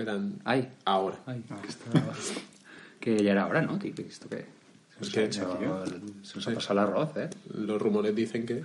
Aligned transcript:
Esperan 0.00 0.40
Ay, 0.44 0.68
ahora. 0.84 1.18
ay, 1.26 1.42
que 3.00 3.22
ya 3.22 3.32
era 3.32 3.46
hora, 3.46 3.62
¿no? 3.62 3.78
tío? 3.78 3.92
¿Esto 3.96 4.28
qué? 4.28 4.46
Que 5.00 5.32
se, 5.32 5.40
nos 5.40 5.54
ha- 5.56 5.86
se 6.22 6.36
nos 6.36 6.48
ha 6.48 6.54
pasado 6.54 6.72
el 6.80 6.86
arroz, 6.86 7.16
¿eh? 7.16 7.30
los 7.54 7.80
rumores 7.80 8.14
dicen 8.14 8.44
que 8.44 8.64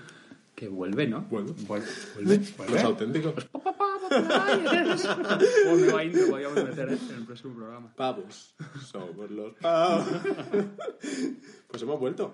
Que 0.55 0.67
vuelve, 0.67 1.07
¿no? 1.07 1.21
bueno, 1.29 1.53
Vuelve, 1.67 1.87
vuelve, 2.15 2.39
los 2.73 2.83
auténticos 2.83 3.47
Oh, 5.67 5.75
nueva 5.77 6.03
intro, 6.03 6.27
podríamos 6.29 6.63
meter 6.63 6.89
en 6.89 7.15
el 7.17 7.25
próximo 7.25 7.55
programa. 7.55 7.91
pavos 7.95 8.53
somos 8.85 9.29
los 9.31 9.53
pavos. 9.55 10.05
pues 11.67 11.81
hemos 11.81 11.99
vuelto. 11.99 12.33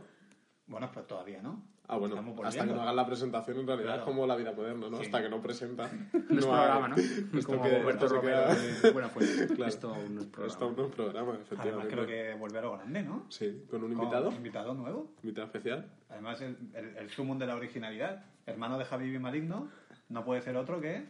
Bueno, 0.67 0.89
pues 0.93 1.07
todavía 1.07 1.41
no. 1.41 1.63
Ah, 1.93 1.97
bueno, 1.97 2.15
hasta 2.45 2.65
que 2.65 2.71
no 2.73 2.81
hagan 2.81 2.95
la 2.95 3.05
presentación 3.05 3.59
en 3.59 3.67
realidad 3.67 3.87
Claro. 3.95 4.01
es 4.03 4.05
como 4.05 4.25
la 4.25 4.37
vida 4.37 4.53
moderna, 4.53 4.87
¿no? 4.89 4.97
Hasta 4.99 5.21
que 5.21 5.27
no 5.27 5.41
presenta. 5.41 5.91
No 6.29 6.39
es 6.39 6.45
programa, 6.45 6.87
¿no? 6.87 6.95
Esto 7.37 7.45
Como 7.51 7.63
que- 7.63 7.79
Roberto 7.79 8.05
esto 8.05 8.07
se 8.07 8.15
Romero 8.15 8.37
queda- 8.47 8.55
de 8.81 8.91
Buena 8.91 9.09
Fuente. 9.09 9.47
Claro. 9.55 9.65
Esto 9.69 9.93
aún 9.93 10.15
no 10.15 10.21
es 10.21 10.27
programa. 10.27 10.53
Esto 10.53 10.71
no 10.77 10.85
es 10.87 10.93
programa, 10.95 11.29
Además 11.31 11.47
efectivamente. 11.51 11.93
creo 11.93 12.07
que 12.07 12.33
vuelve 12.39 12.59
a 12.59 12.61
lo 12.61 12.71
grande, 12.77 13.03
¿no? 13.03 13.25
Sí, 13.27 13.65
con 13.69 13.83
un 13.83 13.93
Con 13.93 14.03
invitado, 14.03 14.31
invitado 14.31 14.73
nuevo. 14.73 15.11
invitado 15.21 15.47
especial. 15.47 15.91
Además, 16.09 16.39
el, 16.39 16.55
el, 16.73 16.95
el 16.95 17.09
sumum 17.09 17.37
de 17.37 17.45
la 17.47 17.55
originalidad. 17.57 18.23
Hermano 18.45 18.77
de 18.77 18.85
Javi 18.85 19.19
Maligno, 19.19 19.67
no 20.07 20.23
puede 20.23 20.41
ser 20.41 20.55
otro 20.55 20.79
que... 20.79 21.05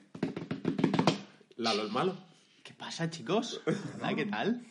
Lalo 1.57 1.83
el 1.83 1.91
malo. 1.91 2.16
¿Qué 2.63 2.73
pasa, 2.73 3.07
chicos? 3.11 3.61
Hola, 3.99 4.16
¿qué 4.16 4.25
tal? 4.25 4.63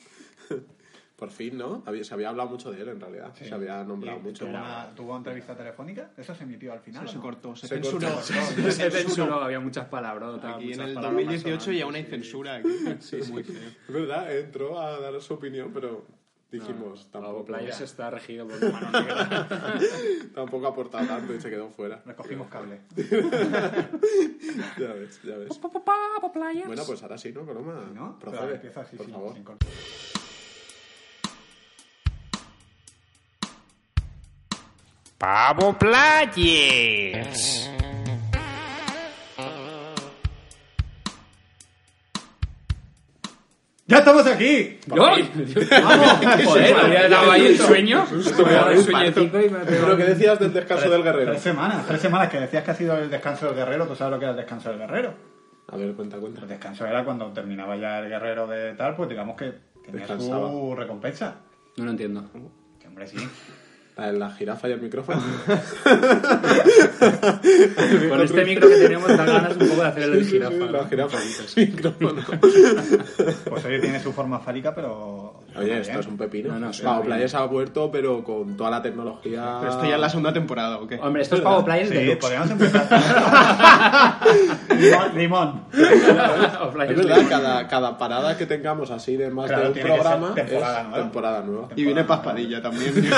Por 1.20 1.30
fin, 1.30 1.56
¿no? 1.58 1.82
Había- 1.86 2.02
se 2.02 2.14
había 2.14 2.30
hablado 2.30 2.48
mucho 2.48 2.72
de 2.72 2.80
él, 2.80 2.88
en 2.88 2.98
realidad. 3.00 3.32
Se 3.34 3.52
había 3.54 3.84
nombrado 3.84 4.18
y 4.18 4.22
mucho. 4.22 4.46
Tuvo 4.46 4.56
una, 4.56 4.94
tuvo 4.96 5.08
una 5.10 5.18
entrevista 5.18 5.54
telefónica. 5.54 6.10
Eso 6.16 6.34
se 6.34 6.44
emitió 6.44 6.72
al 6.72 6.80
final. 6.80 7.06
Se 7.08 7.16
¿no? 7.16 7.20
cortó, 7.22 7.54
se, 7.54 7.68
Se 7.68 7.74
censuró. 7.76 8.08
cortó. 8.08 8.22
Se 8.72 8.90
censuró, 8.90 9.34
había 9.42 9.60
muchas 9.60 9.86
palabras. 9.88 10.42
Aquí 10.42 10.72
en 10.72 10.80
el 10.80 10.94
2018 10.94 11.72
ya 11.72 11.86
una 11.86 12.02
censura 12.02 12.56
aquí. 12.56 12.68
Sí, 13.00 13.18
muy 13.30 13.42
feo. 13.44 13.56
Es 13.86 13.92
verdad, 13.94 14.34
entró 14.36 14.80
a 14.80 14.98
dar 14.98 15.20
su 15.20 15.34
opinión, 15.34 15.70
pero 15.74 16.06
dijimos, 16.50 17.04
Pavo 17.12 17.26
tampoco, 17.26 17.44
Playas 17.44 17.80
está 17.82 18.10
regido 18.10 18.48
por 18.48 18.58
mano 18.72 18.90
negra. 18.90 19.46
tampoco 20.34 20.66
ha 20.66 20.70
aportado 20.70 21.06
tanto 21.06 21.34
y 21.34 21.40
se 21.40 21.48
quedó 21.50 21.68
fuera. 21.70 22.02
Recogimos 22.06 22.48
cable. 22.48 22.80
Ya 24.78 24.92
ves, 24.94 25.20
ya 25.22 25.36
ves. 25.36 25.48
Bueno, 26.66 26.82
pues 26.86 27.02
ahora 27.02 27.18
sí, 27.18 27.32
¿no, 27.32 27.44
Coloma? 27.44 27.90
¿No? 27.94 28.18
Procede, 28.18 28.54
empieza 28.54 28.80
así, 28.80 28.96
por 28.96 29.06
sin- 29.06 29.14
favor. 29.14 29.34
sin 29.34 29.44
Pavo 35.20 35.76
Players. 35.76 37.68
¡Ya 43.86 43.98
estamos 43.98 44.26
aquí! 44.26 44.78
¡Vamos! 44.86 45.18
Joder, 46.44 46.74
me 46.74 46.80
había 46.80 47.08
dado 47.10 47.32
ahí 47.32 47.46
el 47.48 47.58
sueño. 47.58 48.06
Me 48.10 48.44
había 48.44 48.58
dado 48.60 48.70
el 48.70 48.82
sueñito 48.82 49.20
y 49.20 49.50
me 49.50 49.58
ha 49.58 49.62
pegado 49.62 49.86
Pero 49.86 49.96
que 49.98 50.04
decías 50.04 50.38
del 50.38 50.54
descanso 50.54 50.88
del 50.88 51.02
guerrero. 51.02 51.32
Tres 51.32 51.42
semanas, 51.42 51.86
tres 51.86 52.00
semanas 52.00 52.30
que 52.30 52.40
decías 52.40 52.64
que 52.64 52.70
ha 52.70 52.74
sido 52.74 52.96
el 52.96 53.10
descanso 53.10 53.46
del 53.46 53.56
guerrero. 53.56 53.86
¿Tú 53.86 53.96
sabes 53.96 54.12
lo 54.12 54.18
que 54.18 54.24
era 54.24 54.30
el 54.30 54.36
descanso 54.38 54.70
del 54.70 54.78
guerrero? 54.78 55.14
A 55.68 55.76
ver, 55.76 55.92
cuenta, 55.92 56.16
cuenta. 56.16 56.40
El 56.40 56.48
descanso 56.48 56.86
era 56.86 57.04
cuando 57.04 57.26
terminaba 57.32 57.76
ya 57.76 57.98
el 57.98 58.08
guerrero 58.08 58.46
de 58.46 58.72
tal, 58.74 58.96
pues 58.96 59.10
digamos 59.10 59.36
que 59.36 59.52
tenía 59.84 60.00
Descansaba. 60.00 60.48
su 60.48 60.74
recompensa. 60.74 61.34
No 61.76 61.84
lo 61.84 61.90
entiendo. 61.90 62.24
Que 62.80 62.86
hombre, 62.88 63.06
sí. 63.06 63.18
La, 63.96 64.30
jirafa 64.30 64.68
y 64.68 64.72
el 64.72 64.80
micrófono. 64.80 65.20
Con 68.08 68.20
este 68.22 68.44
micro 68.46 68.66
que 68.68 68.76
tenemos 68.76 69.08
dan 69.08 69.26
ganas 69.26 69.56
un 69.56 69.68
poco 69.68 69.82
de 69.82 69.88
hacer 69.88 70.04
el 70.04 70.26
jirafa. 70.26 70.54
Sí, 70.54 70.58
¿no? 70.58 70.70
la 70.70 70.86
jirafa. 70.86 71.18
micrófono. 71.56 72.22
Pues 73.44 73.64
oye, 73.66 73.80
tiene 73.80 74.00
su 74.00 74.12
forma 74.12 74.40
fálica, 74.40 74.74
pero... 74.74 75.42
Oye, 75.64 75.78
esto 75.80 75.90
bien. 75.92 76.00
es 76.00 76.06
un 76.06 76.16
pepino. 76.16 76.58
No, 76.58 76.70
Pavo. 76.82 77.02
Playas 77.04 77.34
ha 77.34 77.44
vuelto, 77.44 77.90
pero 77.90 78.22
con 78.24 78.56
toda 78.56 78.70
la 78.70 78.82
tecnología. 78.82 79.56
Pero 79.60 79.72
esto 79.72 79.84
ya 79.86 79.94
es 79.94 80.00
la 80.00 80.08
segunda 80.08 80.32
temporada, 80.32 80.78
¿o 80.78 80.86
qué? 80.86 80.98
Hombre, 81.00 81.22
esto 81.22 81.36
es 81.36 81.40
Pavo 81.42 81.64
Players 81.64 81.88
Sí, 81.90 81.94
Deluxe. 81.94 82.18
podríamos 82.20 82.50
empezar. 82.50 82.88
limón, 85.14 85.62
Es 85.72 86.72
Players 86.72 86.96
verdad, 87.06 87.26
cada, 87.28 87.68
cada 87.68 87.98
parada 87.98 88.36
que 88.36 88.46
tengamos 88.46 88.90
así 88.90 89.16
de 89.16 89.30
más 89.30 89.46
Claro, 89.46 89.70
de 89.72 89.80
un 89.82 89.86
programa 89.86 90.34
temporada 90.34 90.80
es 90.80 90.86
nueva. 90.88 91.02
temporada 91.02 91.42
nueva. 91.42 91.68
Y 91.76 91.84
viene 91.84 92.04
Paspadilla 92.04 92.62
también. 92.62 92.94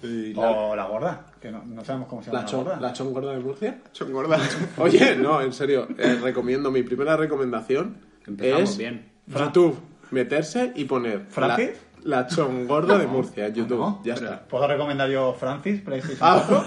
Y 0.00 0.32
la, 0.32 0.50
O 0.50 0.76
la 0.76 0.84
gorda, 0.84 1.26
que 1.40 1.50
no, 1.50 1.60
no 1.66 1.84
sabemos 1.84 2.06
cómo 2.08 2.22
se 2.22 2.30
llama 2.30 2.38
la 2.38 2.44
la, 2.44 2.48
chon, 2.50 2.64
gorda. 2.64 2.80
la 2.80 2.92
chon 2.92 3.12
gorda 3.12 3.32
de 3.32 3.40
Murcia. 3.40 3.78
Son 3.90 4.12
gordas. 4.12 4.56
Oye, 4.78 5.16
no, 5.16 5.40
en 5.42 5.52
serio, 5.52 5.88
eh, 5.98 6.20
recomiendo, 6.22 6.70
mi 6.70 6.84
primera 6.84 7.16
recomendación 7.16 7.96
Empezamos 8.24 8.70
es 8.70 8.78
bien. 8.78 9.08
YouTube, 9.26 9.76
meterse 10.10 10.72
y 10.74 10.84
poner 10.84 11.22
¿Francis? 11.28 11.70
la, 12.04 12.20
la 12.22 12.26
chongorda 12.28 12.96
de 12.96 13.06
Murcia 13.06 13.46
en 13.46 13.54
YouTube. 13.54 13.78
No, 13.80 14.00
ya 14.04 14.14
está. 14.14 14.40
¿Puedo 14.46 14.66
recomendar 14.68 15.08
yo 15.10 15.34
Francis, 15.38 15.82
Ah, 16.20 16.42
4? 16.48 16.64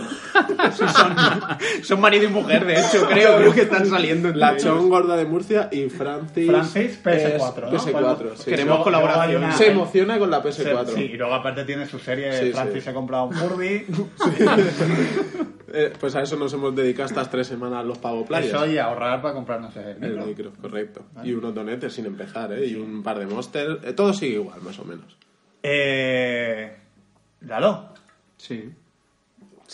Sí, 0.72 0.84
son, 0.88 1.16
son 1.84 2.02
marido 2.02 2.25
y 2.25 2.28
mujer, 2.28 2.66
de 2.66 2.74
hecho, 2.79 3.06
creo, 3.07 3.38
creo 3.38 3.53
que 3.53 3.62
están 3.62 3.85
saliendo. 3.88 4.28
entre 4.28 4.40
la 4.40 4.57
chongorda 4.57 5.16
de 5.16 5.25
Murcia 5.25 5.69
y 5.72 5.90
Francis. 5.90 6.47
Francis, 6.47 7.00
PS4, 7.03 7.34
es 7.34 7.41
¿no? 7.41 7.79
PS4, 7.79 8.35
sí. 8.35 8.44
Queremos 8.46 8.68
Luego- 8.68 8.84
colaboración. 8.84 9.28
luego 9.31 9.40
hay 9.40 9.50
una- 9.50 9.58
Se 9.58 9.72
emociona 9.72 10.19
con 10.19 10.29
la 10.29 10.44
PS4. 10.44 10.94
Sí, 10.94 11.02
y 11.03 11.18
luego 11.18 11.34
aparte 11.34 11.63
tiene 11.63 11.85
su 11.88 11.97
serie, 12.00 12.31
Sí, 12.38 12.52
Francis 12.52 12.75
sí. 12.75 12.81
se 12.81 12.90
ha 12.90 12.94
comprado 12.94 13.25
un 13.25 13.34
Furby, 13.34 13.85
Eh, 15.74 15.94
pues 16.00 16.16
a 16.16 16.22
eso 16.22 16.36
nos 16.38 16.54
hemos 16.54 16.76
dedicado 16.76 17.08
estas 17.08 17.30
tres 17.30 17.48
semanas 17.48 17.86
los 17.86 17.98
Pavo 17.98 18.26
Playas. 18.26 18.48
eso 18.54 18.66
y 18.68 18.78
ahorrar 18.78 19.22
para 19.22 19.34
comprarnos 19.34 19.76
el 19.78 20.04
El 20.04 20.18
micro. 20.18 20.26
micro, 20.26 20.52
correcto. 20.62 21.06
Y 21.24 21.34
unos 21.34 21.54
donetes 21.54 21.94
sin 21.94 22.06
empezar, 22.06 22.52
¿eh? 22.54 22.66
Y 22.68 22.76
un 22.76 23.04
par 23.04 23.20
de 23.20 23.26
monsters. 23.28 23.84
Eh, 23.84 23.94
todo 23.94 24.14
sigue 24.14 24.36
igual, 24.36 24.62
más 24.62 24.78
o 24.80 24.86
menos. 24.86 25.18
Eh... 25.64 26.76
Lalo, 27.42 27.90
Sí. 28.38 28.72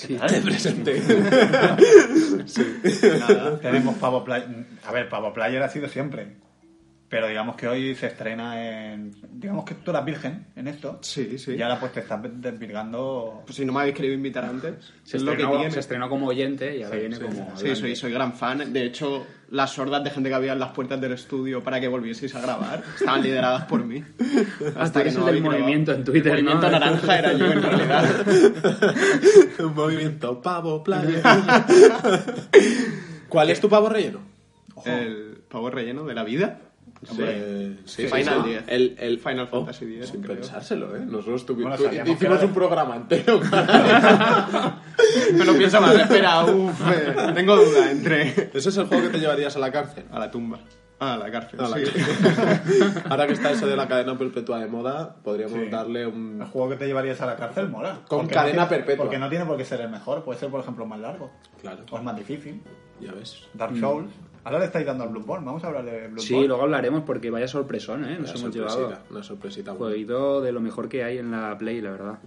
Te 0.08 0.42
presenté. 0.42 1.02
nada, 3.20 3.60
tenemos 3.60 3.96
Pavo 3.96 4.24
Player. 4.24 4.48
A 4.86 4.92
ver, 4.92 5.10
Pavo 5.10 5.34
Player 5.34 5.62
ha 5.64 5.70
sido 5.70 5.88
siempre. 5.90 6.36
Pero 7.10 7.28
digamos 7.30 7.56
que 7.56 7.70
hoy 7.70 7.96
se 7.96 8.08
estrena 8.08 8.92
en... 8.92 9.16
Digamos 9.32 9.64
que 9.64 9.76
tú 9.76 9.92
eras 9.92 10.04
virgen 10.04 10.48
en 10.58 10.68
esto. 10.68 11.00
Sí, 11.02 11.38
sí. 11.40 11.54
Y 11.56 11.62
ahora 11.62 11.80
pues 11.80 11.94
te 11.94 12.02
estás 12.02 12.20
desvirgando... 12.24 13.44
Pues 13.46 13.56
si 13.56 13.64
no 13.64 13.72
me 13.72 13.80
habéis 13.80 13.96
querido 13.96 14.14
invitar 14.14 14.44
antes, 14.44 14.74
Se 15.04 15.16
es 15.16 15.24
lo 15.24 15.32
que 15.32 15.38
estrenó, 15.38 15.58
tiene. 15.58 15.72
se 15.72 15.80
estrenó 15.80 16.10
como 16.10 16.28
oyente 16.28 16.78
y 16.78 16.84
ahora 16.84 16.98
viene 16.98 17.18
como. 17.18 17.56
Sí, 17.56 17.74
soy, 17.78 17.96
soy 17.96 18.12
gran 18.12 18.34
fan. 18.34 18.74
De 18.74 18.84
hecho, 18.84 19.26
las 19.52 19.72
sordas 19.72 20.04
de 20.04 20.10
gente 20.10 20.28
que 20.28 20.36
había 20.36 20.52
en 20.52 20.60
las 20.60 20.72
puertas 20.72 21.00
del 21.00 21.14
estudio 21.14 21.64
para 21.64 21.80
que 21.80 21.88
volvieseis 21.88 22.36
a 22.36 22.42
grabar 22.42 22.84
estaban 23.00 23.24
lideradas 23.24 23.64
por 23.68 23.86
mí. 23.86 24.04
Hasta 24.76 25.02
que 25.02 25.08
es 25.08 25.16
el 25.16 25.22
del 25.22 25.30
habéis 25.30 25.44
grabado. 25.44 25.62
movimiento 25.62 25.94
en 25.94 26.04
Twitter, 26.04 26.36
El 26.36 26.44
movimiento 26.44 26.66
¿no? 26.70 26.80
naranja 26.80 27.20
era 27.20 27.32
yo, 27.32 27.46
en 27.54 27.62
realidad. 27.64 28.26
un 29.60 29.74
movimiento 29.74 30.42
pavo 30.42 30.84
playa. 30.84 31.22
¿Cuál 33.30 33.50
es 33.50 33.62
tu 33.62 33.70
pavo 33.70 33.88
relleno? 33.88 34.20
El 34.86 35.38
pavo 35.50 35.70
relleno 35.70 36.04
de 36.04 36.14
la 36.14 36.26
vida. 36.26 36.60
Sí, 37.06 37.80
sí, 37.86 38.08
Final 38.08 38.42
sí. 38.44 38.50
10. 38.50 38.64
El, 38.68 38.96
el 39.00 39.20
Final 39.20 39.48
oh, 39.52 39.58
Fantasy 39.60 39.86
10, 39.86 40.10
Sin 40.10 40.22
creo. 40.22 40.36
pensárselo, 40.36 40.96
¿eh? 40.96 41.02
Nosotros 41.06 41.46
tuvimos, 41.46 41.80
Bueno, 41.80 42.12
hicimos 42.12 42.42
un 42.44 42.54
programa 42.54 42.96
entero. 42.96 43.40
Me 45.34 45.46
lo 45.46 45.54
pienso 45.58 45.80
más. 45.82 45.96
Espera, 45.96 46.44
uff. 46.46 46.82
eh, 46.92 47.16
tengo 47.36 47.56
duda 47.56 47.92
entre... 47.92 48.50
Ese 48.54 48.70
es 48.70 48.78
el 48.78 48.86
juego 48.88 49.04
que 49.04 49.10
te 49.10 49.20
llevarías 49.20 49.56
a 49.56 49.60
la 49.60 49.72
cárcel. 49.72 50.06
A 50.12 50.20
la 50.20 50.32
tumba. 50.32 50.60
Ah, 51.00 51.14
a 51.14 51.18
la 51.18 51.30
cárcel, 51.30 51.60
la 51.60 51.68
sí. 51.78 51.84
cárcel. 51.84 53.04
Ahora 53.10 53.28
que 53.28 53.34
está 53.34 53.52
eso 53.52 53.68
de 53.68 53.76
la 53.78 53.88
cadena 53.88 54.18
perpetua 54.18 54.58
de 54.60 54.66
moda, 54.66 55.16
podríamos 55.24 55.60
Sí. 55.60 55.70
darle 55.70 56.02
El 56.02 56.08
un... 56.08 56.44
juego 56.52 56.70
que 56.70 56.76
te 56.78 56.88
llevarías 56.88 57.22
a 57.22 57.28
la 57.28 57.36
cárcel 57.36 57.70
mola. 57.70 58.00
Con 58.08 58.22
Porque 58.22 58.34
cadena 58.34 58.64
no 58.64 58.68
tiene- 58.68 58.84
perpetua. 58.84 59.06
Porque 59.06 59.20
no 59.20 59.30
tiene 59.30 59.46
por 59.46 59.58
qué 59.58 59.66
ser 59.66 59.82
el 59.82 59.90
mejor, 59.90 60.24
puede 60.24 60.40
ser, 60.40 60.50
por 60.50 60.62
ejemplo, 60.62 60.88
más 60.88 61.00
largo. 61.00 61.30
Claro, 61.62 61.84
O 61.92 61.98
es 61.98 62.04
más 62.04 62.16
difícil. 62.16 62.64
ya 63.00 63.12
ves. 63.12 63.44
Dark 63.54 63.78
Souls. 63.78 64.10
Ahora 64.48 64.60
le 64.60 64.66
estáis 64.66 64.86
dando 64.86 65.04
al 65.04 65.10
Bloodborne, 65.10 65.46
vamos 65.46 65.64
a 65.64 65.68
hablar 65.68 65.86
de 65.86 65.92
Bloodborne. 66.08 66.22
Sí, 66.22 66.48
luego 66.48 66.64
hablaremos 66.64 67.04
porque 67.04 67.30
vaya 67.30 67.48
sorpresón, 67.48 68.06
¿eh? 68.06 68.18
Nos 68.20 68.30
Una 68.36 68.40
hemos 68.40 68.42
sorpresita, 68.56 68.78
llevado. 68.88 69.04
una 69.12 69.24
sorpresita. 69.24 69.74
Jueguito 69.74 70.42
de 70.42 70.52
lo 70.52 70.60
mejor 70.62 70.88
que 70.90 71.04
hay 71.04 71.18
en 71.18 71.32
la 71.32 71.58
Play, 71.58 71.82
la 71.82 71.92
verdad. 71.92 72.20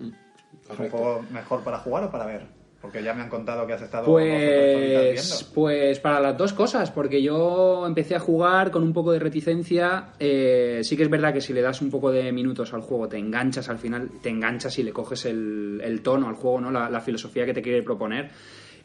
¿Es 0.70 0.78
un 0.78 0.88
juego 0.90 1.24
mejor 1.32 1.62
para 1.64 1.78
jugar 1.78 2.04
o 2.04 2.10
para 2.10 2.26
ver? 2.26 2.46
Porque 2.80 3.02
ya 3.02 3.12
me 3.12 3.20
han 3.22 3.28
contado 3.28 3.66
que 3.66 3.74
has 3.74 3.82
estado 3.82 4.06
Pues, 4.06 5.12
viendo. 5.12 5.52
pues 5.54 5.98
para 6.00 6.18
las 6.18 6.38
dos 6.38 6.54
cosas, 6.54 6.90
porque 6.90 7.22
yo 7.22 7.86
empecé 7.86 8.14
a 8.16 8.20
jugar 8.20 8.70
con 8.70 8.82
un 8.82 8.92
poco 8.94 9.12
de 9.12 9.18
reticencia. 9.18 10.12
eh, 10.18 10.80
sí 10.82 10.96
que 10.96 11.02
es 11.02 11.10
verdad 11.10 11.32
que 11.34 11.42
si 11.42 11.52
le 11.52 11.60
das 11.60 11.82
un 11.82 11.90
poco 11.90 12.10
de 12.10 12.32
minutos 12.32 12.72
al 12.72 12.80
juego, 12.80 13.06
te 13.06 13.18
enganchas 13.18 13.68
al 13.68 13.78
final, 13.78 14.08
te 14.22 14.30
enganchas 14.30 14.78
y 14.78 14.82
le 14.82 14.92
coges 14.92 15.26
el, 15.26 15.80
el 15.84 16.00
tono 16.00 16.26
al 16.28 16.34
juego, 16.36 16.60
¿no? 16.62 16.70
La, 16.70 16.88
la 16.88 17.00
filosofía 17.00 17.44
que 17.44 17.52
te 17.52 17.60
quiere 17.60 17.82
proponer. 17.82 18.30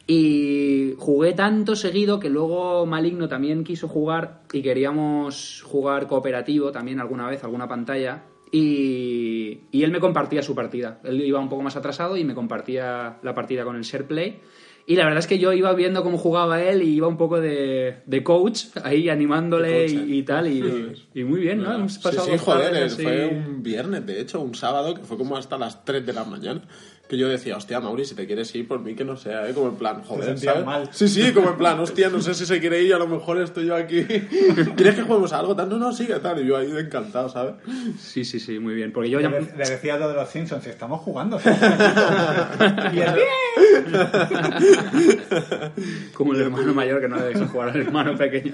Y 0.07 0.93
jugué 0.97 1.33
tanto 1.33 1.75
seguido 1.75 2.19
que 2.19 2.29
luego 2.29 2.85
Maligno 2.85 3.27
también 3.27 3.63
quiso 3.63 3.87
jugar 3.87 4.43
y 4.53 4.61
queríamos 4.61 5.63
jugar 5.65 6.07
cooperativo 6.07 6.71
también 6.71 6.99
alguna 6.99 7.27
vez, 7.27 7.43
alguna 7.43 7.67
pantalla. 7.67 8.23
Y, 8.51 9.61
y 9.71 9.83
él 9.83 9.91
me 9.91 9.99
compartía 9.99 10.43
su 10.43 10.53
partida. 10.53 10.99
Él 11.03 11.21
iba 11.21 11.39
un 11.39 11.49
poco 11.49 11.63
más 11.63 11.75
atrasado 11.75 12.15
y 12.17 12.23
me 12.23 12.35
compartía 12.35 13.17
la 13.23 13.33
partida 13.33 13.63
con 13.63 13.75
el 13.75 13.81
SharePlay. 13.81 14.39
Y 14.87 14.95
la 14.95 15.05
verdad 15.05 15.19
es 15.19 15.27
que 15.27 15.39
yo 15.39 15.51
iba 15.51 15.73
viendo 15.73 16.03
cómo 16.03 16.19
jugaba 16.19 16.61
él 16.61 16.83
y 16.83 16.89
iba 16.93 17.07
un 17.07 17.17
poco 17.17 17.41
de, 17.41 18.03
de 18.05 18.23
coach 18.23 18.65
ahí 18.83 19.09
animándole 19.09 19.87
coach, 19.87 19.91
y, 19.93 19.97
¿eh? 19.97 20.15
y 20.17 20.23
tal. 20.23 20.47
Y, 20.47 20.93
y 21.19 21.23
muy 21.23 21.39
bien, 21.39 21.63
¿no? 21.63 21.73
Hemos 21.73 21.95
Sí, 21.95 21.99
pasado 22.03 22.25
sí, 22.25 22.31
dos 22.33 22.41
joder, 22.41 22.71
tardes 22.71 22.95
fue 22.95 23.27
un 23.27 23.63
viernes, 23.63 24.05
de 24.05 24.21
hecho, 24.21 24.41
un 24.41 24.53
sábado, 24.53 24.93
que 24.93 25.01
fue 25.01 25.17
como 25.17 25.37
hasta 25.37 25.57
las 25.57 25.83
3 25.83 26.05
de 26.05 26.13
la 26.13 26.23
mañana. 26.23 26.61
Que 27.07 27.17
yo 27.17 27.27
decía, 27.27 27.55
hostia, 27.55 27.79
Mauri, 27.79 28.05
si 28.05 28.15
te 28.15 28.25
quieres 28.25 28.53
ir, 28.55 28.67
por 28.67 28.79
mí 28.79 28.95
que 28.95 29.05
no 29.05 29.15
sea, 29.15 29.47
¿eh? 29.47 29.53
Como 29.53 29.69
en 29.69 29.75
plan, 29.75 30.01
joder, 30.03 30.39
¿sabes? 30.39 30.65
mal. 30.65 30.89
Sí, 30.91 31.07
sí, 31.07 31.31
como 31.33 31.49
en 31.49 31.57
plan, 31.57 31.79
hostia, 31.79 32.09
no 32.09 32.21
sé 32.21 32.33
si 32.33 32.45
se 32.45 32.59
quiere 32.59 32.81
ir, 32.81 32.93
a 32.93 32.97
lo 32.97 33.07
mejor 33.07 33.39
estoy 33.39 33.67
yo 33.67 33.75
aquí. 33.75 34.03
¿Quieres 34.75 34.95
que 34.95 35.03
juguemos 35.03 35.31
a 35.33 35.39
algo? 35.39 35.55
Tal, 35.55 35.69
no, 35.69 35.77
no, 35.77 35.93
sigue, 35.93 36.15
tal. 36.15 36.41
Y 36.41 36.47
yo 36.47 36.57
ahí 36.57 36.71
encantado, 36.75 37.29
¿sabes? 37.29 37.55
Sí, 37.99 38.25
sí, 38.25 38.39
sí, 38.39 38.59
muy 38.59 38.73
bien. 38.73 38.91
Porque 38.91 39.09
yo 39.09 39.19
ya... 39.19 39.29
Le, 39.29 39.41
le 39.41 39.69
decía 39.69 39.97
lo 39.97 40.09
de 40.09 40.15
los 40.15 40.29
Simpsons, 40.29 40.63
si 40.63 40.69
estamos 40.69 41.01
jugando. 41.01 41.39
y 42.93 42.99
él, 42.99 43.15
Como 46.13 46.33
el 46.33 46.41
hermano 46.41 46.73
mayor 46.73 47.01
que 47.01 47.07
no 47.07 47.17
le 47.17 47.25
deja 47.25 47.47
jugar 47.47 47.69
al 47.69 47.81
hermano 47.81 48.15
pequeño 48.17 48.53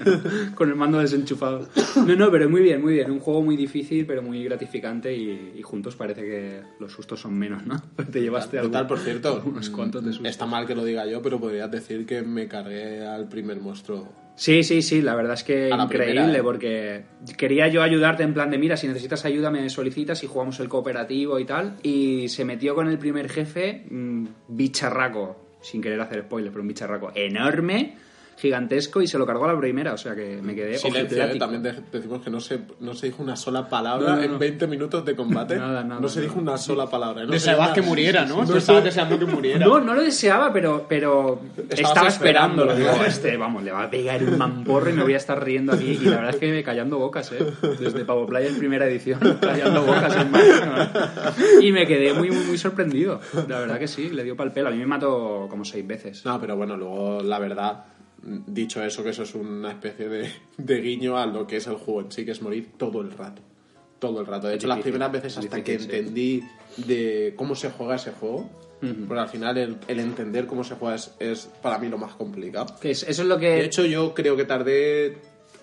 con 0.54 0.68
el 0.68 0.74
mando 0.74 0.98
desenchufado. 0.98 1.68
No, 2.06 2.16
no, 2.16 2.30
pero 2.30 2.48
muy 2.48 2.62
bien, 2.62 2.82
muy 2.82 2.94
bien. 2.94 3.10
Un 3.10 3.20
juego 3.20 3.42
muy 3.42 3.56
difícil, 3.56 4.06
pero 4.06 4.22
muy 4.22 4.44
gratificante 4.44 5.14
y, 5.14 5.54
y 5.56 5.62
juntos 5.62 5.96
parece 5.96 6.22
que 6.22 6.62
los 6.78 6.92
sustos 6.92 7.20
son 7.20 7.34
menos, 7.34 7.64
¿no? 7.66 7.82
Te 8.12 8.20
llevaste 8.50 8.58
Total, 8.58 8.74
algún- 8.82 8.88
por 8.88 8.98
cierto, 9.00 9.42
unos 9.46 9.70
cuantos 9.70 10.04
de 10.22 10.28
está 10.28 10.46
mal 10.46 10.66
que 10.66 10.74
lo 10.74 10.84
diga 10.84 11.06
yo, 11.06 11.22
pero 11.22 11.38
podrías 11.40 11.70
decir 11.70 12.04
que 12.06 12.22
me 12.22 12.48
cargué 12.48 13.06
al 13.06 13.28
primer 13.28 13.60
monstruo. 13.60 14.08
Sí, 14.34 14.62
sí, 14.64 14.80
sí, 14.80 15.02
la 15.02 15.14
verdad 15.14 15.34
es 15.34 15.44
que 15.44 15.68
increíble 15.68 16.14
primera, 16.14 16.38
¿eh? 16.38 16.42
porque 16.42 17.04
quería 17.36 17.68
yo 17.68 17.82
ayudarte 17.82 18.22
en 18.22 18.32
plan 18.32 18.50
de, 18.50 18.56
mira, 18.58 18.76
si 18.78 18.88
necesitas 18.88 19.24
ayuda 19.26 19.50
me 19.50 19.68
solicitas 19.68 20.24
y 20.24 20.26
jugamos 20.26 20.58
el 20.60 20.68
cooperativo 20.70 21.38
y 21.38 21.44
tal. 21.44 21.76
Y 21.82 22.28
se 22.28 22.44
metió 22.44 22.74
con 22.74 22.88
el 22.88 22.98
primer 22.98 23.28
jefe, 23.28 23.84
mm, 23.90 24.26
bicharraco, 24.48 25.58
sin 25.60 25.82
querer 25.82 26.00
hacer 26.00 26.22
spoiler, 26.22 26.50
pero 26.50 26.62
un 26.62 26.68
bicharraco 26.68 27.12
enorme, 27.14 27.94
gigantesco 28.42 29.00
y 29.00 29.06
se 29.06 29.16
lo 29.18 29.24
cargó 29.24 29.44
a 29.44 29.52
la 29.52 29.58
primera, 29.58 29.94
o 29.94 29.96
sea 29.96 30.16
que 30.16 30.40
me 30.42 30.54
quedé 30.54 30.76
Silencio, 30.76 31.24
¿eh? 31.24 31.38
también 31.38 31.62
de- 31.62 31.74
decimos 31.92 32.20
que 32.22 32.28
no 32.30 32.40
se, 32.40 32.58
no 32.80 32.92
se 32.92 33.06
dijo 33.06 33.22
una 33.22 33.36
sola 33.36 33.68
palabra 33.68 34.10
No, 34.10 34.16
no, 34.16 34.22
en 34.22 34.32
no. 34.32 34.38
20 34.38 34.66
minutos 34.66 35.04
de 35.04 35.14
combate. 35.14 35.56
Nada, 35.56 35.84
nada, 35.84 36.00
no 36.00 36.08
se 36.08 36.20
dijo 36.20 36.40
una 36.40 36.58
sola 36.58 36.90
palabra. 36.90 37.22
¿eh? 37.22 37.26
Deseabas 37.28 37.70
que 37.70 37.82
muriera, 37.82 38.24
¿no? 38.26 38.38
No 38.40 38.46
Tú 38.46 38.52
sé- 38.54 38.58
estabas 38.58 38.82
deseando 38.82 39.16
que 39.18 39.26
muriera. 39.26 39.64
No, 39.64 39.78
no 39.78 39.94
lo 39.94 40.02
deseaba, 40.02 40.52
pero, 40.52 40.86
pero 40.88 41.40
Estabas 41.56 41.80
estaba 41.90 42.08
esperándolo. 42.08 42.74
Digo, 42.74 42.90
este, 43.06 43.36
vamos, 43.36 43.62
le 43.62 43.70
va 43.70 43.84
a 43.84 43.90
pegar 43.90 44.22
un 44.24 44.36
mamporro 44.36 44.90
y 44.90 44.92
me 44.92 45.04
voy 45.04 45.14
a 45.14 45.18
estar 45.18 45.42
riendo 45.42 45.72
aquí. 45.72 45.98
Y 46.02 46.04
la 46.06 46.16
verdad 46.16 46.30
es 46.34 46.36
que 46.36 46.50
me 46.50 46.64
callando 46.64 46.98
bocas, 46.98 47.30
¿eh? 47.32 47.38
Desde 47.78 48.04
Pavo 48.04 48.26
Playa 48.26 48.48
en 48.48 48.58
primera 48.58 48.86
edición, 48.86 49.20
callando 49.40 49.82
bocas 49.84 50.16
en 50.16 50.34
¿eh? 50.34 50.88
Y 51.62 51.70
me 51.72 51.86
quedé 51.86 52.12
muy, 52.12 52.30
muy, 52.30 52.44
muy 52.44 52.58
sorprendido. 52.58 53.20
La 53.48 53.60
verdad 53.60 53.78
que 53.78 53.86
sí, 53.88 54.10
le 54.10 54.24
dio 54.24 54.36
pal 54.36 54.52
pelo. 54.52 54.68
A 54.68 54.72
mí 54.72 54.78
me 54.78 54.86
mató 54.86 55.46
como 55.48 55.64
seis 55.64 55.86
veces. 55.86 56.24
No, 56.24 56.40
pero 56.40 56.56
bueno, 56.56 56.76
luego 56.76 57.20
la 57.22 57.38
verdad, 57.38 57.84
dicho 58.24 58.82
eso, 58.82 59.02
que 59.02 59.10
eso 59.10 59.22
es 59.24 59.34
una 59.34 59.70
especie 59.70 60.08
de, 60.08 60.28
de 60.58 60.80
guiño 60.80 61.16
a 61.18 61.26
lo 61.26 61.46
que 61.46 61.56
es 61.56 61.66
el 61.66 61.74
juego 61.76 62.00
en 62.02 62.12
sí, 62.12 62.24
que 62.24 62.30
es 62.32 62.42
morir 62.42 62.70
todo 62.76 63.00
el 63.00 63.10
rato. 63.12 63.42
Todo 63.98 64.20
el 64.20 64.26
rato. 64.26 64.48
De 64.48 64.54
hecho, 64.56 64.66
las 64.66 64.80
primeras 64.80 65.12
veces 65.12 65.32
es 65.32 65.38
hasta 65.38 65.56
difícil, 65.56 65.88
que 65.88 65.92
sí. 65.92 65.98
entendí 65.98 66.42
de 66.78 67.34
cómo 67.36 67.54
se 67.54 67.70
juega 67.70 67.94
ese 67.96 68.10
juego, 68.12 68.50
porque 69.06 69.20
al 69.20 69.28
final 69.28 69.56
el, 69.58 69.76
el 69.86 70.00
entender 70.00 70.46
cómo 70.46 70.64
se 70.64 70.74
juega 70.74 70.96
es, 70.96 71.14
es 71.20 71.48
para 71.62 71.78
mí 71.78 71.88
lo 71.88 71.98
más 71.98 72.14
complicado. 72.14 72.74
Que 72.80 72.90
es- 72.90 73.04
eso 73.04 73.22
es 73.22 73.28
lo 73.28 73.38
que... 73.38 73.46
De 73.50 73.64
hecho, 73.64 73.86
yo 73.86 74.12
creo 74.12 74.36
que 74.36 74.44
tardé 74.44 75.18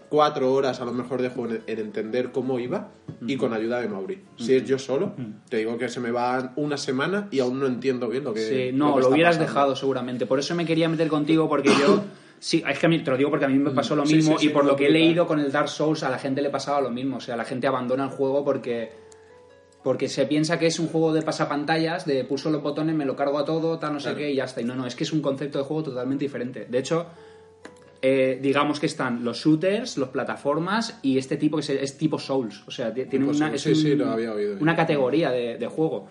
cuatro 0.07 0.53
horas 0.53 0.79
a 0.79 0.85
lo 0.85 0.93
mejor 0.93 1.21
de 1.21 1.29
juego 1.29 1.53
en, 1.53 1.63
en 1.67 1.79
entender 1.79 2.31
cómo 2.31 2.59
iba 2.59 2.91
y 3.27 3.35
con 3.35 3.53
ayuda 3.53 3.81
de 3.81 3.89
Mauri. 3.89 4.21
Si 4.37 4.55
es 4.55 4.63
yo 4.65 4.79
solo, 4.79 5.13
te 5.49 5.57
digo 5.57 5.77
que 5.77 5.89
se 5.89 5.99
me 5.99 6.09
va 6.11 6.53
una 6.55 6.77
semana 6.77 7.27
y 7.31 7.39
aún 7.41 7.59
no 7.59 7.65
entiendo 7.67 8.07
bien 8.07 8.23
lo 8.23 8.33
que 8.33 8.39
Sí, 8.69 8.75
no, 8.77 8.97
lo, 8.97 9.09
hubieras 9.09 9.35
pasando. 9.35 9.51
dejado 9.53 9.75
seguramente. 9.75 10.25
Por 10.25 10.39
eso 10.39 10.55
me 10.55 10.65
quería 10.65 10.87
meter 10.87 11.09
contigo, 11.09 11.49
porque 11.49 11.69
yo. 11.79 12.03
Sí, 12.39 12.63
es 12.67 12.79
que 12.79 12.85
a 12.85 12.89
mí, 12.89 12.99
te 13.03 13.11
lo 13.11 13.17
digo 13.17 13.29
porque 13.29 13.45
a 13.45 13.49
mí 13.49 13.57
me 13.59 13.71
pasó 13.71 13.95
lo 13.95 14.03
mismo 14.05 14.37
sí, 14.37 14.45
sí, 14.45 14.45
y 14.47 14.49
por 14.53 14.63
lo 14.65 14.75
que 14.75 14.87
he 14.87 14.89
leído 14.91 15.27
con 15.27 15.39
el 15.39 15.51
Dark 15.51 15.67
Souls 15.69 16.03
a 16.03 16.09
la 16.09 16.17
gente 16.17 16.41
le 16.41 16.49
pasaba 16.49 16.79
lo 16.81 16.89
mismo. 16.89 17.17
O 17.17 17.21
sea, 17.21 17.35
la 17.35 17.43
gente 17.45 17.67
abandona 17.67 18.05
el 18.05 18.09
juego 18.11 18.43
porque 18.45 18.91
porque 19.83 20.09
se 20.09 20.25
piensa 20.25 20.59
que 20.59 20.67
es 20.67 20.77
un 20.79 20.87
juego 20.87 21.13
de 21.13 21.21
pasapantallas, 21.21 22.05
de 22.05 22.23
pulso 22.25 22.49
los 22.49 22.61
botones, 22.61 22.95
me 22.95 23.05
lo 23.05 23.15
cargo 23.15 23.39
a 23.39 23.45
todo, 23.45 23.79
tal, 23.79 23.93
no 23.93 23.99
sé 24.01 24.13
qué, 24.13 24.29
y 24.31 24.35
ya 24.35 24.43
está. 24.43 24.59
Y 24.61 24.65
no, 24.65 24.75
no, 24.75 24.85
es 24.85 24.93
que 24.95 25.03
es 25.05 25.13
un 25.13 25.21
concepto 25.21 25.57
de 25.57 25.63
juego 25.63 25.83
totalmente 25.83 26.25
diferente. 26.25 26.65
De 26.69 26.79
hecho, 26.79 27.05
eh, 28.01 28.39
digamos 28.41 28.79
que 28.79 28.85
están 28.87 29.23
los 29.23 29.37
shooters, 29.37 29.97
los 29.97 30.09
plataformas 30.09 30.99
y 31.01 31.17
este 31.17 31.37
tipo 31.37 31.57
que 31.57 31.61
es, 31.61 31.69
es 31.69 31.97
tipo 31.97 32.19
Souls. 32.19 32.63
O 32.67 32.71
sea, 32.71 32.93
ti- 32.93 33.05
tiene 33.05 33.25
una, 33.25 33.33
Souls, 33.49 33.53
es 33.55 33.61
sí, 33.61 33.75
sí, 33.75 33.91
un- 33.93 33.99
lo 33.99 34.09
había 34.11 34.33
oído. 34.33 34.57
una 34.59 34.75
categoría 34.75 35.31
de, 35.31 35.57
de 35.57 35.67
juego. 35.67 36.07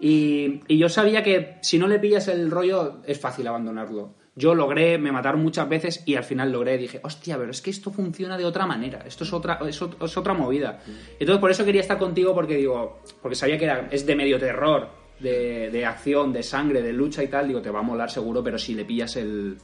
Y, 0.00 0.60
y 0.68 0.76
yo 0.78 0.88
sabía 0.88 1.22
que 1.22 1.56
si 1.62 1.78
no 1.78 1.86
le 1.86 1.98
pillas 2.00 2.26
el 2.28 2.50
rollo 2.50 2.96
es 3.06 3.18
fácil 3.18 3.46
abandonarlo. 3.46 4.14
Yo 4.36 4.54
logré, 4.54 4.98
me 4.98 5.12
mataron 5.12 5.42
muchas 5.42 5.68
veces 5.68 6.02
y 6.06 6.16
al 6.16 6.24
final 6.24 6.50
logré, 6.50 6.76
dije, 6.76 7.00
hostia, 7.04 7.38
pero 7.38 7.50
es 7.52 7.62
que 7.62 7.70
esto 7.70 7.92
funciona 7.92 8.36
de 8.36 8.44
otra 8.44 8.66
manera, 8.66 9.04
esto 9.06 9.22
es 9.22 9.32
otra, 9.32 9.60
es, 9.68 9.80
es 9.80 10.16
otra 10.16 10.34
movida. 10.34 10.80
Entonces 11.20 11.40
por 11.40 11.50
eso 11.50 11.64
quería 11.64 11.80
estar 11.80 11.98
contigo 11.98 12.34
porque 12.34 12.56
digo, 12.56 13.00
porque 13.22 13.36
sabía 13.36 13.56
que 13.58 13.64
era, 13.66 13.88
es 13.92 14.04
de 14.04 14.16
medio 14.16 14.38
terror, 14.38 14.88
de, 15.20 15.70
de 15.70 15.86
acción, 15.86 16.32
de 16.32 16.42
sangre, 16.42 16.82
de 16.82 16.92
lucha 16.92 17.22
y 17.22 17.28
tal, 17.28 17.46
digo, 17.46 17.62
te 17.62 17.70
va 17.70 17.78
a 17.78 17.82
molar 17.82 18.10
seguro, 18.10 18.42
pero 18.42 18.58
si 18.58 18.74
le 18.74 18.84
pillas 18.84 19.16
el, 19.16 19.56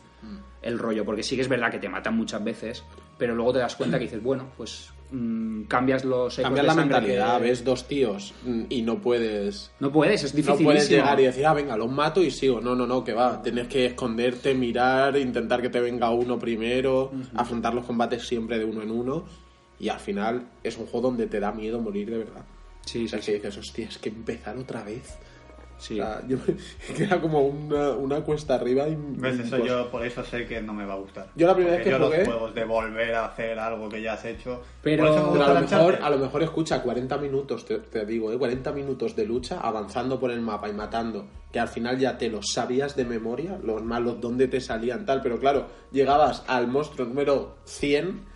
el 0.62 0.78
rollo, 0.78 1.04
porque 1.04 1.24
sí 1.24 1.34
que 1.34 1.42
es 1.42 1.48
verdad 1.48 1.70
que 1.70 1.78
te 1.78 1.88
matan 1.88 2.16
muchas 2.16 2.42
veces, 2.42 2.84
pero 3.18 3.34
luego 3.34 3.54
te 3.54 3.58
das 3.58 3.74
cuenta 3.74 3.98
que 3.98 4.04
dices, 4.04 4.22
bueno, 4.22 4.46
pues 4.56 4.92
mm, 5.10 5.62
cambias 5.64 6.04
los 6.04 6.34
ecos 6.38 6.44
Cambiar 6.44 6.64
de 6.64 6.68
la 6.68 6.74
sangre 6.74 6.96
mentalidad, 6.98 7.38
que- 7.38 7.44
ves 7.44 7.64
dos 7.64 7.86
tíos 7.88 8.34
mm, 8.44 8.62
y 8.68 8.82
no 8.82 9.00
puedes 9.00 9.70
No 9.80 9.90
puedes, 9.92 10.24
es 10.24 10.32
no 10.34 10.36
difícil. 10.38 10.64
puedes 10.64 10.88
llegar 10.88 11.20
y 11.20 11.24
decir, 11.24 11.46
ah, 11.46 11.54
venga, 11.54 11.76
los 11.76 11.90
mato 11.90 12.22
y 12.22 12.30
sigo. 12.30 12.60
No, 12.60 12.74
no, 12.74 12.86
no, 12.86 13.02
que 13.04 13.12
va. 13.12 13.42
Tienes 13.42 13.68
que 13.68 13.86
esconderte, 13.86 14.54
mirar, 14.54 15.16
intentar 15.16 15.62
que 15.62 15.68
te 15.70 15.80
venga 15.80 16.10
uno 16.10 16.38
primero, 16.38 17.12
afrontar 17.34 17.74
los 17.74 17.84
combates 17.84 18.26
siempre 18.26 18.58
de 18.58 18.64
uno 18.64 18.82
en 18.82 18.90
uno. 18.90 19.24
Y 19.78 19.88
al 19.88 19.98
final 20.00 20.46
es 20.62 20.76
un 20.76 20.86
juego 20.86 21.08
donde 21.08 21.26
te 21.26 21.40
da 21.40 21.52
miedo 21.52 21.80
morir 21.80 22.10
de 22.10 22.18
verdad. 22.18 22.44
Sí, 22.84 23.04
O 23.04 23.08
sea, 23.08 23.20
sí, 23.20 23.32
que 23.32 23.38
dices, 23.38 23.56
hostia, 23.58 23.88
es 23.88 23.98
que 23.98 24.08
empezar 24.10 24.56
otra 24.58 24.82
vez. 24.82 25.16
Sí. 25.80 25.98
O 26.00 26.04
sea, 26.04 26.22
yo, 26.28 26.36
que 26.96 27.02
era 27.04 27.20
como 27.20 27.40
una, 27.42 27.90
una 27.90 28.20
cuesta 28.22 28.54
arriba 28.54 28.86
y... 28.86 28.96
¿Ves? 28.96 29.40
Eso 29.40 29.56
pues, 29.56 29.68
yo 29.68 29.90
por 29.90 30.04
eso 30.04 30.22
sé 30.24 30.46
que 30.46 30.60
no 30.62 30.72
me 30.74 30.84
va 30.84 30.92
a 30.92 30.98
gustar. 30.98 31.28
Yo 31.34 31.46
la 31.46 31.54
primera 31.54 31.76
Porque 31.78 31.90
vez 31.90 31.98
que 31.98 32.00
yo 32.02 32.06
jugué- 32.06 32.18
los 32.18 32.28
juegos 32.28 32.54
de 32.54 32.64
volver 32.64 33.14
a 33.14 33.24
hacer 33.24 33.58
algo 33.58 33.88
que 33.88 34.02
ya 34.02 34.12
has 34.12 34.24
hecho... 34.26 34.60
Pero- 34.82 35.04
eso 35.12 35.30
Pero 35.32 35.44
a 35.44 35.54
lo, 35.54 35.60
mejor, 35.60 35.98
a 36.02 36.10
lo 36.10 36.18
mejor 36.18 36.42
escucha 36.42 36.82
40 36.82 37.16
minutos, 37.18 37.64
te, 37.64 37.78
te 37.78 38.04
digo, 38.06 38.30
¿eh? 38.32 38.38
40 38.38 38.72
minutos 38.72 39.16
de 39.16 39.24
lucha 39.26 39.58
avanzando 39.60 40.20
por 40.20 40.30
el 40.30 40.40
mapa 40.42 40.68
y 40.68 40.72
matando, 40.74 41.26
que 41.50 41.58
al 41.58 41.68
final 41.68 41.98
ya 41.98 42.18
te 42.18 42.28
los 42.28 42.46
sabías 42.52 42.94
de 42.94 43.04
memoria, 43.06 43.58
los 43.62 43.82
malos, 43.82 44.20
dónde 44.20 44.46
te 44.48 44.60
salían, 44.60 45.04
tal, 45.06 45.22
pero 45.22 45.38
claro, 45.40 45.66
llegabas 45.92 46.44
al 46.46 46.68
monstruo 46.68 47.06
número 47.08 47.56
100 47.64 48.28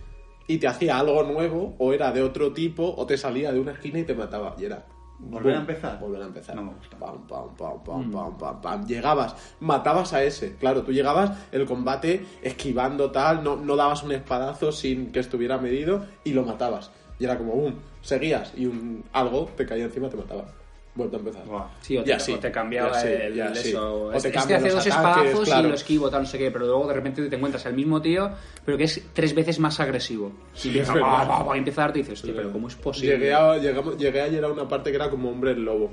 y 0.46 0.58
te 0.58 0.66
hacía 0.66 0.98
algo 0.98 1.22
nuevo, 1.22 1.74
o 1.78 1.92
era 1.92 2.10
de 2.12 2.22
otro 2.22 2.52
tipo, 2.52 2.94
o 2.96 3.06
te 3.06 3.16
salía 3.16 3.52
de 3.52 3.60
una 3.60 3.72
esquina 3.72 3.98
y 3.98 4.04
te 4.04 4.14
mataba, 4.14 4.54
y 4.58 4.64
era... 4.64 4.86
¿Volver 5.18 5.54
a 5.54 5.60
empezar? 5.60 5.98
Volver 6.00 6.22
a 6.22 6.26
empezar. 6.26 6.56
No 6.56 6.62
me 6.62 6.72
gusta. 6.74 6.98
Pam, 6.98 7.26
pam, 7.26 7.54
pam, 7.56 7.82
pam, 7.84 8.10
pam, 8.10 8.36
pam, 8.36 8.60
pam. 8.60 8.86
Llegabas, 8.86 9.36
matabas 9.60 10.12
a 10.12 10.22
ese. 10.24 10.56
Claro, 10.56 10.82
tú 10.82 10.92
llegabas 10.92 11.38
el 11.52 11.66
combate 11.66 12.26
esquivando 12.42 13.10
tal, 13.10 13.44
no, 13.44 13.56
no 13.56 13.76
dabas 13.76 14.02
un 14.02 14.12
espadazo 14.12 14.72
sin 14.72 15.12
que 15.12 15.20
estuviera 15.20 15.58
medido 15.58 16.06
y 16.24 16.32
lo 16.32 16.42
matabas. 16.42 16.90
Y 17.18 17.24
era 17.24 17.38
como, 17.38 17.54
boom, 17.54 17.76
seguías 18.02 18.52
y 18.56 18.66
un 18.66 19.04
algo 19.12 19.48
te 19.56 19.66
caía 19.66 19.84
encima 19.84 20.08
y 20.08 20.10
te 20.10 20.16
mataba. 20.16 20.46
Vuelta 20.96 21.16
a 21.16 21.18
empezar. 21.20 21.44
Buah. 21.44 21.64
Sí, 21.80 21.96
o 21.98 22.04
te, 22.04 22.12
así, 22.14 22.32
o 22.32 22.38
te 22.38 22.52
cambiaba 22.52 22.90
y 22.90 22.94
así, 22.94 23.08
el, 23.08 23.36
y 23.36 23.40
el 23.40 23.46
así. 23.48 23.68
eso. 23.70 24.04
O 24.06 24.10
te 24.12 24.16
este 24.18 24.38
hace 24.38 24.52
los 24.54 24.62
dos 24.62 24.70
ataques, 24.72 24.86
espadazos 24.86 25.44
claro. 25.44 25.66
y 25.66 25.70
lo 25.70 25.74
esquivo, 25.74 26.10
tal, 26.10 26.22
no 26.22 26.28
sé 26.28 26.38
qué, 26.38 26.50
pero 26.52 26.66
luego 26.66 26.86
de 26.86 26.94
repente 26.94 27.28
te 27.28 27.34
encuentras 27.36 27.66
al 27.66 27.74
mismo 27.74 28.00
tío, 28.00 28.30
pero 28.64 28.78
que 28.78 28.84
es 28.84 29.02
tres 29.12 29.34
veces 29.34 29.58
más 29.58 29.80
agresivo. 29.80 30.30
Y 30.62 30.68
empieza. 30.68 30.94
"Bah, 30.94 31.24
bah, 31.26 31.42
bah", 31.42 31.56
y 31.56 31.58
empieza 31.58 31.82
a 31.82 31.84
darte 31.86 31.98
y 31.98 32.02
dices, 32.02 32.22
pero 32.22 32.52
¿cómo 32.52 32.68
es 32.68 32.76
posible? 32.76 33.12
Llegué, 33.18 33.34
a- 33.34 33.56
llegamos- 33.58 33.98
llegué 33.98 34.20
ayer 34.20 34.44
a 34.44 34.48
una 34.52 34.68
parte 34.68 34.90
que 34.90 34.96
era 34.96 35.10
como 35.10 35.30
hombre 35.30 35.54
lobo. 35.56 35.90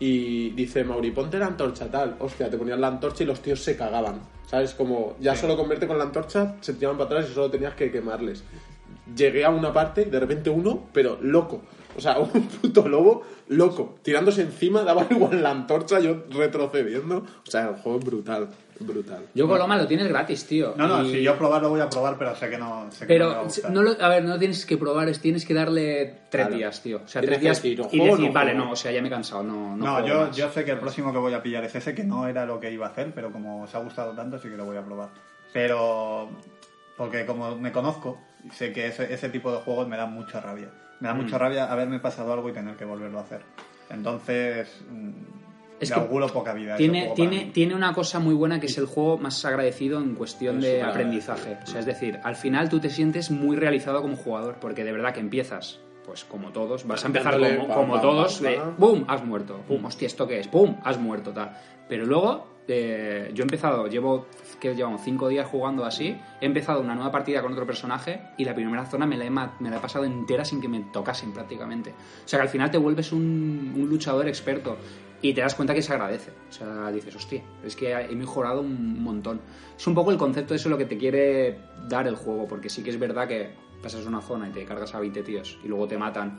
Y 0.00 0.50
dice 0.50 0.82
Mauri, 0.82 1.10
ponte 1.10 1.38
la 1.38 1.46
antorcha, 1.46 1.90
tal. 1.90 2.16
Hostia, 2.18 2.48
te 2.50 2.56
ponían 2.56 2.80
la 2.80 2.88
antorcha 2.88 3.22
y 3.22 3.26
los 3.26 3.40
tíos 3.40 3.62
se 3.62 3.76
cagaban. 3.76 4.20
¿Sabes? 4.46 4.74
Como 4.74 5.14
ya 5.20 5.36
solo 5.36 5.56
con 5.56 5.68
verte 5.68 5.86
con 5.86 5.96
la 5.98 6.04
antorcha 6.04 6.56
se 6.60 6.72
tiraban 6.74 6.96
para 6.98 7.10
atrás 7.10 7.30
y 7.30 7.34
solo 7.34 7.50
tenías 7.50 7.74
que 7.74 7.92
quemarles. 7.92 8.42
llegué 9.14 9.44
a 9.44 9.50
una 9.50 9.72
parte 9.72 10.02
y 10.02 10.04
de 10.06 10.18
repente 10.20 10.50
uno, 10.50 10.88
pero 10.92 11.18
loco. 11.20 11.62
O 12.00 12.02
sea, 12.02 12.18
un 12.34 12.46
puto 12.48 12.88
lobo 12.88 13.22
loco, 13.48 13.98
tirándose 14.02 14.40
encima, 14.40 14.82
daba 14.82 15.06
igual 15.10 15.42
la 15.42 15.50
antorcha, 15.50 16.00
yo 16.00 16.24
retrocediendo. 16.30 17.18
O 17.46 17.50
sea, 17.50 17.68
el 17.68 17.76
juego 17.76 17.98
es 17.98 18.04
brutal, 18.06 18.48
brutal. 18.80 19.26
Yo 19.34 19.46
Coloma 19.46 19.76
lo 19.76 19.86
tienes 19.86 20.08
gratis, 20.08 20.46
tío. 20.46 20.72
No, 20.78 20.88
no, 20.88 21.04
Y- 21.04 21.10
si 21.12 21.22
yo 21.22 21.36
probarlo 21.36 21.68
voy 21.68 21.80
a 21.80 21.90
probar, 21.90 22.16
pero 22.16 22.34
sé 22.34 22.48
que 22.48 22.56
no, 22.56 22.86
sé 22.90 23.06
que 23.06 23.18
no 23.18 23.26
me 23.28 23.30
va 23.30 23.32
a 23.32 23.34
Pero, 23.42 23.44
gustar. 23.44 23.70
no 23.72 23.82
lo- 23.82 24.02
a 24.02 24.08
ver, 24.08 24.24
no 24.24 24.30
lo 24.30 24.38
tienes 24.38 24.64
que 24.64 24.78
probar, 24.78 25.08
es, 25.10 25.20
tienes 25.20 25.44
que 25.44 25.52
darle 25.52 26.20
tres 26.30 26.46
Claro. 26.46 26.56
días, 26.56 26.82
tío. 26.82 27.00
O 27.04 27.08
sea, 27.08 27.20
tres 27.20 27.38
días 27.40 27.62
decir, 27.62 27.80
¿o 27.82 27.88
y 27.92 28.00
decir, 28.00 28.26
no 28.28 28.32
vale, 28.32 28.54
no, 28.54 28.70
o 28.72 28.76
sea, 28.76 28.90
ya 28.92 29.02
me 29.02 29.08
he 29.08 29.10
cansado, 29.10 29.42
no, 29.42 29.76
no, 29.76 29.84
No, 30.00 30.06
yo, 30.06 30.20
más. 30.26 30.36
yo 30.36 30.50
sé 30.50 30.64
que 30.64 30.70
el 30.70 30.78
próximo 30.78 31.12
que 31.12 31.18
voy 31.18 31.34
a 31.34 31.42
pillar 31.42 31.62
es 31.64 31.74
ese, 31.74 31.94
que 31.94 32.04
no 32.04 32.26
era 32.26 32.46
lo 32.46 32.58
que 32.60 32.72
iba 32.72 32.86
a 32.86 32.90
hacer, 32.90 33.12
pero 33.14 33.30
como 33.30 33.62
os 33.64 33.74
ha 33.74 33.78
gustado 33.80 34.12
tanto, 34.14 34.38
sí 34.38 34.48
que 34.48 34.56
lo 34.56 34.64
voy 34.64 34.78
a 34.78 34.82
probar. 34.84 35.10
Pero, 35.52 36.30
porque 36.96 37.26
como 37.26 37.56
me 37.56 37.72
conozco, 37.72 38.18
sé 38.52 38.72
que 38.72 38.86
ese, 38.86 39.12
ese 39.12 39.28
tipo 39.28 39.52
de 39.52 39.58
juegos 39.58 39.86
me 39.88 39.96
dan 39.98 40.12
mucha 40.14 40.40
rabia. 40.40 40.68
Me 41.00 41.08
da 41.08 41.14
Mm. 41.14 41.22
mucha 41.22 41.38
rabia 41.38 41.70
haberme 41.72 41.98
pasado 41.98 42.32
algo 42.32 42.48
y 42.48 42.52
tener 42.52 42.76
que 42.76 42.84
volverlo 42.84 43.18
a 43.18 43.22
hacer. 43.22 43.40
Entonces, 43.90 44.82
mm, 44.90 45.10
Es 45.80 45.90
que 45.90 46.00
poca 46.00 46.52
vida. 46.52 46.76
Tiene, 46.76 47.12
tiene, 47.16 47.46
tiene 47.54 47.74
una 47.74 47.94
cosa 47.94 48.18
muy 48.18 48.34
buena 48.34 48.60
que 48.60 48.66
es 48.66 48.76
el 48.76 48.84
juego 48.84 49.16
más 49.16 49.42
agradecido 49.46 49.98
en 49.98 50.14
cuestión 50.14 50.58
Es 50.58 50.62
de 50.64 50.82
aprendizaje. 50.82 51.56
O 51.62 51.66
sea, 51.66 51.80
es 51.80 51.86
decir, 51.86 52.20
al 52.22 52.36
final 52.36 52.68
tú 52.68 52.80
te 52.80 52.90
sientes 52.90 53.30
muy 53.30 53.56
realizado 53.56 54.02
como 54.02 54.16
jugador, 54.16 54.56
porque 54.60 54.84
de 54.84 54.92
verdad 54.92 55.14
que 55.14 55.20
empiezas, 55.20 55.80
pues 56.04 56.24
como 56.24 56.50
todos, 56.50 56.86
vas 56.86 57.02
a 57.04 57.06
empezar 57.06 57.38
como, 57.72 57.98
todos, 58.00 58.42
de. 58.42 58.60
¡pum! 58.78 59.04
Has 59.08 59.24
muerto. 59.24 59.60
¡pum! 59.66 59.82
Hostia, 59.86 60.06
¿esto 60.06 60.28
qué 60.28 60.40
es? 60.40 60.48
¡pum! 60.48 60.76
Has 60.84 60.98
muerto, 60.98 61.30
tal. 61.32 61.56
Pero 61.88 62.04
luego, 62.04 62.46
yo 62.74 63.42
he 63.42 63.46
empezado, 63.46 63.86
llevo, 63.86 64.26
que 64.60 64.74
llevamos 64.74 65.02
cinco 65.04 65.28
días 65.28 65.46
jugando 65.46 65.84
así, 65.84 66.16
he 66.40 66.46
empezado 66.46 66.80
una 66.80 66.94
nueva 66.94 67.10
partida 67.10 67.42
con 67.42 67.52
otro 67.52 67.66
personaje 67.66 68.20
y 68.36 68.44
la 68.44 68.54
primera 68.54 68.86
zona 68.86 69.06
me 69.06 69.16
la 69.16 69.24
he, 69.24 69.30
me 69.30 69.70
la 69.70 69.76
he 69.76 69.80
pasado 69.80 70.04
entera 70.04 70.44
sin 70.44 70.60
que 70.60 70.68
me 70.68 70.80
tocasen 70.92 71.32
prácticamente. 71.32 71.90
O 71.90 72.28
sea 72.28 72.38
que 72.38 72.42
al 72.44 72.48
final 72.48 72.70
te 72.70 72.78
vuelves 72.78 73.12
un, 73.12 73.72
un 73.76 73.88
luchador 73.88 74.28
experto 74.28 74.76
y 75.22 75.34
te 75.34 75.40
das 75.40 75.54
cuenta 75.54 75.74
que 75.74 75.82
se 75.82 75.92
agradece. 75.92 76.30
O 76.48 76.52
sea, 76.52 76.90
dices, 76.90 77.14
hostia, 77.14 77.42
es 77.64 77.76
que 77.76 77.92
he 77.92 78.14
mejorado 78.14 78.60
un 78.60 79.02
montón. 79.02 79.40
Es 79.76 79.86
un 79.86 79.94
poco 79.94 80.10
el 80.10 80.16
concepto 80.16 80.54
de 80.54 80.56
eso 80.56 80.68
lo 80.68 80.78
que 80.78 80.86
te 80.86 80.96
quiere 80.96 81.58
dar 81.88 82.06
el 82.06 82.16
juego, 82.16 82.46
porque 82.48 82.68
sí 82.68 82.82
que 82.82 82.90
es 82.90 82.98
verdad 82.98 83.28
que 83.28 83.50
pasas 83.82 84.06
una 84.06 84.20
zona 84.20 84.48
y 84.48 84.52
te 84.52 84.64
cargas 84.64 84.94
a 84.94 85.00
20 85.00 85.22
tíos 85.22 85.58
y 85.64 85.68
luego 85.68 85.86
te 85.86 85.98
matan. 85.98 86.36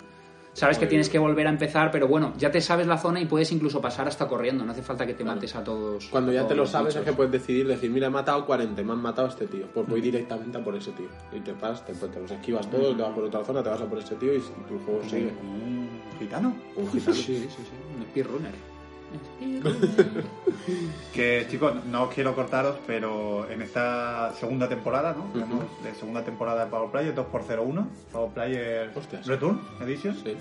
Sabes 0.54 0.78
que 0.78 0.86
tienes 0.86 1.08
que 1.10 1.18
volver 1.18 1.48
a 1.48 1.50
empezar, 1.50 1.92
pero 1.92 2.08
bueno, 2.08 2.34
ya 2.38 2.52
te 2.52 2.60
sabes 2.60 2.86
la 2.86 2.98
zona 2.98 3.22
y 3.22 3.26
puedes 3.26 3.52
incluso 3.52 3.80
pasar 3.82 4.08
hasta 4.08 4.28
corriendo. 4.28 4.66
No 4.66 4.72
hace 4.74 4.82
falta 4.82 5.06
que 5.06 5.14
te 5.14 5.24
mates 5.24 5.56
a 5.56 5.64
todos. 5.64 6.08
Cuando 6.10 6.32
a 6.32 6.34
ya 6.34 6.40
todos 6.42 6.50
te 6.50 6.56
lo 6.56 6.66
sabes 6.66 6.96
es 6.96 7.04
que 7.04 7.14
puedes 7.14 7.32
decidir, 7.32 7.68
decir, 7.68 7.90
mira, 7.90 8.08
he 8.08 8.10
matado 8.10 8.46
40, 8.46 8.84
me 8.84 8.92
han 8.92 9.02
matado 9.02 9.28
a 9.28 9.32
este 9.32 9.48
tío. 9.48 9.68
Pues 9.74 9.88
voy 9.88 10.02
directamente 10.02 10.58
a 10.58 10.64
por 10.64 10.76
ese 10.76 10.92
tío. 10.92 11.08
Y 11.32 11.40
te 11.40 11.54
vas, 11.54 11.86
te, 11.86 11.94
te 11.94 12.20
los 12.20 12.32
esquivas 12.32 12.70
todos, 12.70 12.96
te 12.98 13.02
vas 13.02 13.14
por 13.14 13.24
otra 13.24 13.44
zona, 13.44 13.64
te 13.64 13.70
vas 13.70 13.82
a 13.82 13.86
por 13.86 14.00
ese 14.00 14.16
tío 14.16 14.34
y 14.36 14.40
tu 14.40 14.78
juego 14.86 15.02
sigue. 15.10 15.32
¿Un 15.42 15.90
gitano? 16.20 16.54
Un 16.76 16.92
gitano. 16.92 17.16
Sí, 17.22 17.38
sí, 17.38 17.48
sí. 17.50 17.98
Un 17.98 18.04
speedrunner. 18.06 18.81
Que 21.14 21.46
chicos, 21.50 21.74
no 21.86 22.04
os 22.04 22.14
quiero 22.14 22.36
cortaros, 22.36 22.78
pero 22.88 23.50
en 23.50 23.62
esta 23.62 24.34
segunda 24.40 24.68
temporada, 24.70 25.14
¿no? 25.18 25.26
Tenemos 25.34 25.66
de 25.84 25.94
segunda 25.96 26.24
temporada 26.24 26.66
de 26.66 26.72
Power 26.72 26.92
Player 26.92 27.16
2x01, 27.16 27.86
Power 28.12 28.32
Player 28.34 28.92
Hostias. 28.96 29.26
Return 29.28 29.60
Edition. 29.82 30.16
Sí, 30.16 30.36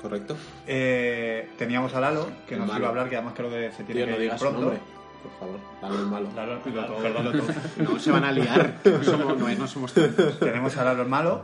correcto. 0.00 0.36
Eh, 0.66 1.50
teníamos 1.58 1.94
a 1.94 2.00
Lalo, 2.00 2.28
que 2.46 2.54
El 2.54 2.60
nos 2.60 2.68
malo. 2.68 2.80
iba 2.80 2.86
a 2.86 2.90
hablar, 2.90 3.08
que 3.08 3.16
además 3.16 3.34
creo 3.36 3.50
que 3.50 3.72
se 3.72 3.84
tiene 3.84 4.02
Tío, 4.02 4.06
que 4.06 4.10
no 4.12 4.16
ir 4.16 4.22
digas 4.22 4.38
su 4.40 4.44
pronto. 4.46 4.60
nombre. 4.60 4.80
Por 5.22 5.32
favor, 5.38 5.58
dale 5.80 5.94
el 5.96 6.06
malo. 6.06 6.28
Lalo, 6.36 6.52
Lalo, 6.52 6.60
todo, 7.32 7.32
todo. 7.32 7.92
No 7.92 7.98
se 7.98 8.10
van 8.10 8.24
a 8.24 8.32
liar. 8.32 8.74
No 8.84 9.04
somos, 9.04 9.38
no, 9.38 9.48
no 9.48 9.66
somos 9.66 9.92
tontos. 9.94 10.38
tenemos 10.40 10.76
a 10.76 10.84
Lalo 10.84 11.02
el 11.02 11.08
malo. 11.08 11.42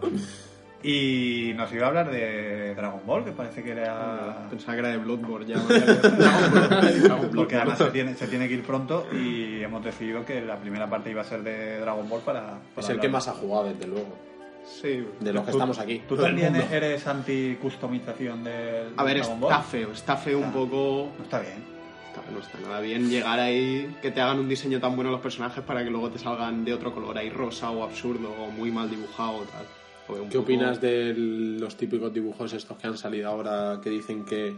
Y 0.83 1.53
nos 1.57 1.73
iba 1.73 1.87
a 1.87 1.89
hablar 1.89 2.11
de 2.11 2.75
Dragon 2.77 3.01
Ball, 3.05 3.25
que 3.25 3.33
parece 3.33 3.65
que 3.65 3.73
era... 3.73 4.47
Pensaba 4.49 4.75
que 4.75 4.79
era 4.81 4.89
de 4.91 4.99
Bloodborne 4.99 5.47
ya. 5.47 5.59
Dragon 5.59 7.31
Porque 7.35 7.57
además 7.57 7.79
se 7.79 7.87
tiene, 7.91 8.15
se 8.15 8.29
tiene 8.29 8.47
que 8.47 8.55
ir 8.55 8.63
pronto 8.63 9.07
y 9.13 9.61
hemos 9.63 9.85
decidido 9.85 10.25
que 10.25 10.41
la 10.41 10.57
primera 10.59 10.89
parte 10.89 11.11
iba 11.11 11.23
a 11.23 11.25
ser 11.25 11.43
de 11.43 11.81
Dragon 11.81 12.09
Ball 12.09 12.21
para... 12.21 12.43
para 12.43 12.59
Es 12.77 12.85
el 12.85 12.91
hablar. 12.93 13.01
que 13.01 13.09
más 13.09 13.27
ha 13.29 13.33
jugado, 13.33 13.65
desde 13.65 13.87
luego. 13.89 14.17
Sí. 14.65 15.05
De 15.19 15.33
los 15.33 15.45
que 15.45 15.51
Tú- 15.51 15.57
estamos 15.59 15.79
aquí. 15.81 16.03
¿Tú 16.09 16.17
también 16.17 16.55
eres 16.55 17.07
anti-customización 17.07 18.45
del 18.45 18.93
A 18.97 19.03
ver, 19.03 19.19
Dragon 19.19 19.41
Ball? 19.41 19.53
está 19.53 19.63
feo. 19.65 19.91
Está 19.93 20.17
feo 20.17 20.39
un 20.39 20.53
poco... 20.53 21.11
No 21.19 21.25
está 21.25 21.41
bien. 21.41 21.65
Está- 22.09 22.31
no 22.31 22.39
está 22.39 22.59
nada 22.61 22.81
bien 22.81 23.09
llegar 23.11 23.41
ahí, 23.41 23.97
que 24.01 24.11
te 24.13 24.21
hagan 24.21 24.39
un 24.39 24.49
diseño 24.49 24.79
tan 24.81 24.95
bueno 24.95 25.11
los 25.11 25.21
personajes 25.21 25.65
para 25.65 25.83
que 25.83 25.91
luego 25.91 26.11
te 26.11 26.19
salgan 26.21 26.65
de 26.65 26.73
otro 26.73 26.93
color, 26.95 27.17
ahí 27.19 27.31
rosa 27.31 27.71
o 27.71 27.83
absurdo 27.83 28.31
o 28.33 28.51
muy 28.51 28.71
mal 28.71 28.89
dibujado 28.89 29.39
o 29.39 29.43
tal. 29.43 29.67
Un 30.09 30.29
¿Qué 30.29 30.39
poco- 30.39 30.39
opinas 30.45 30.81
de 30.81 31.15
los 31.17 31.77
típicos 31.77 32.13
dibujos 32.13 32.53
estos 32.53 32.77
que 32.79 32.87
han 32.87 32.97
salido 32.97 33.29
ahora 33.29 33.81
que 33.83 33.91
dicen 33.91 34.25
que 34.25 34.57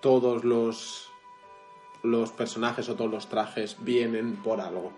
todos 0.00 0.44
los 0.44 1.10
los 2.02 2.30
personajes 2.30 2.88
o 2.88 2.94
todos 2.94 3.10
los 3.10 3.28
trajes 3.28 3.76
vienen 3.80 4.36
por 4.36 4.60
algo? 4.60 4.92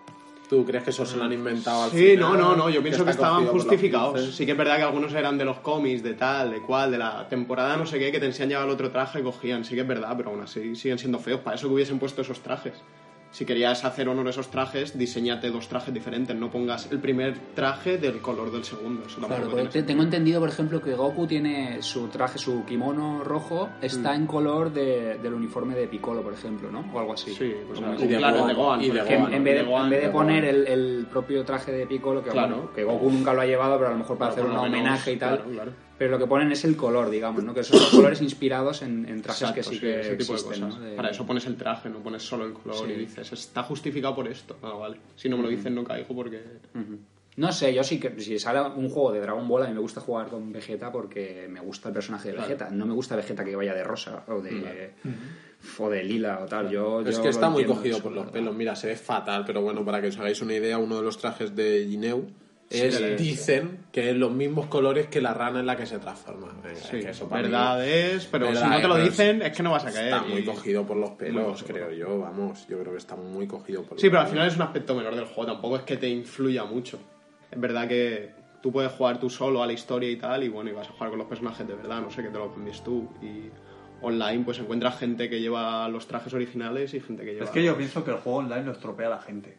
¿Tú 0.49 0.65
crees 0.65 0.83
que 0.83 0.89
eso 0.89 1.05
se 1.05 1.15
lo 1.15 1.23
han 1.25 1.33
inventado 1.33 1.83
al 1.83 1.91
Sí, 1.91 2.11
final? 2.11 2.17
no, 2.19 2.35
no, 2.35 2.55
no, 2.55 2.69
yo 2.71 2.81
pienso 2.81 3.05
que 3.05 3.11
estaban 3.11 3.45
justificados. 3.47 4.33
Sí 4.35 4.45
que 4.47 4.53
es 4.53 4.57
verdad 4.57 4.77
que 4.77 4.83
algunos 4.83 5.13
eran 5.13 5.37
de 5.37 5.45
los 5.45 5.57
cómics, 5.59 6.01
de 6.01 6.15
tal, 6.15 6.49
de 6.51 6.61
cual, 6.61 6.89
de 6.91 6.97
la 6.97 7.27
temporada 7.29 7.77
no 7.77 7.85
sé 7.85 7.99
qué, 7.99 8.11
que 8.11 8.19
te 8.19 8.25
enseñaba 8.25 8.63
el 8.65 8.71
otro 8.71 8.89
traje 8.91 9.19
y 9.19 9.23
cogían. 9.23 9.63
Sí 9.63 9.75
que 9.75 9.81
es 9.81 9.87
verdad, 9.87 10.15
pero 10.17 10.31
aún 10.31 10.41
así 10.41 10.75
siguen 10.75 10.97
siendo 10.97 11.19
feos. 11.19 11.41
Para 11.41 11.55
eso 11.55 11.67
que 11.67 11.75
hubiesen 11.75 11.99
puesto 11.99 12.21
esos 12.23 12.39
trajes. 12.41 12.73
Si 13.31 13.45
querías 13.45 13.85
hacer 13.85 14.09
honor 14.09 14.25
a 14.25 14.31
esos 14.31 14.49
trajes, 14.49 14.97
diseñate 14.97 15.51
dos 15.51 15.67
trajes 15.67 15.93
diferentes. 15.93 16.35
No 16.35 16.49
pongas 16.49 16.91
el 16.91 16.99
primer 16.99 17.37
traje 17.53 17.97
del 17.99 18.21
color 18.21 18.51
del 18.51 18.63
segundo. 18.63 19.03
Eso 19.05 19.21
Claro, 19.21 19.47
te- 19.69 19.83
tengo 19.83 20.01
entendido, 20.01 20.39
por 20.39 20.49
ejemplo, 20.49 20.81
que 20.81 20.95
Goku 20.95 21.27
tiene 21.27 21.81
su 21.83 22.07
traje, 22.07 22.39
su 22.39 22.65
kimono 22.65 23.23
rojo, 23.23 23.69
está 23.81 24.15
en 24.15 24.25
color 24.25 24.73
de- 24.73 25.19
del 25.19 25.33
uniforme 25.35 25.75
de 25.75 25.87
Piccolo, 25.87 26.23
por 26.23 26.33
ejemplo, 26.33 26.71
¿no? 26.71 26.83
O 26.91 26.99
algo 26.99 27.13
así. 27.13 27.31
Sí, 27.31 27.53
Y 27.99 28.07
de 28.07 28.17
claro, 28.17 28.37
Gohan, 28.39 28.47
de 28.47 28.53
Gohan. 28.55 28.79
de 28.79 28.87
en, 28.87 28.93
vez 28.93 29.05
de, 29.07 29.63
Gohan, 29.63 29.83
en 29.83 29.89
vez 29.91 29.99
de 30.01 30.07
de 30.07 30.11
poner 30.11 30.45
el, 30.45 30.67
el 30.67 31.07
propio 31.09 31.45
traje 31.45 31.71
de 31.71 31.85
Piccolo, 31.85 32.23
que, 32.23 32.31
Claro. 32.31 32.55
bueno, 32.55 32.73
que 32.73 32.83
Goku 32.83 33.11
nunca 33.11 33.33
lo 33.33 33.41
ha 33.41 33.45
llevado, 33.45 33.75
pero 33.77 33.89
a 33.89 33.91
lo 33.93 33.99
mejor 33.99 34.17
para 34.17 34.31
hacer 34.31 34.43
un 34.43 34.49
menos, 34.51 34.65
homenaje 34.65 35.11
y 35.13 35.17
tal. 35.17 35.43
Claro, 35.99 35.99
claro. 35.99 35.99
Pero 35.99 36.11
lo 36.11 36.17
que 36.17 36.27
ponen 36.27 36.51
es 36.51 36.63
el 36.65 36.75
color, 36.75 37.09
digamos, 37.09 37.43
¿no? 37.43 37.53
Que 37.53 37.63
son 37.63 37.77
los 37.79 37.89
colores 37.89 38.21
inspirados 38.21 38.81
en, 38.81 39.05
en 39.07 39.21
trajes 39.21 39.51
que 39.51 39.59
Exacto, 39.59 39.69
sí 39.71 39.79
que 39.79 39.99
ese 39.99 40.15
tipo 40.15 40.33
de 40.33 40.39
existen, 40.39 40.61
cosas. 40.63 40.79
¿no? 40.79 40.85
De- 40.85 40.95
Para 40.95 41.09
eso 41.11 41.25
pones 41.25 41.45
el 41.45 41.55
traje, 41.57 41.89
no 41.89 41.99
pones 41.99 42.23
solo 42.23 42.45
el 42.45 42.53
color 42.53 42.87
Sí. 42.87 42.93
y 42.93 42.99
dices, 42.99 43.31
está 43.33 43.63
justificado 43.63 44.15
por 44.15 44.27
esto. 44.27 44.57
Ah, 44.63 44.71
vale. 44.73 44.97
Si 45.15 45.29
no 45.29 45.37
me 45.37 45.43
lo 45.43 45.49
dicen, 45.49 45.75
no 45.75 45.83
caigo 45.83 46.15
porque. 46.15 46.37
Ujú. 46.73 46.97
No 47.37 47.51
sé, 47.53 47.73
yo 47.73 47.83
sí 47.85 47.99
que 48.01 48.19
si 48.19 48.37
sale 48.37 48.59
un 48.61 48.89
juego 48.89 49.13
de 49.13 49.21
Dragon 49.21 49.47
Ball 49.47 49.63
a 49.63 49.67
mí 49.67 49.73
me 49.73 49.79
gusta 49.79 50.01
jugar 50.01 50.27
con 50.27 50.51
Vegeta 50.51 50.91
porque 50.91 51.47
me 51.49 51.61
gusta 51.61 51.87
el 51.87 51.93
personaje 51.93 52.31
de 52.31 52.37
Vegeta. 52.37 52.69
No 52.69 52.85
me 52.85 52.93
gusta 52.93 53.15
Vegeta 53.15 53.45
que 53.45 53.55
vaya 53.55 53.73
de 53.73 53.83
rosa 53.83 54.23
o 54.27 54.41
de, 54.41 54.91
o 55.77 55.89
de 55.89 56.03
lila 56.03 56.39
o 56.43 56.45
tal. 56.47 56.69
Yo, 56.69 56.99
Es 57.01 57.15
yo 57.17 57.23
que 57.23 57.29
está 57.29 57.49
muy 57.49 57.63
cogido 57.63 57.95
eso, 57.95 58.03
por 58.03 58.11
los 58.11 58.25
verdad. 58.25 58.33
pelos. 58.33 58.55
Mira, 58.55 58.75
se 58.75 58.87
ve 58.87 58.95
fatal, 58.97 59.43
pero 59.45 59.61
bueno, 59.61 59.85
para 59.85 60.01
que 60.01 60.07
os 60.07 60.17
hagáis 60.17 60.41
una 60.41 60.53
idea, 60.55 60.77
uno 60.79 60.97
de 60.97 61.03
los 61.03 61.17
trajes 61.17 61.55
de 61.55 61.85
Gineu 61.89 62.25
es, 62.69 62.95
Sí. 62.97 63.03
dicen 63.17 63.79
que 63.91 64.11
es 64.11 64.15
los 64.15 64.31
mismos 64.31 64.67
colores 64.67 65.07
que 65.07 65.21
la 65.21 65.33
rana 65.33 65.59
en 65.59 65.65
la 65.65 65.75
que 65.75 65.85
se 65.85 65.97
transforma. 65.99 66.47
Venga, 66.63 66.71
es 66.71 66.79
Sí, 66.79 66.99
que 66.99 67.09
eso 67.09 67.27
para 67.27 67.41
mí 67.41 67.49
verdad 67.49 67.87
es, 67.87 68.25
pero 68.27 68.47
Verdad 68.47 68.63
si 68.63 68.69
no 68.69 68.81
te 68.81 68.87
lo 68.87 68.95
dicen, 68.97 69.41
es 69.41 69.55
que 69.57 69.63
no 69.63 69.71
vas 69.71 69.85
a 69.85 69.91
caer. 69.91 70.13
Está 70.13 70.21
muy 70.23 70.39
y- 70.41 70.45
cogido 70.45 70.85
por 70.85 70.97
los 70.97 71.09
pelos, 71.11 71.63
creo 71.63 71.91
yo, 71.91 72.19
vamos. 72.19 72.67
Yo 72.67 72.79
creo 72.79 72.91
que 72.91 72.97
está 72.99 73.15
muy 73.15 73.47
cogido 73.47 73.83
por 73.83 73.99
Sí, 73.99 74.05
los 74.07 74.11
pero 74.11 74.21
al 74.21 74.27
final 74.27 74.47
es 74.47 74.55
un 74.55 74.61
aspecto 74.61 74.93
menor 74.95 75.15
del 75.15 75.25
juego, 75.25 75.51
tampoco 75.51 75.77
es 75.77 75.81
que 75.83 75.97
te 75.97 76.07
influya 76.09 76.63
mucho. 76.65 76.99
Es 77.51 77.59
verdad 77.59 77.87
que 77.87 78.31
tú 78.61 78.71
puedes 78.71 78.91
jugar 78.91 79.19
tú 79.19 79.29
solo 79.29 79.63
a 79.63 79.67
la 79.67 79.73
historia 79.73 80.11
y 80.11 80.17
tal, 80.17 80.43
y 80.43 80.49
bueno, 80.49 80.69
y 80.69 80.73
vas 80.73 80.87
a 80.89 80.91
jugar 80.91 81.09
con 81.09 81.17
los 81.19 81.27
personajes 81.27 81.67
de 81.67 81.73
verdad, 81.73 82.01
no 82.01 82.11
sé, 82.11 82.21
que 82.21 82.29
te 82.29 82.37
lo 82.37 82.53
cambies 82.53 82.83
tú. 82.83 83.09
Y 83.21 83.49
online 84.01 84.43
pues 84.45 84.59
encuentras 84.59 84.97
gente 84.99 85.29
que 85.29 85.41
lleva 85.41 85.89
los 85.89 86.07
trajes 86.07 86.33
originales 86.33 86.93
y 86.93 86.99
gente 87.01 87.25
que 87.25 87.33
lleva... 87.33 87.45
Es 87.45 87.51
que 87.51 87.63
yo 87.63 87.75
pienso 87.75 88.03
que 88.05 88.11
el 88.11 88.17
juego 88.17 88.37
online 88.39 88.63
lo 88.63 88.71
estropea 88.73 89.07
a 89.07 89.09
la 89.11 89.19
gente. 89.21 89.57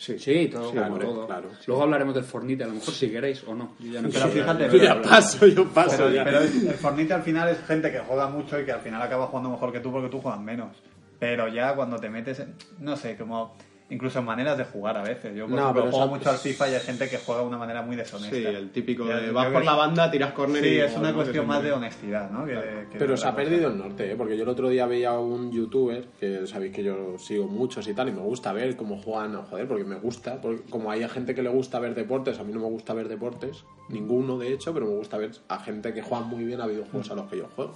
Sí, 0.00 0.16
Sí, 0.18 0.46
todo, 0.48 0.70
Sí, 0.70 0.76
claro. 0.76 1.50
Luego 1.66 1.82
hablaremos 1.82 2.14
del 2.14 2.22
Fortnite, 2.22 2.62
a 2.62 2.68
lo 2.68 2.74
mejor 2.74 2.94
si 2.94 3.10
queréis 3.10 3.42
o 3.44 3.52
no. 3.54 3.72
Yo 3.80 3.92
ya 3.92 4.00
no 4.00 4.08
Pero 4.08 4.30
quiero 4.30 4.52
fíjate. 4.54 4.78
Yo 4.78 4.82
ya 4.84 5.02
paso, 5.02 5.46
yo 5.48 5.68
paso. 5.68 5.96
Pero, 5.96 6.10
ya. 6.10 6.22
pero 6.24 6.38
el 6.40 6.48
Fortnite 6.74 7.14
al 7.14 7.22
final 7.24 7.48
es 7.48 7.58
gente 7.66 7.90
que 7.90 7.98
juega 7.98 8.28
mucho 8.28 8.60
y 8.60 8.64
que 8.64 8.70
al 8.72 8.80
final 8.80 9.02
acaba 9.02 9.26
jugando 9.26 9.50
mejor 9.50 9.72
que 9.72 9.80
tú 9.80 9.90
porque 9.90 10.08
tú 10.08 10.20
juegas 10.20 10.40
menos. 10.40 10.76
Pero 11.18 11.48
ya 11.48 11.74
cuando 11.74 11.98
te 11.98 12.08
metes, 12.08 12.38
en- 12.38 12.54
no 12.78 12.96
sé, 12.96 13.16
como 13.16 13.56
incluso 13.90 14.22
maneras 14.22 14.58
de 14.58 14.64
jugar 14.64 14.96
a 14.98 15.02
veces. 15.02 15.34
Yo 15.34 15.46
por 15.46 15.54
No, 15.56 15.62
ejemplo, 15.62 15.82
pero 15.84 15.96
juego 15.96 16.14
mucho 16.16 16.28
al 16.30 16.36
FIFA 16.36 16.68
y 16.70 16.74
hay 16.74 16.80
gente 16.80 17.08
que 17.08 17.16
juega 17.18 17.40
de 17.40 17.46
una 17.46 17.56
manera 17.58 17.80
muy 17.82 17.96
deshonesta. 17.96 18.36
Sí, 18.36 18.44
el 18.44 18.70
típico 18.70 19.04
de 19.06 19.28
yo 19.28 19.32
vas 19.32 19.46
por 19.46 19.60
que 19.60 19.66
la 19.66 19.74
banda, 19.74 20.10
tiras 20.10 20.32
córner 20.32 20.62
Sí, 20.62 20.68
y... 20.70 20.78
es 20.80 20.94
una 20.96 21.14
cuestión 21.14 21.46
más 21.46 21.62
de 21.62 21.72
honestidad, 21.72 22.30
¿no? 22.30 22.44
Que 22.44 22.52
de- 22.54 22.88
que 22.90 22.98
Pero 22.98 23.16
se 23.16 23.26
ha 23.26 23.34
perdido 23.34 23.68
el 23.68 23.78
norte, 23.78 24.12
¿eh? 24.12 24.16
porque 24.16 24.36
yo 24.36 24.42
el 24.42 24.48
otro 24.50 24.68
día 24.68 24.86
veía 24.86 25.10
a 25.10 25.18
un 25.18 25.50
youtuber, 25.50 26.04
que 26.20 26.46
sabéis 26.46 26.74
que 26.74 26.82
yo 26.84 27.16
sigo 27.18 27.46
muchos 27.48 27.88
y 27.88 27.94
tal, 27.94 28.08
y 28.08 28.12
me 28.12 28.20
gusta 28.20 28.52
ver 28.52 28.76
cómo 28.76 28.98
juegan, 29.00 29.34
joder, 29.44 29.66
porque 29.66 29.84
me 29.84 29.96
gusta, 29.96 30.40
porque 30.40 30.62
como 30.70 30.90
hay 30.90 31.08
gente 31.08 31.34
que 31.34 31.42
le 31.42 31.48
gusta 31.48 31.78
ver 31.78 31.94
deportes, 31.94 32.38
a 32.38 32.44
mí 32.44 32.52
no 32.52 32.60
me 32.60 32.66
gusta 32.66 32.92
ver 32.92 33.08
deportes, 33.08 33.64
ninguno 33.88 34.36
de 34.38 34.52
hecho, 34.52 34.74
pero 34.74 34.86
me 34.86 34.96
gusta 34.96 35.16
ver 35.16 35.30
a 35.48 35.60
gente 35.60 35.94
que 35.94 36.02
juega 36.02 36.24
muy 36.24 36.44
bien 36.44 36.60
a 36.60 36.66
videojuegos 36.66 37.10
a 37.10 37.14
los 37.14 37.26
que 37.30 37.38
yo 37.38 37.48
juego. 37.56 37.72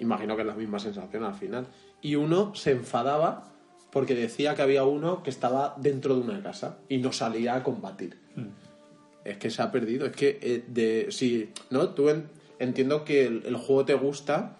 Imagino 0.00 0.34
que 0.34 0.42
es 0.42 0.48
la 0.48 0.54
misma 0.54 0.78
sensación 0.78 1.24
al 1.24 1.34
final. 1.34 1.66
Y 2.02 2.16
uno 2.16 2.54
se 2.54 2.72
enfadaba 2.72 3.53
porque 3.94 4.14
decía 4.14 4.54
que 4.54 4.60
había 4.62 4.84
uno 4.84 5.22
que 5.22 5.30
estaba 5.30 5.74
dentro 5.78 6.14
de 6.16 6.20
una 6.20 6.42
casa 6.42 6.76
y 6.90 6.98
no 6.98 7.12
salía 7.12 7.54
a 7.54 7.62
combatir. 7.62 8.18
es 9.24 9.38
que 9.38 9.48
se 9.48 9.62
ha 9.62 9.70
perdido. 9.72 10.04
Es 10.04 10.12
que 10.12 10.38
eh, 10.42 10.64
de 10.66 11.06
si 11.10 11.50
no 11.70 11.88
tú 11.90 12.10
en- 12.10 12.28
entiendo 12.58 13.04
que 13.04 13.24
el, 13.26 13.42
el 13.46 13.56
juego 13.56 13.86
te 13.86 13.94
gusta 13.94 14.56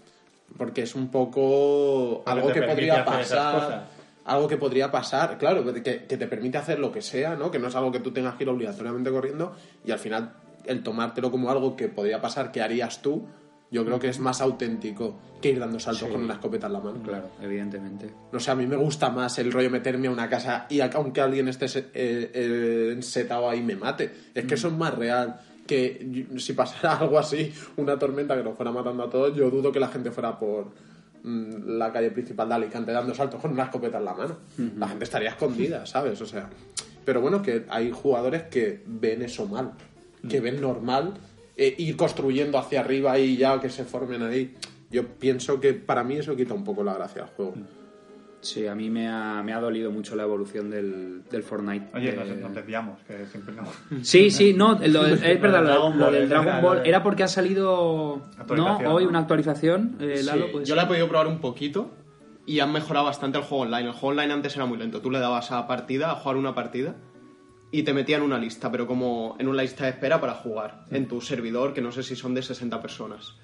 porque 0.56 0.82
es 0.82 0.94
un 0.94 1.08
poco 1.08 2.22
Porque 2.24 2.30
algo 2.40 2.52
que 2.52 2.62
podría 2.62 3.04
pasar. 3.04 3.88
Algo 4.24 4.48
que 4.48 4.56
podría 4.56 4.90
pasar, 4.90 5.36
claro, 5.36 5.70
que, 5.74 5.82
que 5.82 6.16
te 6.16 6.26
permite 6.26 6.56
hacer 6.56 6.78
lo 6.78 6.90
que 6.90 7.02
sea, 7.02 7.34
¿no? 7.36 7.50
Que 7.50 7.58
no 7.58 7.68
es 7.68 7.74
algo 7.74 7.92
que 7.92 8.00
tú 8.00 8.10
tengas 8.10 8.36
que 8.36 8.44
ir 8.44 8.48
obligatoriamente 8.48 9.10
corriendo 9.10 9.54
y 9.84 9.90
al 9.90 9.98
final 9.98 10.32
el 10.64 10.82
tomártelo 10.82 11.30
como 11.30 11.50
algo 11.50 11.76
que 11.76 11.88
podría 11.88 12.22
pasar, 12.22 12.50
que 12.50 12.62
harías 12.62 13.02
tú, 13.02 13.26
yo 13.74 13.84
creo 13.84 13.98
que 13.98 14.08
es 14.08 14.20
más 14.20 14.40
auténtico 14.40 15.18
que 15.42 15.50
ir 15.50 15.58
dando 15.58 15.80
saltos 15.80 16.06
Sí. 16.06 16.12
con 16.14 16.22
una 16.24 16.34
escopeta 16.34 16.68
en 16.68 16.72
la 16.74 16.80
mano. 16.80 17.02
Claro, 17.02 17.30
evidentemente. 17.42 18.08
No 18.32 18.38
sé, 18.38 18.50
a 18.52 18.54
mí 18.54 18.66
me 18.66 18.76
gusta 18.76 19.10
más 19.10 19.36
el 19.40 19.50
rollo 19.52 19.68
meterme 19.68 20.06
a 20.06 20.12
una 20.12 20.28
casa 20.30 20.66
y 20.70 20.80
aunque 20.80 21.20
alguien 21.20 21.48
esté 21.48 21.66
eh, 21.66 22.30
eh, 22.32 22.96
setado 23.02 23.50
ahí 23.50 23.60
me 23.62 23.74
mate. 23.76 24.10
Es 24.32 24.44
que 24.44 24.54
eso 24.54 24.68
es 24.68 24.74
más 24.74 24.94
real 24.94 25.40
que 25.66 26.26
si 26.36 26.52
pasara 26.52 26.98
algo 27.00 27.18
así, 27.18 27.52
una 27.76 27.98
tormenta 27.98 28.36
que 28.36 28.44
nos 28.44 28.56
fuera 28.56 28.70
matando 28.70 29.02
a 29.02 29.10
todos, 29.10 29.34
yo 29.36 29.50
dudo 29.50 29.72
que 29.72 29.80
la 29.80 29.88
gente 29.88 30.10
fuera 30.12 30.38
por 30.38 30.66
mm, 31.24 31.76
la 31.76 31.92
calle 31.92 32.10
principal 32.12 32.48
de 32.48 32.54
Alicante 32.54 32.92
dando 32.92 33.12
saltos 33.12 33.40
con 33.40 33.50
una 33.50 33.64
escopeta 33.64 33.98
en 33.98 34.04
la 34.04 34.14
mano. 34.14 34.36
La 34.78 34.86
gente 34.86 35.04
estaría 35.04 35.30
escondida, 35.30 35.84
¿sabes? 35.84 36.20
O 36.20 36.26
sea, 36.26 36.48
pero 37.04 37.20
bueno, 37.20 37.42
que 37.42 37.66
hay 37.70 37.90
jugadores 37.90 38.44
que 38.44 38.82
ven 38.86 39.22
eso 39.22 39.46
mal, 39.46 39.72
que 40.28 40.40
ven 40.40 40.60
normal 40.60 41.14
eh, 41.56 41.74
ir 41.78 41.96
construyendo 41.96 42.58
hacia 42.58 42.80
arriba 42.80 43.18
y 43.18 43.36
ya 43.36 43.60
que 43.60 43.70
se 43.70 43.84
formen 43.84 44.22
ahí. 44.22 44.54
Yo 44.90 45.06
pienso 45.06 45.60
que 45.60 45.72
para 45.74 46.04
mí 46.04 46.16
eso 46.16 46.36
quita 46.36 46.54
un 46.54 46.64
poco 46.64 46.84
la 46.84 46.94
gracia 46.94 47.22
al 47.22 47.28
juego. 47.28 47.54
Sí, 48.40 48.66
a 48.66 48.74
mí 48.74 48.90
me 48.90 49.08
ha, 49.08 49.42
me 49.42 49.54
ha 49.54 49.58
dolido 49.60 49.90
mucho 49.90 50.14
la 50.16 50.24
evolución 50.24 50.68
del, 50.68 51.22
del 51.30 51.42
Fortnite. 51.42 51.88
Oye, 51.94 52.12
De- 52.12 52.16
nos, 52.18 52.36
nos 52.36 52.54
desviamos, 52.54 52.98
que 53.08 53.24
siempre 53.24 53.54
no. 53.54 53.62
Sí, 54.04 54.30
sí, 54.30 54.52
no, 54.52 54.78
lo- 54.86 55.06
es 55.06 55.40
verdad, 55.40 55.62
Lo 55.62 55.62
lo, 55.62 55.66
Dragon 55.70 55.98
lo 55.98 56.04
Ball, 56.04 56.14
del 56.14 56.28
Dragon 56.28 56.54
Ball 56.62 56.82
era 56.84 57.02
porque 57.02 57.22
ha 57.22 57.28
salido 57.28 58.20
no 58.54 58.76
hoy 58.92 59.06
una 59.06 59.20
actualización, 59.20 59.96
eh, 59.98 60.20
Lalo, 60.22 60.44
Sí, 60.44 60.50
pues- 60.52 60.68
Yo 60.68 60.74
la 60.76 60.82
he 60.82 60.86
podido 60.86 61.08
probar 61.08 61.26
un 61.26 61.38
poquito 61.38 61.90
y 62.44 62.60
han 62.60 62.70
mejorado 62.70 63.06
bastante 63.06 63.38
el 63.38 63.44
juego 63.44 63.64
online. 63.64 63.86
El 63.86 63.92
juego 63.92 64.08
online 64.08 64.34
antes 64.34 64.54
era 64.56 64.66
muy 64.66 64.76
lento. 64.76 65.00
Tú 65.00 65.10
le 65.10 65.20
dabas 65.20 65.50
a 65.50 65.66
partida, 65.66 66.10
a 66.10 66.14
jugar 66.16 66.36
una 66.36 66.54
partida 66.54 66.96
y 67.74 67.82
te 67.82 67.92
metían 67.92 68.22
una 68.22 68.38
lista, 68.38 68.70
pero 68.70 68.86
como 68.86 69.34
en 69.40 69.48
una 69.48 69.60
lista 69.60 69.82
de 69.82 69.90
espera 69.90 70.20
para 70.20 70.34
jugar 70.34 70.84
en 70.92 71.08
tu 71.08 71.20
servidor, 71.20 71.74
que 71.74 71.80
no 71.80 71.90
sé 71.90 72.04
si 72.04 72.14
son 72.14 72.32
de 72.32 72.40
60 72.40 72.80
personas. 72.80 73.34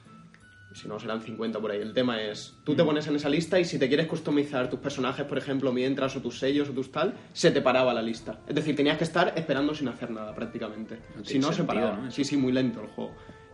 Si 0.73 0.87
no, 0.87 1.01
serán 1.01 1.21
50 1.21 1.59
por 1.59 1.73
ahí. 1.73 1.81
El 1.81 1.93
tema 1.93 2.23
es, 2.23 2.55
tú 2.63 2.77
te 2.77 2.85
pones 2.85 3.09
en 3.09 3.17
esa 3.17 3.29
lista 3.29 3.59
y 3.59 3.65
si 3.65 3.77
te 3.77 3.89
quieres 3.89 4.07
customizar 4.07 4.71
tus 4.71 4.79
personajes, 4.79 5.27
por 5.27 5.37
ejemplo, 5.37 5.73
mientras 5.73 6.15
o 6.15 6.23
tus 6.23 6.39
sellos 6.39 6.69
o 6.69 6.73
tus 6.73 6.93
tal, 6.93 7.15
se 7.33 7.51
te 7.51 7.61
paraba 7.61 7.93
la 7.93 8.03
lista. 8.03 8.39
Es 8.47 8.55
decir, 8.55 8.77
tenías 8.77 8.99
que 8.99 9.03
estar 9.03 9.33
esperando 9.35 9.75
sin 9.75 9.89
hacer 9.89 10.13
nada 10.13 10.33
prácticamente. 10.33 11.01
No 11.17 11.25
si 11.25 11.41
no, 11.41 11.53
se 11.53 11.65
paraba. 11.65 11.97
¿no? 11.97 12.11
Sí, 12.13 12.23
sí, 12.23 12.37
muy 12.37 12.53
lento 12.53 12.83
el 12.83 12.87
juego. 12.87 13.11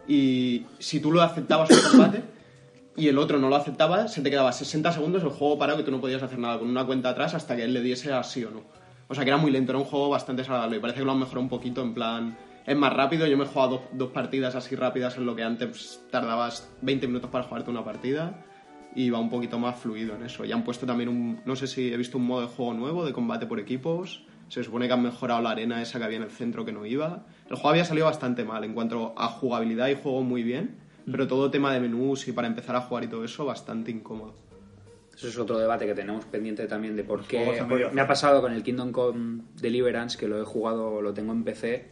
Y 0.07 0.67
si 0.79 1.01
tú 1.01 1.11
lo 1.11 1.23
aceptabas 1.23 1.71
en 1.71 1.81
combate 1.91 2.23
y 2.99 3.09
el 3.09 3.17
otro 3.17 3.39
no 3.39 3.49
lo 3.49 3.57
aceptaba, 3.57 4.09
se 4.09 4.21
te 4.21 4.29
quedaba 4.29 4.53
60 4.53 4.93
segundos 4.93 5.23
el 5.23 5.31
juego 5.31 5.59
parado 5.59 5.79
que 5.79 5.85
tú 5.85 5.91
no 5.91 6.03
podías 6.03 6.23
hacer 6.23 6.39
nada 6.39 6.59
con 6.59 6.69
una 6.69 6.85
cuenta 6.85 7.09
atrás 7.09 7.33
hasta 7.33 7.57
que 7.57 7.63
él 7.63 7.73
le 7.73 7.81
diese 7.81 8.13
a 8.13 8.23
sí 8.23 8.45
o 8.45 8.51
no. 8.51 8.76
O 9.09 9.15
sea 9.15 9.25
que 9.25 9.31
era 9.31 9.37
muy 9.37 9.51
lento, 9.51 9.73
era 9.73 9.79
un 9.79 9.85
juego 9.85 10.09
bastante 10.09 10.43
desagradable 10.43 10.79
y 10.79 10.81
parece 10.81 11.01
que 11.01 11.05
lo 11.05 11.13
han 11.13 11.19
mejorado 11.19 11.43
un 11.43 11.49
poquito 11.49 11.83
en 11.83 11.95
plan... 11.95 12.39
Es 12.67 12.77
más 12.77 12.93
rápido, 12.93 13.27
yo 13.29 13.37
me 13.39 13.45
he 13.45 13.47
jugado 13.47 13.71
dos, 13.71 13.81
dos 13.93 14.11
partidas 14.11 14.57
así 14.57 14.75
rápidas 14.75 15.17
en 15.17 15.27
lo 15.27 15.37
que 15.37 15.45
antes 15.45 15.69
pues, 15.69 16.05
tardabas 16.11 16.69
20 16.83 17.07
minutos 17.07 17.31
para 17.31 17.45
jugarte 17.45 17.71
una 17.71 17.85
partida 17.85 18.45
y 18.97 19.11
va 19.11 19.21
un 19.21 19.31
poquito 19.31 19.59
más 19.59 19.79
fluido 19.79 20.17
en 20.17 20.25
eso. 20.25 20.45
Y 20.45 20.51
han 20.51 20.65
puesto 20.65 20.87
también 20.87 21.11
un... 21.11 21.41
No 21.45 21.55
sé 21.55 21.67
si 21.67 21.93
he 21.93 21.97
visto 21.97 22.19
un 22.19 22.27
modo 22.27 22.41
de 22.41 22.49
juego 22.49 22.73
nuevo 22.73 23.05
de 23.05 23.13
combate 23.13 23.47
por 23.47 23.61
equipos. 23.61 24.25
Se 24.49 24.65
supone 24.65 24.87
que 24.87 24.95
han 24.95 25.03
mejorado 25.03 25.43
la 25.43 25.51
arena 25.51 25.83
esa 25.83 25.99
que 25.99 26.07
había 26.07 26.17
en 26.17 26.23
el 26.23 26.31
centro 26.31 26.65
que 26.65 26.73
no 26.73 26.87
iba. 26.87 27.27
El 27.49 27.57
juego 27.57 27.69
había 27.69 27.85
salido 27.85 28.07
bastante 28.07 28.45
mal 28.45 28.65
en 28.65 28.73
cuanto 28.73 29.15
a 29.17 29.29
jugabilidad 29.29 29.89
y 29.89 29.97
juego 29.97 30.23
muy 30.23 30.43
bien, 30.43 30.77
pero 31.11 31.29
todo 31.29 31.51
tema 31.51 31.73
de 31.73 31.81
menús 31.81 32.27
y 32.27 32.33
para 32.33 32.49
empezar 32.49 32.75
a 32.75 32.81
jugar 32.81 33.05
y 33.05 33.09
todo 33.09 33.25
eso 33.25 33.45
bastante 33.45 33.91
incómodo. 33.91 34.46
Eso 35.17 35.29
es 35.29 35.39
otro 35.39 35.59
debate 35.59 35.87
que 35.87 35.95
tenemos 35.95 36.27
pendiente 36.27 36.67
también 36.67 36.95
de 36.95 37.03
por 37.03 37.27
qué. 37.27 37.65
me 37.93 38.01
ha 38.01 38.07
pasado 38.07 38.43
con 38.43 38.53
el 38.53 38.63
Kingdom 38.63 38.93
Come 38.93 39.45
Deliverance, 39.61 40.19
que 40.19 40.29
lo 40.29 40.41
he 40.41 40.45
jugado, 40.45 41.01
lo 41.01 41.15
tengo 41.15 41.33
en 41.33 41.43
PC, 41.43 41.89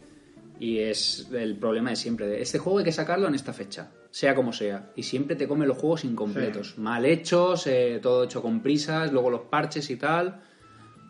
y 0.59 0.77
es 0.77 1.27
el 1.33 1.57
problema 1.57 1.89
de 1.89 1.95
siempre. 1.95 2.27
De, 2.27 2.41
este 2.41 2.59
juego 2.59 2.79
hay 2.79 2.85
que 2.85 2.91
sacarlo 2.91 3.27
en 3.27 3.33
esta 3.33 3.51
fecha, 3.51 3.91
sea 4.11 4.35
como 4.35 4.53
sea. 4.53 4.91
Y 4.95 5.03
siempre 5.03 5.35
te 5.35 5.47
come 5.47 5.65
los 5.65 5.77
juegos 5.77 6.03
incompletos, 6.03 6.77
mal 6.77 7.03
hechos, 7.03 7.65
eh, 7.65 7.99
todo 7.99 8.25
hecho 8.25 8.43
con 8.43 8.61
prisas, 8.61 9.11
luego 9.11 9.31
los 9.31 9.41
parches 9.41 9.89
y 9.89 9.95
tal. 9.95 10.41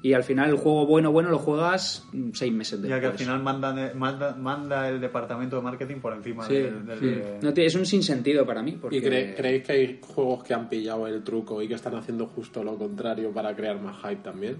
Y 0.05 0.13
al 0.13 0.23
final 0.23 0.51
el 0.51 0.57
juego 0.57 0.85
bueno, 0.85 1.11
bueno, 1.11 1.31
lo 1.31 1.39
juegas 1.39 2.07
seis 2.33 2.53
meses 2.53 2.79
después. 2.79 2.89
Ya 2.89 2.99
que 2.99 3.07
al 3.07 3.17
final 3.17 3.41
mandan, 3.41 3.97
manda, 3.97 4.35
manda 4.35 4.87
el 4.87 5.01
departamento 5.01 5.55
de 5.55 5.63
marketing 5.63 5.95
por 5.95 6.13
encima 6.13 6.45
Sí, 6.45 6.53
del, 6.53 6.85
del- 6.85 6.99
sí. 6.99 7.05
de- 7.07 7.39
No 7.41 7.51
tiene- 7.53 7.65
es 7.65 7.73
un 7.75 7.87
sinsentido 7.87 8.45
para 8.45 8.61
mí. 8.61 8.73
Porque... 8.79 8.97
¿Y 8.97 9.01
cre- 9.01 9.35
creéis 9.35 9.63
que 9.63 9.71
hay 9.71 9.99
juegos 10.03 10.43
que 10.43 10.53
han 10.53 10.69
pillado 10.69 11.07
el 11.07 11.23
truco 11.23 11.59
y 11.59 11.67
que 11.67 11.73
están 11.73 11.95
haciendo 11.95 12.27
justo 12.27 12.63
lo 12.63 12.77
contrario 12.77 13.31
para 13.31 13.55
crear 13.55 13.81
más 13.81 13.97
hype 14.03 14.21
también? 14.21 14.57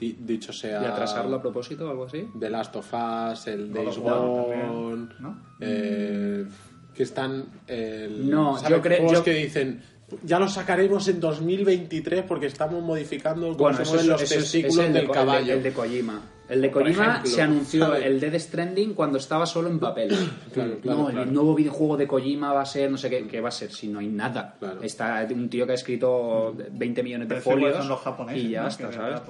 Di- 0.00 0.16
dicho 0.18 0.50
sea... 0.54 0.80
¿Y 0.82 0.86
atrasarlo 0.86 1.36
a 1.36 1.42
propósito 1.42 1.86
o 1.86 1.90
algo 1.90 2.04
así? 2.06 2.26
The 2.40 2.48
Last 2.48 2.74
of 2.76 2.90
Us, 2.94 3.46
el 3.48 3.70
Days 3.74 3.98
Gone, 3.98 4.42
también, 4.64 5.08
¿no? 5.20 5.42
eh, 5.60 6.46
que 6.94 7.02
están... 7.02 7.44
el- 7.66 8.30
No, 8.30 8.56
¿sabes? 8.56 8.70
yo 8.70 8.80
creo- 8.80 8.96
Juegos 9.00 9.18
yo- 9.18 9.24
que 9.24 9.34
dicen, 9.34 9.82
ya 10.22 10.38
lo 10.38 10.48
sacaremos 10.48 11.08
en 11.08 11.18
2023 11.20 12.22
porque 12.24 12.46
estamos 12.46 12.82
modificando 12.82 13.46
cómo 13.48 13.56
Bueno, 13.58 13.76
se 13.78 13.82
eso 13.82 13.92
mueven 13.94 14.04
es, 14.06 14.10
los 14.12 14.22
eso 14.22 14.34
es- 14.34 14.40
testículos 14.42 14.78
es 14.78 14.84
el 14.86 14.92
de 14.92 14.98
del 15.00 15.08
Ko- 15.08 15.14
el 15.14 15.18
de- 15.20 15.24
caballo. 15.26 15.52
El 15.54 15.62
de, 15.62 15.72
Kojima. 15.72 16.22
El 16.48 16.62
de 16.62 16.70
Kojima 16.70 17.06
ejemplo, 17.06 17.30
se 17.30 17.42
anunció 17.42 17.84
¿sabes? 17.86 18.04
el 18.06 18.20
Death 18.20 18.34
Stranding 18.40 18.94
cuando 18.94 19.18
estaba 19.18 19.46
solo 19.46 19.68
en 19.68 19.80
papel. 19.80 20.08
Claro, 20.54 20.78
claro, 20.80 20.98
no, 20.98 21.06
claro. 21.06 21.22
el 21.24 21.32
nuevo 21.34 21.54
videojuego 21.56 21.96
de 21.96 22.06
Kojima 22.06 22.52
va 22.52 22.60
a 22.60 22.66
ser, 22.66 22.88
no 22.88 22.96
sé 22.96 23.10
qué, 23.10 23.26
qué 23.26 23.40
va 23.40 23.48
a 23.48 23.52
ser, 23.52 23.72
si 23.72 23.88
no 23.88 23.98
hay 23.98 24.06
nada. 24.06 24.54
Claro. 24.60 24.80
Está 24.82 25.26
un 25.28 25.48
tío 25.48 25.66
que 25.66 25.72
ha 25.72 25.74
escrito 25.74 26.54
20 26.70 27.02
millones 27.02 27.28
de 27.28 27.34
Pero 27.34 27.44
folios 27.44 27.86
los 27.88 28.00
japoneses, 28.00 28.44
y 28.44 28.50
ya 28.50 28.62
¿no? 28.62 28.68
está, 28.68 28.92
¿sabes? 28.92 29.20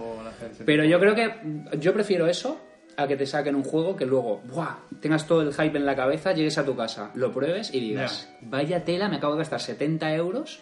Pero 0.67 0.85
yo 0.85 1.01
creo 1.01 1.15
que 1.15 1.33
yo 1.81 1.95
prefiero 1.95 2.27
eso 2.27 2.61
a 2.97 3.07
que 3.07 3.17
te 3.17 3.27
saquen 3.27 3.55
un 3.55 3.65
juego 3.65 3.97
que 3.97 4.07
luego, 4.07 4.43
¡buah! 4.47 4.77
tengas 5.01 5.27
todo 5.27 5.43
el 5.43 5.53
hype 5.53 5.77
en 5.77 5.87
la 5.87 5.95
cabeza, 5.95 6.33
llegues 6.33 6.59
a 6.59 6.65
tu 6.65 6.77
casa, 6.77 7.11
lo 7.15 7.33
pruebes 7.33 7.73
y 7.75 7.81
digas, 7.81 8.29
vaya 8.41 8.85
tela, 8.85 9.09
me 9.09 9.17
acabo 9.17 9.35
de 9.35 9.41
gastar 9.41 9.61
70 9.61 10.15
euros 10.15 10.61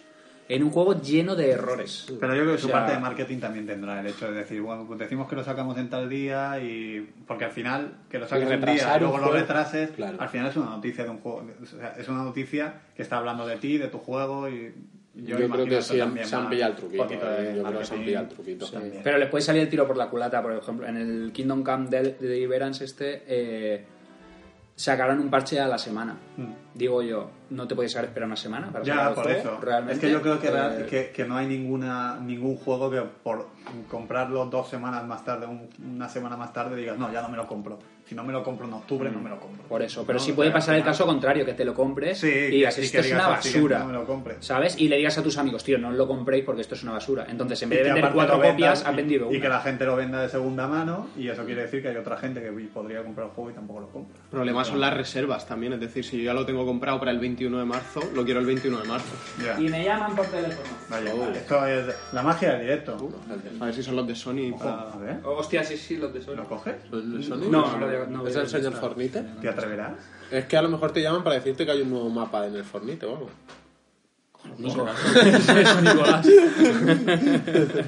en 0.49 0.63
un 0.63 0.71
juego 0.71 1.01
lleno 1.01 1.37
de 1.37 1.51
errores. 1.51 2.07
Pero 2.21 2.35
yo 2.35 2.43
creo 2.43 2.55
que 2.55 2.61
su 2.61 2.67
O 2.67 2.71
sea, 2.71 2.81
parte 2.81 2.93
de 2.93 2.99
marketing 2.99 3.39
también 3.39 3.67
tendrá 3.67 4.01
el 4.01 4.07
hecho 4.07 4.31
de 4.31 4.39
decir, 4.39 4.61
bueno, 4.61 4.87
pues 4.87 4.99
decimos 4.99 5.29
que 5.29 5.37
lo 5.37 5.45
sacamos 5.45 5.79
en 5.79 5.89
tal 5.89 6.09
día 6.09 6.61
y... 6.61 7.01
Porque 7.27 7.47
al 7.47 7.51
final, 7.51 7.95
que 8.11 8.19
lo 8.19 8.29
saques 8.29 8.49
un 8.51 8.61
día 8.61 8.97
y 8.97 9.01
luego 9.01 9.19
lo 9.19 9.33
retrases, 9.33 9.91
claro. 9.93 10.21
al 10.21 10.29
final 10.29 10.49
es 10.49 10.57
una 10.57 10.71
noticia 10.71 11.05
de 11.05 11.11
un 11.11 11.19
juego. 11.19 11.47
O 11.63 11.67
sea, 11.67 11.95
es 11.99 12.09
una 12.09 12.23
noticia 12.23 12.83
que 12.95 13.03
está 13.03 13.17
hablando 13.17 13.47
de 13.47 13.57
ti, 13.57 13.79
de 13.79 13.89
tu 13.89 13.99
juego 13.99 14.49
y... 14.49 14.75
Yo, 15.17 15.37
imagino 15.39 15.55
creo 15.55 15.67
que 15.79 15.83
sí, 15.83 15.99
también 15.99 16.27
se 16.27 16.35
han 16.37 16.49
pillado 16.51 16.73
el 16.73 16.77
truquito. 16.77 17.03
un 17.03 17.09
poquito 17.09 17.27
eh, 17.31 17.43
de 17.43 17.57
yo 17.57 17.63
creo 17.63 17.79
que 17.79 17.85
se 17.85 17.95
han 17.95 17.99
marketing. 18.01 18.05
pillado 18.05 18.25
el 18.27 18.31
truquito. 18.35 18.67
También. 18.67 19.01
Pero 19.05 19.19
les 19.19 19.29
puede 19.29 19.43
salir 19.43 19.63
el 19.63 19.69
tiro 19.69 19.87
por 19.87 19.97
la 19.97 20.09
culata, 20.11 20.43
por 20.43 20.53
ejemplo, 20.53 20.87
en 20.87 20.97
el 20.97 21.31
Kingdom 21.33 21.63
Come 21.63 21.89
de 21.89 22.03
Deliverance 22.21 22.85
este 22.85 23.23
eh, 23.29 23.85
sacarán 24.77 25.21
un 25.21 25.31
parche 25.31 25.61
a 25.61 25.69
la 25.69 25.79
semana. 25.79 26.17
Digo 26.75 27.01
yo, 27.03 27.31
no 27.51 27.69
te 27.69 27.77
puedes 27.77 27.93
sacar 27.93 28.07
esperar 28.07 28.27
una 28.27 28.37
semana 28.37 28.73
para. 28.73 28.85
Ya, 28.85 29.15
por 29.15 29.23
juego, 29.25 29.39
eso. 29.39 29.59
realmente. 29.61 29.95
Es 29.95 30.01
que 30.01 30.11
yo 30.11 30.21
creo 30.21 30.41
que, 30.41 30.49
Eh, 30.49 30.87
que, 30.91 31.11
que 31.11 31.25
no 31.25 31.37
hay 31.37 31.47
ninguna 31.47 32.19
ningún 32.21 32.57
juego 32.57 32.91
que 32.91 33.01
por 33.23 33.47
comprarlo 33.89 34.47
dos 34.47 34.69
semanas 34.69 35.07
más 35.07 35.25
tarde, 35.25 35.47
un- 35.47 35.69
una 35.95 36.09
semana 36.09 36.37
más 36.37 36.53
tarde, 36.53 36.75
digas, 36.75 36.99
no, 36.99 37.13
ya 37.13 37.23
no 37.23 37.29
me 37.29 37.37
lo 37.37 37.47
compro. 37.47 37.79
Si 38.07 38.15
no 38.15 38.23
me 38.23 38.35
lo 38.35 38.43
compro 38.45 38.67
en 38.67 38.73
octubre, 38.75 39.11
no 39.11 39.19
me 39.19 39.31
lo 39.31 39.41
compro. 39.41 39.63
Por 39.67 39.81
eso, 39.83 40.05
pero 40.07 40.19
No, 40.19 40.25
sí 40.25 40.33
puede 40.33 40.51
pasar 40.51 40.75
el 40.77 40.85
caso 40.85 41.07
contrario, 41.07 41.45
que 41.47 41.55
te 41.55 41.65
lo 41.65 41.73
compres 41.73 42.19
Sí, 42.19 42.29
y 42.29 42.51
digas, 42.51 42.77
y 42.79 42.83
esto 42.83 42.99
es 42.99 43.13
una 43.13 43.29
basura. 43.29 43.79
no 43.79 43.87
me 43.87 43.93
lo 43.95 44.05
compre. 44.05 44.37
¿Sabes? 44.41 44.79
Y 44.79 44.89
le 44.89 44.99
digas 44.99 45.17
a 45.17 45.23
tus 45.23 45.39
amigos, 45.39 45.65
tío, 45.65 45.79
no 45.79 45.91
lo 45.91 46.07
compréis 46.07 46.45
porque 46.45 46.61
esto 46.61 46.75
es 46.75 46.83
una 46.83 46.93
basura. 46.93 47.25
Entonces, 47.29 47.63
en 47.63 47.73
Y 47.73 47.77
vez 47.77 47.85
de 47.87 47.93
vender 47.95 48.13
cuatro 48.13 48.43
copias, 48.43 48.85
y- 48.91 48.95
vendido 48.95 49.27
Y 49.33 49.37
una. 49.37 49.41
que 49.43 49.49
la 49.49 49.61
gente 49.61 49.87
lo 49.87 49.97
venda 49.97 50.21
de 50.21 50.29
segunda 50.29 50.69
mano 50.69 51.09
y 51.17 51.29
eso 51.29 51.47
quiere 51.47 51.63
decir 51.63 51.81
que 51.81 51.89
hay 51.89 51.97
otra 51.97 52.19
gente 52.19 52.43
que 52.43 52.51
podría 52.51 53.03
comprar 53.03 53.29
el 53.29 53.33
juego 53.33 53.51
y 53.51 53.55
tampoco 53.55 53.81
lo 53.81 53.89
compra. 53.89 54.19
El 54.23 54.29
problema 54.31 54.65
son 54.67 54.81
las 54.83 54.93
reservas 54.93 55.47
también, 55.47 55.73
es 55.73 55.81
decir, 55.81 56.05
si 56.05 56.19
yo 56.19 56.25
ya 56.25 56.35
lo 56.35 56.45
tengo 56.45 56.67
comprado 56.67 56.99
para 56.99 57.11
el 57.11 57.19
21 57.19 57.59
de 57.59 57.65
marzo, 57.65 58.01
lo 58.15 58.23
quiero 58.25 58.41
el 58.41 58.47
21 58.47 58.81
de 58.83 58.89
marzo. 58.89 59.15
Y 59.59 59.69
me 59.69 59.83
llaman 59.83 60.15
por 60.15 60.27
teléfono. 60.27 60.69
Vaya, 60.91 61.15
vale. 61.15 61.39
Esto 61.39 61.67
es 61.67 61.87
la 62.13 62.23
magia 62.23 62.51
del 62.53 62.61
directo. 62.61 62.99
A 63.61 63.65
ver 63.65 63.75
si 63.75 63.83
son 63.83 63.97
los 63.97 64.07
de 64.07 64.15
Sony 64.15 64.51
Ojo, 64.53 64.59
para... 64.63 64.91
a 64.93 64.97
ver, 64.99 65.21
Hostia, 65.25 65.65
sí, 65.65 65.79
sí, 65.79 65.97
los 65.97 66.13
de 66.13 66.21
Sony. 66.21 66.35
¿lo 66.37 66.45
coges? 66.45 66.75
¿El 66.93 67.25
Sony? 67.25 67.49
No, 67.51 67.79
no, 67.79 67.79
no, 67.79 67.94
no, 68.09 68.27
¿Es 68.27 68.35
no, 68.35 68.41
el 68.43 68.49
señor 68.49 68.73
no. 68.75 68.81
Fornite? 68.81 69.23
¿Te 69.41 69.49
atreverás? 69.49 69.93
Es 70.31 70.45
que 70.47 70.57
a 70.57 70.63
lo 70.63 70.69
mejor 70.69 70.93
te 70.93 71.03
llaman 71.03 71.23
para 71.23 71.37
decirte 71.37 71.65
que 71.65 71.73
hay 71.73 71.83
un 71.83 71.91
nuevo 71.91 72.11
mapa 72.11 72.47
en 72.47 72.57
el 72.57 72.65
Fornite 72.65 73.07
o 73.07 73.11
algo. 73.17 73.31
Eso, 75.59 75.81
Nicolás. 75.81 76.27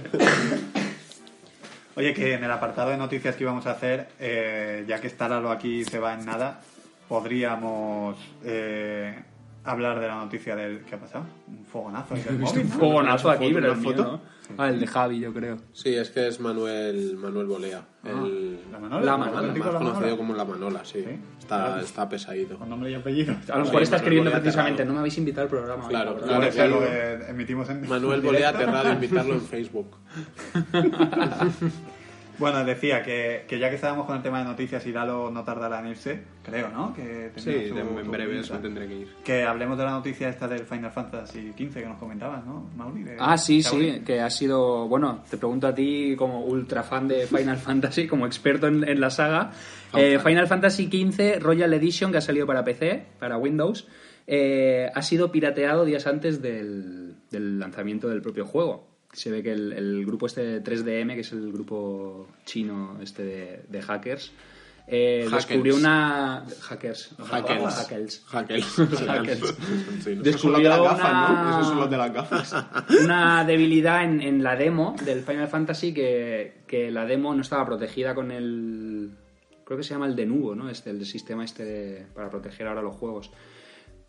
Oye, 1.96 2.12
que 2.12 2.34
en 2.34 2.44
el 2.44 2.50
apartado 2.50 2.90
de 2.90 2.96
noticias 2.98 3.34
que 3.36 3.44
íbamos 3.44 3.66
a 3.66 3.70
hacer, 3.70 4.08
eh, 4.20 4.84
ya 4.86 5.00
que 5.00 5.06
está 5.06 5.28
Lalo 5.28 5.50
aquí 5.50 5.80
y 5.80 5.84
se 5.84 5.98
va 5.98 6.12
en 6.14 6.26
nada, 6.26 6.60
podríamos 7.08 8.16
eh, 8.44 9.18
hablar 9.64 10.00
de 10.00 10.08
la 10.08 10.16
noticia 10.16 10.54
del... 10.56 10.80
¿Qué 10.84 10.94
ha 10.94 10.98
pasado? 10.98 11.24
Un 11.48 11.64
fogonazo 11.64 12.14
móvil, 12.38 12.62
Un 12.62 12.68
¿no? 12.68 12.74
fogonazo 12.78 13.30
aquí, 13.30 13.50
pero 13.52 13.74
mío, 13.74 13.90
foto. 13.90 14.02
¿no? 14.02 14.20
Ah, 14.58 14.68
el 14.68 14.78
de 14.80 14.86
Javi, 14.86 15.20
yo 15.20 15.32
creo. 15.32 15.56
Sí, 15.72 15.94
es 15.94 16.10
que 16.10 16.28
es 16.28 16.38
Manuel, 16.40 17.16
Manuel 17.16 17.46
Bolea. 17.46 17.82
el, 18.04 18.58
¿La 18.70 18.78
Manola? 18.78 19.04
La 19.04 19.12
¿El 19.14 19.18
Manola, 19.18 19.42
más 19.42 19.56
La 19.56 19.78
conocido 19.78 19.90
Manola? 20.00 20.16
como 20.16 20.34
la 20.34 20.44
Manola, 20.44 20.84
sí. 20.84 21.02
Sí. 21.04 21.18
Está, 21.38 21.64
Claro. 21.66 21.82
está 21.82 22.08
pesadito. 22.08 22.58
Con 22.58 22.68
nombre 22.68 22.90
y 22.90 22.94
apellido. 22.94 23.34
A 23.52 23.58
lo 23.58 23.64
mejor 23.64 23.82
está 23.82 23.96
escribiendo 23.96 24.30
Bolea 24.30 24.42
precisamente, 24.42 24.76
Terrado. 24.78 24.88
no 24.88 24.94
me 24.94 25.00
habéis 25.00 25.18
invitado 25.18 25.42
al 25.44 25.48
programa. 25.50 25.84
hoy, 25.84 25.90
Claro, 25.90 26.16
que 26.80 27.30
emitimos 27.30 27.68
en 27.70 27.88
Manuel 27.88 28.20
en 28.20 28.24
Bolea. 28.26 28.52
Terrado, 28.56 28.92
invitarlo 28.92 29.34
en 29.34 29.40
Facebook. 29.42 29.96
Bueno, 32.38 32.64
decía 32.64 33.02
que, 33.02 33.44
que 33.48 33.58
ya 33.58 33.68
que 33.70 33.76
estábamos 33.76 34.06
con 34.06 34.16
el 34.16 34.22
tema 34.22 34.38
de 34.40 34.44
noticias 34.44 34.84
y 34.86 34.92
Lalo 34.92 35.30
no 35.30 35.42
tardará 35.44 35.80
en 35.80 35.86
irse, 35.88 36.20
creo, 36.44 36.68
¿no? 36.68 36.92
Que 36.94 37.30
Sí, 37.36 37.68
su- 37.68 37.74
de- 37.74 37.80
en 37.80 38.10
breve 38.10 38.40
me 38.40 38.58
tendré 38.58 38.86
que 38.86 38.94
ir. 38.94 39.08
Que 39.24 39.42
hablemos 39.44 39.78
de 39.78 39.84
la 39.84 39.90
noticia 39.92 40.28
esta 40.28 40.46
del 40.46 40.60
Final 40.66 40.90
Fantasy 40.90 41.52
XV 41.56 41.74
que 41.80 41.86
nos 41.86 41.98
comentabas, 41.98 42.44
¿no, 42.44 42.68
Mauri? 42.76 43.02
De- 43.04 43.16
Ah, 43.18 43.38
sí, 43.38 43.62
sí, 43.62 44.02
que 44.04 44.20
ha 44.20 44.30
sido, 44.30 44.86
bueno, 44.88 45.22
te 45.30 45.36
pregunto 45.38 45.66
a 45.66 45.74
ti 45.74 46.14
como 46.16 46.40
ultra 46.44 46.82
fan 46.82 47.08
de 47.08 47.26
Final 47.26 47.56
Fantasy, 47.56 48.06
como 48.06 48.26
experto 48.26 48.66
en, 48.66 48.86
en 48.88 49.00
la 49.00 49.10
saga. 49.10 49.52
Eh, 49.96 50.18
Final 50.18 50.46
Fantasy 50.46 50.86
XV 50.90 51.40
Royal 51.40 51.72
Edition, 51.72 52.12
que 52.12 52.18
ha 52.18 52.22
salido 52.22 52.46
para 52.46 52.64
PC, 52.64 53.04
para 53.18 53.38
Windows, 53.38 53.88
eh, 54.26 54.90
ha 54.94 55.02
sido 55.02 55.30
pirateado 55.32 55.84
días 55.84 56.06
antes 56.06 56.42
del, 56.42 57.14
del 57.30 57.58
lanzamiento 57.58 58.08
del 58.08 58.20
propio 58.20 58.44
juego. 58.44 58.88
Se 59.16 59.30
ve 59.30 59.42
que 59.42 59.52
el, 59.52 59.72
el 59.72 60.04
grupo 60.04 60.26
este 60.26 60.42
de 60.44 60.62
3DM, 60.62 61.14
que 61.14 61.20
es 61.20 61.32
el 61.32 61.50
grupo 61.52 62.28
chino 62.44 62.98
este 63.02 63.24
de, 63.24 63.62
de 63.68 63.82
hackers, 63.82 64.30
eh, 64.88 65.24
Hackers. 65.28 65.48
descubrió 65.48 65.74
una... 65.74 66.44
Hackers. 66.60 67.14
Hackers. 67.18 67.74
Hackers. 67.74 68.22
Hackers. 68.26 68.66
Hackers. 69.06 69.40
¿no? 69.58 69.58
Son 69.58 69.72
los 69.96 70.04
de 70.04 70.14
las 70.14 70.22
Descubrió 70.22 70.70
gafas, 70.84 71.12
¿no? 71.12 71.40
una- 71.40 71.50
Esos 71.50 71.66
son 71.68 71.80
los 71.80 71.90
de 71.90 71.96
las 71.96 72.12
gafas. 72.12 72.54
una 73.02 73.44
debilidad 73.44 74.04
en, 74.04 74.20
en 74.20 74.42
la 74.44 74.54
demo 74.54 74.94
del 75.04 75.22
Final 75.22 75.48
Fantasy 75.48 75.92
que, 75.94 76.58
que 76.68 76.90
la 76.90 77.04
demo 77.06 77.34
no 77.34 77.40
estaba 77.40 77.64
protegida 77.66 78.14
con 78.14 78.30
el 78.30 79.10
creo 79.64 79.78
que 79.78 79.82
se 79.82 79.94
llama 79.94 80.06
el 80.06 80.14
denuvo 80.14 80.54
no 80.54 80.68
este 80.70 80.90
el 80.90 81.04
sistema 81.06 81.42
este 81.44 81.64
de- 81.64 82.06
para 82.14 82.30
proteger 82.30 82.68
ahora 82.68 82.82
los 82.82 82.94
juegos 82.94 83.32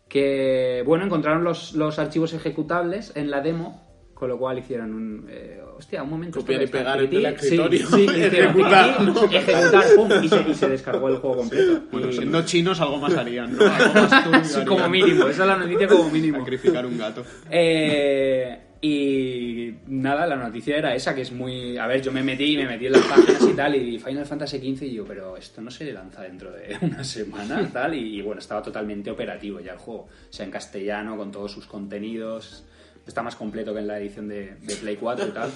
que 0.08 0.82
bueno 0.86 1.04
encontraron 1.04 1.42
los, 1.42 1.72
los 1.72 1.98
archivos 1.98 2.32
ejecutables 2.34 3.10
en 3.16 3.30
la 3.30 3.40
demo 3.40 3.87
con 4.18 4.28
lo 4.28 4.36
cual 4.36 4.58
hicieron 4.58 4.92
un 4.92 5.26
eh, 5.30 5.60
hostia 5.76 6.02
un 6.02 6.10
momento 6.10 6.40
Copiar 6.40 6.62
y 6.62 6.66
pegar 6.66 7.00
en 7.00 7.14
el 7.14 7.26
escritorio, 7.26 7.86
sí, 7.86 8.06
ejecutar, 8.16 8.90
aquí, 8.90 9.04
¿no? 9.04 9.24
ejecutar 9.30 9.84
pum, 9.94 10.10
y, 10.24 10.28
se, 10.28 10.40
y 10.50 10.54
se 10.54 10.68
descargó 10.68 11.08
el 11.08 11.18
juego 11.18 11.36
completo 11.36 11.82
Bueno, 11.92 12.08
Y- 12.08 12.12
siendo 12.14 12.42
chinos 12.44 12.80
algo 12.80 12.98
más 12.98 13.14
harían, 13.14 13.56
¿no? 13.56 13.62
Algo 13.70 14.30
más 14.32 14.52
sí, 14.52 14.64
como 14.64 14.88
mínimo 14.88 15.28
esa 15.28 15.42
es 15.42 15.48
la 15.48 15.56
noticia 15.56 15.86
como 15.86 16.10
mínimo 16.10 16.38
Sacrificar 16.40 16.84
un 16.84 16.98
gato. 16.98 17.24
eh, 17.48 18.58
y 18.80 19.74
nada, 19.88 20.24
la 20.26 20.36
noticia 20.36 20.76
era 20.76 20.94
esa, 20.94 21.12
que 21.12 21.22
es 21.22 21.32
muy... 21.32 21.76
A 21.78 21.88
ver, 21.88 22.00
yo 22.00 22.12
me 22.12 22.22
metí, 22.22 22.56
me 22.56 22.64
metí 22.64 22.86
en 22.86 22.92
las 22.92 23.02
páginas 23.06 23.42
y 23.42 23.52
tal, 23.52 23.74
y 23.74 23.98
Final 23.98 24.24
Fantasy 24.24 24.58
XV 24.58 24.82
y 24.84 24.92
yo, 24.94 25.04
pero 25.04 25.36
esto 25.36 25.60
no 25.60 25.68
se 25.68 25.92
lanza 25.92 26.22
dentro 26.22 26.52
de 26.52 26.76
una 26.82 27.02
semana, 27.02 27.68
tal, 27.72 27.94
y 27.96 28.22
bueno, 28.22 28.38
estaba 28.38 28.62
totalmente 28.62 29.10
operativo 29.10 29.58
ya 29.58 29.72
el 29.72 29.78
juego. 29.78 30.02
O 30.02 30.32
sea, 30.32 30.44
en 30.46 30.52
castellano, 30.52 31.16
con 31.16 31.32
todos 31.32 31.50
sus 31.50 31.66
contenidos, 31.66 32.64
está 33.08 33.22
más 33.22 33.34
completo 33.36 33.72
que 33.74 33.80
en 33.80 33.86
la 33.88 33.98
edición 33.98 34.28
de, 34.28 34.54
de 34.60 34.76
Play 34.76 34.96
4 34.96 35.26
y 35.26 35.30
tal. 35.30 35.50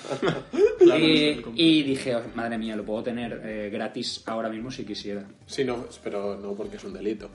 y, 1.01 1.43
y 1.55 1.83
dije, 1.83 2.17
"Oh, 2.17 2.23
madre 2.35 2.59
mía, 2.59 2.75
lo 2.77 2.85
puedo 2.85 3.03
tener 3.03 3.41
eh, 3.45 3.71
gratis 3.73 4.23
ahora 4.27 4.49
mismo 4.49 4.71
si 4.71 4.85
quisiera. 4.85 5.25
Sí, 5.47 5.65
no, 5.65 5.87
pero 6.03 6.37
no 6.37 6.53
porque 6.55 6.77
es 6.77 6.85
un 6.85 6.93
delito. 6.95 7.31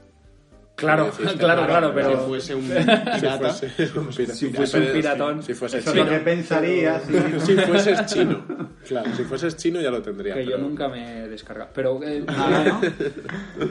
Claro, 0.76 1.10
claro, 1.40 1.66
claro, 1.66 1.88
Si 1.90 1.96
pero... 1.96 2.20
fuese 2.28 2.54
un 2.54 2.62
Si 2.68 2.70
pirata, 2.74 3.50
fuese 3.54 3.66
un, 3.98 4.08
pira- 4.10 4.34
Si 4.36 4.50
fuese 4.50 4.78
un 4.80 4.88
piratón. 4.94 5.42
Si, 5.42 5.48
si 5.48 5.54
fuese 5.56 5.78
Eso 5.80 5.90
es 5.90 5.96
chino. 5.96 6.06
lo 6.06 6.12
que 6.12 6.20
pensaría. 6.20 7.00
Si 7.00 7.54
fueses 7.56 8.06
chino. 8.06 8.46
Claro, 8.88 9.16
si 9.16 9.24
fueses 9.24 9.58
chino 9.58 9.82
ya 9.82 9.90
lo 9.90 10.04
tendría. 10.04 10.36
Que 10.36 10.46
yo 10.46 10.52
pero- 10.52 10.62
nunca 10.64 10.88
me 10.88 11.24
he 11.24 11.28
descargado. 11.30 11.72
Pero 11.74 12.00
eh, 12.04 12.24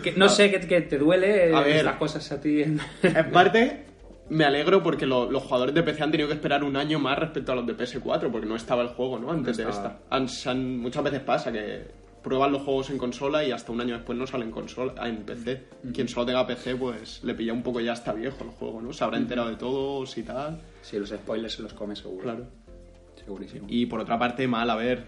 que 0.03 0.13
no 0.17 0.29
sé, 0.29 0.51
que, 0.51 0.61
que 0.67 0.81
te 0.81 0.99
duele 0.99 1.51
eh, 1.51 1.55
A 1.55 1.61
ver. 1.61 1.77
estas 1.77 1.95
cosas 1.97 2.33
a 2.33 2.41
ti. 2.41 2.63
en- 2.63 2.81
En 3.03 3.31
parte, 3.31 3.86
me 4.29 4.45
alegro 4.45 4.83
porque 4.83 5.07
lo- 5.07 5.31
los 5.31 5.43
jugadores 5.45 5.75
de 5.75 5.83
PC 5.83 6.03
han 6.03 6.11
tenido 6.11 6.29
que 6.29 6.35
esperar 6.35 6.65
un 6.65 6.77
año 6.77 6.99
más 6.99 7.19
respecto 7.19 7.53
a 7.53 7.55
los 7.55 7.67
de 7.67 7.75
PS4, 7.77 8.31
porque 8.31 8.47
no 8.47 8.57
estaba 8.57 8.83
el 8.83 8.89
juego, 8.89 9.19
¿no? 9.19 9.31
Antes 9.31 9.57
de 9.57 9.65
esta. 9.71 9.99
Han- 10.11 10.29
se 10.29 10.51
han- 10.51 10.79
muchas 10.79 11.05
veces 11.05 11.21
pasa 11.21 11.53
que 11.53 12.07
prueban 12.23 12.51
los 12.51 12.63
juegos 12.63 12.91
en 12.91 12.99
consola 12.99 13.45
y 13.45 13.53
hasta 13.53 13.71
un 13.71 13.81
año 13.81 13.95
después 13.95 14.19
no 14.19 14.27
salen 14.27 14.49
en 14.49 14.53
consola, 14.53 14.95
en 15.09 15.19
PC. 15.23 15.63
Quien 15.95 16.09
solo 16.09 16.27
tenga 16.27 16.45
PC, 16.45 16.75
pues 16.75 17.23
le 17.23 17.35
pilla 17.35 17.53
un 17.53 17.63
poco 17.63 17.81
ya 17.81 17.93
está 17.93 18.13
viejo 18.13 18.43
el 18.43 18.51
juego, 18.51 18.83
¿no? 18.83 18.93
Se 18.93 19.05
habrá 19.05 19.17
enterado 19.17 19.49
de 19.49 19.55
todos 19.57 20.19
y 20.19 20.25
tal. 20.25 20.61
Sí, 20.83 20.99
los 20.99 21.11
spoilers 21.11 21.53
se 21.55 21.63
los 21.63 21.73
come 21.73 21.95
seguro. 21.95 22.25
Claro. 22.25 22.47
Segurísimo. 23.15 23.67
Y 23.71 23.87
por 23.87 24.01
otra 24.01 24.19
parte, 24.19 24.47
mal, 24.49 24.69
a 24.71 24.75
ver, 24.77 25.07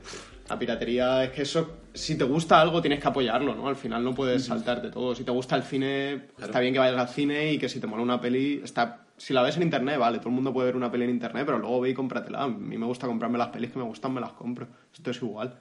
la 0.48 0.58
piratería 0.58 1.24
es 1.24 1.30
que 1.30 1.42
eso, 1.42 1.78
si 1.92 2.16
te 2.16 2.24
gusta 2.24 2.60
algo 2.60 2.80
tienes 2.80 3.00
que 3.00 3.08
apoyarlo, 3.08 3.54
¿no? 3.54 3.68
Al 3.68 3.76
final 3.76 4.02
no 4.04 4.14
puedes 4.14 4.44
saltarte 4.46 4.90
todo. 4.90 5.14
Si 5.14 5.24
te 5.24 5.30
gusta 5.32 5.56
el 5.56 5.62
cine, 5.64 6.26
está 6.40 6.60
bien 6.60 6.72
que 6.72 6.78
vayas 6.78 6.98
al 6.98 7.08
cine 7.08 7.52
y 7.52 7.58
que 7.58 7.68
si 7.68 7.80
te 7.80 7.86
mola 7.88 8.02
una 8.02 8.20
peli, 8.20 8.60
está... 8.62 9.04
Si 9.18 9.34
la 9.34 9.42
ves 9.42 9.56
en 9.56 9.64
internet, 9.64 9.98
vale, 9.98 10.18
todo 10.18 10.28
el 10.28 10.34
mundo 10.36 10.52
puede 10.52 10.66
ver 10.66 10.76
una 10.76 10.90
peli 10.90 11.04
en 11.04 11.10
internet, 11.10 11.42
pero 11.44 11.58
luego 11.58 11.80
ve 11.80 11.90
y 11.90 11.94
cómpratela. 11.94 12.44
A 12.44 12.48
mí 12.48 12.78
me 12.78 12.86
gusta 12.86 13.06
comprarme 13.08 13.36
las 13.36 13.48
pelis 13.48 13.72
que 13.72 13.78
me 13.78 13.84
gustan, 13.84 14.14
me 14.14 14.20
las 14.20 14.30
compro. 14.32 14.66
Esto 14.94 15.10
es 15.10 15.16
igual. 15.20 15.58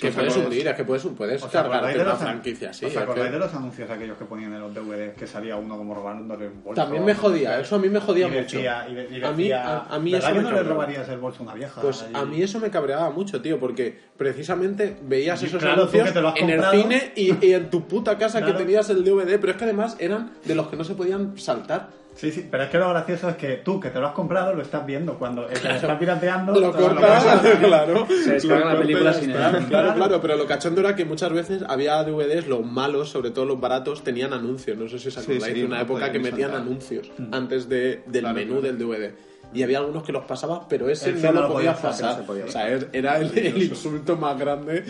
Que 0.00 0.10
puedes 0.12 0.36
hundir, 0.36 0.68
es 0.68 0.74
que 0.76 0.84
puedes, 0.84 1.04
puedes 1.16 1.42
¿Os 1.42 1.48
acordáis 1.54 1.72
cargarte 1.80 1.98
de 1.98 2.04
una 2.04 2.14
franquicia 2.14 2.70
así. 2.70 2.84
¿Os 2.86 2.96
acordáis 2.96 3.26
que- 3.26 3.32
de 3.32 3.38
los 3.40 3.54
anuncios 3.54 3.90
aquellos 3.90 4.16
que 4.16 4.24
ponían 4.24 4.52
en 4.54 4.60
los 4.60 4.72
DVDs 4.74 5.14
que 5.14 5.26
salía 5.26 5.56
uno 5.56 5.76
como 5.76 5.94
robándole 5.94 6.46
un 6.48 6.62
bolso? 6.62 6.80
También 6.80 7.04
me 7.04 7.14
jodía, 7.14 7.58
eso 7.58 7.74
a 7.76 7.78
mí 7.80 7.88
me 7.88 7.98
jodía 8.00 8.28
Y 8.28 8.30
decía- 8.30 8.82
mucho. 8.82 8.92
y 8.92 8.94
de- 8.94 9.18
y 9.18 9.22
a 9.24 9.32
mí, 9.32 9.50
a, 9.50 9.78
a 9.84 9.98
mí 9.98 10.12
¿verdad 10.12 10.30
eso 10.30 10.36
me 10.38 10.42
no 10.44 10.52
le 10.52 10.62
robarías 10.62 11.08
el 11.08 11.18
bolso 11.18 11.40
a 11.40 11.42
una 11.42 11.54
vieja? 11.54 11.80
Pues 11.80 12.06
a 12.12 12.24
mí 12.24 12.40
eso 12.42 12.60
me 12.60 12.70
cabreaba 12.70 13.10
mucho, 13.10 13.42
tío, 13.42 13.58
porque 13.58 13.98
precisamente 14.16 14.96
veías 15.02 15.42
esos 15.42 15.60
claro, 15.60 15.82
anuncios 15.82 16.08
en 16.36 16.50
el 16.50 16.64
cine 16.70 17.12
y, 17.16 17.46
y 17.46 17.52
en 17.54 17.68
tu 17.70 17.86
puta 17.88 18.16
casa 18.16 18.38
Claro. 18.38 18.52
que 18.56 18.64
tenías 18.64 18.88
el 18.90 19.02
DVD, 19.02 19.38
pero 19.40 19.50
es 19.52 19.58
que 19.58 19.64
además 19.64 19.96
eran 19.98 20.30
de 20.44 20.54
los 20.54 20.68
que 20.68 20.76
no 20.76 20.84
se 20.84 20.94
podían 20.94 21.36
saltar. 21.38 21.88
Sí, 22.18 22.32
sí, 22.32 22.48
pero 22.50 22.64
es 22.64 22.68
que 22.70 22.78
lo 22.78 22.88
gracioso 22.88 23.28
es 23.28 23.36
que 23.36 23.58
tú, 23.58 23.78
que 23.78 23.90
te 23.90 24.00
lo 24.00 24.08
has 24.08 24.12
comprado, 24.12 24.52
lo 24.52 24.60
estás 24.60 24.84
viendo. 24.84 25.16
Cuando 25.20 25.48
el 25.48 25.56
que 25.56 25.68
lo 25.68 25.74
está 25.74 25.96
pirateando... 25.96 26.58
Lo 26.58 26.72
cortas, 26.72 27.24
claro. 27.60 28.08
Se 28.08 28.32
descarga 28.32 28.74
la 28.74 28.80
película 28.80 29.12
sin. 29.12 29.30
Claro, 29.30 29.94
claro, 29.94 30.20
pero 30.20 30.36
lo 30.36 30.44
cachondo 30.44 30.80
era 30.80 30.96
que 30.96 31.04
muchas 31.04 31.32
veces 31.32 31.62
había 31.68 32.02
DVDs, 32.02 32.48
los 32.48 32.66
malos, 32.66 33.10
sobre 33.10 33.30
todo 33.30 33.44
los 33.44 33.60
baratos, 33.60 34.02
tenían 34.02 34.32
anuncios. 34.32 34.76
No 34.76 34.88
sé 34.88 34.98
si 34.98 35.08
os 35.08 35.18
acordáis 35.18 35.54
de 35.54 35.64
una 35.64 35.80
época 35.80 36.10
que 36.10 36.18
metían 36.18 36.56
anuncios 36.56 37.08
antes 37.30 37.68
de, 37.68 38.02
del 38.06 38.34
menú 38.34 38.60
del 38.60 38.78
DVD. 38.78 39.12
Y 39.54 39.62
había 39.62 39.78
algunos 39.78 40.02
que 40.02 40.12
los 40.12 40.24
pasabas, 40.26 40.60
pero 40.68 40.90
ese 40.90 41.12
no 41.14 41.32
no 41.32 41.40
lo 41.42 41.52
podías 41.54 41.78
pasar. 41.78 42.18
no 42.18 42.26
podía 42.26 42.44
o 42.44 42.48
sea, 42.50 42.68
er- 42.70 42.88
era 42.92 43.16
el, 43.18 43.36
el 43.38 43.62
insulto 43.62 44.14
más 44.16 44.38
grande 44.38 44.84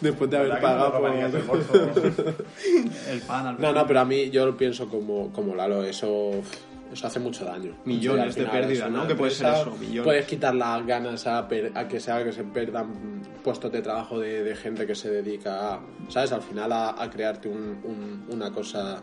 después 0.00 0.30
de 0.30 0.36
haber 0.38 0.52
¿Verdad 0.52 0.60
que 0.90 1.02
no 1.02 1.02
pagado 1.02 1.38
por... 1.46 1.56
bolso? 1.68 2.34
El 3.10 3.20
pan 3.20 3.46
al 3.48 3.60
No, 3.60 3.72
no, 3.72 3.86
pero 3.86 4.00
a 4.00 4.04
mí 4.06 4.30
yo 4.30 4.46
lo 4.46 4.56
pienso 4.56 4.88
como, 4.88 5.30
como 5.32 5.54
Lalo, 5.54 5.84
eso, 5.84 6.30
eso 6.90 7.06
hace 7.06 7.20
mucho 7.20 7.44
daño. 7.44 7.76
Millones 7.84 8.34
de 8.34 8.44
final 8.46 8.60
pérdida, 8.62 8.84
es 8.86 8.90
una 8.90 9.02
¿no? 9.02 9.08
Que 9.08 9.14
puede 9.14 9.30
ser 9.32 9.46
empresa, 9.48 9.70
eso, 9.70 9.76
millones. 9.78 10.04
Puedes 10.04 10.26
quitar 10.26 10.54
las 10.54 10.86
ganas 10.86 11.26
a, 11.26 11.46
per- 11.46 11.72
a 11.74 11.86
que 11.86 12.00
se 12.00 12.10
haga 12.12 12.24
que 12.24 12.32
se 12.32 12.44
perdan 12.44 13.22
puestos 13.44 13.70
de 13.72 13.82
trabajo 13.82 14.18
de, 14.18 14.42
de 14.42 14.56
gente 14.56 14.86
que 14.86 14.94
se 14.94 15.10
dedica 15.10 15.74
a, 15.74 15.80
¿sabes? 16.08 16.32
Al 16.32 16.40
final 16.42 16.72
a, 16.72 17.02
a 17.02 17.10
crearte 17.10 17.48
un- 17.48 17.78
un- 17.84 18.24
una 18.30 18.50
cosa 18.50 19.02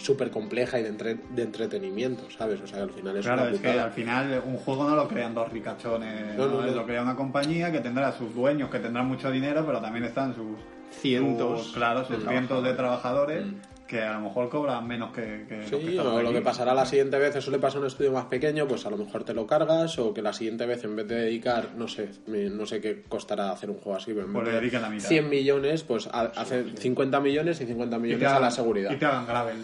súper 0.00 0.30
compleja 0.30 0.80
y 0.80 0.82
de, 0.82 0.88
entre- 0.88 1.16
de 1.30 1.42
entretenimiento, 1.42 2.30
¿sabes? 2.30 2.60
O 2.60 2.66
sea, 2.66 2.82
al 2.82 2.90
final 2.90 3.16
es 3.16 3.26
Claro, 3.26 3.42
una 3.42 3.50
es 3.52 3.60
que 3.60 3.68
al 3.70 3.92
final 3.92 4.42
un 4.46 4.56
juego 4.56 4.88
no 4.88 4.96
lo 4.96 5.06
crean 5.08 5.34
dos 5.34 5.52
ricachones, 5.52 6.36
No, 6.36 6.46
¿no? 6.46 6.60
no, 6.60 6.66
no. 6.66 6.72
lo 6.72 6.86
crea 6.86 7.02
una 7.02 7.16
compañía 7.16 7.70
que 7.70 7.80
tendrá 7.80 8.10
sus 8.12 8.34
dueños, 8.34 8.70
que 8.70 8.78
tendrán 8.78 9.06
mucho 9.06 9.30
dinero, 9.30 9.64
pero 9.66 9.80
también 9.80 10.04
están 10.04 10.34
sus 10.34 10.56
Cientos 10.90 11.62
sus- 11.64 11.72
claro, 11.74 12.04
sus 12.04 12.24
de 12.24 12.28
cientos 12.30 12.64
de 12.64 12.72
trabajadores 12.72 13.44
que 13.86 14.02
a 14.02 14.12
lo 14.14 14.20
mejor 14.20 14.48
cobran 14.48 14.86
menos 14.86 15.12
que, 15.12 15.46
que 15.48 15.60
que 15.60 15.66
Sí, 15.66 15.98
o 15.98 16.22
lo 16.22 16.32
que 16.32 16.40
pasará 16.42 16.74
la 16.74 16.86
siguiente 16.86 17.18
vez, 17.18 17.34
eso 17.34 17.50
le 17.50 17.58
pasa 17.58 17.78
a 17.78 17.80
un 17.80 17.86
estudio 17.88 18.12
más 18.12 18.26
pequeño, 18.26 18.66
pues 18.68 18.86
a 18.86 18.90
lo 18.90 18.96
mejor 18.96 19.24
te 19.24 19.34
lo 19.34 19.46
cargas, 19.48 19.98
o 19.98 20.14
que 20.14 20.22
la 20.22 20.32
siguiente 20.32 20.64
vez 20.66 20.84
en 20.84 20.94
vez 20.94 21.08
de 21.08 21.16
dedicar, 21.16 21.70
no 21.76 21.88
sé, 21.88 22.08
me- 22.28 22.50
no 22.50 22.66
sé 22.66 22.80
qué 22.80 23.02
costará 23.08 23.50
hacer 23.50 23.68
un 23.70 23.76
juego 23.78 23.96
así, 23.96 24.12
pero 24.12 24.26
en 24.26 24.32
Pues 24.32 24.44
vez 24.44 24.52
le 24.52 24.54
de 24.56 24.60
dedican 24.60 24.82
la 24.82 24.90
mitad. 24.90 25.08
100 25.08 25.28
millones, 25.28 25.82
pues 25.82 26.08
ha- 26.12 26.30
hace 26.36 26.64
50 26.76 27.18
millones 27.20 27.60
y 27.60 27.66
50 27.66 27.96
Y 27.96 28.00
te 28.00 28.06
millones 28.06 28.26
a 28.26 28.30
hagan- 28.30 28.42
la 28.42 28.50
seguridad. 28.52 28.90
Y 28.92 28.96
te 28.96 29.06
hagan 29.06 29.26
gravel. 29.26 29.56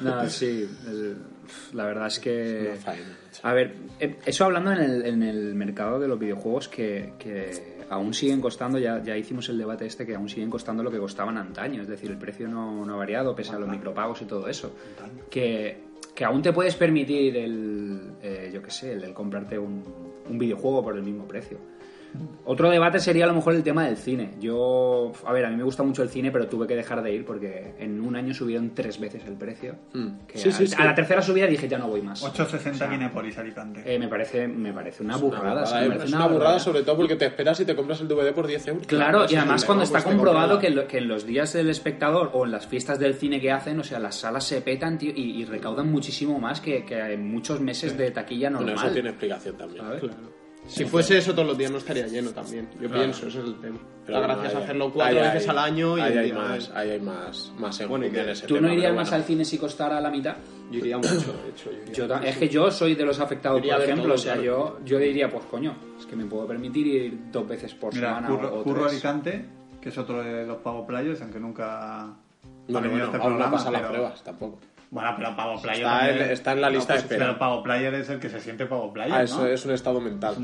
No, 0.00 0.28
sí. 0.28 0.68
es- 0.86 1.16
la 1.74 1.84
verdad 1.84 2.06
es 2.06 2.18
que. 2.20 2.70
A 3.42 3.52
ver, 3.52 3.74
eh, 4.00 4.16
eso 4.24 4.44
hablando 4.44 4.72
en 4.72 4.78
el, 4.80 5.06
en 5.06 5.22
el 5.22 5.54
mercado 5.54 5.98
de 6.00 6.08
los 6.08 6.18
videojuegos 6.18 6.68
que, 6.68 7.12
que 7.18 7.84
aún 7.90 8.14
siguen 8.14 8.40
costando, 8.40 8.78
ya, 8.78 9.02
ya 9.02 9.16
hicimos 9.16 9.48
el 9.48 9.58
debate 9.58 9.84
este, 9.86 10.06
que 10.06 10.14
aún 10.14 10.28
siguen 10.28 10.48
costando 10.50 10.82
lo 10.82 10.90
que 10.90 10.98
costaban 10.98 11.36
antaño, 11.36 11.82
es 11.82 11.88
decir, 11.88 12.10
el 12.10 12.16
precio 12.18 12.48
no, 12.48 12.84
no 12.86 12.94
ha 12.94 12.96
variado 12.96 13.34
pese 13.34 13.52
a 13.54 13.58
los 13.58 13.68
micropagos 13.68 14.22
y 14.22 14.24
todo 14.24 14.48
eso. 14.48 14.74
Que, 15.30 15.78
que 16.14 16.24
aún 16.24 16.40
te 16.42 16.52
puedes 16.52 16.74
permitir 16.76 17.36
el, 17.36 18.12
eh, 18.22 18.50
yo 18.54 18.62
qué 18.62 18.70
sé, 18.70 18.92
el, 18.92 19.04
el 19.04 19.12
comprarte 19.12 19.58
un, 19.58 19.82
un 20.28 20.38
videojuego 20.38 20.82
por 20.82 20.96
el 20.96 21.02
mismo 21.02 21.26
precio. 21.26 21.58
Otro 22.44 22.68
debate 22.70 22.98
sería 22.98 23.24
a 23.24 23.28
lo 23.28 23.34
mejor 23.34 23.54
el 23.54 23.62
tema 23.62 23.84
del 23.86 23.96
cine. 23.96 24.34
Yo, 24.40 25.12
a 25.24 25.32
ver, 25.32 25.44
a 25.44 25.50
mí 25.50 25.56
me 25.56 25.62
gusta 25.62 25.82
mucho 25.82 26.02
el 26.02 26.08
cine, 26.08 26.30
pero 26.30 26.48
tuve 26.48 26.66
que 26.66 26.74
dejar 26.76 27.02
de 27.02 27.12
ir 27.14 27.24
porque 27.24 27.74
en 27.78 28.00
un 28.00 28.16
año 28.16 28.34
subieron 28.34 28.70
tres 28.74 28.98
veces 28.98 29.22
el 29.26 29.34
precio. 29.34 29.76
Mm. 29.92 30.26
Que 30.26 30.38
Sí, 30.38 30.48
a, 30.48 30.52
sí, 30.52 30.66
sí. 30.66 30.74
a 30.76 30.84
la 30.84 30.94
tercera 30.94 31.22
subida 31.22 31.46
dije 31.46 31.68
ya 31.68 31.78
no 31.78 31.88
voy 31.88 32.02
más. 32.02 32.22
8.60 32.24 32.90
Kinepolis 32.90 33.38
Alicante. 33.38 33.82
Eh, 33.86 33.98
me 33.98 34.08
parece, 34.08 34.48
me 34.48 34.72
parece 34.72 35.02
una 35.04 35.14
Es 35.16 35.22
una 35.22 35.36
burrada. 35.38 35.62
es 35.64 35.68
que 35.70 35.74
burrada, 35.74 35.80
me 35.80 35.86
¿eh? 35.86 35.88
parece 35.98 36.04
Es 36.06 36.12
una 36.14 36.26
burrada, 36.26 36.58
sobre 36.58 36.82
todo 36.82 36.96
porque 36.96 37.16
te 37.16 37.26
esperas 37.26 37.60
y 37.60 37.64
te 37.64 37.76
compras 37.76 38.00
el 38.00 38.08
DVD 38.08 38.32
por 38.34 38.46
10 38.46 38.68
euros. 38.68 38.86
Claro, 38.86 39.24
y 39.30 39.34
además 39.36 39.64
cuando 39.64 39.84
está 39.84 40.02
comprobado 40.02 40.58
que, 40.58 40.66
en 40.66 40.74
lo- 40.76 40.86
que 40.88 40.98
en 40.98 41.08
los 41.08 41.24
días 41.24 41.52
del 41.52 41.70
espectador 41.70 42.30
o 42.34 42.44
en 42.44 42.50
las 42.50 42.66
fiestas 42.66 42.98
del 42.98 43.14
cine 43.14 43.40
que 43.40 43.52
hacen, 43.52 43.78
o 43.78 43.84
sea, 43.84 43.98
las 44.00 44.16
salas 44.16 44.44
se 44.44 44.60
petan, 44.60 44.98
tío, 44.98 45.12
y, 45.14 45.40
y 45.40 45.44
recaudan 45.44 45.90
muchísimo 45.90 46.38
más 46.40 46.60
que, 46.60 46.84
que 46.84 46.98
en 46.98 47.30
muchos 47.30 47.60
meses 47.60 47.96
de 47.96 48.10
taquilla 48.10 48.50
Bueno, 48.50 48.66
normal. 48.66 48.84
eso 48.86 48.92
tiene 48.94 49.08
explicación 49.10 49.56
también. 49.56 49.84
¿sabes? 49.84 50.02
Si 50.66 50.84
fuese 50.84 51.18
eso 51.18 51.32
todos 51.32 51.46
los 51.48 51.58
días 51.58 51.70
no 51.70 51.78
estaría 51.78 52.06
lleno 52.06 52.30
también. 52.30 52.68
Yo 52.80 52.88
pienso, 52.88 53.26
ese 53.26 53.40
es 53.40 53.44
el 53.44 53.60
tema. 53.60 53.78
Pero 54.06 54.20
La 54.20 54.26
no, 54.26 54.32
gracia 54.34 54.48
es 54.50 54.54
ahí- 54.56 54.62
hacerlo 54.62 54.92
cuatro 54.92 55.18
ahí 55.18 55.24
veces 55.26 55.42
hay- 55.42 55.48
al 55.50 55.58
año 55.58 55.98
y 55.98 56.00
ahí 56.00 56.18
hay 56.18 56.32
más, 56.32 56.70
ahí 56.74 56.90
hay 56.90 57.00
más, 57.00 57.52
más 57.58 57.80
en 57.80 57.88
Bueno, 57.88 58.04
y 58.04 58.08
en 58.08 58.14
que 58.14 58.30
ese 58.30 58.46
¿Tú 58.46 58.54
tema, 58.54 58.68
no 58.68 58.72
irías 58.72 58.86
pero 58.90 58.96
más 58.96 59.10
bueno. 59.10 59.22
al 59.22 59.26
cine 59.26 59.44
si 59.44 59.58
costara 59.58 60.00
la 60.00 60.10
mitad? 60.10 60.36
Yo 60.70 60.78
iría 60.78 60.96
mucho, 60.96 61.10
de 61.10 61.50
hecho. 61.50 61.70
yo 61.72 61.78
iría 61.82 61.92
Yo, 61.94 62.14
es 62.28 62.36
que 62.38 62.48
yo 62.48 62.70
soy 62.70 62.94
de 62.94 63.04
los 63.04 63.18
afectados, 63.20 63.60
por 63.60 63.68
ejemplo. 63.82 64.04
todo, 64.04 64.14
o 64.14 64.18
sea, 64.18 64.34
claro. 64.34 64.46
yo, 64.46 64.78
yo 64.84 64.98
diría, 64.98 65.28
pues 65.30 65.44
coño, 65.46 65.74
es 65.98 66.06
que 66.06 66.16
me 66.16 66.24
puedo 66.26 66.46
permitir 66.46 66.86
ir 66.86 67.18
dos 67.30 67.46
veces 67.46 67.74
por 67.74 67.92
Mira, 67.94 68.08
semana 68.16 68.28
Curro, 68.28 68.54
o, 68.54 68.60
o 68.60 68.64
Curro. 68.64 68.84
Alicante, 68.86 69.44
que 69.80 69.88
es 69.90 69.98
otro 69.98 70.22
de 70.22 70.46
los 70.46 70.56
Pavo 70.58 70.86
Players, 70.86 71.20
aunque 71.22 71.38
nunca 71.40 72.02
ha 72.04 72.14
venido 72.68 72.80
bueno, 72.90 73.04
a 73.04 73.06
este 73.06 73.16
aún 73.16 73.18
no 73.18 73.20
programa. 73.36 73.50
pasan 73.56 73.72
las 73.72 73.82
pero- 73.82 73.92
pruebas 73.94 74.22
tampoco. 74.24 74.58
Bueno, 74.92 75.14
pero 75.16 75.34
Pavo 75.34 75.60
Player 75.62 75.78
Está 75.86 76.00
en- 76.02 76.08
también- 76.10 76.30
está 76.32 76.52
en 76.52 76.60
la 76.60 76.68
lista 76.68 76.92
de 76.92 76.98
pues, 77.00 77.04
espera. 77.04 77.26
Pero 77.28 77.38
Pavo 77.38 77.62
Player 77.62 77.94
es 77.94 78.10
el 78.10 78.18
que 78.20 78.28
se 78.28 78.40
siente 78.40 78.66
Pavo 78.66 78.92
Player, 78.92 79.10
Ah, 79.14 79.22
eso 79.22 79.38
¿no? 79.40 79.46
es 79.46 79.64
un 79.64 79.72
estado 79.72 80.00
mental. 80.02 80.36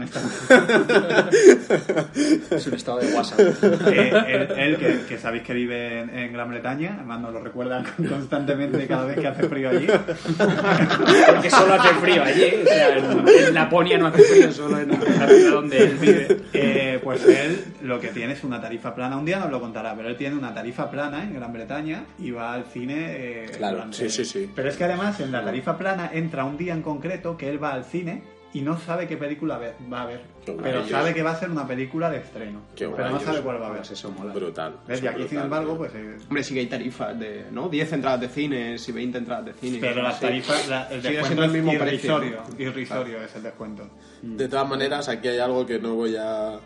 Es 2.50 2.66
un 2.66 2.74
estado 2.74 2.98
de 3.00 3.12
WhatsApp. 3.14 3.40
Eh, 3.40 4.12
él, 4.26 4.48
él, 4.56 4.76
que, 4.78 5.00
que 5.06 5.18
sabéis 5.18 5.42
que 5.42 5.52
vive 5.52 6.00
en, 6.00 6.10
en 6.16 6.32
Gran 6.32 6.48
Bretaña, 6.48 6.94
además 6.96 7.20
nos 7.20 7.34
lo 7.34 7.40
recuerda 7.42 7.84
constantemente 8.08 8.86
cada 8.86 9.04
vez 9.04 9.18
que 9.18 9.26
hace 9.26 9.48
frío 9.48 9.68
allí. 9.68 9.86
Porque 11.26 11.50
solo 11.50 11.74
hace 11.74 11.94
frío 11.96 12.22
allí. 12.24 12.50
O 12.62 12.66
sea, 12.66 12.96
en, 12.96 13.28
en 13.28 13.54
Laponia 13.54 13.98
no 13.98 14.06
hace 14.06 14.22
frío, 14.22 14.50
solo 14.52 14.78
en 14.78 14.88
la 14.88 14.96
ciudad 14.96 15.50
donde 15.52 15.78
él 15.78 15.96
vive. 16.00 16.38
Eh, 16.54 16.98
pues 17.04 17.22
él 17.26 17.64
lo 17.82 18.00
que 18.00 18.08
tiene 18.08 18.32
es 18.32 18.42
una 18.44 18.60
tarifa 18.62 18.94
plana. 18.94 19.18
Un 19.18 19.24
día 19.26 19.38
nos 19.38 19.50
lo 19.50 19.60
contará, 19.60 19.94
pero 19.94 20.08
él 20.08 20.16
tiene 20.16 20.36
una 20.36 20.54
tarifa 20.54 20.90
plana 20.90 21.22
en 21.22 21.34
Gran 21.34 21.52
Bretaña 21.52 22.04
y 22.18 22.30
va 22.30 22.54
al 22.54 22.64
cine. 22.64 22.94
eh, 23.10 23.46
Claro, 23.56 23.84
sí, 23.92 24.08
sí, 24.08 24.24
sí. 24.24 24.37
Pero 24.54 24.68
es 24.68 24.76
que 24.76 24.84
además 24.84 25.18
en 25.20 25.32
la 25.32 25.44
tarifa 25.44 25.76
plana 25.78 26.10
entra 26.12 26.44
un 26.44 26.56
día 26.56 26.72
en 26.74 26.82
concreto 26.82 27.36
que 27.36 27.48
él 27.48 27.62
va 27.62 27.72
al 27.72 27.84
cine 27.84 28.22
y 28.54 28.62
no 28.62 28.78
sabe 28.78 29.06
qué 29.06 29.16
película 29.18 29.58
va 29.92 30.02
a 30.02 30.06
ver. 30.06 30.22
Pero 30.62 30.86
sabe 30.88 31.12
que 31.12 31.22
va 31.22 31.32
a 31.32 31.36
ser 31.36 31.50
una 31.50 31.66
película 31.66 32.08
de 32.08 32.18
estreno. 32.18 32.60
Qué 32.74 32.88
pero 32.88 33.10
no 33.10 33.20
sabe 33.20 33.40
cuál 33.42 33.60
va 33.60 33.66
a 33.66 33.70
ver. 33.70 33.78
Pues 33.80 33.90
eso 33.90 34.10
mola. 34.10 34.32
Brutal. 34.32 34.76
Y 34.88 34.92
aquí, 34.92 35.00
brutal, 35.08 35.28
sin 35.28 35.38
embargo, 35.40 35.76
pues. 35.76 35.92
eh, 35.94 36.16
Hombre, 36.28 36.42
sí 36.42 36.54
que 36.54 36.60
hay 36.60 36.66
tarifas 36.66 37.18
de, 37.18 37.44
¿no? 37.52 37.68
10 37.68 37.92
entradas 37.92 38.20
de 38.22 38.28
cines 38.28 38.88
y 38.88 38.92
20 38.92 39.18
entradas 39.18 39.44
de 39.44 39.52
cine. 39.52 39.78
pero 39.80 40.00
las 40.02 40.14
Sí. 40.18 40.20
tarifas, 40.22 40.66
la- 40.68 40.88
el 40.90 41.02
Sigue 41.02 41.16
descuento 41.18 41.26
siendo 41.26 41.42
el 41.44 41.50
es 41.50 41.54
mismo 41.64 41.78
precio. 41.78 42.22
irrisorio. 42.22 42.42
Irrisorio 42.58 43.22
es 43.22 43.36
el 43.36 43.42
descuento. 43.42 43.90
De 44.22 44.48
todas 44.48 44.68
maneras, 44.68 45.08
aquí 45.10 45.28
hay 45.28 45.38
algo 45.38 45.66
que 45.66 45.78
no 45.78 45.94
voy 45.94 46.16
a... 46.18 46.58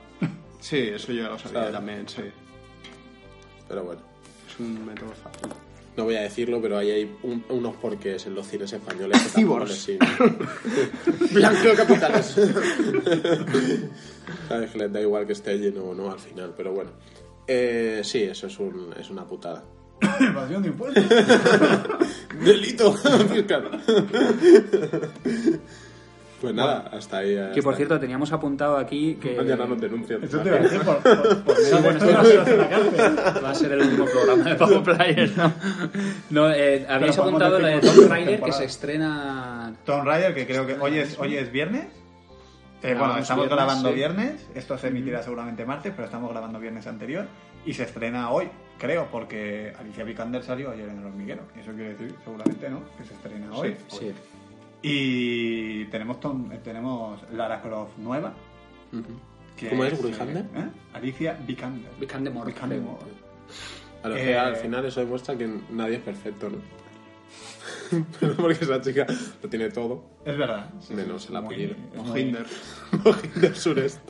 Sí, 0.61 0.79
eso 0.79 1.13
yo 1.13 1.25
ya 1.25 1.29
lo 1.31 1.39
sabía 1.41 1.59
Claro. 1.63 1.73
también, 1.73 2.09
sí. 2.09 2.23
Pero 3.69 3.83
bueno. 3.83 4.01
Es 4.49 4.61
un 4.61 4.87
método 4.87 5.11
fácil. 5.13 5.49
No 5.97 6.05
voy 6.05 6.15
a 6.17 6.23
decirlo, 6.23 6.61
pero 6.63 6.79
ahí 6.79 6.91
hay 6.91 7.17
un- 7.23 7.45
unos 7.51 7.77
porqués 7.77 8.27
en 8.27 8.35
los 8.35 8.47
cines 8.47 8.73
españoles. 8.73 9.21
que 9.23 9.29
tampoco 9.43 9.67
Cibors. 9.67 9.91
Blanco 11.33 11.69
capitales. 11.77 12.35
Sabes 14.49 14.71
que 14.71 14.79
les 14.79 14.93
da 14.93 15.01
igual 15.01 15.27
que 15.27 15.33
esté 15.35 15.59
lleno 15.59 15.85
o 15.85 15.95
no 15.95 16.11
al 16.11 16.19
final, 16.19 16.55
pero 16.57 16.73
bueno. 16.73 16.91
Eh, 17.47 18.01
sí, 18.05 18.23
eso 18.23 18.47
es, 18.47 18.59
un, 18.59 18.95
es 18.99 19.11
una 19.11 19.27
putada. 19.27 19.65
Evasión 20.21 20.63
de 20.63 20.69
impuestos. 20.69 21.05
¡Delito! 22.43 22.93
fiscal. 22.95 23.83
Pues 26.43 26.55
nada, 26.55 26.91
hasta 26.93 27.19
ahí. 27.19 27.35
Que 27.35 27.41
hasta 27.41 27.63
por 27.63 27.73
ahí. 27.73 27.77
cierto, 27.77 28.01
teníamos 28.01 28.33
apuntado 28.33 28.77
aquí 28.77 29.15
que. 29.15 29.37
Mañana 29.37 29.65
nos 29.65 29.81
denuncian. 29.81 30.25
Eso 30.25 30.41
te 30.41 30.49
iba 30.49 30.59
a 30.59 30.61
decir 30.61 30.81
por, 30.81 30.97
por, 30.99 31.45
por 31.45 31.57
Sí, 31.57 31.71
bueno, 31.71 31.91
esto 31.91 32.07
no 32.07 32.13
cárcel. 32.69 33.45
Va 33.45 33.51
a 33.51 33.55
ser 33.55 33.73
el 33.73 33.81
último 33.83 34.07
programa 34.07 34.51
de 34.51 34.55
Pavo 34.57 34.83
Players, 34.83 35.37
¿no? 35.37 35.53
No, 36.31 36.51
eh, 36.51 36.85
habéis 36.89 37.17
apuntado 37.17 37.61
la 37.61 37.69
de 37.69 37.81
Tomb 37.81 37.95
por 37.95 38.09
Raider 38.09 38.43
que 38.43 38.53
se 38.53 38.65
estrena. 38.65 39.73
Tomb 39.85 40.05
Raider, 40.05 40.35
que 40.35 40.45
creo 40.45 40.67
que 40.67 40.75
hoy 40.81 40.99
es, 40.99 41.17
hoy 41.17 41.37
es 41.37 41.53
viernes. 41.53 41.85
Eh, 42.83 42.95
bueno, 42.95 42.99
Grabamos 42.99 43.23
estamos 43.23 43.45
viernes, 43.45 43.65
grabando 43.65 43.89
sí. 43.91 43.95
viernes. 43.95 44.49
Esto 44.57 44.79
se 44.79 44.89
emitirá 44.89 45.23
seguramente 45.23 45.65
martes, 45.65 45.93
pero 45.95 46.07
estamos 46.07 46.29
grabando 46.33 46.59
viernes 46.59 46.89
anterior. 46.89 47.27
Y 47.65 47.75
se 47.75 47.85
estrena 47.85 48.31
hoy, 48.33 48.49
creo, 48.79 49.07
porque 49.13 49.73
Alicia 49.79 50.03
Vikander 50.03 50.43
salió 50.43 50.73
ayer 50.73 50.89
en 50.89 50.99
El 50.99 51.07
Hormiguero. 51.07 51.43
Y 51.57 51.61
eso 51.61 51.71
quiere 51.71 51.91
decir, 51.91 52.17
seguramente, 52.25 52.69
¿no? 52.69 52.83
Que 52.99 53.05
se 53.05 53.15
estrena 53.15 53.53
hoy. 53.53 53.77
Sí. 53.87 54.13
Y 54.83 55.85
tenemos, 55.87 56.19
Tom- 56.21 56.51
eh, 56.53 56.61
tenemos 56.63 57.21
Lara 57.33 57.61
Croft 57.63 57.97
nueva. 57.99 58.35
que 59.57 59.69
¿Cómo 59.71 59.85
es, 59.85 59.93
eh, 59.93 60.07
Vikander? 60.07 60.45
¿eh? 60.57 60.69
Alicia 60.95 61.39
Vikander. 61.47 61.91
Vikander 62.01 62.33
Moore, 62.33 62.53
Vikander. 62.53 62.81
Moore. 62.81 63.05
A 64.03 64.09
lo 64.09 64.17
Eh, 64.17 64.25
que 64.25 64.37
al 64.37 64.57
final 64.57 64.85
eso 64.85 65.01
demuestra 65.01 65.37
que 65.37 65.49
nadie 65.71 65.97
es 65.97 66.03
perfecto, 66.03 66.51
¿no? 66.51 66.59
Pero 68.19 68.35
porque 68.37 68.65
esa 68.65 68.81
chica 68.81 69.07
lo 69.43 69.49
tiene 69.49 69.69
todo, 69.71 70.05
Es 70.25 70.37
verdad. 70.37 70.71
sí, 70.81 70.95
menos 70.95 71.23
sí, 71.25 71.29
el 71.31 71.37
apellido. 71.37 71.75
Mohinder. 71.95 72.47
del 73.37 73.55
sureste. 73.55 74.01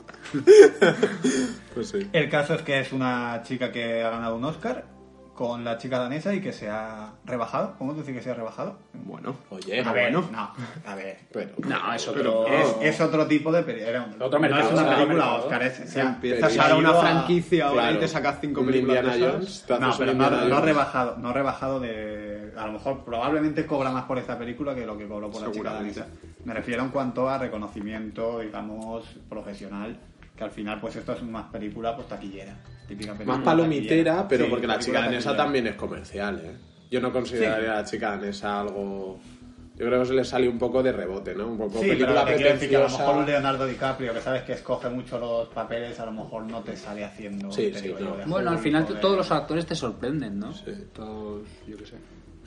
pues 1.75 1.89
sí. 1.89 2.07
El 2.13 2.29
caso 2.29 2.55
es 2.55 2.61
que 2.63 2.79
es 2.79 2.91
una 2.93 3.41
chica 3.43 3.71
que 3.71 4.01
ha 4.01 4.09
ganado 4.09 4.35
un 4.37 4.45
Oscar 4.45 4.85
con 5.33 5.63
la 5.63 5.77
chica 5.79 5.97
danesa 5.97 6.33
y 6.33 6.41
que 6.41 6.53
se 6.53 6.69
ha 6.69 7.13
rebajado. 7.25 7.73
¿Cómo 7.79 7.93
decir 7.95 8.13
que 8.13 8.21
se 8.21 8.29
ha 8.29 8.35
rebajado? 8.35 8.77
Bueno. 8.93 9.35
Oye, 9.49 9.81
A 9.81 9.91
ver, 9.91 10.11
bueno. 10.13 10.29
no, 10.31 10.51
a 10.85 10.95
ver. 10.95 11.17
Pero, 11.33 11.51
No, 11.67 11.93
es 11.93 12.07
otro. 12.07 12.47
Es, 12.47 12.75
es 12.81 13.01
otro 13.01 13.25
tipo 13.25 13.51
de 13.51 13.63
película. 13.63 14.07
Otro 14.19 14.29
no 14.29 14.39
mercado, 14.39 14.67
es 14.67 14.71
una 14.73 14.83
película 14.95 15.07
mercado. 15.07 15.35
Oscar. 15.43 15.63
Es, 15.63 15.73
Si 15.77 15.87
se 15.87 16.01
ha- 16.01 16.05
empiezas 16.09 16.53
se 16.53 16.59
ha 16.59 16.63
ahora 16.63 16.75
una 16.75 16.89
ido 16.89 16.97
a- 16.97 17.01
franquicia 17.01 17.65
ahora 17.67 17.81
Claro. 17.81 17.95
y 17.97 17.99
te 17.99 18.07
sacas 18.07 18.37
cinco 18.41 18.63
películas 18.65 19.03
Indiana. 19.15 19.33
Jones, 19.33 19.65
No, 19.69 19.97
pero 19.97 20.13
no, 20.13 20.29
no 20.29 20.55
ha 20.57 20.61
rebajado, 20.61 21.17
no 21.17 21.29
ha 21.29 21.33
rebajado 21.33 21.79
de... 21.79 22.53
A 22.55 22.67
lo 22.67 22.73
mejor 22.73 23.03
probablemente 23.03 23.65
cobra 23.65 23.89
más 23.91 24.03
por 24.05 24.19
esta 24.19 24.37
película 24.37 24.75
que 24.75 24.85
lo 24.85 24.95
que 24.97 25.07
cobró 25.07 25.31
por 25.31 25.41
la 25.41 25.51
chica 25.51 25.73
danesa. 25.73 26.05
Me 26.45 26.53
refiero 26.53 26.83
en 26.83 26.89
cuanto 26.89 27.27
a 27.27 27.39
reconocimiento, 27.39 28.39
digamos, 28.41 29.03
profesional, 29.27 29.97
que 30.37 30.43
al 30.43 30.51
final 30.51 30.79
pues 30.79 30.95
esto 30.95 31.13
es 31.13 31.23
más 31.23 31.45
película 31.45 31.95
pues 31.95 32.07
taquillera. 32.07 32.55
Típica 32.87 33.13
película 33.13 33.37
Más 33.37 33.45
palomitera, 33.45 34.27
pero 34.27 34.45
Sí, 34.45 34.49
porque 34.49 34.67
la 34.67 34.79
chica 34.79 34.99
danesa 35.01 35.17
taquillera. 35.29 35.43
también 35.43 35.67
es 35.67 35.75
comercial, 35.75 36.41
¿eh? 36.43 36.51
Yo 36.91 37.01
no 37.01 37.11
consideraría 37.11 37.71
a 37.71 37.81
la 37.81 37.85
chica 37.85 38.11
danesa 38.11 38.59
algo... 38.61 39.19
Yo 39.75 39.87
creo 39.87 40.01
que 40.01 40.05
se 40.05 40.13
le 40.13 40.23
sale 40.23 40.47
un 40.47 40.59
poco 40.59 40.83
de 40.83 40.91
rebote, 40.91 41.33
¿no? 41.33 41.47
Un 41.47 41.57
poco 41.57 41.79
Sí, 41.79 41.87
pero 41.87 41.91
película 41.97 42.25
te 42.25 42.35
quiero 42.35 42.53
decir 42.53 42.69
que 42.69 42.75
a 42.75 42.79
lo 42.81 42.89
mejor 42.89 43.15
un 43.15 43.25
Leonardo 43.25 43.65
DiCaprio, 43.65 44.13
que 44.13 44.21
sabes 44.21 44.43
que 44.43 44.53
escoge 44.53 44.89
mucho 44.89 45.17
los 45.17 45.47
papeles, 45.47 45.99
a 45.99 46.05
lo 46.05 46.11
mejor 46.11 46.43
no 46.43 46.61
te 46.61 46.77
sale 46.77 47.03
haciendo. 47.03 47.51
Sí, 47.51 47.71
te 47.71 47.79
sí, 47.79 47.87
de 47.87 48.23
Bueno, 48.27 48.51
al 48.51 48.59
final 48.59 48.85
de- 48.87 48.93
todos 48.95 49.17
los 49.17 49.31
actores 49.31 49.65
te 49.65 49.73
sorprenden, 49.73 50.37
¿no? 50.37 50.53
Sí. 50.53 50.71
Todos, 50.93 51.41
yo 51.67 51.75
qué 51.77 51.85
sé. 51.87 51.95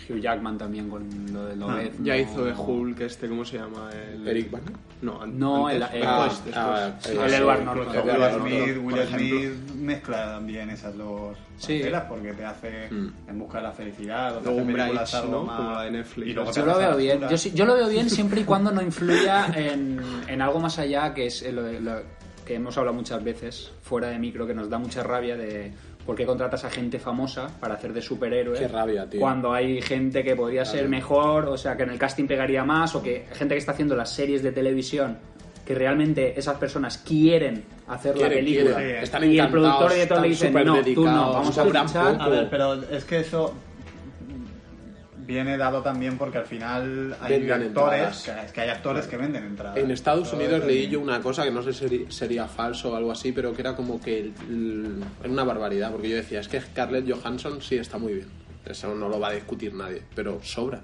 Hugh 0.08 0.20
Jackman 0.20 0.58
también 0.58 0.88
con 0.90 1.04
lo 1.32 1.46
de 1.46 1.56
Lobez. 1.56 1.92
Ya 2.02 2.14
no- 2.14 2.20
hizo 2.20 2.44
de 2.44 2.52
Hulk 2.52 3.00
este, 3.00 3.28
¿cómo 3.28 3.44
se 3.44 3.58
llama? 3.58 3.90
El... 3.92 4.28
Eric 4.28 4.50
Bana. 4.50 4.64
No, 5.02 5.22
an- 5.22 5.38
No, 5.38 5.66
antes. 5.66 5.90
el- 5.90 5.96
el- 6.02 6.06
Ah, 6.06 6.24
después, 6.24 6.44
después. 6.44 6.56
ah, 6.56 6.92
Sí, 7.00 7.10
eh, 7.12 7.18
el 7.24 7.30
sí, 7.30 7.36
Edward 7.36 7.64
Norton. 7.64 7.96
Edward. 7.96 8.40
Smith, 8.40 8.76
Will. 8.82 9.06
Smith 9.08 9.74
mezcla 9.76 10.38
bien 10.42 10.70
esas 10.70 10.96
dos 10.96 11.36
Sí. 11.58 11.82
porque 12.08 12.32
te 12.34 12.44
hace 12.44 12.88
Mm. 12.90 13.12
en 13.28 13.38
busca 13.38 13.58
de 13.58 13.64
la 13.64 13.72
felicidad 13.72 14.36
o 14.36 14.40
te 14.40 14.50
hace 14.50 14.62
películas 14.72 15.14
algo 15.14 15.32
¿no? 15.32 15.42
más- 15.44 15.56
Como 15.56 15.70
la 15.72 15.82
de 15.82 15.90
Netflix. 15.90 16.28
y 16.28 16.32
luego 16.34 16.52
Yo 16.52 16.66
lo 16.66 16.78
veo 16.78 16.96
bien. 16.96 17.20
Yo, 17.28 17.38
sí- 17.38 17.52
yo 17.54 17.64
lo 17.64 17.74
veo 17.74 17.88
bien 17.88 18.10
siempre 18.10 18.40
y 18.42 18.44
cuando 18.44 18.70
no 18.70 18.82
influya 18.82 19.46
en, 19.56 20.00
en 20.28 20.42
algo 20.42 20.60
más 20.60 20.78
allá, 20.78 21.12
que 21.14 21.26
es 21.26 21.42
lo, 21.52 21.62
de- 21.62 21.80
lo 21.80 22.00
que 22.44 22.54
hemos 22.54 22.76
hablado 22.78 22.94
muchas 22.96 23.24
veces 23.24 23.72
fuera 23.82 24.08
de 24.08 24.18
micro, 24.18 24.46
que 24.46 24.54
nos 24.54 24.68
da 24.70 24.78
mucha 24.78 25.02
rabia 25.02 25.36
de 25.36 25.72
por 26.06 26.14
qué 26.14 26.24
contratas 26.24 26.64
a 26.64 26.70
gente 26.70 26.98
famosa 26.98 27.48
para 27.60 27.74
hacer 27.74 27.92
de 27.92 28.00
superhéroe. 28.00 28.58
Qué 28.58 28.68
rabia, 28.68 29.10
tío. 29.10 29.20
Cuando 29.20 29.52
hay 29.52 29.82
gente 29.82 30.22
que 30.22 30.36
podría 30.36 30.64
ser 30.64 30.88
mejor, 30.88 31.46
o 31.46 31.58
sea, 31.58 31.76
que 31.76 31.82
en 31.82 31.90
el 31.90 31.98
casting 31.98 32.26
pegaría 32.26 32.64
más, 32.64 32.94
o 32.94 33.02
que 33.02 33.26
gente 33.32 33.54
que 33.54 33.58
está 33.58 33.72
haciendo 33.72 33.96
las 33.96 34.10
series 34.10 34.42
de 34.42 34.52
televisión 34.52 35.18
que 35.66 35.74
realmente 35.74 36.38
esas 36.38 36.56
personas 36.58 36.96
quieren 36.98 37.64
hacer 37.88 38.16
la 38.16 38.28
película 38.28 38.76
quieren. 38.76 39.02
Están 39.02 39.30
y 39.30 39.38
el 39.38 39.48
productor 39.48 39.92
y 39.92 39.98
de 39.98 40.06
todo 40.06 40.20
le 40.20 40.28
dicen 40.28 40.54
no, 40.54 40.82
tú 40.82 41.04
no, 41.04 41.32
vamos 41.32 41.58
a 41.58 41.64
fichar. 41.64 42.16
A 42.20 42.28
ver, 42.28 42.48
pero 42.48 42.74
es 42.74 43.04
que 43.04 43.18
eso 43.18 43.52
viene 45.26 45.56
dado 45.56 45.82
también 45.82 46.16
porque 46.18 46.38
al 46.38 46.46
final 46.46 47.16
hay 47.20 47.50
actores, 47.50 48.22
que, 48.22 48.52
que 48.52 48.60
hay 48.60 48.68
actores 48.70 49.06
que 49.06 49.16
venden 49.16 49.44
entradas. 49.44 49.76
En 49.76 49.90
Estados 49.90 50.32
Unidos 50.32 50.64
leí 50.64 50.88
yo 50.88 51.00
una 51.00 51.20
cosa 51.20 51.42
que 51.44 51.50
no 51.50 51.62
sé 51.62 51.72
si 51.72 52.06
sería 52.10 52.46
falso 52.46 52.92
o 52.92 52.96
algo 52.96 53.10
así, 53.12 53.32
pero 53.32 53.52
que 53.52 53.62
era 53.62 53.74
como 53.74 54.00
que 54.00 54.20
el- 54.20 54.32
el- 54.48 55.04
era 55.20 55.30
una 55.30 55.44
barbaridad, 55.44 55.90
porque 55.90 56.08
yo 56.08 56.16
decía, 56.16 56.40
es 56.40 56.48
que 56.48 56.60
Scarlett 56.60 57.10
Johansson 57.10 57.60
sí 57.60 57.76
está 57.76 57.98
muy 57.98 58.14
bien, 58.14 58.28
eso 58.64 58.94
no 58.94 59.08
lo 59.08 59.18
va 59.18 59.28
a 59.28 59.32
discutir 59.32 59.74
nadie, 59.74 60.02
pero 60.14 60.40
sobra 60.42 60.80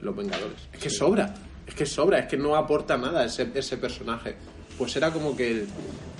Los 0.00 0.14
Vengadores. 0.16 0.68
Es 0.72 0.78
que 0.80 0.90
sobra, 0.90 1.32
es 1.66 1.74
que 1.74 1.86
sobra, 1.86 2.18
es 2.20 2.26
que 2.26 2.36
no 2.36 2.54
aporta 2.56 2.96
nada 2.96 3.24
ese, 3.24 3.48
ese 3.54 3.76
personaje. 3.78 4.36
Pues 4.78 4.94
era 4.96 5.10
como 5.10 5.36
que 5.36 5.50
el- 5.50 5.66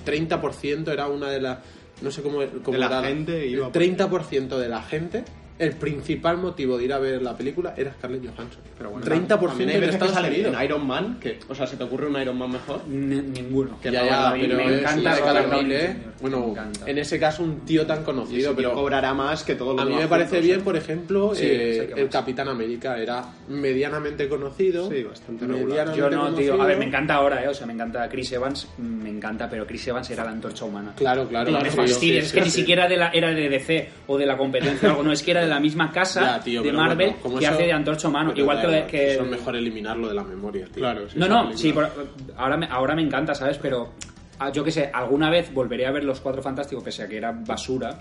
30% 0.05 0.91
era 0.91 1.07
una 1.07 1.29
de 1.29 1.41
las... 1.41 1.59
No 2.01 2.11
sé 2.11 2.21
cómo, 2.21 2.39
cómo 2.63 2.73
De 2.73 2.79
la 2.79 2.85
era, 2.99 3.03
gente 3.07 3.47
iba 3.47 3.67
El 3.67 3.71
por- 3.71 3.81
30% 3.81 4.57
de 4.57 4.69
la 4.69 4.81
gente, 4.81 5.23
el 5.57 5.71
principal 5.73 6.37
motivo 6.37 6.77
de 6.77 6.83
ir 6.85 6.91
a 6.93 6.99
ver 6.99 7.21
la 7.21 7.35
película 7.37 7.73
era 7.77 7.93
Scarlett 7.93 8.23
Johansson. 8.25 8.61
Pero 8.77 8.89
bueno, 8.91 9.05
30% 9.05 9.27
también 9.47 9.69
hay 9.69 9.75
en 9.75 9.81
veces 9.81 9.95
que 9.95 9.95
Estados 10.05 10.13
sale 10.13 10.27
Unidos. 10.29 10.53
en 10.53 10.63
Iron 10.65 10.85
Man, 10.87 11.17
que, 11.19 11.39
o 11.47 11.55
sea, 11.55 11.65
¿se 11.65 11.77
te 11.77 11.83
ocurre 11.85 12.07
un 12.07 12.21
Iron 12.21 12.37
Man 12.37 12.51
mejor? 12.51 12.85
Ni- 12.87 13.21
ninguno. 13.21 13.79
Ya, 13.83 13.91
No, 13.91 14.05
ya, 14.05 14.29
a 14.29 14.33
mí 14.33 14.41
pero 14.41 14.57
me 14.57 14.79
encanta 14.79 15.15
de 15.33 15.63
mil, 15.63 15.71
¿eh? 15.71 15.95
Bueno, 16.21 16.47
encanta. 16.49 16.89
en 16.89 16.97
ese 16.97 17.19
caso 17.19 17.43
un 17.43 17.61
tío 17.61 17.85
tan 17.85 18.03
conocido, 18.03 18.53
pero 18.55 18.73
cobrará 18.73 19.13
más 19.13 19.43
que 19.43 19.55
todos 19.55 19.75
los 19.75 19.85
a 19.85 19.87
mí 19.89 19.95
me 19.95 20.07
parece 20.07 20.29
juntos, 20.31 20.45
bien, 20.45 20.59
¿eh? 20.59 20.63
por 20.63 20.75
ejemplo, 20.75 21.35
Sí, 21.35 21.43
eh, 21.45 21.91
que 21.95 22.01
el. 22.01 22.09
Capitán 22.09 22.47
América 22.49 22.97
era 22.97 23.23
medianamente 23.47 24.27
conocido. 24.27 24.89
Sí, 24.89 25.03
bastante 25.03 25.45
regular. 25.47 25.93
Yo 25.95 26.09
no, 26.09 26.33
tío. 26.33 26.61
A 26.61 26.65
ver, 26.65 26.77
me 26.77 26.85
encanta 26.85 27.15
ahora, 27.15 27.43
¿eh? 27.43 27.47
O 27.47 27.53
sea, 27.53 27.65
me 27.65 27.73
encanta 27.73 28.07
Chris 28.09 28.31
Evans, 28.33 28.67
me 28.77 29.09
encanta, 29.09 29.49
pero 29.49 29.65
Chris 29.65 29.87
Evans 29.87 30.09
era 30.09 30.23
la 30.23 30.31
antorcha 30.31 30.65
humana. 30.65 30.93
Claro, 30.95 31.27
claro. 31.27 31.51
No 31.51 31.59
claro, 31.59 31.75
me 31.81 31.87
sí, 31.87 32.17
es 32.17 32.31
que 32.31 32.39
sí, 32.39 32.45
ni 32.45 32.51
siquiera 32.51 32.87
de 32.87 32.97
la, 32.97 33.09
era 33.09 33.29
de 33.33 33.49
DC 33.49 33.89
o 34.07 34.17
de 34.17 34.25
la 34.25 34.37
competencia 34.37 34.87
o 34.89 34.91
algo, 34.91 35.03
no, 35.03 35.11
es 35.11 35.21
que 35.23 35.31
era 35.31 35.44
de 35.45 35.49
la 35.51 35.59
misma 35.59 35.91
casa 35.91 36.21
Ya, 36.37 36.39
tío, 36.43 36.61
de 36.61 36.71
Marvel 36.73 37.07
bueno, 37.09 37.21
como 37.23 37.37
que 37.39 37.45
eso- 37.45 37.53
hace 37.53 37.63
de 37.63 37.73
antorcha 37.73 38.07
humano. 38.07 38.31
pero 38.31 38.41
Igual 38.41 38.57
da 38.57 38.63
que, 38.63 38.67
de- 38.75 38.85
que 38.87 39.11
Eso 39.13 39.23
es 39.23 39.29
mejor 39.29 39.55
eliminarlo 39.55 40.07
de 40.07 40.13
la 40.13 40.23
memoria, 40.23 40.65
tío. 40.65 40.75
Claro, 40.81 41.09
sí. 41.09 41.17
No, 41.17 41.27
no, 41.27 41.55
sí, 41.57 41.71
por- 41.71 41.89
ahora, 42.37 42.57
me, 42.57 42.65
ahora 42.67 42.95
me 42.95 43.01
encanta, 43.01 43.33
¿sabes? 43.33 43.57
Pero 43.57 43.93
ah, 44.39 44.51
yo 44.51 44.63
qué 44.63 44.71
sé, 44.71 44.89
alguna 44.93 45.29
vez 45.29 45.53
volveré 45.53 45.85
a 45.87 45.91
ver 45.91 46.03
Los 46.03 46.19
Cuatro 46.19 46.41
Fantásticos, 46.41 46.83
pese 46.83 47.03
a 47.03 47.07
que 47.07 47.17
era 47.17 47.31
basura, 47.31 47.97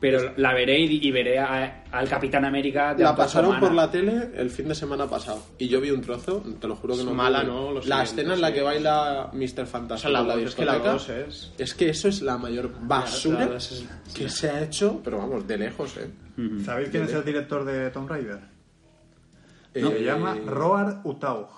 pero 0.00 0.32
la 0.36 0.54
veré 0.54 0.78
y, 0.78 1.08
y 1.08 1.10
veré 1.10 1.40
a- 1.40 1.82
al 1.90 2.08
Capitán 2.08 2.44
América 2.44 2.94
de 2.94 3.02
La 3.02 3.16
pasaron 3.16 3.50
Humana. 3.50 3.60
por 3.66 3.74
la 3.74 3.90
tele 3.90 4.28
el 4.36 4.48
fin 4.48 4.68
de 4.68 4.74
semana 4.76 5.06
pasado 5.08 5.42
y 5.58 5.66
yo 5.66 5.80
vi 5.80 5.90
un 5.90 6.00
trozo, 6.02 6.40
te 6.60 6.68
lo 6.68 6.76
juro 6.76 6.94
que 6.94 7.00
Es 7.00 7.06
no. 7.06 7.14
mala. 7.14 7.42
¿no? 7.42 7.72
Lo 7.72 7.80
La 7.82 8.04
escena 8.04 8.34
en 8.34 8.40
la 8.40 8.52
que 8.52 8.62
baila 8.62 9.30
Mr. 9.32 9.42
O 9.44 9.48
sea, 9.48 9.66
Fantástico 9.66 10.12
la 10.12 10.22
la 10.22 10.34
es 10.34 10.54
que 10.54 10.64
la 10.64 10.96
es... 11.28 11.52
Es 11.58 11.74
que 11.74 11.88
eso 11.88 12.06
es 12.08 12.22
la 12.22 12.38
mayor 12.38 12.70
basura 12.80 13.40
la 13.40 13.46
dos 13.46 13.72
es- 13.72 13.88
que 14.14 14.28
se 14.28 14.48
ha 14.48 14.62
hecho, 14.62 15.00
pero 15.02 15.18
vamos, 15.18 15.46
de 15.48 15.58
lejos, 15.58 15.96
¿eh? 15.96 16.08
¿Sabéis 16.64 16.90
quién 16.90 17.04
es 17.04 17.12
el 17.12 17.24
director 17.24 17.64
de 17.64 17.90
Tomb 17.90 18.08
Raider? 18.08 18.40
Eh, 19.74 19.82
Se 19.82 20.04
llama 20.04 20.36
Roar 20.46 21.00
Utaug. 21.04 21.48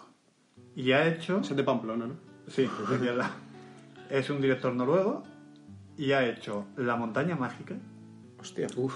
Y 0.75 0.93
ha 0.93 1.07
hecho... 1.07 1.41
Es 1.41 1.55
de 1.55 1.63
Pamplona, 1.63 2.07
¿no? 2.07 2.15
Sí, 2.49 2.63
es 2.63 2.91
aquí 2.97 3.09
al 3.09 3.19
lado. 3.19 3.35
Es 4.09 4.31
un 4.31 4.41
director 4.41 4.73
noruego 4.75 5.23
y 5.97 6.13
ha 6.13 6.27
hecho 6.27 6.65
La 6.77 6.97
montaña 6.97 7.37
mágica, 7.37 7.77
Hostia, 8.39 8.69
uff, 8.77 8.95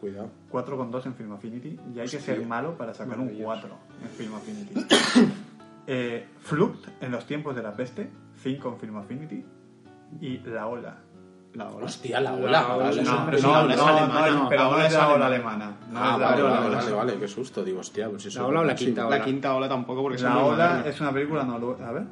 cuidado. 0.00 0.30
4,2 0.50 1.06
en 1.06 1.14
Film 1.14 1.32
Affinity, 1.32 1.78
y 1.94 2.00
hay 2.00 2.08
que 2.08 2.18
ser 2.18 2.44
malo 2.46 2.78
para 2.78 2.94
sacar 2.94 3.20
un 3.20 3.28
4 3.28 3.68
en 4.02 4.08
Film 4.08 4.34
Affinity. 4.34 4.86
eh, 5.86 6.26
Flucht 6.40 6.88
en 7.02 7.12
los 7.12 7.26
tiempos 7.26 7.54
de 7.54 7.62
la 7.62 7.76
peste, 7.76 8.08
5 8.42 8.68
en 8.70 8.78
Film 8.78 8.96
Affinity, 8.96 9.44
y 10.18 10.38
La 10.38 10.66
Ola. 10.66 10.96
La 11.56 11.68
ola. 11.70 11.86
Hostia, 11.86 12.20
la 12.20 12.32
La 12.32 12.36
ola. 12.36 12.74
ola, 12.74 12.84
vale, 12.86 13.02
no, 13.02 13.12
No, 13.12 13.38
la 13.38 13.60
ola 13.62 13.74
es 13.74 13.80
alemana, 13.80 14.30
no, 14.30 14.48
pero 14.48 14.62
la 14.62 14.68
ola 14.68 14.86
es 14.86 14.92
la 14.92 15.08
ola 15.08 15.26
alemana. 15.26 15.76
Ah, 15.94 16.16
la 16.20 16.26
vale, 16.28 16.42
ola 16.42 16.60
vale, 16.60 16.92
vale, 16.92 17.14
qué 17.18 17.28
susto, 17.28 17.64
digo, 17.64 17.80
hostia, 17.80 18.08
pues 18.10 18.26
eso. 18.26 18.40
¿La 18.42 18.46
ola 18.48 18.60
o 18.60 18.64
la 18.64 18.74
quinta 18.74 19.02
La 19.02 19.06
ola? 19.08 19.24
quinta 19.24 19.54
ola 19.54 19.68
tampoco, 19.68 20.02
porque 20.02 20.16
es 20.16 20.22
La 20.22 20.38
ola 20.38 20.82
es 20.86 21.00
una 21.00 21.12
película 21.12 21.44
noruega. 21.44 21.88
A 21.88 21.92
ver. 21.92 22.02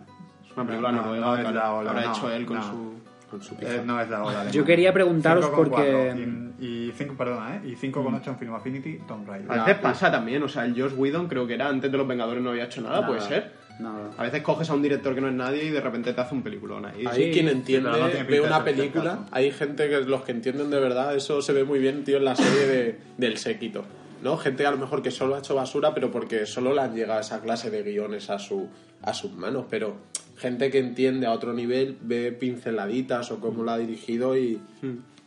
Es 0.48 0.56
una 0.56 0.66
película 0.66 0.92
No, 0.92 1.02
noruega. 1.02 1.50
la 1.52 1.72
ola, 1.72 1.90
Habrá 1.90 2.04
hecho 2.10 2.30
él 2.30 2.46
con 2.46 2.62
su... 2.62 2.94
Con 3.30 3.42
su 3.42 3.54
Eh, 3.60 3.82
no 3.84 4.00
es 4.00 4.08
la 4.08 4.22
ola. 4.24 4.50
Yo 4.50 4.64
quería 4.64 4.92
preguntaros 4.92 5.44
5,4 5.46 5.54
porque- 5.54 6.54
Y, 6.60 6.64
y 6.88 6.92
5, 6.96 7.14
perdona, 7.18 7.56
¿eh? 7.56 7.60
Y 7.64 7.74
5,8 7.74 8.28
en 8.28 8.38
Film 8.38 8.54
Affinity, 8.54 8.98
Tomb 9.08 9.26
Raider. 9.28 9.50
A 9.50 9.64
veces 9.64 9.82
pasa 9.82 10.10
también, 10.10 10.42
o 10.42 10.48
sea, 10.48 10.64
el 10.64 10.80
Josh 10.80 10.94
Whedon 10.96 11.26
creo 11.28 11.46
que 11.46 11.54
era 11.54 11.68
antes 11.68 11.90
de 11.90 11.98
Los 11.98 12.06
Vengadores 12.06 12.42
no 12.42 12.50
había 12.50 12.64
hecho 12.64 12.80
nada, 12.80 12.94
Nada. 13.00 13.06
puede 13.08 13.20
ser. 13.20 13.63
Nada. 13.78 14.10
A 14.16 14.22
veces 14.22 14.42
coges 14.42 14.70
a 14.70 14.74
un 14.74 14.82
director 14.82 15.14
que 15.14 15.20
no 15.20 15.28
es 15.28 15.34
nadie 15.34 15.64
y 15.64 15.70
de 15.70 15.80
repente 15.80 16.12
te 16.12 16.20
hace 16.20 16.34
un 16.34 16.42
peliculón 16.42 16.86
ahí. 16.86 17.04
Hay 17.06 17.24
Sí, 17.24 17.30
quien 17.32 17.48
entiende, 17.48 17.90
no 17.90 18.26
ve 18.28 18.40
una 18.40 18.62
película, 18.64 19.26
hay 19.32 19.50
gente 19.50 19.88
que 19.88 20.00
los 20.02 20.22
que 20.22 20.32
entienden 20.32 20.70
de 20.70 20.78
verdad, 20.78 21.14
eso 21.16 21.42
se 21.42 21.52
ve 21.52 21.64
muy 21.64 21.78
bien, 21.80 22.04
tío, 22.04 22.18
en 22.18 22.24
la 22.24 22.36
serie 22.36 22.66
de, 22.66 22.98
del 23.18 23.36
séquito. 23.38 23.84
¿No? 24.22 24.38
Gente 24.38 24.64
a 24.64 24.70
lo 24.70 24.78
mejor 24.78 25.02
que 25.02 25.10
solo 25.10 25.34
ha 25.34 25.40
hecho 25.40 25.54
basura, 25.54 25.92
pero 25.92 26.10
porque 26.10 26.46
solo 26.46 26.72
le 26.72 26.80
han 26.80 26.94
llegado 26.94 27.20
esa 27.20 27.42
clase 27.42 27.70
de 27.70 27.82
guiones 27.82 28.30
a, 28.30 28.38
su, 28.38 28.68
a 29.02 29.12
sus 29.12 29.32
manos. 29.32 29.66
Pero 29.68 29.96
gente 30.38 30.70
que 30.70 30.78
entiende 30.78 31.26
a 31.26 31.32
otro 31.32 31.52
nivel, 31.52 31.98
ve 32.00 32.32
pinceladitas 32.32 33.30
o 33.32 33.40
cómo 33.40 33.64
la 33.64 33.74
ha 33.74 33.78
dirigido 33.78 34.34
y 34.38 34.60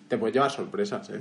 te 0.08 0.18
puede 0.18 0.34
llevar 0.34 0.50
sorpresas, 0.50 1.10
¿eh? 1.12 1.20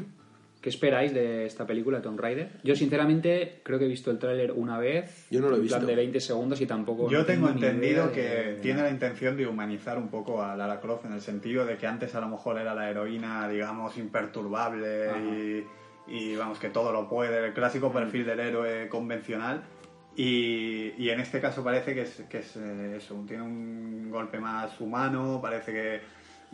¿Qué 0.66 0.70
esperáis 0.70 1.14
de 1.14 1.46
esta 1.46 1.64
película, 1.64 2.02
Tomb 2.02 2.18
Raider? 2.18 2.48
Yo, 2.64 2.74
sinceramente, 2.74 3.60
creo 3.62 3.78
que 3.78 3.84
he 3.84 3.88
visto 3.88 4.10
el 4.10 4.18
tráiler 4.18 4.50
una 4.50 4.80
vez. 4.80 5.28
Yo 5.30 5.40
no 5.40 5.48
lo 5.48 5.54
he 5.54 5.60
en 5.60 5.68
plan 5.68 5.78
visto. 5.82 5.86
de 5.86 5.94
20 5.94 6.18
segundos 6.18 6.60
y 6.60 6.66
tampoco... 6.66 7.08
Yo 7.08 7.18
no 7.20 7.24
tengo 7.24 7.48
entendido 7.48 8.10
que 8.10 8.22
de- 8.22 8.54
tiene 8.54 8.82
la 8.82 8.90
intención 8.90 9.36
de 9.36 9.46
humanizar 9.46 9.96
un 9.96 10.08
poco 10.08 10.42
a 10.42 10.56
Lara 10.56 10.80
Croft 10.80 11.04
en 11.04 11.12
el 11.12 11.20
sentido 11.20 11.64
de 11.64 11.76
que 11.76 11.86
antes 11.86 12.16
a 12.16 12.20
lo 12.20 12.26
mejor 12.26 12.58
era 12.58 12.74
la 12.74 12.90
heroína, 12.90 13.48
digamos, 13.48 13.96
imperturbable 13.96 15.64
y, 16.08 16.12
y, 16.12 16.34
vamos, 16.34 16.58
que 16.58 16.68
todo 16.70 16.90
lo 16.90 17.08
puede, 17.08 17.46
el 17.46 17.52
clásico 17.52 17.92
perfil 17.92 18.26
del 18.26 18.40
héroe 18.40 18.88
convencional. 18.88 19.62
Y, 20.16 20.94
y 20.98 21.10
en 21.10 21.20
este 21.20 21.40
caso 21.40 21.62
parece 21.62 21.94
que 21.94 22.00
es, 22.02 22.24
que 22.28 22.38
es 22.38 22.56
eh, 22.56 22.94
eso, 22.96 23.14
tiene 23.28 23.44
un 23.44 24.10
golpe 24.10 24.40
más 24.40 24.80
humano, 24.80 25.38
parece 25.40 25.72
que 25.72 26.00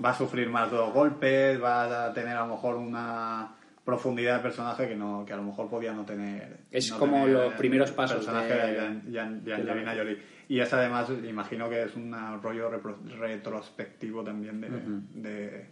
va 0.05 0.11
a 0.11 0.15
sufrir 0.19 0.51
más 0.51 0.71
los 0.71 0.93
golpes, 0.93 1.63
va 1.63 2.05
a 2.09 2.13
tener 2.13 2.37
a 2.37 2.47
lo 2.47 2.55
mejor 2.57 2.77
una 2.77 3.55
profundidad 3.85 4.37
de 4.37 4.43
personaje 4.43 4.87
que 4.89 4.95
no 4.95 5.25
que 5.27 5.33
a 5.33 5.37
lo 5.37 5.43
mejor 5.43 5.69
podía 5.69 5.93
no 5.93 6.05
tener 6.05 6.59
Es 6.71 6.91
no 6.91 6.99
como 6.99 7.17
tener 7.25 7.31
los 7.33 7.53
primeros 7.55 7.91
pasos 7.91 8.19
personaje 8.19 8.55
de- 8.55 8.73
de, 8.73 8.77
Jan- 8.79 9.03
Jan- 9.13 9.45
de 9.45 9.55
Angelina 9.55 9.95
Jolie. 9.97 10.19
Y 10.49 10.61
es 10.61 10.73
además 10.73 11.09
imagino 11.25 11.69
que 11.69 11.83
es 11.85 11.97
un 11.97 12.15
rollo 12.43 12.71
repro- 12.71 13.03
retrospectivo 13.19 14.23
también 14.23 14.61
de, 14.61 14.69
de- 15.21 15.67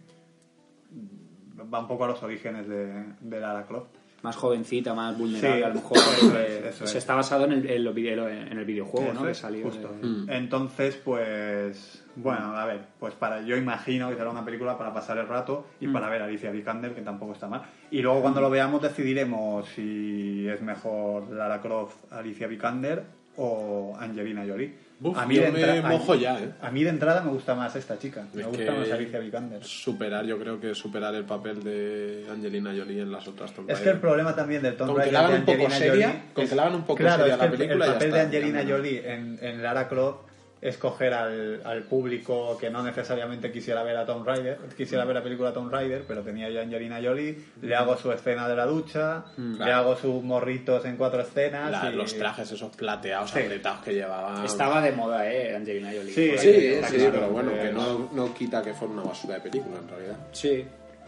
va 1.73 1.79
un 1.79 1.87
poco 1.87 2.03
a 2.05 2.07
los 2.07 2.21
orígenes 2.23 2.67
de, 2.67 3.05
de 3.19 3.39
Lara 3.39 3.65
Croft 3.65 3.95
Más 4.23 4.35
jovencita, 4.35 4.93
más 4.93 5.17
vulnerable, 5.17 5.57
Sí, 5.57 5.63
a 5.63 5.67
lo 5.69 5.73
mejor. 5.75 5.97
eso 5.97 6.37
eh, 6.39 6.59
es, 6.59 6.75
eso 6.75 6.85
se 6.85 6.91
es. 6.91 6.95
está 6.97 7.15
basado 7.15 7.45
en 7.45 7.53
el, 7.53 7.69
en 7.69 7.83
lo 7.83 7.91
video- 7.93 8.29
en 8.29 8.55
el 8.57 8.65
videojuego, 8.65 9.07
Eso 9.11 9.19
¿no? 9.19 9.25
Que 9.25 9.31
es, 9.31 9.37
salió. 9.37 9.63
justo. 9.65 9.91
de- 9.99 10.37
Entonces, 10.37 10.95
pues, 11.03 12.05
bueno, 12.15 12.55
a 12.55 12.65
ver, 12.65 12.81
pues 12.99 13.13
para, 13.15 13.41
yo 13.41 13.55
imagino 13.57 14.09
que 14.09 14.15
será 14.17 14.29
una 14.29 14.45
película 14.45 14.77
para 14.77 14.93
pasar 14.93 15.17
el 15.17 15.27
rato 15.27 15.65
y 15.79 15.87
para 15.87 16.07
ver 16.09 16.21
a 16.21 16.25
Alicia 16.25 16.51
Vikander, 16.51 16.93
que 16.93 17.01
tampoco 17.01 17.33
está 17.33 17.47
mal. 17.47 17.63
Y 17.89 18.01
luego 18.01 18.21
cuando 18.21 18.41
lo 18.41 18.49
veamos 18.49 18.81
decidiremos 18.81 19.67
si 19.69 20.47
es 20.47 20.61
mejor 20.61 21.31
Lara 21.31 21.59
Croft, 21.61 22.11
Alicia 22.11 22.45
Vikander 22.47 23.03
o 23.37 23.95
Angelina 23.99 24.43
Jolie. 24.47 24.90
Uf, 25.03 25.17
yo 25.17 25.25
me 25.25 25.47
entra- 25.47 25.81
mojo 25.89 26.13
a- 26.13 26.15
ya, 26.17 26.39
¿eh? 26.39 26.51
A 26.61 26.69
mí 26.69 26.83
de 26.83 26.89
entrada 26.91 27.21
me 27.21 27.31
gusta 27.31 27.55
más 27.55 27.75
esta 27.75 27.97
chica, 27.97 28.23
me 28.33 28.41
Es 28.41 28.47
gusta 28.47 28.63
que 28.65 28.71
más 28.71 28.91
Alicia 28.91 29.19
Vikander. 29.19 29.63
Superar, 29.63 30.25
yo 30.25 30.37
creo 30.37 30.59
que 30.59 30.75
superar 30.75 31.15
el 31.15 31.25
papel 31.25 31.63
de 31.63 32.27
Angelina 32.31 32.71
Jolie 32.77 33.01
en 33.01 33.11
las 33.11 33.27
otras 33.27 33.51
Tomb 33.53 33.69
Es 33.71 33.79
que 33.79 33.89
el 33.89 33.99
problema 33.99 34.35
también 34.35 34.61
del 34.61 34.77
Tomb 34.77 34.95
Raider 34.95 35.13
la 35.13 35.27
de 35.27 35.35
Angelina 35.37 35.69
seria, 35.71 36.07
Jolie 36.09 36.21
con 36.33 36.47
que 36.47 36.55
la 36.55 36.61
hagan 36.63 36.75
un 36.75 36.81
poco 36.83 36.97
claro, 36.97 37.17
seria 37.23 37.33
es 37.33 37.39
la 37.39 37.45
que 37.47 37.51
el- 37.53 37.57
película, 37.59 37.85
El 37.85 37.91
ya 37.91 37.93
papel 37.95 38.07
está, 38.09 38.17
de 38.19 38.25
Angelina 38.25 38.61
ya. 38.63 38.75
Jolie 38.75 39.13
en, 39.13 39.39
en 39.41 39.63
Lara 39.63 39.87
Croft 39.87 40.30
es 40.61 40.77
coger 40.77 41.11
al, 41.13 41.61
al 41.65 41.81
público 41.83 42.55
que 42.59 42.69
no 42.69 42.83
necesariamente 42.83 43.51
quisiera 43.51 43.81
ver 43.81 43.97
a 43.97 44.05
Tomb 44.05 44.25
Raider, 44.27 44.59
quisiera 44.77 45.03
ver 45.05 45.15
la 45.15 45.23
película 45.23 45.51
Tomb 45.51 45.71
Raider, 45.71 46.03
pero 46.07 46.21
tenía 46.21 46.49
yo 46.51 46.59
a 46.59 46.63
Angelina 46.63 46.99
Jolie, 47.01 47.35
le 47.63 47.75
hago 47.75 47.97
su 47.97 48.11
escena 48.11 48.47
de 48.47 48.55
la 48.55 48.65
ducha, 48.67 49.25
le 49.37 49.57
claro. 49.57 49.73
hago 49.75 49.95
sus 49.95 50.21
morritos 50.23 50.85
en 50.85 50.97
cuatro 50.97 51.21
escenas. 51.21 51.71
La- 51.71 51.89
y- 51.91 51.95
Los 51.95 52.15
trajes 52.15 52.51
esos 52.51 52.75
plateados, 52.75 53.31
Sí. 53.31 53.39
apretados 53.39 53.81
que 53.83 53.93
llevaba. 53.95 54.45
Estaba 54.45 54.81
de 54.81 54.91
moda, 54.91 55.27
¿eh? 55.31 55.55
Angelina 55.55 55.89
Jolie. 55.89 56.13
Sí, 56.13 56.31
Sí, 56.37 56.75
sí, 56.89 57.07
pero 57.11 57.29
bueno, 57.29 57.51
que 57.53 57.71
no, 57.71 58.09
no 58.13 58.33
quita 58.33 58.61
que 58.61 58.73
fuera 58.75 58.93
una 58.93 59.03
basura 59.03 59.35
de 59.35 59.41
película 59.41 59.79
en 59.79 59.87
realidad. 59.87 60.17
Sí. 60.31 60.63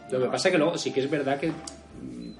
Lo 0.10 0.20
que 0.20 0.26
pasa 0.28 0.48
es 0.50 0.52
que 0.52 0.58
luego 0.58 0.78
sí 0.78 0.92
que 0.92 1.00
es 1.02 1.10
verdad 1.10 1.40
que 1.40 1.50
mm, 1.50 1.54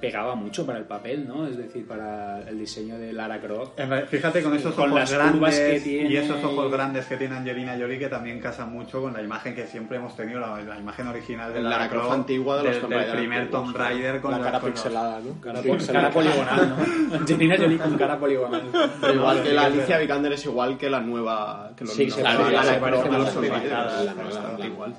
pegaba 0.04 0.36
mucho 0.36 0.66
para 0.66 0.80
el 0.80 0.84
papel, 0.86 1.26
¿no? 1.26 1.48
Es 1.48 1.56
decir, 1.56 1.88
para 1.88 2.42
el 2.42 2.60
diseño 2.60 2.98
de 3.00 3.14
Lara 3.14 3.40
Croft. 3.40 3.80
Fíjate 4.10 4.44
con 4.44 4.54
esos 4.54 4.74
Con 4.74 4.90
ojos 4.90 5.00
las 5.00 5.12
grandes 5.14 5.58
que 5.60 5.80
tiene 5.80 6.10
y 6.10 6.18
esos 6.18 6.44
ojos 6.44 6.68
y- 6.68 6.72
grandes 6.72 7.06
que 7.06 7.16
tiene 7.16 7.38
Angelina 7.38 7.78
Jolie 7.80 7.98
que 7.98 8.10
también 8.10 8.40
casan 8.42 8.72
mucho 8.74 9.02
con 9.02 9.14
la 9.14 9.22
imagen 9.22 9.56
que 9.56 9.66
siempre 9.66 9.96
hemos 9.98 10.14
tenido, 10.18 10.42
la, 10.42 10.60
la 10.62 10.78
imagen 10.78 11.08
original 11.08 11.54
de 11.54 11.62
La 11.62 11.70
Lara 11.70 11.78
Lara 11.84 11.90
Croft 11.90 12.04
Croft 12.08 12.20
antigua 12.20 12.58
de 12.58 12.64
los 12.66 12.90
del, 12.90 13.12
primer 13.16 13.50
Tomb 13.50 13.76
Raider 13.76 14.20
con 14.20 14.32
la 14.32 14.40
cara 14.42 14.60
los- 14.60 14.70
pixelada, 14.70 15.20
¿no? 15.22 15.40
Cara, 15.40 15.62
Sí, 15.62 15.68
pol- 15.70 15.78
pixelada. 15.78 16.10
cara 16.10 16.14
poligonal, 16.14 16.70
¿no? 17.10 17.16
Angelina 17.20 17.56
Jolie 17.58 17.78
con 17.78 17.98
cara 17.98 18.20
poligonal. 18.20 18.64
Pero 19.00 19.14
igual 19.14 19.42
que 19.44 19.54
la 19.54 19.66
Alicia 19.66 19.98
Vikander 20.00 20.34
es 20.34 20.46
igual 20.46 20.78
que 20.78 20.90
la 20.90 21.00
nueva. 21.00 21.72
Que 21.78 21.86
los 21.86 21.94
Sí, 21.94 22.08
nuevos- 22.08 22.16
se 22.16 22.24
la 22.24 22.32
se 22.32 22.38
Lara 22.38 22.44
parece 22.44 23.08
claro, 23.08 23.90
es 24.00 24.06
la 24.06 24.14
nueva, 24.14 24.66
igual. 24.66 24.94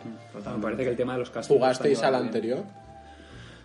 Me 0.56 0.62
parece 0.62 0.82
que 0.84 0.88
el 0.90 0.96
tema 0.96 1.12
de 1.12 1.18
los 1.18 1.30
castings. 1.30 1.58
¿Jugasteis 1.58 2.02
al 2.02 2.14
anterior? 2.14 2.64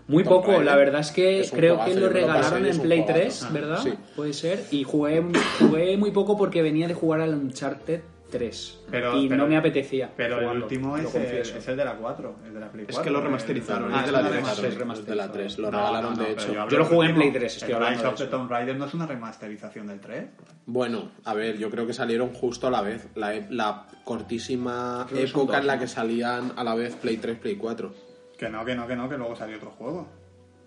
Muy 0.09 0.23
Tomb 0.23 0.35
poco, 0.35 0.47
Raider. 0.47 0.65
la 0.65 0.75
verdad 0.75 1.01
es 1.01 1.11
que 1.11 1.39
Es 1.39 1.51
creo 1.51 1.79
que 1.85 1.93
lo 1.93 1.95
me 1.95 2.01
lo 2.01 2.07
pasé 2.07 2.19
regalaron 2.19 2.65
es 2.65 2.75
en 2.75 2.81
Play 2.81 3.03
juegazo. 3.03 3.45
3, 3.47 3.53
¿verdad? 3.53 3.79
Sí. 3.83 3.93
Puede 4.15 4.33
ser. 4.33 4.63
Y 4.71 4.83
jugué, 4.83 5.23
jugué 5.59 5.95
muy 5.97 6.11
poco 6.11 6.35
porque 6.37 6.61
venía 6.61 6.87
de 6.87 6.93
jugar 6.95 7.21
al 7.21 7.33
Uncharted 7.35 8.01
3. 8.31 8.79
Pero- 8.91 9.17
y 9.17 9.27
pero- 9.27 9.41
no 9.43 9.47
me 9.49 9.57
apetecía. 9.57 10.11
Pero 10.15 10.39
el 10.51 10.61
último 10.63 10.95
es, 10.97 11.13
el- 11.15 11.23
es 11.57 11.67
el 11.67 11.77
de 11.77 11.85
la 11.85 11.95
4, 11.95 12.35
el 12.45 12.53
de 12.53 12.59
la 12.59 12.71
Play 12.71 12.85
Es 12.87 12.95
4. 12.95 13.03
que 13.03 13.09
lo 13.11 13.21
remasterizaron, 13.23 13.91
Ah, 13.93 13.99
es 14.01 14.05
de 14.07 14.11
la 14.11 14.19
una 14.19 14.29
3, 14.29 14.39
remasterización. 14.41 14.91
es 14.91 15.05
de 15.05 15.15
la 15.15 15.31
3, 15.31 15.57
lo 15.57 15.71
No, 15.71 15.77
regalaron 15.77 16.13
no, 16.15 16.23
de 16.23 16.31
hecho. 16.33 16.53
Yo 16.69 16.77
lo 16.77 16.85
jugué 16.85 17.09
en. 17.09 17.15
Play 17.15 17.31
3, 17.31 17.55
estoy 17.57 17.69
el 17.69 17.75
hablando 17.75 17.95
Rise 17.97 18.03
de 18.07 18.13
of 18.13 18.19
the. 18.19 18.27
Tomb 18.27 18.49
Raider 18.51 18.77
no 18.77 18.85
es 18.85 18.93
una 18.93 19.07
remasterización 19.07 19.87
del 19.87 19.99
3. 19.99 20.25
Bueno, 20.67 21.11
a 21.25 21.33
ver, 21.33 21.57
yo 21.57 21.69
creo 21.71 21.87
que 21.87 21.93
salieron 21.93 22.29
justo 22.33 22.67
a 22.67 22.71
la 22.71 22.81
vez. 22.81 23.07
La, 23.15 23.35
e- 23.35 23.47
la 23.49 23.85
cortísima 24.03 25.05
Creo 25.09 25.25
época 25.25 25.53
dos, 25.53 25.61
en 25.61 25.67
la 25.67 25.79
que 25.79 25.87
salían 25.87 26.53
a 26.55 26.63
la 26.63 26.75
vez 26.75 26.95
Play 26.95 27.17
3, 27.17 27.37
Play 27.39 27.55
4. 27.55 28.08
Que 28.39 28.49
no, 28.49 28.63
que 28.65 28.73
no, 28.73 28.87
que 28.87 28.95
no, 28.95 29.09
que 29.09 29.17
luego 29.17 29.35
salió 29.35 29.57
otro 29.57 29.71
juego. 29.71 30.07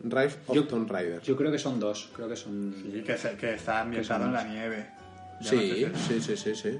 Rise 0.04 0.36
of 0.46 0.54
Yo- 0.56 0.66
Tomb 0.66 0.90
Raider. 0.90 1.20
Yo 1.22 1.36
creo 1.36 1.50
que 1.50 1.58
son 1.58 1.80
dos. 1.80 2.10
Creo 2.14 2.28
que 2.28 2.36
son. 2.36 2.74
Sí, 2.82 3.02
que, 3.02 3.16
se- 3.16 3.36
que 3.36 3.54
está 3.54 3.80
ambientado 3.80 4.26
en 4.26 4.32
la 4.34 4.44
nieve. 4.44 4.86
Ya 5.40 5.52
no 5.52 5.58
sé 5.58 5.58
Sí, 5.58 5.74
si- 5.74 6.20
sí, 6.20 6.20
sí, 6.20 6.36
sí, 6.36 6.54
sí. 6.54 6.70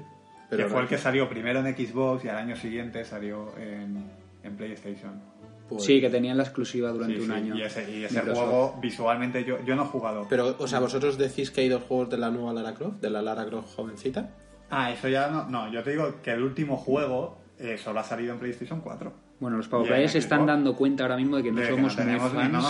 que 0.49 0.57
Pero 0.57 0.69
fue 0.69 0.81
el 0.81 0.87
que 0.87 0.97
salió 0.99 1.27
primero 1.27 1.65
en 1.65 1.75
Xbox 1.75 2.23
y 2.25 2.29
al 2.29 2.37
año 2.37 2.55
siguiente 2.55 3.03
salió 3.05 3.57
en, 3.57 4.03
en 4.43 4.55
PlayStation. 4.55 5.19
pues- 5.67 5.85
Sí, 5.85 5.99
que 5.99 6.09
tenían 6.09 6.37
la 6.37 6.43
exclusiva 6.43 6.89
durante 6.91 7.15
Sí, 7.15 7.21
un 7.21 7.27
sí, 7.27 7.33
año. 7.33 7.55
Y 7.57 7.63
ese, 7.63 7.89
y 7.89 8.03
ese 8.03 8.19
juego 8.21 8.77
visualmente 8.81 9.43
yo, 9.45 9.63
yo 9.65 9.75
no 9.75 9.83
he 9.83 9.87
jugado. 9.87 10.27
Pero, 10.29 10.55
o 10.59 10.67
sea, 10.67 10.79
¿vosotros 10.79 11.17
decís 11.17 11.49
que 11.49 11.61
hay 11.61 11.69
dos 11.69 11.81
juegos 11.83 12.09
de 12.11 12.17
la 12.17 12.29
nueva 12.29 12.53
Lara 12.53 12.75
Croft? 12.75 12.99
¿De 13.01 13.09
la 13.09 13.21
Lara 13.23 13.45
Croft 13.45 13.73
jovencita? 13.75 14.29
Ah, 14.69 14.91
eso 14.91 15.07
ya 15.07 15.29
no. 15.29 15.45
No, 15.49 15.71
yo 15.71 15.81
te 15.81 15.91
digo 15.91 16.21
que 16.21 16.31
el 16.31 16.43
último 16.43 16.77
juego 16.77 17.37
eh, 17.57 17.77
solo 17.77 18.01
ha 18.01 18.03
salido 18.03 18.33
en 18.33 18.39
PlayStation 18.39 18.81
4. 18.81 19.13
Bueno, 19.43 19.57
los 19.57 19.67
Power 19.67 19.87
Players 19.89 20.13
se 20.13 20.19
están 20.19 20.39
Xbox. 20.39 20.47
dando 20.47 20.75
cuenta 20.77 21.03
ahora 21.03 21.17
mismo 21.17 21.35
de 21.35 21.43
que 21.43 21.51
no 21.51 21.57
De 21.59 21.63
que 21.67 21.73
somos 21.73 21.97
no 21.97 22.05
muy 22.05 22.19
fans. 22.29 22.51
no, 22.53 22.61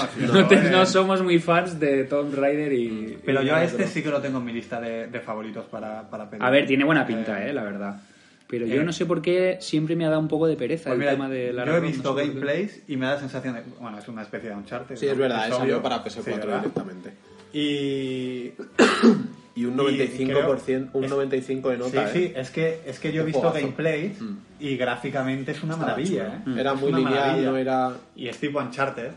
si 0.41 0.43
te- 0.49 0.71
no 0.71 0.85
somos 0.87 1.21
muy 1.21 1.37
fans 1.37 1.79
de 1.79 2.03
Tomb 2.05 2.33
Raider 2.33 2.73
y. 2.73 3.19
Pero 3.23 3.43
y 3.43 3.45
yo 3.45 3.55
a 3.55 3.63
este 3.63 3.85
sí 3.87 4.01
que 4.01 4.09
lo 4.09 4.19
tengo 4.19 4.39
en 4.39 4.45
mi 4.45 4.53
lista 4.53 4.81
de, 4.81 5.05
de 5.05 5.19
favoritos 5.19 5.65
para, 5.65 6.09
para 6.09 6.27
pedir. 6.27 6.43
A 6.43 6.49
ver, 6.49 6.65
tiene 6.65 6.83
buena 6.83 7.05
pinta, 7.05 7.45
eh, 7.47 7.53
la 7.53 7.61
verdad. 7.63 8.01
Pero 8.47 8.65
yo 8.65 8.81
eh, 8.81 8.83
no 8.83 8.91
sé 8.91 9.05
por 9.05 9.21
qué 9.21 9.57
siempre 9.61 9.95
me 9.95 10.05
ha 10.05 10.09
dado 10.09 10.19
un 10.19 10.27
poco 10.27 10.47
de 10.47 10.55
pereza 10.55 10.85
Pues 10.85 10.93
el 10.93 10.99
mira, 10.99 11.11
tema 11.11 11.29
de 11.29 11.53
Lara 11.53 11.71
yo 11.71 11.77
he 11.77 11.81
visto 11.81 12.15
gameplays 12.15 12.81
y 12.87 12.97
me 12.97 13.05
da 13.05 13.13
la 13.13 13.19
sensación 13.19 13.53
de. 13.53 13.61
Bueno, 13.79 13.99
es 13.99 14.07
una 14.07 14.23
especie 14.23 14.49
de 14.49 14.55
Uncharted. 14.55 14.95
Sí, 14.95 15.05
¿no? 15.05 15.11
es 15.11 15.17
verdad, 15.19 15.47
Es 15.47 15.53
eh, 15.53 15.57
salió 15.57 15.75
obvio. 15.77 15.83
para 15.83 16.03
PS4 16.03 16.23
Sí, 16.23 16.31
directamente. 16.59 17.13
Y. 17.53 18.51
Y 19.55 19.65
un 19.65 19.73
Y 19.73 19.77
95%, 19.77 20.89
un 20.93 21.03
es- 21.03 21.09
95 21.11 21.69
de 21.69 21.77
nota, 21.77 22.07
sí, 22.07 22.13
sí, 22.19 22.23
¿eh? 22.25 22.33
es 22.37 22.49
que, 22.49 22.81
es 22.87 22.99
que 22.99 23.11
yo 23.11 23.21
he 23.21 23.25
visto 23.25 23.51
gameplays 23.51 24.19
Mm. 24.19 24.37
y 24.59 24.77
gráficamente 24.77 25.51
es 25.51 25.61
una 25.61 25.73
Estaba 25.73 25.91
maravilla. 25.91 26.41
chulo. 26.43 26.55
¿eh? 26.57 26.59
Era 26.61 26.73
Es 26.73 26.81
muy 26.81 26.91
lineal, 26.93 27.13
maravilla. 27.13 27.49
no 27.51 27.57
era... 27.57 27.93
Y 28.15 28.27
es 28.27 28.37
tipo 28.39 28.59
Uncharted. 28.59 29.11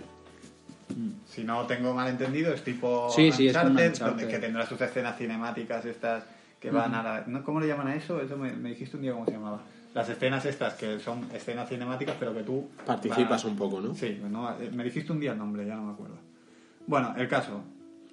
Si 1.26 1.42
no 1.44 1.66
tengo 1.66 1.92
mal 1.94 2.08
entendido, 2.08 2.52
es 2.54 2.62
tipo 2.62 3.08
Sí, 3.10 3.32
sí, 3.32 3.48
es 3.48 3.56
como 3.56 3.70
Uncharted, 3.70 3.88
Uncharted. 3.92 4.06
donde 4.16 4.28
que 4.28 4.38
tendrá 4.38 4.66
sus 4.66 4.80
escenas 4.80 5.16
cinemáticas 5.18 5.84
estas 5.84 6.24
que 6.60 6.70
van 6.70 6.94
a 6.94 7.02
la... 7.02 7.24
¿no? 7.26 7.42
¿Cómo 7.42 7.60
le 7.60 7.66
llaman 7.66 7.88
a 7.88 7.94
eso? 7.96 8.20
Eso 8.20 8.36
me, 8.36 8.52
me 8.52 8.70
dijiste 8.70 8.96
un 8.96 9.02
día 9.02 9.12
cómo 9.12 9.24
se 9.26 9.32
llamaba. 9.32 9.62
Las 9.94 10.08
escenas 10.10 10.44
estas 10.44 10.74
que 10.74 10.98
son 11.00 11.26
escenas 11.34 11.68
cinemáticas, 11.68 12.14
pero 12.18 12.34
que 12.34 12.42
tú... 12.42 12.68
Participas 12.84 13.44
un 13.46 13.56
poco, 13.56 13.80
¿no? 13.80 13.94
Sí, 13.94 14.20
no, 14.30 14.50
eh, 14.60 14.70
me 14.72 14.84
dijiste 14.84 15.12
un 15.12 15.20
día 15.20 15.32
el 15.32 15.38
nombre, 15.38 15.66
ya 15.66 15.74
no 15.76 15.84
me 15.84 15.92
acuerdo. 15.92 16.16
Bueno, 16.86 17.14
el 17.16 17.26
caso, 17.28 17.62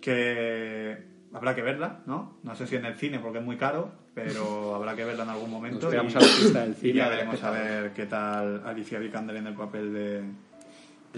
que 0.02 0.98
habrá 1.34 1.56
que 1.56 1.62
verla, 1.62 2.00
¿no? 2.06 2.38
No 2.44 2.56
sé 2.56 2.68
si 2.68 2.76
en 2.76 2.86
el 2.86 2.96
cine 2.96 3.20
porque 3.20 3.40
es 3.40 3.44
muy 3.46 3.58
caro, 3.58 3.92
pero 4.14 4.76
habrá 4.76 4.96
que 4.96 5.04
verla 5.06 5.24
en 5.24 5.30
algún 5.30 5.50
momento. 5.52 5.92
Nos 5.92 5.94
y- 5.94 5.98
a 6.18 6.20
la 6.20 6.26
pista 6.28 6.62
del 6.62 6.72
y 6.72 6.76
cine 6.76 6.94
ya 6.94 7.10
veremos 7.10 7.44
a 7.44 7.52
ver 7.52 7.92
qué 7.94 8.06
tal 8.06 8.62
Alicia 8.66 9.00
Vikander 9.00 9.36
en 9.38 9.48
el 9.48 9.54
papel 9.56 9.94
de, 9.94 10.22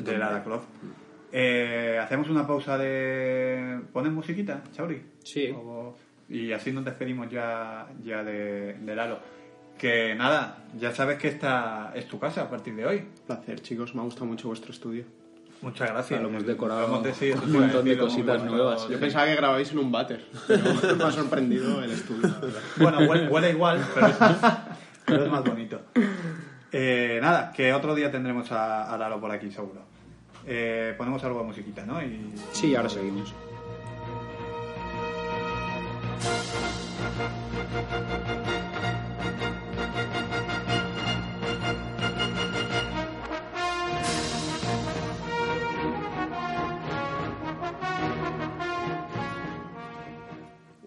de 0.02 0.18
Lara 0.18 0.44
Croft. 0.44 0.68
Eh, 1.32 2.00
Hacemos 2.02 2.30
una 2.30 2.48
pausa 2.48 2.78
de... 2.78 3.82
¿Ponen 3.92 4.14
musiquita, 4.14 4.64
Chauri? 4.74 5.02
Sí. 5.24 5.52
O- 5.56 5.96
Y 6.30 6.52
así 6.54 6.72
nos 6.72 6.86
despedimos 6.86 7.30
ya, 7.30 7.88
ya 8.04 8.24
de, 8.24 8.74
de 8.74 8.96
Lalo. 8.96 9.20
Que 9.78 10.16
nada, 10.16 10.64
ya 10.78 10.92
sabes 10.94 11.18
que 11.18 11.28
esta 11.28 11.92
es 11.94 12.08
tu 12.08 12.18
casa 12.18 12.44
a 12.44 12.50
partir 12.50 12.74
de 12.76 12.86
hoy. 12.86 13.04
Placer, 13.28 13.60
chicos, 13.62 13.94
me 13.94 14.02
ha 14.02 14.06
gustado 14.06 14.26
mucho 14.28 14.48
vuestro 14.48 14.72
estudio. 14.72 15.04
Muchas 15.62 15.90
gracias. 15.90 16.22
Lo 16.22 16.30
hemos 16.30 16.46
decorado 16.46 16.82
Lo 16.82 16.88
hemos 16.88 17.04
decidido, 17.04 17.42
un 17.44 17.54
montón 17.54 17.86
de 17.86 17.94
sí, 17.94 18.00
cositas 18.00 18.44
nuevas. 18.44 18.88
Yo 18.90 19.00
pensaba 19.00 19.26
que 19.26 19.36
grababais 19.36 19.72
en 19.72 19.80
un 19.80 19.92
váter, 19.92 20.26
pero 20.48 20.64
me 20.98 21.04
ha 21.04 21.12
sorprendido 21.12 21.84
el 21.84 21.92
estudio. 21.92 22.34
Bueno, 22.78 23.00
huele, 23.00 23.28
huele 23.28 23.50
igual, 23.52 23.84
pero 23.94 24.08
es 24.08 24.20
más, 24.20 24.38
pero 25.06 25.26
es 25.26 25.32
más 25.32 25.44
bonito. 25.44 25.82
Eh, 26.78 27.20
nada, 27.22 27.54
que 27.54 27.72
otro 27.74 27.96
día 27.96 28.12
tendremos 28.12 28.52
a, 28.52 28.94
a 28.94 28.98
Lalo 28.98 29.22
por 29.22 29.32
aquí, 29.32 29.50
seguro. 29.50 29.80
Eh, 30.46 30.94
ponemos 30.98 31.24
algo 31.24 31.40
de 31.40 31.46
musiquita, 31.46 31.86
¿no? 31.86 32.02
Y, 32.02 32.34
Sí, 32.52 32.76
ahora 32.76 32.90
seguimos. 32.90 33.34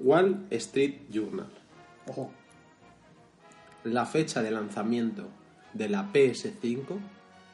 Wall 0.08 0.46
Street 0.50 0.94
Journal. 1.10 1.46
Ojo. 2.06 2.30
La 3.84 4.06
fecha 4.06 4.42
de 4.42 4.50
lanzamiento 4.50 5.28
de 5.74 5.88
la 5.90 6.10
PS5 6.12 6.84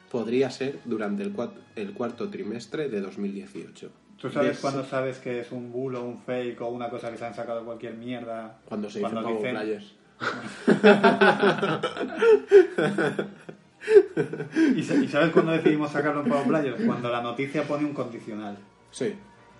podría 0.09 0.49
ser 0.49 0.79
durante 0.85 1.21
el, 1.23 1.35
cuat- 1.35 1.59
el 1.75 1.93
cuarto 1.93 2.29
trimestre 2.29 2.87
de 2.89 3.01
2018. 3.01 3.91
¿Tú 4.17 4.29
sabes 4.29 4.59
cuándo 4.59 4.85
sabes 4.85 5.19
que 5.19 5.41
es 5.41 5.51
un 5.51 5.71
bulo, 5.73 6.01
un 6.03 6.19
fake 6.19 6.61
o 6.61 6.69
una 6.69 6.89
cosa 6.89 7.11
que 7.11 7.17
se 7.17 7.25
han 7.25 7.33
sacado 7.35 7.59
de 7.59 7.65
cualquier 7.65 7.95
mierda? 7.95 8.59
Cuando 8.65 8.89
se 8.89 8.99
dice 8.99 9.11
Power 9.11 9.35
dicen- 9.37 9.55
Players. 9.55 9.93
¿Y, 14.75 14.83
sa- 14.83 14.95
y 14.95 15.07
sabes 15.07 15.31
cuándo 15.31 15.51
decidimos 15.51 15.91
sacarlo 15.91 16.23
en 16.23 16.29
Power 16.29 16.47
Players? 16.47 16.83
Cuando 16.85 17.09
la 17.09 17.21
noticia 17.21 17.63
pone 17.63 17.85
un 17.85 17.93
condicional. 17.93 18.57
Sí. 18.91 19.13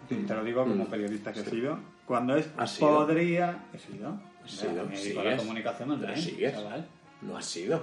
Te 0.08 0.34
lo 0.36 0.44
digo 0.44 0.64
como 0.64 0.86
Mm. 0.86 0.88
periodista 0.88 1.34
que 1.34 1.42
he 1.42 1.46
sido. 1.46 1.78
Cuando 2.06 2.36
es 2.36 2.48
¿Has 2.58 2.72
sido? 2.72 2.96
podría... 3.06 3.64
He 3.74 3.80
sido. 3.80 4.20
Has 4.44 4.52
sido, 4.52 4.86
Me 4.86 4.96
dedico 4.98 5.22
a 5.22 5.24
la 5.24 5.38
comunicación 5.38 5.92
online, 5.92 6.22
sigues. 6.22 6.54
chaval. 6.54 6.86
No 7.22 7.38
ha 7.38 7.42
sido. 7.42 7.82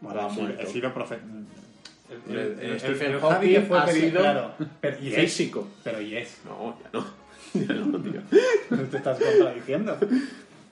Bueno, 0.00 0.26
he 0.26 0.30
sido- 0.30 0.42
muerto. 0.42 0.62
he 0.62 0.66
sido 0.66 0.94
profe... 0.94 1.18
El, 2.28 2.36
El- 2.38 2.60
el 2.60 2.80
Stephen 2.80 3.18
Hawking 3.18 3.48
que 3.48 3.60
fue 3.62 3.78
ha 3.78 3.86
sido 3.88 4.20
claro, 4.20 4.54
pero, 4.80 4.96
y 5.02 5.08
es, 5.08 5.14
físico. 5.14 5.66
pero 5.82 6.00
y 6.02 6.16
es. 6.16 6.38
No, 6.44 6.76
ya 6.82 6.90
no. 6.92 7.04
Ya 7.54 7.72
no, 7.74 7.98
tío. 8.00 8.20
No 8.70 8.82
te 8.82 8.96
estás 8.98 9.18
contradiciendo. 9.18 9.96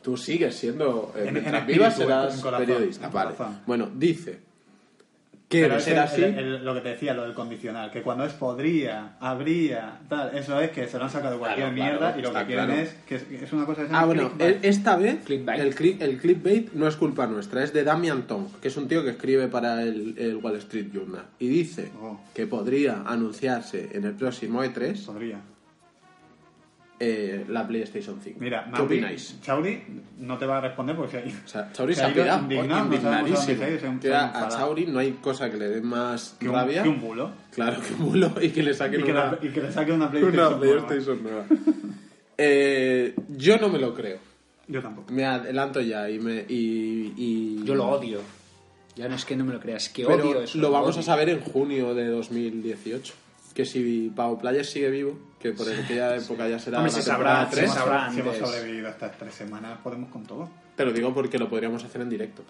Tú 0.02 0.16
sigues 0.18 0.54
siendo. 0.54 1.12
eh, 1.16 1.24
En- 1.28 1.32
mientras 1.34 1.60
en 1.62 1.66
vivas 1.68 1.92
espíritu, 1.94 2.12
serás 2.12 2.34
en 2.34 2.40
corazón, 2.42 2.66
periodista. 2.66 3.06
en 3.06 3.12
Vale. 3.12 3.34
corazón. 3.34 3.58
Bueno, 3.66 3.88
dice 3.94 4.40
que 5.52 5.60
Pero 5.62 5.76
es 5.76 5.86
así. 5.88 6.22
el- 6.22 6.38
el- 6.38 6.64
lo 6.64 6.72
que 6.74 6.80
te 6.80 6.88
decía, 6.88 7.12
lo 7.12 7.24
del 7.24 7.34
condicional, 7.34 7.90
que 7.90 8.00
cuando 8.00 8.24
es 8.24 8.32
podría, 8.32 9.16
habría, 9.20 9.98
tal, 10.08 10.34
eso 10.34 10.58
es 10.60 10.70
que 10.70 10.88
se 10.88 10.96
lo 10.96 11.04
han 11.04 11.10
sacado 11.10 11.34
de 11.34 11.38
cualquier 11.40 11.74
Claro, 11.74 11.76
claro, 11.76 11.92
mierda 11.92 12.18
y 12.18 12.22
lo 12.22 12.32
que 12.32 12.46
quieren 12.46 12.64
claro. 12.64 12.80
es 12.80 12.94
que 13.06 13.14
es, 13.16 13.26
es 13.42 13.52
una 13.52 13.66
cosa 13.66 13.86
se 13.86 13.92
Ah, 13.94 14.06
bueno, 14.06 14.32
el- 14.38 14.58
esta 14.62 14.96
vez 14.96 15.22
Clickbait. 15.26 15.60
el, 15.60 15.74
cli- 15.76 16.00
el 16.00 16.16
clickbait 16.18 16.72
no 16.72 16.88
es 16.88 16.96
culpa 16.96 17.26
nuestra, 17.26 17.62
es 17.62 17.74
de 17.74 17.84
Damian 17.84 18.22
Tong, 18.26 18.46
que 18.62 18.68
es 18.68 18.76
un 18.78 18.88
tío 18.88 19.04
que 19.04 19.10
escribe 19.10 19.48
para 19.48 19.82
el, 19.82 20.14
el 20.16 20.36
Wall 20.36 20.56
Street 20.56 20.86
Journal. 20.90 21.24
Y 21.38 21.48
dice 21.48 21.90
Oh. 22.00 22.18
que 22.32 22.46
podría 22.46 23.02
anunciarse 23.04 23.90
en 23.92 24.04
el 24.04 24.14
próximo 24.14 24.64
E3 24.64 25.04
Podría. 25.04 25.38
Eh, 27.04 27.44
la 27.48 27.66
PlayStation 27.66 28.20
5. 28.22 28.38
Mira, 28.40 28.62
¿Qué 28.64 28.70
Mauri, 28.70 28.84
opináis? 28.84 29.40
Chauri 29.42 29.82
no 30.20 30.38
te 30.38 30.46
va 30.46 30.58
a 30.58 30.60
responder 30.60 30.94
porque 30.94 31.10
se 31.12 31.18
ha 31.18 31.26
ido. 31.26 31.38
O 31.44 31.48
sea, 31.48 31.72
Chauri 31.72 31.94
Se 31.96 32.02
ha 32.04 32.10
dónde 32.10 32.54
indignadísimo. 32.54 34.14
a. 34.14 34.48
Chauri 34.48 34.86
no 34.86 34.98
hay 35.00 35.12
cosa 35.20 35.50
que 35.50 35.56
le 35.56 35.68
dé 35.68 35.80
más 35.82 36.36
que 36.38 36.48
un, 36.48 36.54
rabia. 36.54 36.82
que 36.84 36.88
un 36.88 37.00
bulo. 37.00 37.32
Claro, 37.52 37.80
que 37.82 37.94
un 37.94 38.08
bulo 38.10 38.32
y 38.40 38.50
que 38.50 38.62
le 38.62 38.72
saquen 38.72 39.00
Y 39.00 39.02
que, 39.02 39.10
una, 39.10 39.32
la- 39.32 39.38
y 39.42 39.48
que 39.48 39.60
le 39.62 39.72
saque 39.72 39.90
una 40.00 40.10
PlayStation. 40.10 40.46
una 40.54 40.56
nueva. 40.58 40.86
PlayStation 40.86 41.22
nueva. 41.24 41.44
Eh, 42.38 43.14
yo 43.28 43.58
no 43.58 43.68
me 43.68 43.78
lo 43.78 43.94
creo. 43.94 44.18
Yo 44.68 44.80
tampoco. 44.80 45.12
Me 45.12 45.24
adelanto 45.24 45.80
ya 45.80 46.08
y 46.08 46.18
me. 46.18 46.44
Y, 46.48 47.12
y- 47.16 47.64
Yo 47.64 47.74
lo 47.74 47.88
odio. 47.88 48.20
Ya 48.94 49.08
no 49.08 49.14
es 49.16 49.24
que 49.24 49.34
no 49.36 49.44
me 49.44 49.54
lo 49.54 49.60
creas, 49.60 49.84
es 49.86 49.88
que 49.88 50.04
Pero 50.04 50.22
odio 50.30 50.42
eso. 50.42 50.58
lo 50.58 50.70
vamos 50.70 50.96
a 50.98 51.02
saber 51.02 51.30
en 51.30 51.40
junio 51.40 51.94
de 51.94 52.06
2018. 52.08 53.14
Que 53.54 53.64
si 53.64 54.12
Pau 54.14 54.38
Playas 54.38 54.66
sigue 54.68 54.90
vivo, 54.90 55.18
que 55.42 55.52
por 55.52 55.68
aquella 55.68 56.16
época 56.16 56.48
ya 56.48 56.58
será. 56.58 56.78
Hombre, 56.78 56.92
se 56.92 57.02
sabrá, 57.02 57.48
tres, 57.50 57.70
Si 57.70 58.14
si 58.14 58.20
hemos 58.20 58.36
sobrevivido 58.36 58.88
hasta 58.88 59.10
tres 59.10 59.34
semanas, 59.34 59.78
podemos 59.82 60.10
con 60.10 60.22
todo. 60.24 60.48
Pero 60.76 60.92
digo 60.92 61.12
porque 61.12 61.38
lo 61.38 61.48
podríamos 61.48 61.82
hacer 61.84 62.00
en 62.00 62.08
directo. 62.08 62.44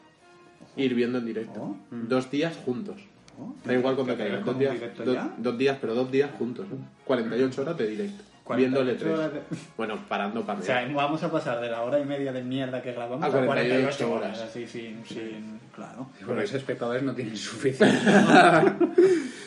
Ir 0.77 0.95
viendo 0.95 1.19
en 1.19 1.27
directo. 1.27 1.61
Oh. 1.63 1.77
Dos 1.91 2.31
días 2.31 2.57
juntos. 2.65 2.97
Oh. 3.39 3.55
Da 3.65 3.73
igual 3.75 3.95
cuando 3.95 4.15
¿Pero 4.17 4.29
caiga. 4.31 4.45
con 4.45 4.55
Dos 4.55 4.59
días, 4.61 4.97
do- 5.05 5.31
dos 5.39 5.59
días, 5.59 5.79
pero 5.81 5.95
dos 5.95 6.11
días 6.13 6.31
juntos. 6.39 6.67
¿eh? 6.71 6.77
48 7.05 7.63
horas 7.63 7.77
de 7.79 7.87
directo. 7.89 8.25
Viendo 8.57 8.81
el 8.81 8.97
48 8.97 9.15
horas 9.15 9.31
E3. 9.31 9.33
de- 9.35 9.57
Bueno, 9.77 9.99
parando 10.09 10.43
para 10.45 10.59
O 10.59 10.63
sea, 10.63 10.89
vamos 10.95 11.23
a 11.23 11.31
pasar 11.31 11.61
de 11.61 11.71
la 11.71 11.83
hora 11.83 12.01
y 12.01 12.05
media 12.05 12.33
de 12.33 12.43
mierda 12.43 12.83
que 12.83 12.93
grabamos 12.93 13.23
A 13.25 13.27
a 13.29 13.31
48 13.31 13.47
48 13.47 14.13
horas. 14.13 14.39
horas. 14.39 14.51
Así, 14.51 14.67
sin, 14.67 15.05
sin... 15.07 15.61
Claro. 15.75 16.09
Con 16.27 16.37
los 16.37 16.53
espectadores 16.53 17.03
no 17.03 17.15
tienen 17.15 17.37
suficiente. 17.39 17.97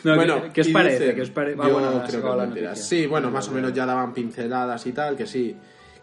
No, 0.03 0.15
bueno, 0.15 0.43
¿qué, 0.43 0.49
qué 0.53 0.61
os 0.61 0.67
parece? 0.69 1.13
¿Qué 1.15 1.21
os 1.21 1.29
pare- 1.29 1.55
yo 1.55 1.63
Ah, 1.63 1.67
bueno, 1.67 2.03
creo 2.07 2.21
que 2.21 2.37
la 2.37 2.45
noticia. 2.45 2.75
Sí, 2.75 3.05
bueno, 3.05 3.29
más 3.31 3.47
o 3.49 3.51
menos 3.51 3.73
ya 3.73 3.85
daban 3.85 4.13
pinceladas 4.13 4.85
y 4.87 4.91
tal, 4.93 5.15
que 5.15 5.25
sí. 5.27 5.55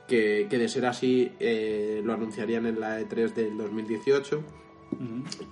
que, 0.07 0.47
que 0.51 0.59
de 0.59 0.68
ser 0.68 0.84
así 0.86 1.32
eh, 1.40 2.03
lo 2.05 2.12
anunciarían 2.12 2.66
en 2.66 2.78
la 2.80 3.01
E3 3.01 3.32
del 3.34 3.57
2018. 3.57 4.43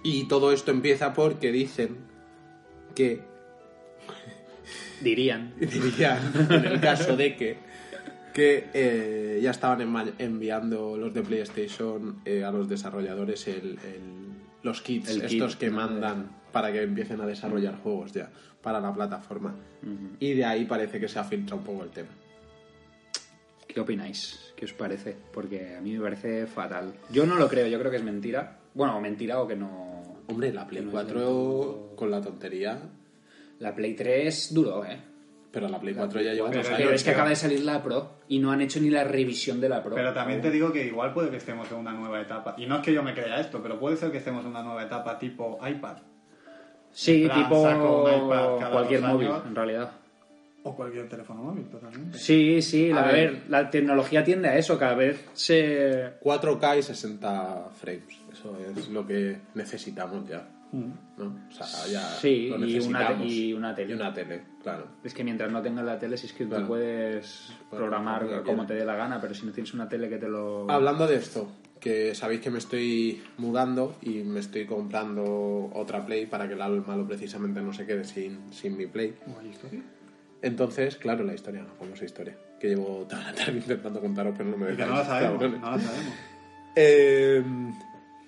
Y 0.02 0.24
todo 0.28 0.52
esto 0.52 0.70
empieza 0.70 1.14
porque 1.14 1.50
dicen 1.50 1.96
que, 2.94 3.22
Dirían. 5.00 5.52
dirían, 5.60 6.18
en 6.50 6.64
el 6.64 6.80
caso 6.80 7.16
de 7.16 7.36
que, 7.36 7.56
que 8.34 8.68
eh, 8.74 9.40
ya 9.42 9.50
estaban 9.50 9.80
enviando 10.18 10.96
los 10.96 11.12
de 11.14 11.22
PlayStation 11.22 12.20
eh, 12.24 12.44
a 12.44 12.50
los 12.50 12.68
desarrolladores 12.68 13.48
el- 13.48 13.78
el- 13.84 14.30
los 14.62 14.82
kits, 14.82 15.08
El 15.10 15.22
estos 15.22 15.52
kit, 15.56 15.60
que 15.60 15.70
¿no? 15.70 15.76
mandan 15.76 16.30
para 16.52 16.70
que 16.72 16.82
empiecen 16.82 17.20
a 17.20 17.26
desarrollar 17.26 17.76
juegos 17.82 18.12
ya 18.12 18.30
para 18.60 18.78
la 18.80 18.92
plataforma. 18.92 19.54
Y 20.18 20.34
de 20.34 20.44
ahí 20.44 20.66
parece 20.66 21.00
que 21.00 21.08
se 21.08 21.18
ha 21.18 21.24
filtrado 21.24 21.56
un 21.58 21.64
poco 21.64 21.84
el 21.84 21.90
tema. 21.90 22.10
¿Qué 23.66 23.80
opináis? 23.80 24.52
¿Qué 24.56 24.64
os 24.64 24.72
parece? 24.72 25.16
Porque 25.32 25.76
a 25.76 25.80
mí 25.80 25.92
me 25.94 26.00
parece 26.00 26.46
fatal. 26.46 26.92
Yo 27.10 27.24
no 27.24 27.36
lo 27.36 27.48
creo, 27.48 27.68
yo 27.68 27.78
creo 27.78 27.90
que 27.90 27.96
es 27.98 28.02
mentira. 28.02 28.58
Bueno, 28.74 28.96
o 28.96 29.00
mentira 29.00 29.40
o 29.40 29.46
que 29.46 29.56
no... 29.56 30.18
Hombre, 30.26 30.52
la 30.52 30.66
Play 30.66 30.84
no 30.84 30.90
4 30.90 31.90
es 31.92 31.96
con 31.98 32.10
la 32.10 32.20
tontería, 32.20 32.78
La 33.60 33.74
Play 33.74 33.94
3 33.94 34.52
duró, 34.52 34.84
¿eh? 34.84 34.98
pero 35.52 35.68
la 35.68 35.80
Play 35.80 35.94
4 35.94 36.20
ya 36.20 36.32
lleva 36.32 36.50
es 36.50 36.56
años. 36.56 36.68
Pero 36.76 36.90
es 36.90 37.02
que 37.02 37.10
acaba 37.10 37.28
de 37.28 37.36
salir 37.36 37.60
la 37.60 37.82
Pro 37.82 38.10
y 38.28 38.38
no 38.38 38.52
han 38.52 38.60
hecho 38.60 38.80
ni 38.80 38.90
la 38.90 39.04
revisión 39.04 39.60
de 39.60 39.68
la 39.68 39.82
Pro. 39.82 39.94
Pero 39.94 40.12
también 40.12 40.40
te 40.40 40.50
digo 40.50 40.72
que 40.72 40.86
igual 40.86 41.12
puede 41.12 41.30
que 41.30 41.36
estemos 41.36 41.70
en 41.70 41.78
una 41.78 41.92
nueva 41.92 42.20
etapa. 42.20 42.54
Y 42.56 42.66
no 42.66 42.76
es 42.76 42.82
que 42.82 42.92
yo 42.92 43.02
me 43.02 43.14
crea 43.14 43.40
esto, 43.40 43.62
pero 43.62 43.78
puede 43.78 43.96
ser 43.96 44.10
que 44.10 44.18
estemos 44.18 44.44
en 44.44 44.50
una 44.50 44.62
nueva 44.62 44.82
etapa 44.82 45.18
tipo 45.18 45.58
iPad. 45.66 45.98
sí, 46.92 47.24
plan, 47.26 47.42
tipo 47.42 47.62
cualquier 48.72 49.02
móvil, 49.02 49.28
años. 49.28 49.42
en 49.46 49.54
realidad. 49.54 49.90
O 50.62 50.76
cualquier 50.76 51.08
teléfono 51.08 51.42
móvil, 51.42 51.64
totalmente. 51.70 52.18
Sí, 52.18 52.60
sí, 52.60 52.92
a, 52.92 53.02
ver. 53.02 53.14
ver, 53.14 53.42
la 53.48 53.70
tecnología 53.70 54.22
tiende 54.22 54.48
a 54.50 54.58
eso, 54.58 54.78
cada 54.78 54.94
vez 54.94 55.24
se... 55.32 56.20
4K 56.20 56.78
y 56.78 56.82
60 56.82 57.70
frames. 57.80 58.20
Eso 58.30 58.58
es 58.76 58.88
lo 58.90 59.06
que 59.06 59.38
necesitamos 59.54 60.28
ya. 60.28 60.46
¿No? 60.72 61.24
O 61.48 61.52
sea, 61.52 61.66
ya 61.90 62.00
Sí, 62.02 62.48
lo 62.56 62.64
y 62.66 62.78
una 62.80 63.12
y 63.24 63.52
una 63.52 63.74
tele. 63.74 63.90
Y 63.92 63.94
una 63.94 64.12
tele, 64.14 64.42
claro. 64.62 64.86
Es 65.02 65.14
que 65.14 65.24
mientras 65.24 65.50
no 65.50 65.60
tengas 65.62 65.84
la 65.84 65.98
tele, 65.98 66.16
si 66.16 66.26
es 66.26 66.32
que 66.32 66.46
Claro. 66.46 66.62
tú 66.62 66.68
puedes 66.68 67.52
Puedes 67.68 67.80
programar 67.80 68.42
como 68.44 68.66
te 68.66 68.74
dé 68.74 68.84
la 68.84 68.94
gana, 68.96 69.20
pero 69.20 69.34
si 69.34 69.46
no 69.46 69.52
tienes 69.52 69.74
una 69.74 69.88
tele 69.88 70.08
que 70.08 70.18
te 70.18 70.28
lo... 70.28 70.70
Hablando 70.70 71.06
de 71.06 71.16
esto, 71.16 71.50
que 71.80 72.14
sabéis 72.14 72.40
que 72.40 72.50
me 72.50 72.58
estoy 72.58 73.22
mudando 73.38 73.96
y 74.02 74.22
me 74.22 74.40
estoy 74.40 74.66
comprando 74.66 75.70
otra 75.72 76.04
Play 76.06 76.26
para 76.26 76.46
que 76.46 76.54
el 76.54 76.58
malo 76.58 77.06
precisamente 77.06 77.60
no 77.62 77.72
se 77.72 77.86
quede 77.86 78.04
sin, 78.04 78.52
sin 78.52 78.76
mi 78.76 78.86
Play. 78.86 79.14
Entonces, 80.42 80.96
claro, 80.96 81.24
la 81.24 81.34
historia, 81.34 81.62
la 81.62 81.72
famosa 81.74 82.04
historia, 82.04 82.36
que 82.58 82.68
llevo 82.68 83.06
toda 83.08 83.24
la 83.24 83.32
tarde 83.34 83.52
intentando 83.58 84.00
contaros, 84.00 84.34
pero 84.38 84.50
no 84.50 84.56
me 84.56 84.66
dejáis, 84.66 84.88
no 84.88 84.96
lo 84.96 85.04
sabemos, 85.04 85.32
cabrones. 85.40 85.60
no 85.60 85.70
lo 85.72 85.78
sabemos. 85.78 86.14
Eh, 86.76 87.44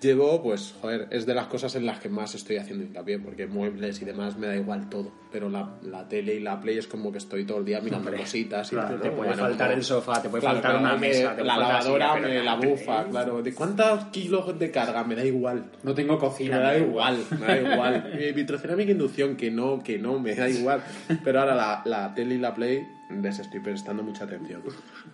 llevo, 0.03 0.43
pues, 0.43 0.75
joder, 0.81 1.07
es 1.11 1.25
de 1.27 1.35
las 1.35 1.47
cosas 1.47 1.75
en 1.77 1.87
las 1.87 2.01
que 2.01 2.09
más 2.09 2.35
estoy 2.35 2.57
haciendo 2.57 2.85
hincapié, 2.85 3.19
porque 3.19 3.47
muebles 3.47 4.03
y 4.03 4.05
demás 4.05 4.37
me 4.37 4.49
da 4.49 4.57
igual 4.57 4.89
todo, 4.91 5.11
pero 5.31 5.49
la, 5.49 5.77
la 5.83 6.09
tele 6.09 6.35
y 6.35 6.41
la 6.41 6.61
Play 6.61 6.79
es 6.79 6.87
como 6.89 7.13
que 7.13 7.19
estoy 7.19 7.45
todo 7.45 7.59
el 7.59 7.65
día 7.65 7.81
mirando 7.81 8.09
Hombre, 8.09 8.23
cositas 8.23 8.67
y 8.73 8.75
claro, 8.75 8.89
tal, 8.89 9.01
te 9.01 9.11
puede 9.11 9.29
Bueno, 9.31 9.43
faltar 9.45 9.69
como- 9.69 9.79
el 9.79 9.85
sofá, 9.85 10.21
te 10.21 10.29
puede 10.29 10.41
Claro, 10.43 10.61
faltar 10.61 10.81
una 10.81 10.95
que 10.95 10.99
mesa, 11.01 11.37
te 11.37 11.45
la 11.45 11.57
lavadora, 11.57 12.15
silla, 12.17 12.29
me 12.29 12.43
la 12.43 12.55
bufa, 12.57 13.05
claro. 13.05 13.43
¿De 13.43 13.55
cuántos 13.55 14.05
kilos 14.07 14.59
de 14.59 14.71
carga? 14.71 15.05
Me 15.05 15.15
da 15.15 15.25
igual. 15.25 15.71
No 15.85 15.95
tengo 15.95 16.15
Me 16.15 16.19
cocina. 16.19 16.59
da 16.59 16.73
me 16.73 16.79
igual, 16.81 17.25
me 17.39 17.47
da 17.47 17.73
igual. 17.73 18.13
Mi 18.19 18.33
vitrocerámica 18.33 18.91
inducción, 18.93 19.37
que 19.37 19.51
no, 19.51 19.83
que 19.83 19.99
no, 19.99 20.19
me 20.19 20.35
da 20.35 20.49
igual. 20.49 20.83
Pero 21.25 21.41
ahora 21.41 21.55
la, 21.55 21.83
la 21.85 22.15
tele 22.15 22.35
y 22.35 22.39
la 22.39 22.55
Play 22.55 22.87
les 23.23 23.39
estoy 23.39 23.61
prestando 23.61 24.03
mucha 24.03 24.25
atención. 24.25 24.63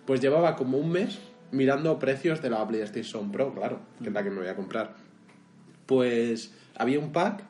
Pues 0.05 0.19
llevaba 0.21 0.55
como 0.55 0.77
un 0.77 0.91
mes 0.91 1.19
mirando 1.51 1.97
precios 1.99 2.41
de 2.41 2.49
la 2.49 2.67
PlayStation 2.67 3.31
Pro, 3.31 3.53
claro, 3.53 3.79
que 4.01 4.09
es 4.09 4.13
la 4.13 4.23
que 4.23 4.29
me 4.29 4.39
voy 4.39 4.47
a 4.49 4.55
comprar. 4.55 4.93
Pues 5.85 6.53
había 6.77 6.99
un 6.99 7.11
pack 7.11 7.43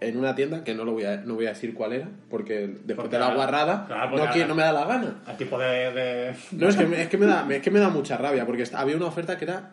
en 0.00 0.18
una 0.18 0.34
tienda 0.34 0.64
que 0.64 0.74
no 0.74 0.84
lo 0.84 0.92
voy 0.92 1.04
a, 1.04 1.18
no 1.18 1.34
voy 1.34 1.46
a 1.46 1.50
decir 1.50 1.72
cuál 1.74 1.92
era, 1.92 2.08
porque 2.28 2.66
después 2.66 2.96
Porque 2.96 3.16
de 3.16 3.18
la 3.20 3.34
guarrada 3.34 3.84
claro, 3.86 4.16
no, 4.16 4.30
quiero- 4.32 4.54
me 4.54 4.62
da 4.62 4.72
la 4.72 4.84
gana. 4.86 5.22
A 5.26 5.36
tipo 5.36 5.58
de... 5.58 5.66
de- 5.92 6.34
No, 6.52 6.68
es 6.68 6.76
que, 6.76 6.86
me- 6.86 7.00
es 7.02 7.08
que, 7.08 7.16
me 7.16 7.26
da, 7.26 7.46
es 7.50 7.62
que 7.62 7.70
me 7.70 7.78
da 7.80 7.88
mucha 7.88 8.16
rabia, 8.16 8.44
porque 8.44 8.64
había 8.74 8.96
una 8.96 9.06
oferta 9.06 9.38
que 9.38 9.44
era... 9.44 9.72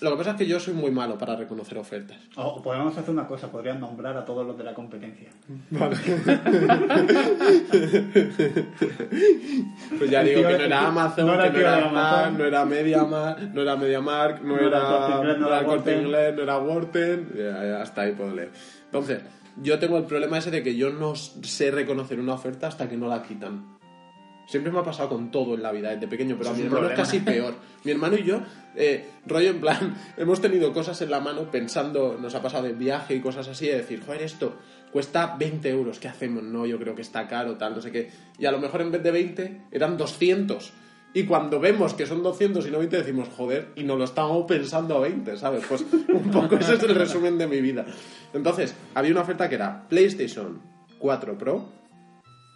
Lo 0.00 0.10
que 0.10 0.16
pasa 0.16 0.30
es 0.30 0.36
que 0.36 0.46
yo 0.46 0.60
soy 0.60 0.74
muy 0.74 0.90
malo 0.90 1.18
para 1.18 1.34
reconocer 1.34 1.76
ofertas. 1.78 2.18
O 2.36 2.62
podemos 2.62 2.96
hacer 2.96 3.10
una 3.10 3.26
cosa, 3.26 3.50
podrían 3.50 3.80
nombrar 3.80 4.16
a 4.16 4.24
todos 4.24 4.46
los 4.46 4.56
de 4.56 4.64
la 4.64 4.74
competencia. 4.74 5.30
Pues 9.98 10.10
ya 10.10 10.22
digo 10.22 10.42
que 10.42 10.48
no 10.48 10.54
el 10.54 10.60
era 10.60 10.86
Amazon, 10.86 11.26
no 11.26 11.34
era 11.34 11.50
que 11.50 11.58
no 11.58 11.58
era 11.58 11.88
Amazon. 11.88 12.38
No 12.38 12.44
era 12.44 12.64
MediaMarkt, 12.64 13.40
no 13.54 13.62
era 13.62 13.76
MediaMarkt, 13.76 14.42
no, 14.42 14.56
No 14.56 14.66
era 14.66 14.78
era 14.78 14.86
Corte 14.86 15.12
Inglés, 15.16 15.38
no 15.38 15.46
era 15.46 15.56
era 15.56 15.64
Corte 15.64 15.90
Worten. 15.90 16.00
Inglés, 16.04 16.34
no 16.36 16.42
era 16.42 16.58
Worten, 16.58 17.32
ya, 17.36 17.64
ya, 17.64 17.82
hasta 17.82 18.02
ahí 18.02 18.12
puedo 18.12 18.34
leer. 18.34 18.50
Entonces, 18.84 19.22
yo 19.62 19.78
tengo 19.78 19.98
el 19.98 20.04
problema 20.04 20.38
ese 20.38 20.50
de 20.50 20.62
que 20.62 20.76
yo 20.76 20.90
no 20.90 21.16
sé 21.16 21.70
reconocer 21.70 22.20
una 22.20 22.34
oferta 22.34 22.68
hasta 22.68 22.88
que 22.88 22.96
no 22.96 23.08
la 23.08 23.22
quitan. 23.22 23.77
Siempre 24.48 24.72
me 24.72 24.78
ha 24.78 24.82
pasado 24.82 25.10
con 25.10 25.30
todo 25.30 25.54
en 25.54 25.62
la 25.62 25.70
vida 25.72 25.90
desde 25.90 26.08
pequeño, 26.08 26.34
pero 26.38 26.48
a 26.48 26.52
mi 26.54 26.62
hermano 26.62 26.88
es 26.88 26.96
casi 26.96 27.20
peor. 27.20 27.54
Mi 27.84 27.92
hermano 27.92 28.16
y 28.16 28.22
yo, 28.22 28.40
eh, 28.74 29.10
rollo 29.26 29.50
en 29.50 29.60
plan, 29.60 29.94
hemos 30.16 30.40
tenido 30.40 30.72
cosas 30.72 31.02
en 31.02 31.10
la 31.10 31.20
mano 31.20 31.50
pensando, 31.50 32.16
nos 32.18 32.34
ha 32.34 32.40
pasado 32.40 32.64
de 32.64 32.72
viaje 32.72 33.14
y 33.14 33.20
cosas 33.20 33.46
así, 33.46 33.66
de 33.66 33.76
decir, 33.76 34.02
joder, 34.06 34.22
esto 34.22 34.56
cuesta 34.90 35.36
20 35.38 35.68
euros, 35.68 35.98
¿qué 35.98 36.08
hacemos? 36.08 36.42
No, 36.42 36.64
yo 36.64 36.78
creo 36.78 36.94
que 36.94 37.02
está 37.02 37.28
caro, 37.28 37.58
tal, 37.58 37.74
no 37.74 37.82
sé 37.82 37.92
qué. 37.92 38.10
Y 38.38 38.46
a 38.46 38.50
lo 38.50 38.58
mejor 38.58 38.80
en 38.80 38.90
vez 38.90 39.02
de 39.02 39.10
20 39.10 39.64
eran 39.70 39.98
200. 39.98 40.72
Y 41.12 41.24
cuando 41.24 41.60
vemos 41.60 41.92
que 41.92 42.06
son 42.06 42.22
200 42.22 42.66
y 42.66 42.70
no 42.70 42.78
20 42.78 42.96
decimos, 42.96 43.28
joder, 43.36 43.68
y 43.76 43.82
nos 43.82 43.98
lo 43.98 44.04
estábamos 44.04 44.46
pensando 44.46 44.96
a 44.96 45.00
20, 45.00 45.36
¿sabes? 45.36 45.62
Pues 45.68 45.84
un 46.08 46.30
poco 46.30 46.56
ese 46.56 46.76
es 46.76 46.82
el 46.84 46.94
resumen 46.94 47.36
de 47.36 47.46
mi 47.46 47.60
vida. 47.60 47.84
Entonces, 48.32 48.74
había 48.94 49.12
una 49.12 49.20
oferta 49.20 49.46
que 49.46 49.56
era 49.56 49.86
PlayStation 49.90 50.62
4 50.98 51.36
Pro 51.36 51.77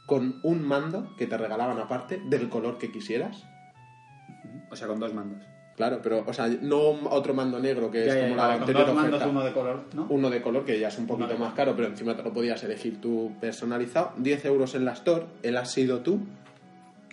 con 0.06 0.40
un 0.42 0.62
mando 0.62 1.14
que 1.16 1.26
te 1.26 1.36
regalaban 1.38 1.78
aparte 1.78 2.20
del 2.24 2.48
color 2.48 2.78
que 2.78 2.90
quisieras. 2.90 3.44
O 4.70 4.76
sea, 4.76 4.88
con 4.88 4.98
dos 4.98 5.12
mandos. 5.14 5.46
Claro, 5.76 6.00
pero, 6.02 6.24
o 6.26 6.32
sea, 6.32 6.48
no 6.48 6.78
otro 7.10 7.32
mando 7.32 7.58
negro 7.58 7.90
que 7.90 8.04
Ya, 8.04 8.14
es 8.14 8.24
como 8.24 8.36
ya, 8.36 8.36
la 8.36 8.52
con 8.52 8.60
anterior 8.60 8.86
dos 8.86 8.94
mandos, 8.94 9.14
oferta. 9.14 9.30
uno 9.30 9.44
de 9.44 9.52
color, 9.52 9.84
¿no? 9.94 10.06
Uno 10.10 10.30
de 10.30 10.42
color 10.42 10.64
que 10.64 10.78
ya 10.78 10.88
es 10.88 10.98
un 10.98 11.06
poquito 11.06 11.36
más 11.38 11.54
caro, 11.54 11.74
pero 11.74 11.88
encima 11.88 12.14
te 12.14 12.22
lo 12.22 12.32
podías 12.32 12.62
elegir 12.62 13.00
tú 13.00 13.32
personalizado. 13.40 14.12
10 14.18 14.44
euros 14.44 14.74
en 14.74 14.84
la 14.84 14.92
Store, 14.92 15.24
él 15.42 15.56
has 15.56 15.72
sido 15.72 16.00
tú. 16.00 16.20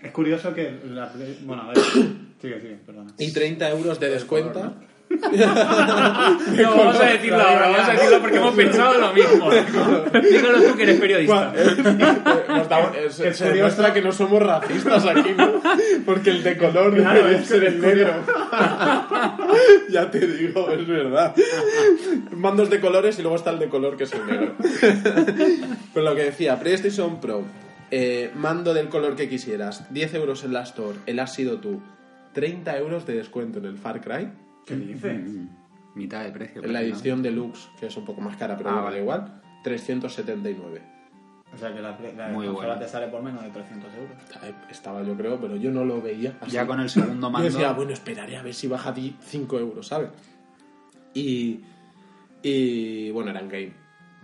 Es 0.03 0.11
curioso 0.11 0.53
que 0.53 0.77
la... 0.85 1.11
Bueno, 1.45 1.63
a 1.63 1.67
ver... 1.67 1.77
sigue, 2.41 2.59
sigue, 2.61 2.75
perdona. 2.85 3.13
Y 3.17 3.31
30 3.31 3.69
euros 3.69 3.99
de 3.99 4.09
descuento. 4.09 4.73
No, 5.09 6.75
vamos 6.77 6.99
a 6.99 7.05
decirlo 7.05 7.41
ahora, 7.41 7.67
vamos 7.69 7.89
a 7.89 7.91
decirlo 7.93 8.19
porque 8.21 8.37
hemos 8.37 8.55
pensado 8.55 8.97
lo 8.99 9.13
mismo. 9.13 9.49
Dígalo 9.51 10.61
tú 10.63 10.75
que 10.77 10.83
eres 10.83 10.99
periodista. 10.99 11.53
Damos- 12.69 12.95
es- 12.95 13.19
Es 13.19 13.37
se 13.37 13.45
curioso. 13.45 13.45
demuestra 13.55 13.93
que 13.93 14.01
no 14.01 14.11
somos 14.11 14.41
racistas 14.41 15.05
aquí, 15.05 15.31
¿no? 15.35 15.61
Porque 16.05 16.29
el 16.31 16.43
de 16.43 16.57
color 16.57 16.95
Claro, 16.95 17.27
es 17.29 17.47
ser 17.47 17.63
el 17.63 17.81
negro. 17.81 18.13
ya 19.89 20.09
te 20.11 20.19
digo, 20.27 20.69
es 20.71 20.87
verdad. 20.87 21.35
Mandos 22.31 22.69
de 22.69 22.79
colores 22.79 23.17
y 23.19 23.21
luego 23.21 23.37
está 23.37 23.49
el 23.51 23.59
de 23.59 23.69
color 23.69 23.97
que 23.97 24.03
es 24.05 24.13
el 24.13 24.25
negro. 24.27 24.53
Pero 25.93 26.05
lo 26.05 26.15
que 26.15 26.23
decía, 26.25 26.59
PlayStation 26.59 27.19
Pro, 27.19 27.43
eh, 27.91 28.31
mando 28.35 28.73
del 28.73 28.89
color 28.89 29.15
que 29.15 29.27
quisieras, 29.27 29.91
10 29.91 30.13
euros 30.13 30.43
en 30.43 30.53
la 30.53 30.61
Store, 30.63 30.97
el 31.07 31.19
has 31.19 31.33
sido 31.33 31.57
tú, 31.59 31.81
30 32.33 32.77
euros 32.77 33.05
de 33.07 33.15
descuento 33.15 33.57
en 33.59 33.65
el 33.65 33.77
Far 33.77 34.01
Cry, 34.01 34.29
¿Qué 34.65 34.75
dices? 34.75 35.21
Mitad 35.95 36.23
de 36.23 36.31
precio. 36.31 36.63
en 36.63 36.71
la 36.73 36.81
edición 36.81 37.21
deluxe, 37.23 37.69
que 37.79 37.87
es 37.87 37.97
un 37.97 38.05
poco 38.05 38.21
más 38.21 38.37
cara, 38.37 38.55
pero 38.57 38.69
Ah, 38.69 38.81
vale. 38.81 38.99
igual, 38.99 39.41
379. 39.63 40.81
O 41.51 41.57
sea 41.57 41.73
que 41.73 41.81
la, 41.81 41.97
la 42.15 42.27
Muy 42.29 42.45
consola 42.45 42.67
bueno. 42.75 42.81
te 42.81 42.87
sale 42.87 43.07
por 43.07 43.23
menos 43.23 43.41
de 43.43 43.49
300 43.49 43.91
euros. 43.95 44.15
Estaba 44.69 45.01
yo 45.03 45.15
creo, 45.17 45.39
pero 45.41 45.55
yo 45.55 45.71
no 45.71 45.83
lo 45.83 45.99
veía. 46.01 46.37
así. 46.41 46.51
Ya 46.51 46.67
con 46.67 46.79
el 46.79 46.89
segundo 46.89 47.27
Yo 47.27 47.31
mando. 47.31 47.49
decía, 47.49 47.71
bueno, 47.73 47.91
esperaré 47.91 48.37
a 48.37 48.43
ver 48.43 48.53
si 48.53 48.67
baja 48.67 48.89
a 48.89 48.93
ti 48.93 49.15
5 49.19 49.59
euros, 49.59 49.87
¿sabes? 49.87 50.09
Y, 51.15 51.61
y 52.43 53.09
bueno, 53.11 53.31
era 53.31 53.39
en 53.39 53.49
game. 53.49 53.73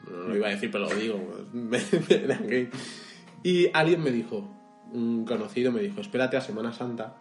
No 0.09 0.27
lo 0.29 0.35
iba 0.35 0.47
a 0.47 0.51
decir, 0.51 0.69
pero 0.71 0.87
lo 0.87 0.95
digo. 0.95 1.19
era 2.09 2.35
en 2.35 2.47
game. 2.47 2.69
Y 3.41 3.69
alguien 3.73 4.03
me 4.03 4.11
dijo, 4.11 4.47
un 4.93 5.25
conocido 5.25 5.71
me 5.71 5.81
dijo, 5.81 6.01
espérate 6.01 6.37
a 6.37 6.41
Semana 6.41 6.73
Santa, 6.73 7.15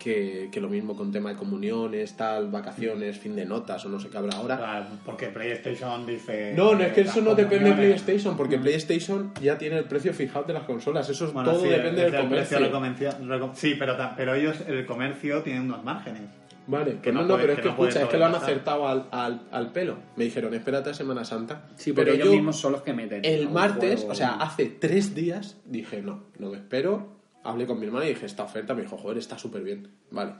que, 0.00 0.48
que 0.50 0.60
lo 0.60 0.68
mismo 0.68 0.96
con 0.96 1.12
tema 1.12 1.30
de 1.30 1.36
comuniones, 1.36 2.16
tal, 2.16 2.48
vacaciones, 2.48 3.18
fin 3.18 3.36
de 3.36 3.44
notas 3.44 3.84
o 3.84 3.88
no 3.88 4.00
sé 4.00 4.08
qué 4.08 4.18
habrá 4.18 4.36
ahora. 4.36 4.56
Claro, 4.56 4.86
porque 5.04 5.26
PlayStation 5.28 6.04
dice... 6.06 6.54
No, 6.56 6.74
no 6.74 6.82
es 6.82 6.92
que 6.92 7.02
eso 7.02 7.20
no 7.20 7.36
depende 7.36 7.70
de 7.70 7.76
PlayStation, 7.76 8.36
porque 8.36 8.58
PlayStation 8.58 9.32
ya 9.40 9.58
tiene 9.58 9.78
el 9.78 9.84
precio 9.84 10.12
fijado 10.12 10.44
de 10.46 10.54
las 10.54 10.64
consolas. 10.64 11.08
Eso 11.08 11.26
es 11.26 11.32
Bueno, 11.32 11.52
todo 11.52 11.62
sí, 11.62 11.68
depende 11.68 12.06
es 12.06 12.12
del 12.12 12.28
precio 12.28 12.70
comercio. 12.72 13.10
Sí, 13.54 13.76
pero, 13.78 13.96
pero 14.16 14.34
ellos, 14.34 14.56
el 14.66 14.84
comercio, 14.86 15.42
tiene 15.42 15.60
unos 15.60 15.84
márgenes. 15.84 16.22
Vale, 16.66 16.92
Que 16.92 17.12
pues 17.12 17.14
no, 17.14 17.22
no 17.22 17.26
no, 17.28 17.34
puede- 17.34 17.40
pero 17.42 17.52
es 17.52 17.56
que 17.58 17.62
que 17.62 17.68
no 17.70 17.76
puede 17.76 17.88
escucha, 17.90 18.04
es 18.04 18.10
que 18.10 18.18
lo 18.18 18.26
han 18.26 18.34
acertado 18.34 18.88
al, 18.88 19.06
al, 19.10 19.42
al 19.50 19.72
pelo. 19.72 19.96
Me 20.16 20.24
dijeron, 20.24 20.54
espérate 20.54 20.90
a 20.90 20.94
Semana 20.94 21.24
Santa. 21.24 21.68
Sí, 21.74 21.92
pero 21.92 22.12
ellos 22.12 22.26
yo, 22.26 22.32
mismos 22.32 22.56
son 22.60 22.72
los 22.72 22.82
que 22.82 22.92
meten. 22.92 23.24
el 23.24 23.50
martes, 23.50 24.00
juego- 24.00 24.12
o 24.12 24.14
sea, 24.14 24.34
hace 24.36 24.66
tres 24.66 25.14
días, 25.14 25.56
dije, 25.64 26.00
no, 26.00 26.24
no 26.38 26.50
me 26.50 26.56
espero. 26.58 27.19
Hablé 27.42 27.66
con 27.66 27.78
mi 27.78 27.86
hermana 27.86 28.06
y 28.06 28.10
dije, 28.10 28.26
esta 28.26 28.44
oferta, 28.44 28.74
me 28.74 28.82
dijo, 28.82 28.96
joder, 28.96 29.18
está 29.18 29.38
súper 29.38 29.62
bien. 29.62 29.88
Vale. 30.10 30.34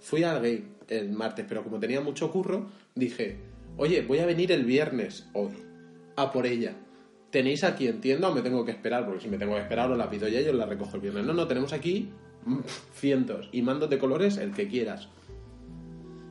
Fui 0.00 0.22
al 0.22 0.36
game 0.36 0.62
el 0.88 1.10
martes, 1.12 1.46
pero 1.48 1.64
como 1.64 1.80
tenía 1.80 2.00
mucho 2.00 2.30
curro, 2.30 2.66
dije, 2.94 3.38
oye, 3.76 4.02
voy 4.02 4.18
a 4.18 4.26
venir 4.26 4.52
el 4.52 4.64
viernes 4.64 5.28
hoy, 5.32 5.52
a 6.16 6.30
por 6.30 6.46
ella. 6.46 6.74
¿Tenéis 7.30 7.64
aquí 7.64 7.88
en 7.88 8.00
tienda 8.00 8.28
o 8.28 8.34
me 8.34 8.42
tengo 8.42 8.64
que 8.64 8.70
esperar? 8.70 9.04
Porque 9.04 9.22
si 9.22 9.28
me 9.28 9.38
tengo 9.38 9.54
que 9.54 9.62
esperar, 9.62 9.90
os 9.90 9.98
la 9.98 10.08
pido 10.08 10.28
ya 10.28 10.40
y 10.40 10.48
os 10.48 10.54
la 10.54 10.66
recojo 10.66 10.96
el 10.96 11.02
viernes. 11.02 11.24
No, 11.24 11.32
no, 11.32 11.48
tenemos 11.48 11.72
aquí 11.72 12.10
mm, 12.44 12.60
cientos. 12.92 13.48
Y 13.50 13.62
mandos 13.62 13.90
de 13.90 13.98
colores, 13.98 14.36
el 14.36 14.52
que 14.52 14.68
quieras. 14.68 15.08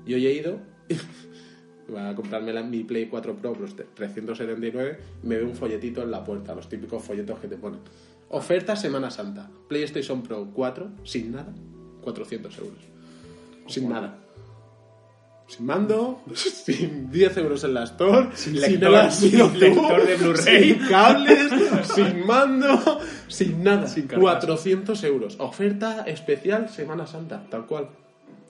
Y 0.05 0.13
hoy 0.13 0.27
he 0.27 0.33
ido 0.33 0.59
a 1.97 2.15
comprarme 2.15 2.53
la, 2.53 2.63
mi 2.63 2.83
Play 2.83 3.07
4 3.07 3.35
Pro, 3.35 3.55
los 3.59 3.75
379, 3.75 4.97
y 5.23 5.27
me 5.27 5.37
veo 5.37 5.45
un 5.45 5.55
folletito 5.55 6.01
en 6.03 6.11
la 6.11 6.23
puerta, 6.23 6.55
los 6.55 6.69
típicos 6.69 7.03
folletos 7.03 7.39
que 7.39 7.47
te 7.47 7.57
ponen. 7.57 7.79
Oferta 8.33 8.75
Semana 8.75 9.09
Santa. 9.11 9.49
PlayStation 9.67 10.21
Pro 10.23 10.49
4, 10.53 10.89
sin 11.03 11.31
nada, 11.31 11.53
400 12.01 12.57
euros. 12.59 12.79
Sin 13.67 13.89
nada. 13.89 14.19
Sin 15.47 15.65
mando, 15.65 16.21
sin 16.35 17.11
10 17.11 17.37
euros 17.37 17.63
en 17.63 17.73
la 17.73 17.83
Store, 17.83 18.29
sin, 18.35 18.55
lector- 18.59 19.11
sin 19.11 19.37
lector 19.59 20.03
de 20.07 20.15
Blu-ray. 20.17 20.73
sin 20.73 20.87
cables, 20.87 21.51
sin 21.95 22.25
mando, 22.25 22.99
sin 23.27 23.63
nada. 23.63 23.87
Sin 23.87 24.07
cargas. 24.07 24.21
400 24.21 25.03
euros. 25.03 25.35
Oferta 25.39 26.03
especial 26.07 26.69
Semana 26.69 27.05
Santa, 27.05 27.45
tal 27.49 27.65
cual. 27.65 27.89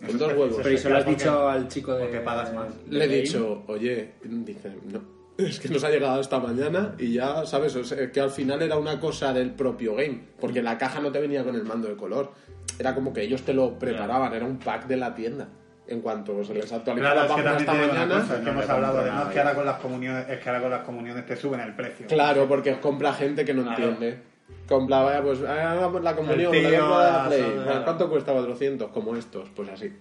Con 0.05 0.17
dos 0.17 0.34
huevos. 0.34 0.57
Pero 0.61 0.75
eso 0.75 0.89
lo 0.89 0.97
has 0.97 1.05
dicho 1.05 1.47
al 1.49 1.67
chico 1.67 1.93
de. 1.95 2.03
porque 2.03 2.19
pagas 2.19 2.53
más. 2.53 2.67
Le 2.89 3.05
he 3.05 3.21
dicho, 3.21 3.63
oye, 3.67 4.13
dice, 4.23 4.75
no, 4.86 5.01
es 5.38 5.59
que 5.59 5.69
nos 5.69 5.84
ha 5.84 5.89
llegado 5.89 6.19
esta 6.21 6.39
mañana 6.39 6.95
y 6.99 7.13
ya, 7.13 7.45
¿sabes? 7.45 7.75
O 7.75 7.84
sea, 7.84 8.11
que 8.11 8.19
al 8.21 8.29
final 8.31 8.61
era 8.61 8.77
una 8.77 8.99
cosa 8.99 9.34
del 9.34 9.51
propio 9.51 9.95
game, 9.95 10.21
porque 10.39 10.61
la 10.61 10.77
caja 10.77 10.99
no 10.99 11.11
te 11.11 11.19
venía 11.19 11.43
con 11.43 11.55
el 11.55 11.63
mando 11.63 11.88
de 11.88 11.95
color. 11.95 12.31
Era 12.79 12.95
como 12.95 13.13
que 13.13 13.21
ellos 13.21 13.43
te 13.43 13.53
lo 13.53 13.77
preparaban, 13.77 14.34
era 14.34 14.45
un 14.45 14.57
pack 14.57 14.88
de 14.88 14.97
la 14.97 15.13
tienda. 15.15 15.47
En 15.86 15.99
cuanto 15.99 16.41
se 16.45 16.53
les 16.53 16.71
actualizó 16.71 17.01
Claro, 17.05 17.15
la 17.19 17.25
es 17.25 17.31
que 17.31 17.43
página 17.43 17.57
esta 17.57 17.73
mañana, 17.73 18.21
cosa, 18.21 18.34
es 18.36 18.39
que 18.39 18.45
no 18.45 18.51
hemos 18.51 18.69
hablado 18.69 19.03
que 19.34 19.39
ahora 19.39 19.53
con 19.55 19.65
las 19.65 19.79
comuniones, 19.79 20.25
es 20.29 20.39
que 20.39 20.49
ahora 20.49 20.61
con 20.61 20.71
las 20.71 20.84
comuniones 20.84 21.25
te 21.25 21.36
suben 21.36 21.59
el 21.59 21.75
precio. 21.75 22.07
claro, 22.07 22.47
porque 22.47 22.79
compra 22.79 23.13
gente 23.13 23.43
que 23.43 23.53
no 23.53 23.63
Claro. 23.63 23.89
entiende. 23.89 24.19
Compra, 24.67 25.01
vaya, 25.01 25.21
pues 25.21 25.41
hagamos 25.41 26.01
la 26.01 26.15
comunión, 26.15 26.51
tío, 26.53 26.89
la 26.89 27.11
la 27.23 27.25
Play. 27.27 27.41
claro. 27.63 27.84
¿Cuánto 27.84 28.09
cuesta 28.09 28.31
400? 28.31 28.91
Como 28.91 29.15
estos, 29.17 29.49
pues 29.55 29.67
así. 29.69 29.91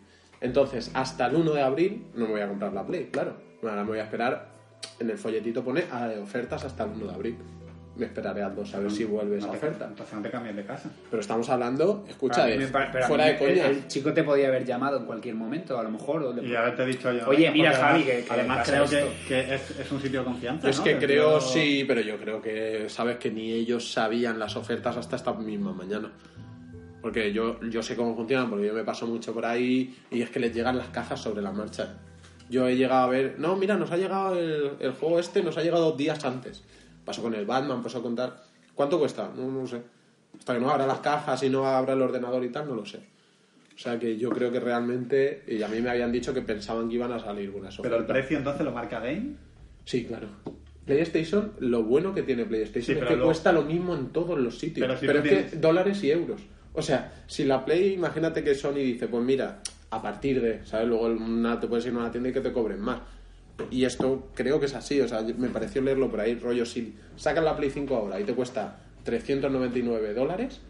Entonces, 0.41 0.91
hasta 0.95 1.27
el 1.27 1.37
1 1.37 1.53
de 1.53 1.63
abril 1.63 2.07
no 2.15 2.27
me 2.27 2.33
voy 2.33 2.41
a 2.43 2.49
comprar 2.49 2.73
la 2.73 2.87
Play, 2.87 3.09
claro. 3.11 3.35
Ahora 3.63 3.83
me 3.83 3.91
voy 3.91 3.99
a 3.99 4.05
esperar, 4.05 4.52
en 5.03 5.11
el 5.11 5.19
folletito 5.19 5.63
pone 5.63 5.85
ah, 5.93 6.11
ofertas 6.23 6.65
hasta 6.65 6.85
el 6.85 6.91
1 6.91 7.07
de 7.07 7.15
abril. 7.15 7.37
Me 7.95 8.07
esperaré 8.07 8.43
al 8.43 8.55
2 8.57 8.75
a 8.75 8.79
ver 8.79 8.91
si 8.91 9.05
vuelve 9.05 9.37
esa 9.37 9.49
No 9.49 9.53
te- 9.53 9.59
oferta. 9.59 9.87
Entonces 9.87 10.15
no 10.15 10.23
te 10.23 10.31
cambies 10.31 10.57
de 10.57 10.65
casa. 10.65 10.89
Pero 11.11 11.21
estamos 11.21 11.47
hablando, 11.51 12.07
escucha, 12.09 12.47
de- 12.47 12.67
fuera 13.07 13.27
de 13.27 13.37
coña. 13.39 13.67
El, 13.67 13.77
el 13.77 13.87
chico 13.87 14.15
te 14.15 14.25
podía 14.25 14.49
haber 14.49 14.65
llamado 14.65 14.97
en 14.97 15.05
cualquier 15.05 15.35
momento, 15.35 15.79
a 15.79 15.83
lo 15.83 15.91
mejor. 15.91 16.23
o 16.23 16.33
le- 16.33 16.43
Y 16.49 16.55
haberte 16.57 16.87
dicho 16.87 17.13
yo. 17.13 17.29
Oye, 17.29 17.51
mira, 17.51 17.71
Javi, 17.75 18.01
además- 18.03 18.05
que- 18.07 18.25
que 18.25 18.33
además 18.33 18.69
creo 18.71 18.85
que, 18.89 19.07
que 19.29 19.55
es, 19.57 19.71
es 19.79 19.93
un 19.93 20.01
sitio 20.01 20.21
de 20.21 20.25
confianza. 20.25 20.71
Es 20.71 20.79
¿no? 20.79 20.85
que 20.85 20.91
El 20.93 20.99
creo, 21.01 21.39
tío- 21.39 21.41
sí, 21.43 21.85
pero 21.87 22.01
yo 22.01 22.17
creo 22.17 22.41
que 22.41 22.87
sabes 22.89 23.19
que 23.19 23.31
ni 23.31 23.53
ellos 23.53 23.93
sabían 23.93 24.39
las 24.39 24.57
ofertas 24.57 24.97
hasta 24.97 25.17
esta 25.17 25.35
misma 25.35 25.75
mañana. 25.75 26.11
Porque 27.03 27.31
yo, 27.33 27.61
yo 27.63 27.83
sé 27.83 27.95
cómo 27.95 28.15
funcionan, 28.17 28.49
porque 28.49 28.69
yo 28.69 28.73
me 28.73 28.85
paso 28.85 29.07
mucho 29.07 29.35
por 29.35 29.45
ahí 29.45 29.95
y 30.11 30.23
es 30.23 30.31
que 30.31 30.41
les 30.41 30.55
llegan 30.55 30.79
las 30.79 30.89
cajas 30.89 31.21
sobre 31.21 31.43
la 31.43 31.51
marcha. 31.53 31.99
Yo 32.53 32.69
he 32.69 32.77
llegado 32.77 33.05
a 33.05 33.09
ver, 33.09 33.37
no, 33.39 33.57
mira, 33.57 33.77
nos 33.77 33.91
ha 33.93 33.97
llegado 33.97 34.39
el, 34.39 34.73
el 34.79 34.93
juego 34.93 35.19
este, 35.19 35.43
nos 35.43 35.57
ha 35.57 35.63
llegado 35.63 35.93
días 35.93 36.23
antes. 36.25 36.63
Pasó 37.05 37.23
con 37.23 37.35
el 37.35 37.47
Batman, 37.47 37.83
pasó 37.83 37.99
a 37.99 38.03
contar. 38.03 38.43
¿Cuánto 38.75 38.99
cuesta? 38.99 39.31
No, 39.35 39.51
no 39.51 39.67
sé. 39.67 39.81
Hasta 40.39 40.55
que 40.55 40.61
no 40.61 40.71
abra 40.71 40.87
las 40.87 40.99
cajas 41.01 41.43
y 41.43 41.49
no 41.51 41.67
abra 41.67 41.95
el 41.95 42.03
ordenador 42.03 42.45
y 42.45 42.51
tal, 42.51 42.69
no 42.69 42.75
lo 42.75 42.85
sé. 42.85 42.99
O 43.75 43.79
sea 43.79 43.99
que 43.99 44.19
yo 44.19 44.29
creo 44.31 44.53
que 44.53 44.61
realmente, 44.61 45.43
y 45.49 45.63
a 45.63 45.69
mí 45.69 45.81
me 45.81 45.89
habían 45.91 46.13
dicho 46.13 46.35
que 46.35 46.43
pensaban 46.43 46.89
que 46.91 46.97
iban 46.97 47.11
a 47.13 47.19
salir 47.19 47.51
buenas 47.51 47.77
Pero 47.79 47.97
el 47.97 48.03
ofertas. 48.03 48.15
precio 48.19 48.37
entonces 48.39 48.65
lo 48.65 48.71
marca 48.73 49.01
Game. 49.01 49.33
Sí, 49.87 50.05
claro. 50.05 50.29
PlayStation, 50.85 51.53
lo 51.61 51.83
bueno 51.85 52.15
que 52.15 52.23
tiene 52.23 52.45
PlayStation 52.45 52.97
Sí, 52.97 53.03
es 53.03 53.09
que 53.09 53.17
lo- 53.17 53.25
cuesta 53.25 53.53
lo 53.53 53.63
mismo 53.63 53.95
en 53.95 54.09
todos 54.09 54.39
los 54.39 54.59
sitios. 54.59 54.87
Pero 55.01 55.23
si 55.23 55.29
es 55.29 55.51
que 55.53 55.57
dólares 55.57 56.03
y 56.05 56.11
euros. 56.11 56.41
O 56.75 56.83
sea, 56.83 57.13
si 57.27 57.45
la 57.45 57.65
Play, 57.65 57.95
imagínate 57.95 58.43
que 58.43 58.55
Sony 58.55 58.75
dice, 58.75 59.07
pues 59.09 59.23
mira, 59.25 59.61
a 59.93 60.01
partir 60.01 60.41
de, 60.41 60.65
¿sabes? 60.65 60.89
Luego 60.89 61.05
una- 61.07 61.61
te 61.61 61.67
puedes 61.69 61.85
ir 61.87 61.93
a 61.93 61.99
una 61.99 62.11
tienda 62.11 62.31
y 62.31 62.33
que 62.33 62.41
te 62.41 62.51
cobren 62.51 62.81
más. 62.81 62.99
Y 63.71 63.85
esto 63.85 64.29
creo 64.35 64.59
que 64.59 64.67
es 64.67 64.75
así, 64.75 64.99
o 65.03 65.07
sea, 65.07 65.21
me 65.37 65.49
pareció 65.49 65.83
leerlo 65.83 66.11
por 66.11 66.21
ahí, 66.21 66.35
rollo, 66.35 66.65
si 66.65 66.97
sacas 67.17 67.45
la 67.45 67.55
Play 67.55 67.71
5 67.71 67.95
ahora 67.95 68.19
y 68.19 68.25
te 68.25 68.33
cuesta 68.35 68.79
399 69.05 70.15
dólares, 70.15 70.61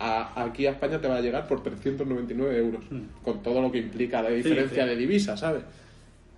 a- 0.00 0.42
aquí 0.42 0.66
a 0.66 0.72
España 0.72 1.00
te 1.00 1.06
va 1.06 1.16
a 1.16 1.20
llegar 1.20 1.46
por 1.46 1.62
399 1.62 2.58
euros, 2.58 2.84
con 3.22 3.40
todo 3.42 3.62
lo 3.62 3.70
que 3.70 3.78
implica 3.78 4.20
de 4.22 4.34
diferencia 4.34 4.82
sí. 4.82 4.88
de 4.88 4.96
divisa, 4.96 5.36
¿sabes? 5.36 5.62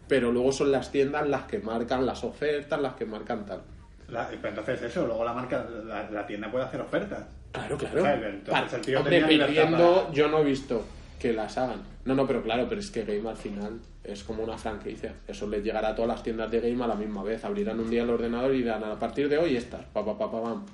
Pero 0.06 0.30
luego 0.30 0.52
son 0.52 0.70
las 0.70 0.92
tiendas 0.92 1.26
las 1.26 1.44
que 1.44 1.58
marcan 1.60 2.04
las 2.04 2.22
ofertas, 2.24 2.78
las 2.80 2.92
que 2.94 3.06
marcan 3.06 3.46
tal. 3.46 3.62
La- 4.10 4.28
pero 4.28 4.48
entonces 4.50 4.82
eso, 4.82 5.06
luego 5.06 5.24
la 5.24 5.32
marca, 5.32 5.66
la, 5.86 6.10
la 6.10 6.26
tienda 6.26 6.50
puede 6.50 6.64
hacer 6.66 6.80
ofertas. 6.82 7.24
Claro, 7.52 7.78
claro. 7.78 7.98
Entonces 8.28 8.52
Vale, 8.52 8.76
el 8.76 8.80
tío 8.82 8.98
Hombre, 8.98 9.20
tenía 9.20 9.28
libertad 9.28 9.48
pidiendo, 9.64 10.02
para- 10.02 10.12
yo 10.14 10.28
no 10.28 10.38
he 10.40 10.44
visto 10.44 10.84
que 11.18 11.32
las 11.32 11.58
hagan. 11.58 11.80
No, 12.04 12.14
no, 12.14 12.26
pero 12.26 12.42
claro, 12.42 12.66
pero 12.68 12.80
es 12.80 12.90
que 12.90 13.04
Game 13.04 13.28
al 13.28 13.36
final 13.36 13.80
es 14.04 14.22
como 14.24 14.42
una 14.44 14.56
franquicia. 14.56 15.14
Eso 15.26 15.46
les 15.48 15.62
llegará 15.64 15.88
a 15.88 15.94
todas 15.94 16.08
las 16.08 16.22
tiendas 16.22 16.50
de 16.50 16.60
Game 16.60 16.82
a 16.82 16.86
la 16.86 16.94
misma 16.94 17.22
vez. 17.22 17.44
Abrirán 17.44 17.80
un 17.80 17.90
día 17.90 18.02
el 18.02 18.10
ordenador 18.10 18.54
y 18.54 18.58
dirán, 18.58 18.84
a 18.84 18.98
partir 18.98 19.28
de 19.28 19.38
hoy 19.38 19.56
estas, 19.56 19.84
pa, 19.86 20.04
pa, 20.04 20.16
pa, 20.16 20.30
pa, 20.30 20.42
pam. 20.42 20.64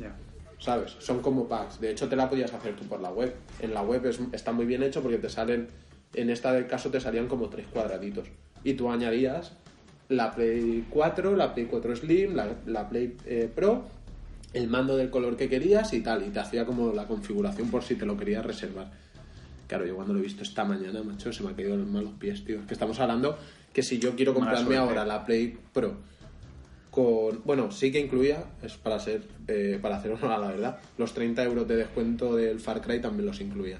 Ya. 0.00 0.14
¿Sabes? 0.58 0.94
Son 0.98 1.20
como 1.20 1.48
packs. 1.48 1.80
De 1.80 1.90
hecho, 1.90 2.08
te 2.08 2.16
la 2.16 2.28
podías 2.28 2.52
hacer 2.52 2.76
tú 2.76 2.84
por 2.84 3.00
la 3.00 3.10
web. 3.10 3.34
En 3.60 3.72
la 3.72 3.82
web 3.82 4.04
es- 4.06 4.20
está 4.32 4.52
muy 4.52 4.66
bien 4.66 4.82
hecho 4.82 5.00
porque 5.02 5.16
te 5.18 5.28
salen, 5.30 5.68
en 6.14 6.28
esta 6.30 6.52
del 6.52 6.66
caso 6.66 6.90
te 6.90 7.00
salían 7.00 7.28
como 7.28 7.48
tres 7.48 7.66
cuadraditos. 7.72 8.28
Y 8.62 8.74
tú 8.74 8.90
añadías 8.90 9.52
la 10.10 10.34
Play 10.34 10.84
4, 10.90 11.34
la 11.34 11.54
Play 11.54 11.66
4 11.66 11.96
Slim, 11.96 12.34
la, 12.34 12.48
la 12.66 12.88
Play 12.90 13.16
eh, 13.24 13.50
Pro, 13.54 13.84
el 14.52 14.68
mando 14.68 14.96
del 14.98 15.08
color 15.08 15.36
que 15.38 15.48
querías 15.48 15.94
y 15.94 16.02
tal. 16.02 16.26
Y 16.26 16.30
te 16.30 16.40
hacía 16.40 16.66
como 16.66 16.92
la 16.92 17.06
configuración 17.06 17.70
por 17.70 17.82
si 17.82 17.94
te 17.94 18.04
lo 18.04 18.18
querías 18.18 18.44
reservar. 18.44 18.90
Claro, 19.70 19.86
yo 19.86 19.94
cuando 19.94 20.12
lo 20.12 20.18
he 20.18 20.22
visto 20.22 20.42
esta 20.42 20.64
mañana, 20.64 21.00
macho, 21.04 21.32
se 21.32 21.44
me 21.44 21.50
ha 21.50 21.54
caído 21.54 21.76
los 21.76 21.86
malos 21.86 22.14
pies, 22.18 22.44
tío. 22.44 22.58
Es 22.58 22.66
que 22.66 22.74
estamos 22.74 22.98
hablando 22.98 23.38
que 23.72 23.84
si 23.84 24.00
yo 24.00 24.16
quiero 24.16 24.34
comprarme 24.34 24.76
ahora 24.76 25.04
la 25.04 25.24
Play 25.24 25.56
Pro 25.72 25.96
con 26.90 27.44
bueno 27.44 27.70
sí 27.70 27.92
que 27.92 28.00
incluía 28.00 28.46
es 28.64 28.76
para 28.78 28.98
ser 28.98 29.22
eh, 29.46 29.78
para 29.80 29.98
hacer 29.98 30.10
honor 30.10 30.32
a 30.32 30.38
la 30.38 30.48
verdad 30.48 30.80
los 30.98 31.14
30 31.14 31.44
euros 31.44 31.68
de 31.68 31.76
descuento 31.76 32.34
del 32.34 32.58
Far 32.58 32.80
Cry 32.82 33.00
también 33.00 33.26
los 33.26 33.40
incluía 33.40 33.78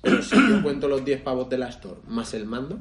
pero 0.00 0.22
si 0.22 0.34
yo 0.34 0.62
cuento 0.62 0.88
los 0.88 1.04
10 1.04 1.20
pavos 1.20 1.50
de 1.50 1.58
la 1.58 1.68
Store 1.68 2.00
más 2.08 2.32
el 2.32 2.46
mando 2.46 2.78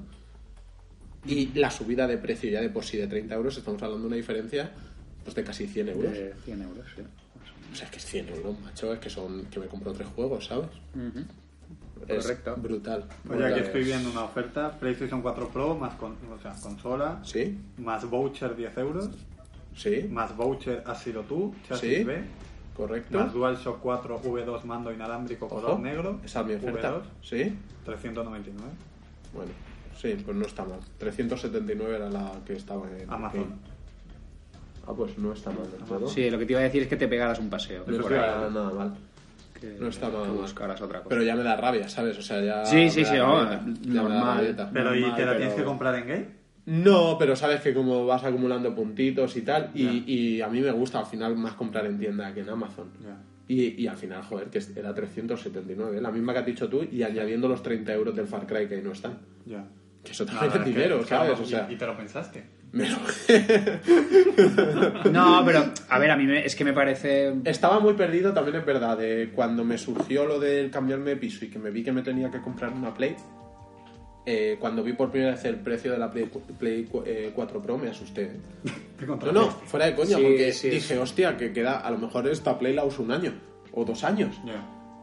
y 1.25 1.47
la 1.47 1.69
subida 1.69 2.07
de 2.07 2.17
precio 2.17 2.49
ya 2.49 2.61
de 2.61 2.69
por 2.69 2.85
sí 2.85 2.95
de 2.95 3.07
30 3.07 3.35
euros 3.35 3.57
estamos 3.57 3.83
hablando 3.83 4.03
de 4.03 4.07
una 4.07 4.15
diferencia 4.15 4.71
pues 5.25 5.35
de 5.35 5.43
casi 5.43 5.67
100 5.67 5.89
euros 5.89 6.13
De 6.13 6.33
100 6.45 6.61
euros, 6.61 6.85
sí. 6.95 7.01
o 7.73 7.75
sea 7.75 7.87
es 7.87 7.91
que 7.91 7.97
es 7.97 8.05
100 8.05 8.29
euros 8.29 8.57
macho 8.61 8.93
es 8.93 8.99
que 8.99 9.09
son 9.09 9.47
que 9.47 9.59
me 9.59 9.65
compro 9.65 9.91
tres 9.91 10.07
juegos 10.15 10.45
¿sabes? 10.45 10.69
Es 10.95 11.44
Correcto. 11.99 12.55
brutal 12.57 13.03
Oye, 13.03 13.29
brutal. 13.35 13.53
aquí 13.53 13.59
estoy 13.61 13.83
viendo 13.83 14.11
una 14.11 14.23
oferta, 14.25 14.71
PlayStation 14.79 15.21
4 15.21 15.47
Pro 15.49 15.75
más 15.75 15.93
con, 15.95 16.11
o 16.11 16.41
sea, 16.41 16.53
consola, 16.61 17.19
sí 17.23 17.57
más 17.77 18.09
voucher 18.09 18.55
10 18.55 18.77
euros, 18.77 19.09
sí 19.75 20.07
más 20.11 20.35
voucher 20.35 20.83
has 20.85 21.01
sido 21.01 21.21
tú, 21.23 21.53
chasis 21.67 21.97
Sí. 21.99 22.03
B, 22.03 22.21
correcto 22.75 23.17
más 23.17 23.33
DualShock 23.33 23.79
4 23.81 24.21
V2 24.21 24.63
mando 24.65 24.91
inalámbrico 24.93 25.47
color 25.47 25.71
Ojo, 25.71 25.79
negro, 25.81 26.19
esa 26.23 26.41
es 26.41 26.45
mi 26.47 26.53
oferta 26.55 26.91
V2, 26.97 27.01
sí 27.23 27.57
399, 27.85 28.71
Bueno, 29.33 29.51
sí, 29.97 30.17
pues 30.23 30.35
no 30.37 30.45
está 30.45 30.63
mal. 30.65 30.79
379 30.97 31.95
era 31.95 32.09
la 32.09 32.31
que 32.45 32.53
estaba 32.53 32.85
en 32.91 33.09
Amazon. 33.09 33.41
Game. 33.43 33.55
Ah, 34.87 34.93
pues 34.95 35.17
no 35.17 35.33
está 35.33 35.49
mal 35.51 35.69
del 35.71 35.81
todo. 35.81 36.07
Sí, 36.07 36.29
lo 36.29 36.37
que 36.37 36.45
te 36.45 36.53
iba 36.53 36.59
a 36.59 36.63
decir 36.63 36.83
es 36.83 36.87
que 36.87 36.95
te 36.95 37.07
pegaras 37.07 37.39
un 37.39 37.49
paseo. 37.49 37.83
por 37.85 37.93
ahí, 38.13 38.19
está 38.19 38.49
nada 38.49 38.69
mal. 38.71 38.95
Que- 39.73 39.79
no 39.79 39.87
está 39.89 40.09
que 40.11 40.17
mal. 40.17 40.29
buscaras 40.31 40.81
otra 40.81 40.99
cosa. 40.99 41.09
Pero 41.09 41.23
ya 41.23 41.35
me 41.35 41.43
da 41.43 41.55
rabia, 41.55 41.87
¿sabes? 41.89 42.17
O 42.17 42.21
sea, 42.21 42.41
ya. 42.41 42.65
Sí, 42.65 42.89
sí, 42.89 43.03
sí, 43.05 43.17
oh, 43.19 43.43
normal. 43.85 44.55
pero 44.73 44.95
¿y 44.95 45.01
te 45.01 45.07
la 45.09 45.15
pero- 45.15 45.37
tienes 45.37 45.55
que 45.55 45.63
comprar 45.63 45.95
en 45.95 46.07
Game? 46.07 46.25
No, 46.67 47.15
pero 47.19 47.35
sabes 47.35 47.61
que 47.61 47.73
como 47.75 48.07
vas 48.07 48.23
acumulando 48.23 48.73
puntitos 48.73 49.37
y 49.37 49.41
tal, 49.43 49.69
y, 49.75 50.03
y 50.11 50.41
a 50.41 50.47
mí 50.47 50.61
me 50.61 50.71
gusta 50.71 50.97
al 50.99 51.05
final 51.05 51.35
más 51.35 51.53
comprar 51.53 51.85
en 51.85 51.99
tienda 51.99 52.33
que 52.33 52.39
en 52.41 52.49
Amazon. 52.49 52.89
Y, 53.47 53.79
y 53.83 53.85
al 53.87 53.95
final, 53.97 54.23
joder, 54.23 54.49
que 54.49 54.59
era 54.75 54.91
379, 54.95 56.01
la 56.01 56.09
misma 56.11 56.33
que 56.33 56.39
has 56.39 56.45
dicho 56.47 56.67
tú, 56.67 56.83
y 56.91 57.03
añadiendo 57.03 57.47
los 57.47 57.61
30 57.61 57.93
euros 57.93 58.15
del 58.15 58.25
Far 58.25 58.47
Cry 58.47 58.67
que 58.67 58.75
ahí 58.75 58.81
no 58.81 58.93
están. 58.93 59.19
Ya. 59.45 59.63
Que 60.03 60.11
eso 60.13 60.25
también 60.25 60.51
es 60.51 60.57
que- 60.59 60.69
dinero, 60.71 60.95
es 60.95 61.03
que 61.03 61.09
¿sabes? 61.09 61.39
O 61.39 61.45
sea, 61.45 61.67
y, 61.69 61.73
y 61.75 61.77
te 61.77 61.85
lo 61.85 61.95
pensaste. 61.95 62.43
Me 62.75 62.89
lo- 62.89 62.97
No, 65.11 65.43
pero 65.45 65.65
a 65.89 65.99
ver, 65.99 66.11
a 66.11 66.17
mí 66.17 66.25
me- 66.25 66.45
es 66.45 66.55
que 66.55 66.63
me 66.63 66.73
parece. 66.73 67.33
Estaba 67.45 67.79
muy 67.79 67.93
perdido, 67.93 68.33
también 68.33 68.57
es 68.57 68.65
verdad, 68.65 68.97
de 68.97 69.31
cuando 69.33 69.63
me 69.63 69.77
surgió 69.77 70.25
lo 70.25 70.39
del 70.39 70.69
cambiarme 70.71 71.11
de 71.11 71.17
piso 71.17 71.45
y 71.45 71.49
que 71.49 71.57
me 71.59 71.71
vi 71.71 71.83
que 71.83 71.91
me 71.91 72.01
tenía 72.01 72.29
que 72.29 72.41
comprar 72.41 72.71
una 72.73 72.93
Play. 72.93 73.15
eh, 74.27 74.57
cuando 74.59 74.81
vi 74.83 74.93
por 74.93 75.11
primera 75.11 75.33
vez 75.35 75.45
el 75.45 75.57
precio 75.57 75.91
de 75.91 75.99
la 75.99 76.09
Play, 76.09 76.25
Play 76.57 76.85
cu- 76.85 77.03
eh, 77.05 77.31
4 77.35 77.61
Pro 77.61 77.77
me 77.77 77.89
asusté. 77.89 78.23
¿eh? 78.23 78.31
Te 78.97 79.05
No, 79.05 79.17
no, 79.31 79.49
fuera 79.51 79.85
de 79.85 79.93
coña, 79.93 80.17
Sí, 80.17 80.23
porque 80.23 80.51
sí, 80.51 80.69
dije, 80.71 80.97
hostia, 80.97 81.37
que 81.37 81.53
queda, 81.53 81.77
a 81.81 81.91
lo 81.91 81.99
mejor 81.99 82.27
esta 82.27 82.57
Play 82.57 82.73
la 82.73 82.83
uso 82.85 83.03
un 83.03 83.11
año 83.11 83.33
o 83.71 83.85
dos 83.85 84.03
años. 84.03 84.35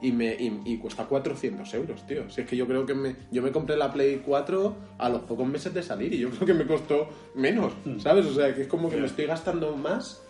Y, 0.02 0.12
me, 0.12 0.34
y, 0.34 0.60
y 0.64 0.76
cuesta 0.78 1.04
400 1.06 1.72
euros, 1.74 2.06
tío. 2.06 2.28
Si 2.28 2.40
es 2.42 2.46
que 2.46 2.56
yo 2.56 2.66
creo 2.66 2.84
que 2.84 2.94
me, 2.94 3.14
yo 3.30 3.40
me 3.42 3.50
compré 3.52 3.76
la 3.76 3.92
Play 3.92 4.22
4 4.26 4.76
a 4.98 5.08
los 5.08 5.22
pocos 5.22 5.46
meses 5.46 5.72
de 5.72 5.82
salir 5.82 6.12
y 6.12 6.18
yo 6.18 6.30
creo 6.30 6.46
que 6.46 6.54
me 6.54 6.66
costó 6.66 7.08
menos, 7.34 7.72
¿sabes? 7.98 8.26
O 8.26 8.34
sea, 8.34 8.54
que 8.54 8.62
es 8.62 8.68
como 8.68 8.90
que 8.90 8.96
me 8.96 9.06
estoy 9.06 9.26
gastando 9.26 9.76
más 9.76 10.22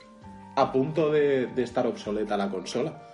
a 0.57 0.70
punto 0.70 1.11
de, 1.11 1.47
de 1.47 1.62
estar 1.62 1.87
obsoleta 1.87 2.37
la 2.37 2.49
consola. 2.51 3.09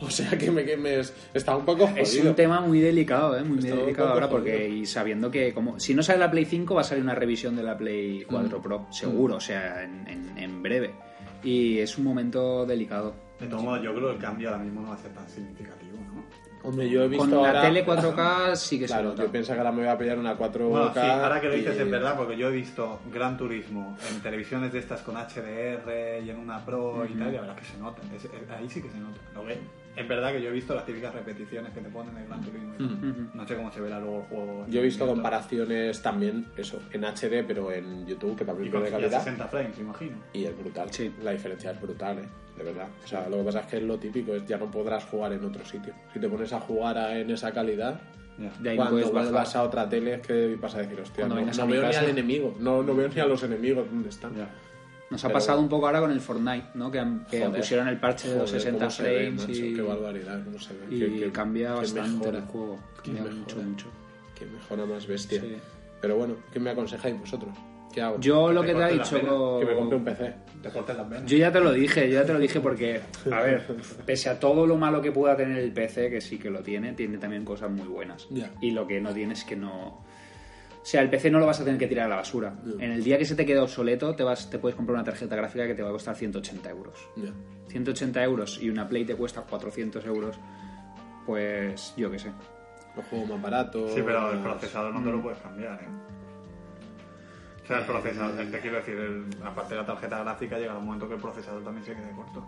O 0.00 0.08
sea, 0.10 0.30
que 0.38 0.50
me, 0.52 0.64
que 0.64 0.76
me 0.76 1.00
es- 1.00 1.12
está 1.34 1.56
un 1.56 1.64
poco 1.64 1.84
jodido. 1.88 2.02
Es 2.04 2.24
un 2.24 2.34
tema 2.36 2.60
muy 2.60 2.78
delicado, 2.80 3.36
¿eh? 3.36 3.42
Muy 3.42 3.58
un 3.58 3.64
delicado 3.64 4.10
ahora 4.10 4.28
porque 4.30 4.52
jodido. 4.52 4.74
y 4.74 4.86
sabiendo 4.86 5.28
que 5.28 5.52
como 5.52 5.80
si 5.80 5.92
no 5.92 6.04
sale 6.04 6.20
la 6.20 6.30
Play 6.30 6.44
5 6.44 6.72
va 6.72 6.82
a 6.82 6.84
salir 6.84 7.02
una 7.02 7.16
revisión 7.16 7.56
de 7.56 7.64
la 7.64 7.76
Play 7.76 8.20
Mm. 8.20 8.30
4 8.30 8.62
Pro, 8.62 8.86
seguro, 8.92 9.34
o 9.36 9.40
sea, 9.40 9.82
en, 9.82 10.06
en- 10.06 10.38
en 10.38 10.62
breve. 10.62 10.92
Y 11.42 11.78
es 11.78 11.98
un 11.98 12.04
momento 12.04 12.64
delicado. 12.64 13.12
De 13.40 13.46
todos 13.46 13.62
modos, 13.62 13.82
yo 13.82 13.94
creo 13.94 14.08
que 14.08 14.14
el 14.16 14.20
cambio 14.20 14.50
ahora 14.50 14.62
mismo 14.62 14.80
no 14.80 14.88
va 14.88 14.94
a 14.94 14.98
ser 14.98 15.12
tan 15.12 15.28
significativo, 15.28 15.96
¿no? 16.12 16.24
Hombre, 16.68 16.90
yo 16.90 17.04
he 17.04 17.08
visto 17.08 17.24
Con 17.24 17.40
la 17.42 17.48
ahora- 17.48 17.62
tele 17.62 17.84
4K 17.86 18.56
sí 18.56 18.78
que 18.80 18.88
se 18.88 18.94
Claro, 18.94 19.10
nota. 19.10 19.22
yo 19.22 19.30
pienso 19.30 19.52
que 19.52 19.58
ahora 19.58 19.70
me 19.70 19.78
voy 19.82 19.88
a 19.88 19.96
pillar 19.96 20.18
una 20.18 20.36
4K. 20.36 20.68
Bueno, 20.68 20.92
sí, 20.92 20.98
ahora 21.00 21.40
que 21.40 21.46
lo 21.48 21.54
dices 21.54 21.76
y- 21.76 21.80
es 21.82 21.90
verdad, 21.90 22.16
porque 22.16 22.36
yo 22.36 22.48
he 22.48 22.52
visto 22.52 22.98
Gran 23.12 23.36
Turismo 23.36 23.96
en 24.10 24.20
televisiones 24.20 24.72
de 24.72 24.80
estas 24.80 25.02
con 25.02 25.16
HDR 25.16 26.20
y 26.24 26.30
en 26.30 26.36
una 26.38 26.64
Pro 26.66 27.06
y 27.08 27.14
tal, 27.14 27.28
y 27.28 27.32
la 27.36 27.40
verdad 27.42 27.56
es 27.60 27.66
que 27.66 27.72
se 27.74 27.78
nota. 27.78 28.02
Es- 28.14 28.24
es- 28.24 28.50
ahí 28.50 28.68
sí 28.68 28.82
que 28.82 28.90
se 28.90 28.98
nota. 28.98 29.18
Lo 29.34 29.44
ve. 29.44 29.58
Es 29.98 30.06
verdad 30.08 30.32
que 30.32 30.40
yo 30.40 30.48
he 30.50 30.52
visto 30.52 30.74
las 30.74 30.86
típicas 30.86 31.12
repeticiones 31.12 31.72
que 31.72 31.80
te 31.80 31.88
ponen 31.88 32.16
en 32.16 32.26
Gran 32.26 32.40
Turismo. 32.42 32.74
y 32.74 32.78
tal. 32.78 33.30
No 33.34 33.46
sé 33.48 33.56
cómo 33.56 33.72
se 33.72 33.80
verá 33.80 33.98
luego 33.98 34.18
el 34.20 34.22
juego. 34.26 34.66
Yo 34.68 34.80
he 34.80 34.84
visto 34.84 35.06
comparaciones 35.06 36.00
también, 36.02 36.46
eso, 36.56 36.80
en 36.92 37.04
HD, 37.04 37.44
pero 37.46 37.72
en 37.72 38.06
YouTube, 38.06 38.36
que 38.36 38.44
Y 38.44 38.46
también 38.46 38.70
con 38.70 38.82
y 38.84 38.86
a 38.86 38.90
calidad. 38.90 39.18
60 39.18 39.48
frames, 39.48 39.78
imagino. 39.78 40.16
Y 40.32 40.44
es 40.44 40.56
brutal. 40.58 40.88
Sí. 40.92 41.12
La 41.22 41.32
diferencia 41.32 41.72
es 41.72 41.80
brutal, 41.80 42.18
¿eh? 42.18 42.28
De 42.56 42.64
verdad. 42.64 42.88
O 43.04 43.06
sea, 43.06 43.28
lo 43.28 43.38
que 43.38 43.42
pasa 43.44 43.60
es 43.60 43.66
que 43.66 43.76
es 43.78 43.82
lo 43.82 43.98
típico, 43.98 44.34
es 44.34 44.44
ya 44.46 44.56
no 44.58 44.70
podrás 44.70 45.04
jugar 45.04 45.32
en 45.32 45.44
otro 45.44 45.64
sitio. 45.64 45.92
Si 46.12 46.18
te 46.20 46.28
pones 46.28 46.52
a 46.52 46.60
jugar 46.60 46.96
a- 46.98 47.18
en 47.18 47.30
esa 47.30 47.52
calidad. 47.52 48.00
De 48.60 48.70
ahí 48.70 48.76
no 48.78 48.84
cuando 48.84 48.96
bajar. 49.00 49.12
vuelvas 49.12 49.56
a 49.56 49.62
otra 49.64 49.88
tele 49.88 50.14
es 50.14 50.20
que 50.26 50.54
vas 50.60 50.72
a 50.76 50.78
decir, 50.78 51.00
hostia, 51.00 51.26
Cuando 51.26 51.44
no, 51.44 51.52
no 51.52 51.62
a 51.62 51.66
veo 51.66 51.80
ni 51.82 51.88
casa. 51.88 52.00
al 52.02 52.08
enemigo, 52.10 52.54
no, 52.60 52.84
no 52.84 52.94
veo 52.94 53.08
ni 53.08 53.20
a 53.20 53.26
los 53.26 53.42
enemigos 53.42 53.84
dónde 53.90 54.08
están. 54.10 54.32
Ya. 54.36 54.48
Nos 55.10 55.24
ha 55.24 55.28
Pero- 55.28 55.34
pasado 55.38 55.60
un 55.60 55.68
poco 55.68 55.86
ahora 55.86 56.00
con 56.00 56.10
el 56.10 56.20
Fortnite, 56.20 56.66
¿no? 56.74 56.90
Que, 56.90 57.02
que 57.30 57.40
Joder. 57.44 57.60
pusieron 57.60 57.88
el 57.88 57.98
parche 57.98 58.28
de 58.28 58.36
los 58.36 58.50
Joder, 58.50 58.60
60 58.60 58.78
cómo 58.78 58.90
se 58.90 59.02
ve, 59.02 59.08
frames 59.22 59.48
macho, 59.48 59.64
y, 59.64 59.74
Qué 59.74 59.82
barbaridad, 59.82 60.44
cómo 60.44 60.58
se 60.58 60.74
ve. 60.74 60.80
y 60.90 60.98
Qué- 60.98 61.20
qué- 61.20 61.32
cambia 61.32 61.68
qué 61.68 61.74
bastante 61.76 62.18
mejora. 62.18 62.38
el 62.38 62.44
juego. 62.44 62.78
Cambia 63.02 63.22
mejora. 63.22 63.34
mucho, 63.40 63.56
mucho. 63.62 63.86
Qué 64.38 64.44
mejora 64.46 64.84
más 64.86 65.06
bestia. 65.06 65.40
Sí. 65.40 65.56
Pero 66.00 66.16
bueno, 66.16 66.34
¿qué 66.52 66.60
me 66.60 66.70
aconsejáis 66.70 67.18
vosotros? 67.18 67.50
¿Qué 67.92 68.02
hago? 68.02 68.20
Yo 68.20 68.52
lo 68.52 68.60
te 68.60 68.66
que 68.68 68.74
te 68.74 68.78
ha 68.84 68.88
cortes 68.90 68.98
las 68.98 69.10
dicho... 69.10 69.26
venas, 69.26 69.60
Que 69.60 69.64
me 69.72 69.78
compre 69.78 69.96
un 69.96 70.04
PC. 70.04 70.34
Te 70.62 70.68
cortes 70.70 70.96
las 70.96 71.08
venas. 71.08 71.26
Yo 71.30 71.38
ya 71.38 71.50
te 71.50 71.60
lo 71.60 71.72
dije, 71.72 72.06
yo 72.08 72.14
ya 72.20 72.24
te 72.26 72.32
lo 72.34 72.38
dije 72.38 72.60
porque, 72.60 73.00
a 73.32 73.40
ver, 73.40 73.66
pese 74.04 74.28
a 74.28 74.38
todo 74.38 74.66
lo 74.66 74.76
malo 74.76 75.00
que 75.00 75.10
pueda 75.10 75.34
tener 75.36 75.56
el 75.58 75.72
PC, 75.72 76.10
que 76.10 76.20
sí 76.20 76.38
que 76.38 76.50
lo 76.50 76.60
tiene, 76.62 76.92
tiene 76.92 77.16
también 77.16 77.44
cosas 77.46 77.70
muy 77.70 77.88
buenas. 77.88 78.28
Y 78.60 78.72
lo 78.72 78.86
que 78.86 79.00
no 79.00 79.12
tiene 79.14 79.32
es 79.32 79.42
que 79.44 79.56
no... 79.56 80.04
O 80.88 80.90
sea, 80.90 81.02
el 81.02 81.10
PC 81.10 81.30
no 81.30 81.38
lo 81.38 81.44
vas 81.44 81.60
a 81.60 81.64
tener 81.64 81.78
que 81.78 81.86
tirar 81.86 82.06
a 82.06 82.08
la 82.08 82.16
basura. 82.16 82.50
En 82.78 82.90
el 82.92 83.04
día 83.04 83.18
que 83.18 83.26
se 83.26 83.34
te 83.36 83.44
quede 83.44 83.58
obsoleto, 83.60 84.14
te, 84.14 84.22
vas, 84.22 84.48
te 84.48 84.58
puedes 84.58 84.74
comprar 84.74 84.94
una 84.94 85.04
tarjeta 85.04 85.36
gráfica 85.36 85.66
que 85.66 85.74
te 85.74 85.82
va 85.82 85.90
a 85.90 85.92
costar 85.92 86.16
180 86.16 86.70
euros. 86.70 86.98
Ya. 87.14 87.30
180 87.68 88.24
euros 88.24 88.58
y 88.62 88.70
una 88.70 88.88
Play 88.88 89.04
te 89.04 89.14
cuesta 89.14 89.42
400 89.42 90.02
euros, 90.06 90.40
pues 91.26 91.92
yo 91.94 92.10
qué 92.10 92.18
sé. 92.18 92.32
Los 92.96 93.04
juegos 93.04 93.28
más 93.28 93.42
baratos. 93.42 93.92
Sí, 93.92 94.00
pero 94.02 94.32
el 94.32 94.38
procesador 94.38 94.94
no 94.94 95.02
te 95.04 95.10
lo 95.10 95.20
puedes 95.22 95.38
cambiar, 95.40 95.74
¿eh? 95.74 95.88
O 97.64 97.66
sea, 97.66 97.80
el 97.80 97.84
procesador, 97.84 98.46
te 98.50 98.58
quiero 98.60 98.76
decir, 98.78 98.94
el- 98.96 99.26
aparte 99.44 99.74
de 99.74 99.80
la 99.82 99.86
tarjeta 99.86 100.20
gráfica, 100.24 100.58
llega 100.58 100.78
un 100.78 100.86
momento 100.86 101.06
que 101.06 101.16
el 101.16 101.20
procesador 101.20 101.62
también 101.62 101.84
se 101.84 101.92
quede 101.92 102.12
corto. 102.12 102.46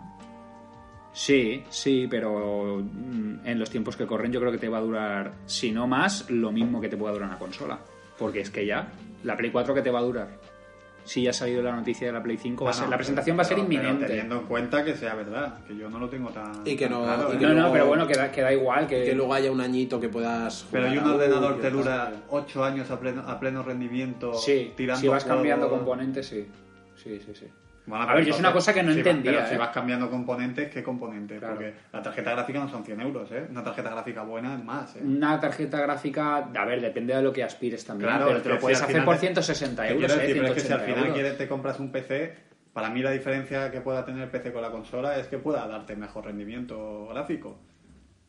Sí, 1.13 1.63
sí, 1.69 2.07
pero 2.09 2.79
mm, 2.81 3.41
en 3.45 3.59
los 3.59 3.69
tiempos 3.69 3.95
que 3.95 4.07
corren 4.07 4.31
yo 4.31 4.39
creo 4.39 4.51
que 4.51 4.57
te 4.57 4.67
va 4.67 4.79
a 4.79 4.81
durar, 4.81 5.33
si 5.45 5.71
no 5.71 5.85
más, 5.85 6.27
lo 6.31 6.51
mismo 6.51 6.81
que 6.81 6.89
te 6.89 6.97
pueda 6.97 7.13
durar 7.13 7.27
una 7.29 7.37
consola. 7.37 7.79
Porque 8.21 8.39
es 8.41 8.51
que 8.51 8.65
ya, 8.67 8.87
la 9.23 9.35
Play 9.35 9.49
4 9.51 9.73
que 9.73 9.81
te 9.81 9.89
va 9.89 9.99
a 9.99 10.03
durar. 10.03 10.27
Si 11.03 11.23
ya 11.23 11.31
ha 11.31 11.33
salido 11.33 11.63
la 11.63 11.75
noticia 11.75 12.05
de 12.05 12.13
la 12.13 12.21
Play 12.21 12.37
5, 12.37 12.63
va 12.63 12.69
a 12.69 12.73
ser- 12.75 12.87
la 12.87 12.95
presentación 12.95 13.35
va 13.35 13.41
a 13.41 13.45
ser 13.45 13.55
pero- 13.57 13.67
pero 13.67 13.79
inminente. 13.81 14.05
teniendo 14.05 14.35
en 14.41 14.45
cuenta 14.45 14.85
que 14.85 14.95
sea 14.95 15.15
verdad, 15.15 15.57
que 15.67 15.75
yo 15.75 15.89
no 15.89 15.97
lo 15.97 16.07
tengo 16.07 16.29
tan. 16.29 16.61
Y 16.63 16.75
que 16.75 16.85
tan 16.87 16.99
no- 16.99 17.03
claro, 17.03 17.33
y 17.33 17.35
¿eh? 17.35 17.39
que 17.39 17.45
No, 17.47 17.53
no, 17.55 17.71
pero 17.73 17.87
bueno, 17.87 18.05
que 18.05 18.13
da, 18.13 18.31
que 18.31 18.41
da 18.41 18.53
igual. 18.53 18.85
Que, 18.85 19.03
Que 19.03 19.15
luego 19.15 19.33
haya 19.33 19.51
un 19.51 19.59
añito 19.61 19.99
que 19.99 20.09
puedas 20.09 20.67
Pero 20.71 20.83
jugar 20.83 20.95
y 20.95 20.99
un 20.99 21.09
a 21.11 21.15
ordenador 21.15 21.59
te 21.59 21.71
dura 21.71 22.03
así. 22.09 22.15
8 22.29 22.63
años 22.63 22.91
a 22.91 22.99
pleno, 22.99 23.23
a 23.27 23.39
pleno 23.39 23.63
rendimiento 23.63 24.35
Sí, 24.35 24.71
tirando 24.77 25.01
si 25.01 25.07
vas 25.07 25.25
cambiando 25.25 25.67
componentes, 25.69 26.27
sí. 26.27 26.45
Sí, 26.95 27.19
sí, 27.25 27.31
sí. 27.33 27.47
Bueno, 27.91 28.09
A 28.09 28.15
ver, 28.15 28.23
yo 28.23 28.33
es 28.33 28.39
una 28.39 28.53
cosa 28.53 28.73
que 28.73 28.81
no 28.81 28.93
si 28.93 28.99
vas- 29.01 29.07
entendía, 29.07 29.45
si 29.47 29.55
¿eh? 29.55 29.57
vas 29.57 29.69
cambiando 29.69 30.09
componentes, 30.09 30.69
¿qué 30.71 30.81
componentes? 30.81 31.39
Claro. 31.39 31.55
Porque 31.55 31.73
la 31.91 32.01
tarjeta 32.01 32.31
gráfica 32.31 32.59
no 32.59 32.69
son 32.69 32.85
100 32.85 33.01
euros, 33.01 33.29
¿eh? 33.33 33.45
Una 33.49 33.63
tarjeta 33.63 33.89
gráfica 33.89 34.23
buena 34.23 34.55
es 34.55 34.63
más, 34.63 34.95
¿eh? 34.95 35.01
Una 35.03 35.37
tarjeta 35.41 35.79
gráfica, 35.81 36.37
a 36.37 36.65
ver, 36.65 36.79
depende 36.79 37.13
de 37.13 37.21
lo 37.21 37.33
que 37.33 37.43
aspires 37.43 37.83
también, 37.85 38.09
Claro, 38.09 38.27
pero 38.27 38.41
te 38.41 38.49
lo 38.49 38.59
puedes 38.59 38.81
hacer 38.81 39.03
por 39.03 39.15
te- 39.15 39.19
160 39.21 39.83
Te 39.83 39.91
euros, 39.91 40.11
¿eh? 40.13 40.15
pero 40.33 40.47
es 40.47 40.53
que 40.53 40.59
si 40.61 40.71
al 40.71 40.79
180 40.79 40.85
final 41.01 41.13
quieres 41.13 41.37
te 41.37 41.47
compras 41.49 41.79
un 41.81 41.91
PC, 41.91 42.33
para 42.71 42.89
mí 42.89 43.01
la 43.01 43.11
diferencia 43.11 43.69
que 43.69 43.81
pueda 43.81 44.05
tener 44.05 44.23
el 44.23 44.29
PC 44.29 44.53
con 44.53 44.61
la 44.61 44.71
consola 44.71 45.17
es 45.17 45.27
que 45.27 45.37
pueda 45.37 45.67
darte 45.67 45.93
mejor 45.97 46.23
rendimiento 46.25 47.07
gráfico. 47.13 47.59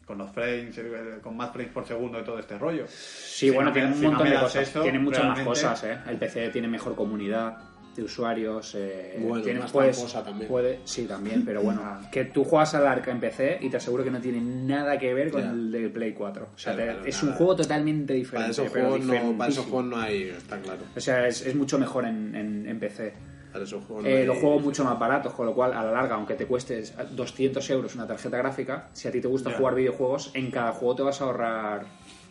Con 0.05 0.19
los 0.19 0.33
frames, 0.33 0.77
eh, 0.77 1.19
con 1.23 1.37
más 1.37 1.53
frames 1.53 1.71
por 1.73 1.87
segundo 1.87 2.19
y 2.19 2.25
todo 2.25 2.37
este 2.41 2.59
rollo. 2.59 2.87
Sí, 2.89 3.47
Si 3.47 3.51
bueno, 3.51 3.71
no 3.71 3.73
tiene 3.73 3.89
un 3.89 3.95
si 3.95 4.05
montón 4.07 4.27
de 4.27 4.35
das 4.35 4.43
cosas. 4.43 4.69
eso, 4.69 4.83
tiene 4.83 4.99
muchas 4.99 5.25
más 5.25 5.41
cosas, 5.41 5.85
¿eh? 5.85 5.99
El 6.09 6.17
PC 6.17 6.49
tiene 6.51 6.67
mejor 6.67 6.97
comunidad 6.97 7.57
de 7.95 8.03
usuarios. 8.03 8.75
Eh, 8.77 9.19
Bueno, 9.21 9.43
tiene, 9.45 9.61
más 9.61 9.71
puedes- 9.73 10.13
también. 10.13 10.49
puede- 10.49 10.79
sí, 10.85 11.05
también, 11.05 11.45
pero 11.45 11.63
bueno, 11.63 11.83
que 12.13 12.25
tú 12.27 12.45
juegas 12.45 12.75
al 12.75 12.87
arca 12.87 13.11
en 13.11 13.21
PC 13.21 13.59
y 13.61 13.69
te 13.71 13.77
aseguro 13.77 14.03
que 14.05 14.11
no 14.11 14.21
tiene 14.21 14.41
nada 14.41 14.99
que 14.99 15.13
ver 15.15 15.31
con 15.31 15.43
el 15.43 15.71
del 15.71 15.91
Play 15.91 16.13
4. 16.13 16.49
O 16.55 16.59
sea, 16.59 16.75
Claro, 16.75 16.89
te- 16.91 16.95
claro, 16.97 17.09
es 17.09 17.17
nada. 17.17 17.29
un 17.33 17.37
juego 17.39 17.57
totalmente 17.57 18.15
diferente. 18.15 18.37
Para 18.43 18.51
esos, 18.53 18.71
pero 18.73 18.89
juegos 18.89 19.07
no, 19.07 19.39
para 19.39 19.51
esos 19.51 19.65
juegos 19.67 19.85
no 19.85 19.97
hay, 19.99 20.23
está 20.31 20.59
claro. 20.61 20.81
O 20.97 21.01
sea, 21.01 21.27
es, 21.29 21.45
es 21.47 21.55
mucho 21.55 21.79
mejor 21.79 22.05
en, 22.07 22.35
en- 22.35 22.67
en 22.69 22.79
PC. 22.79 23.13
Para 23.53 23.65
esos 23.65 23.85
juegos 23.85 24.05
no 24.05 24.09
Eh, 24.11 24.17
hay- 24.21 24.27
los 24.27 24.39
juegos 24.39 24.63
mucho 24.63 24.83
más 24.85 24.99
baratos, 24.99 25.35
con 25.35 25.45
lo 25.45 25.55
cual 25.55 25.75
a 25.75 25.85
la 25.85 25.93
larga, 25.93 26.15
aunque 26.15 26.35
te 26.35 26.47
cueste 26.47 26.83
200 27.11 27.69
euros 27.69 27.95
una 27.95 28.07
tarjeta 28.07 28.39
gráfica, 28.39 28.89
si 28.95 29.09
a 29.09 29.11
ti 29.13 29.21
te 29.21 29.29
gusta 29.29 29.51
jugar 29.51 29.75
videojuegos, 29.75 30.31
en 30.33 30.51
cada 30.51 30.73
juego 30.73 30.95
te 30.97 31.03
vas 31.03 31.21
a 31.21 31.25
ahorrar 31.25 31.85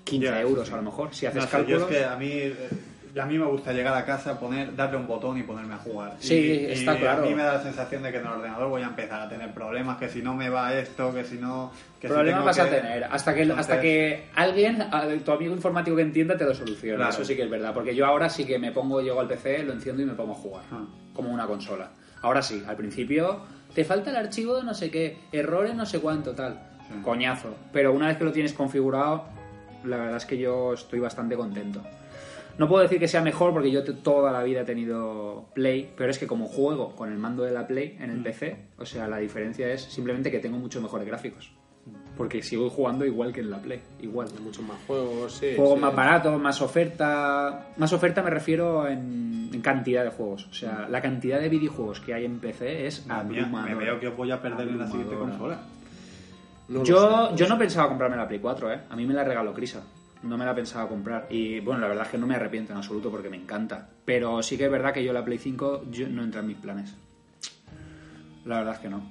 15 0.04 0.26
Ya, 0.26 0.42
euros 0.42 0.68
sí. 0.68 0.74
a 0.74 0.78
lo 0.78 0.82
mejor. 0.82 1.14
Si 1.14 1.28
haces 1.28 1.36
No 1.36 1.42
sé, 1.44 1.48
yo 1.52 1.58
cálculos... 1.58 1.82
es 1.84 1.88
que 1.98 2.04
a 2.06 2.16
mí, 2.16 2.32
eh, 2.32 2.56
a 3.20 3.26
mí 3.26 3.38
me 3.38 3.46
gusta 3.46 3.74
llegar 3.74 3.96
a 3.96 4.06
casa, 4.06 4.40
poner, 4.40 4.76
darle 4.76 4.98
un 4.98 5.08
botón 5.08 5.38
y 5.38 5.44
ponerme 5.44 5.74
a 5.76 5.78
jugar. 5.78 6.16
Sí, 6.20 6.36
Y- 6.36 6.66
está 6.72 6.96
y 6.96 7.00
claro. 7.00 7.24
A 7.24 7.26
mí 7.26 7.34
me 7.36 7.44
da 7.44 7.54
la 7.54 7.64
sensación 7.64 8.04
de 8.04 8.12
que 8.12 8.18
en 8.18 8.26
el 8.26 8.32
ordenador 8.32 8.70
voy 8.70 8.82
a 8.82 8.88
empezar 8.88 9.22
a 9.22 9.30
tener 9.30 9.54
problemas, 9.54 9.98
que 9.98 10.10
si 10.10 10.22
no 10.22 10.36
me 10.36 10.50
va 10.50 10.74
esto, 10.74 11.14
que 11.14 11.24
si 11.24 11.38
no... 11.38 11.72
Que 12.00 12.08
Problemas 12.08 12.44
vas 12.44 12.60
a 12.60 12.70
tener 12.70 13.04
hasta 13.04 13.34
que, 13.36 13.42
Entonces, 13.44 13.62
hasta 13.70 13.82
que 13.82 14.30
alguien, 14.36 14.84
tu 15.24 15.32
amigo 15.32 15.54
informático 15.54 15.96
que 15.96 16.02
entienda, 16.02 16.36
te 16.36 16.46
lo 16.46 16.54
solucione. 16.56 16.96
Claro. 16.98 17.12
Eso 17.12 17.24
sí 17.24 17.36
que 17.36 17.44
es 17.44 17.50
verdad. 17.50 17.74
Porque 17.74 17.94
yo 17.96 18.06
ahora 18.08 18.28
sí 18.30 18.46
que 18.46 18.58
me 18.58 18.72
pongo, 18.72 19.02
llego 19.02 19.20
al 19.20 19.28
PC, 19.28 19.64
lo 19.64 19.74
enciendo 19.74 20.02
y 20.02 20.06
me 20.06 20.14
pongo 20.14 20.32
a 20.32 20.36
jugar. 20.36 20.64
Ah. 20.72 20.84
Como 21.14 21.30
una 21.30 21.46
consola. 21.46 21.92
Ahora 22.24 22.42
sí, 22.42 22.64
al 22.68 22.76
principio 22.76 23.42
te 23.76 23.84
falta 23.86 24.10
el 24.10 24.16
archivo 24.16 24.58
de 24.58 24.64
no 24.64 24.74
sé 24.74 24.90
qué, 24.90 25.20
errores 25.32 25.76
no 25.76 25.86
sé 25.86 26.00
cuánto, 26.00 26.34
tal. 26.34 26.60
Sí. 26.88 26.96
Coñazo. 27.04 27.56
Pero 27.72 27.94
una 27.94 28.08
vez 28.08 28.18
que 28.18 28.24
lo 28.24 28.32
tienes 28.32 28.54
configurado, 28.54 29.26
la 29.86 29.98
verdad 29.98 30.18
es 30.18 30.26
que 30.26 30.38
yo 30.38 30.74
estoy 30.74 31.00
bastante 31.00 31.36
contento. 31.36 31.82
No 32.58 32.68
puedo 32.68 32.84
decir 32.84 33.00
que 33.00 33.08
sea 33.08 33.22
mejor 33.22 33.54
porque 33.54 33.72
yo 33.72 33.84
toda 33.84 34.32
la 34.32 34.44
vida 34.44 34.62
he 34.62 34.66
tenido 34.66 35.46
Play, 35.56 35.92
pero 35.98 36.12
es 36.12 36.20
que 36.20 36.28
como 36.28 36.46
juego 36.48 36.96
con 36.96 37.12
el 37.12 37.18
mando 37.18 37.44
de 37.44 37.52
la 37.52 37.66
Play 37.68 37.98
en 38.00 38.10
el 38.12 38.20
Mm. 38.20 38.24
PC, 38.24 38.58
o 38.78 38.86
sea, 38.86 39.08
la 39.08 39.18
diferencia 39.18 39.72
es 39.72 39.82
simplemente 39.84 40.30
que 40.30 40.40
tengo 40.40 40.58
mucho 40.58 40.82
mejores 40.82 41.08
gráficos. 41.08 41.52
Porque 42.16 42.44
sigo 42.44 42.70
jugando 42.70 43.04
igual 43.06 43.34
que 43.34 43.40
en 43.40 43.50
la 43.50 43.58
Play, 43.58 43.82
igual. 44.02 44.28
Hay 44.38 44.44
muchos 44.44 44.64
más 44.64 44.78
juegos, 44.86 45.34
sí. 45.34 45.54
Juegos 45.56 45.76
sí. 45.76 45.82
más 45.82 45.96
baratos, 45.96 46.40
más 46.40 46.62
oferta. 46.62 47.68
Más 47.78 47.92
oferta 47.94 48.22
me 48.22 48.30
refiero 48.30 48.88
en, 48.88 49.50
en 49.52 49.62
cantidad 49.62 50.04
de 50.04 50.12
juegos. 50.12 50.46
O 50.52 50.54
sea, 50.54 50.88
la 50.90 51.02
cantidad 51.02 51.40
de 51.40 51.50
videojuegos 51.50 52.00
que 52.02 52.14
hay 52.14 52.26
en 52.26 52.40
PC 52.40 52.86
es 52.86 53.10
abrumadora. 53.10 53.74
me 53.74 53.84
veo 53.84 54.00
que 54.00 54.10
os 54.10 54.16
voy 54.18 54.30
a 54.30 54.40
perder 54.40 54.68
en 54.68 54.78
la 54.78 54.88
siguiente 54.88 55.16
consola. 55.16 55.58
No 56.68 56.84
Yo, 56.84 57.30
sé, 57.30 57.36
yo 57.38 57.48
no 57.48 57.58
pensaba 57.58 57.88
comprarme 57.88 58.18
la 58.18 58.28
Play 58.28 58.40
4, 58.40 58.72
¿eh? 58.74 58.80
A 58.90 58.96
mí 58.96 59.06
me 59.08 59.14
la 59.16 59.24
regaló 59.24 59.54
Crisa. 59.54 59.82
No 60.24 60.38
me 60.38 60.46
la 60.46 60.54
pensaba 60.54 60.88
comprar. 60.88 61.28
Y 61.30 61.60
bueno, 61.62 61.82
la 61.82 61.88
verdad 61.88 62.06
es 62.06 62.12
que 62.12 62.18
no 62.18 62.28
me 62.28 62.36
arrepiento 62.36 62.72
en 62.74 62.78
absoluto 62.78 63.10
porque 63.10 63.30
me 63.30 63.38
encanta. 63.38 63.90
Pero 64.06 64.42
sí 64.44 64.58
que 64.58 64.66
es 64.66 64.72
verdad 64.72 64.94
que 64.94 65.04
yo 65.04 65.14
la 65.14 65.26
Play 65.26 65.38
5 65.40 65.86
yo- 65.92 66.08
no 66.10 66.24
entra 66.24 66.42
en 66.42 66.48
mis 66.48 66.58
planes. 66.58 66.94
La 68.46 68.58
verdad 68.60 68.76
es 68.76 68.80
que 68.82 68.90
no. 68.90 69.02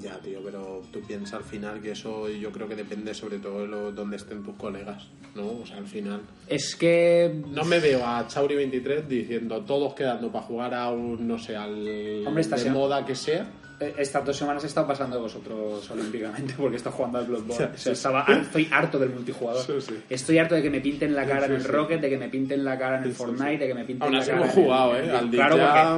Ya, 0.00 0.16
tío, 0.18 0.40
pero 0.42 0.82
tú 0.92 1.00
piensas 1.00 1.34
al 1.34 1.44
final 1.44 1.80
que 1.82 1.90
eso 1.90 2.28
yo 2.28 2.50
creo 2.52 2.66
que 2.66 2.74
depende 2.76 3.12
sobre 3.12 3.38
todo 3.38 3.62
de 3.62 3.66
lo, 3.66 3.92
donde 3.92 4.16
estén 4.16 4.42
tus 4.42 4.54
colegas, 4.54 5.08
¿no? 5.34 5.46
O 5.62 5.66
sea, 5.66 5.76
al 5.76 5.86
final... 5.86 6.22
Es 6.46 6.74
que. 6.74 7.42
No 7.48 7.64
me 7.64 7.80
veo 7.80 8.06
a 8.06 8.26
Chauri23 8.26 9.06
diciendo 9.06 9.60
todos 9.62 9.92
quedando 9.94 10.32
para 10.32 10.44
jugar 10.46 10.74
a 10.74 10.88
un, 10.90 11.26
no 11.28 11.38
sé, 11.38 11.54
al 11.56 12.24
Hombre, 12.26 12.40
está 12.40 12.56
de 12.56 12.70
moda 12.70 13.04
que 13.04 13.14
sea 13.14 13.46
Estas 13.96 14.24
dos 14.26 14.36
semanas 14.36 14.62
he 14.62 14.66
estado 14.66 14.86
pasando 14.86 15.16
de 15.16 15.22
vosotros 15.22 15.90
olímpicamente 15.90 16.52
porque 16.56 16.74
he 16.74 16.76
estado 16.76 16.96
jugando 16.96 17.18
al 17.18 17.24
Bloodborne. 17.26 17.78
Sea, 17.78 17.92
estaba 17.92 18.26
estoy 18.28 18.68
harto 18.70 18.98
del 18.98 19.08
multijugador. 19.10 19.62
Sí, 19.62 19.72
sí. 19.80 20.02
Estoy 20.10 20.36
harto 20.38 20.54
de 20.54 20.62
que 20.62 20.68
me 20.68 20.80
pinten 20.82 21.14
la 21.14 21.24
cara 21.26 21.46
en 21.46 21.52
el 21.52 21.64
Rocket, 21.64 22.00
de 22.00 22.10
que 22.10 22.18
me 22.18 22.28
pinten 22.28 22.62
la 22.62 22.78
cara 22.78 22.98
en 22.98 23.04
el 23.04 23.12
Fortnite, 23.12 23.58
de 23.58 23.66
que 23.68 23.74
me 23.74 23.84
pinten 23.84 24.02
Aún 24.02 24.18
la 24.18 24.24
cara 24.26 24.36
hemos 24.36 24.52
en 24.52 24.58
el- 24.58 24.64
jugado, 24.64 24.96
¿eh? 24.96 25.10
Al 25.10 25.30
Claro, 25.30 25.56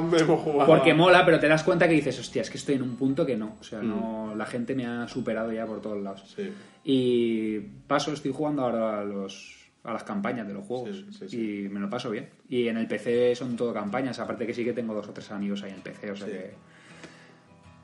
porque, 0.09 0.22
hemos 0.22 0.41
jugado. 0.41 0.66
porque 0.66 0.95
mola, 0.95 1.24
pero 1.24 1.41
te 1.41 1.49
das 1.49 1.64
cuenta 1.64 1.89
que 1.89 1.95
dices, 1.95 2.18
hostia, 2.20 2.43
es 2.43 2.51
que 2.51 2.59
estoy 2.59 2.76
en 2.76 2.83
un 2.83 2.97
punto 2.97 3.26
que 3.26 3.37
no. 3.37 3.57
O 3.61 3.64
sea, 3.64 3.80
no, 3.83 4.33
la 4.37 4.47
gente 4.47 4.74
me 4.76 4.87
ha 4.87 5.09
superado 5.09 5.51
ya 5.51 5.66
por 5.66 5.80
todos 5.80 6.01
lados. 6.01 6.22
Sí. 6.37 6.53
Y 6.85 7.59
paso, 7.89 8.12
estoy 8.12 8.33
jugando 8.33 8.62
ahora 8.62 9.01
a 9.01 9.05
los 9.05 9.59
a 9.85 9.93
las 9.93 10.05
campañas 10.05 10.47
de 10.47 10.55
los 10.55 10.64
juegos 10.64 10.91
Sí, 10.97 11.07
sí, 11.18 11.28
sí. 11.28 11.64
y 11.64 11.68
me 11.68 11.80
lo 11.80 11.91
paso 11.91 12.09
bien. 12.09 12.28
Y 12.49 12.68
en 12.68 12.76
el 12.76 12.87
PC 12.87 13.35
son 13.35 13.57
todo 13.57 13.74
campañas, 13.74 14.16
aparte 14.20 14.47
que 14.47 14.55
sí 14.55 14.62
que 14.62 14.72
tengo 14.72 14.95
dos 14.95 15.09
o 15.09 15.12
tres 15.12 15.28
amigos 15.33 15.61
ahí 15.64 15.70
en 15.70 15.76
el 15.78 15.83
PC, 15.83 16.12
o 16.12 16.14
sea 16.16 16.26
Sí. 16.28 16.33
que 16.33 16.51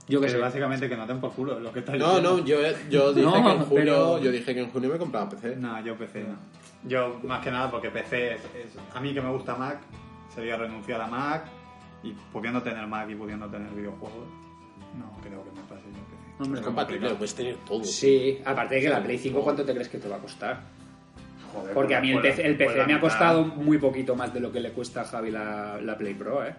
yo 0.08 0.20
que 0.20 0.28
sé. 0.28 0.38
básicamente 0.38 0.88
que 0.88 0.96
no 0.96 1.06
den 1.06 1.20
por 1.20 1.32
culo 1.32 1.58
lo 1.60 1.72
que 1.72 1.80
está 1.80 1.92
No, 1.96 2.06
diciendo. 2.06 2.36
no, 2.38 2.44
yo, 2.44 2.58
yo 2.90 3.12
dije 3.12 3.26
No, 3.26 3.32
que 3.32 3.38
en 3.38 3.58
junio, 3.60 3.68
pero- 3.74 4.18
yo 4.20 4.30
dije 4.32 4.54
que 4.54 4.60
en 4.60 4.70
junio 4.70 4.88
me 4.90 4.98
compraba 4.98 5.28
PC. 5.28 5.56
No, 5.56 5.80
yo 5.84 5.96
PC 5.96 6.24
no. 6.24 6.36
Yo, 6.88 7.20
más 7.24 7.42
que 7.44 7.50
nada, 7.50 7.70
porque 7.70 7.90
PC 7.90 8.34
es, 8.34 8.40
es- 8.54 8.78
A 8.94 9.00
mí 9.00 9.12
que 9.12 9.20
me 9.20 9.30
gusta 9.30 9.54
Mac, 9.56 9.78
sería 10.34 10.56
renunciar 10.56 11.00
a 11.00 11.06
Mac 11.06 11.44
y 12.02 12.12
pudiendo 12.32 12.62
tener 12.62 12.86
Mac 12.86 13.08
y 13.10 13.14
pudiendo 13.14 13.46
tener 13.48 13.70
videojuegos. 13.72 14.26
No 14.98 15.10
creo 15.22 15.42
que 15.44 15.50
me 15.50 15.62
pase 15.68 15.82
yo 15.86 16.02
PC. 16.04 16.42
Hombre, 16.44 16.60
Es 16.60 16.66
compatible, 16.66 17.08
lo 17.08 17.16
puedes 17.16 17.34
tener 17.34 17.56
todo. 17.66 17.82
Sí, 17.84 18.38
aparte 18.44 18.76
de 18.76 18.80
que 18.82 18.88
la 18.88 19.02
Play 19.02 19.18
5, 19.18 19.40
¿cuánto 19.42 19.64
te 19.64 19.72
crees 19.72 19.88
que 19.88 19.98
te 19.98 20.08
va 20.08 20.16
a 20.16 20.20
costar? 20.20 20.60
Joder, 21.52 21.74
Porque 21.74 21.96
a 21.96 22.00
mí 22.00 22.10
el 22.12 22.20
pues 22.20 22.36
PC, 22.36 22.46
el 22.46 22.56
pues 22.56 22.68
PC 22.72 22.86
me 22.86 22.94
ha 22.94 23.00
costado 23.00 23.44
muy 23.44 23.78
poquito 23.78 24.14
más 24.14 24.32
de 24.32 24.38
lo 24.40 24.52
que 24.52 24.60
le 24.60 24.70
cuesta 24.72 25.00
a 25.00 25.04
Javi 25.04 25.30
la, 25.32 25.80
la 25.82 25.96
Play 25.98 26.14
Pro, 26.14 26.44
¿eh? 26.46 26.54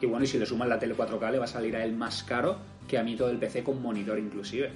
Y 0.00 0.06
bueno, 0.06 0.24
y 0.24 0.28
si 0.28 0.38
le 0.38 0.46
sumas 0.46 0.68
la 0.68 0.78
tele 0.78 0.94
4K 0.96 1.30
le 1.32 1.38
va 1.38 1.44
a 1.44 1.48
salir 1.48 1.74
a 1.76 1.84
él 1.84 1.94
más 1.96 2.22
caro 2.22 2.56
que 2.86 2.98
a 2.98 3.02
mí 3.02 3.16
todo 3.16 3.30
el 3.30 3.38
PC 3.38 3.62
con 3.64 3.82
monitor 3.82 4.18
inclusive. 4.18 4.70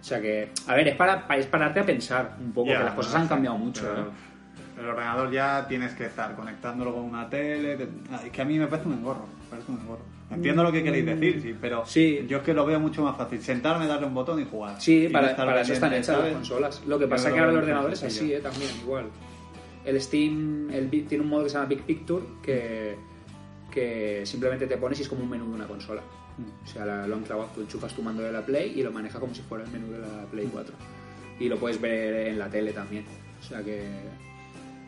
O 0.00 0.04
sea 0.04 0.20
que, 0.20 0.50
a 0.66 0.74
ver, 0.74 0.88
es 0.88 0.96
para, 0.96 1.26
es 1.36 1.46
pararte 1.46 1.80
a 1.80 1.84
pensar 1.86 2.36
un 2.40 2.52
poco, 2.52 2.68
que 2.68 2.74
las 2.74 2.94
cosas 2.94 3.14
han 3.16 3.28
cambiado 3.28 3.56
mucho, 3.58 3.82
pero 3.82 4.02
¿eh? 4.08 4.10
El 4.80 4.86
ordenador 4.86 5.30
ya 5.30 5.66
tienes 5.68 5.92
que 5.92 6.06
estar 6.06 6.34
conectándolo 6.34 6.94
con 6.94 7.02
una 7.04 7.28
tele. 7.28 7.76
te- 7.76 7.88
ah, 8.12 8.20
Es 8.24 8.30
que 8.32 8.40
a 8.40 8.44
mí 8.46 8.58
me 8.58 8.66
parece 8.66 8.88
un 8.88 8.94
engorro. 8.94 9.26
me 9.44 9.50
parece 9.50 9.70
un 9.72 9.78
engorro. 9.80 10.00
Entiendo 10.30 10.62
lo 10.62 10.72
que 10.72 10.82
queréis 10.82 11.04
decir, 11.04 11.42
sí, 11.42 11.54
pero 11.60 11.84
Sí. 11.84 12.24
yo 12.28 12.38
es 12.38 12.42
que 12.44 12.54
lo 12.54 12.64
veo 12.64 12.78
mucho 12.80 13.02
más 13.02 13.16
fácil. 13.16 13.42
Sentarme, 13.42 13.86
darle 13.86 14.06
un 14.06 14.14
botón 14.14 14.40
y 14.40 14.44
jugar. 14.46 14.80
Sí, 14.80 15.06
Y 15.06 15.08
para, 15.08 15.34
para 15.36 15.60
eso 15.60 15.72
están 15.74 15.92
hechas 15.92 16.18
las 16.18 16.32
consolas. 16.32 16.82
Lo 16.86 16.98
que 16.98 17.06
pasa 17.08 17.28
es 17.28 17.34
que 17.34 17.40
ahora 17.40 17.52
el 17.52 17.58
ordenador 17.58 17.92
es 17.92 18.02
así. 18.04 18.32
¿eh? 18.32 18.40
También, 18.40 18.70
igual. 18.82 19.06
El 19.84 20.00
Steam 20.00 20.70
el, 20.70 20.88
tiene 20.88 21.24
un 21.24 21.28
modo 21.30 21.42
que 21.44 21.50
se 21.50 21.54
llama 21.56 21.66
Big 21.68 21.82
Picture 21.82 22.24
que, 22.42 22.96
que 23.70 24.22
simplemente 24.26 24.66
te 24.66 24.76
pones 24.76 24.98
y 24.98 25.02
es 25.02 25.08
como 25.08 25.22
un 25.22 25.30
menú 25.30 25.46
de 25.48 25.54
una 25.54 25.66
consola. 25.66 26.02
O 26.64 26.66
sea, 26.66 26.84
la- 26.86 27.06
lo 27.06 27.16
han 27.16 27.22
clavado, 27.22 27.50
tú 27.54 27.60
enchufas 27.60 27.92
tu 27.94 28.02
mando 28.02 28.22
de 28.22 28.32
la 28.32 28.44
Play 28.44 28.72
y 28.78 28.82
lo 28.82 28.90
maneja 28.92 29.18
como 29.20 29.34
si 29.34 29.42
fuera 29.42 29.64
el 29.64 29.70
menú 29.70 29.92
de 29.92 29.98
la 29.98 30.24
Play 30.30 30.48
4. 30.52 30.74
Y 31.38 31.48
lo 31.48 31.56
puedes 31.58 31.80
ver 31.80 32.28
en 32.28 32.38
la 32.38 32.48
tele 32.48 32.72
también. 32.72 33.04
O 33.40 33.42
sea 33.42 33.62
que... 33.62 33.82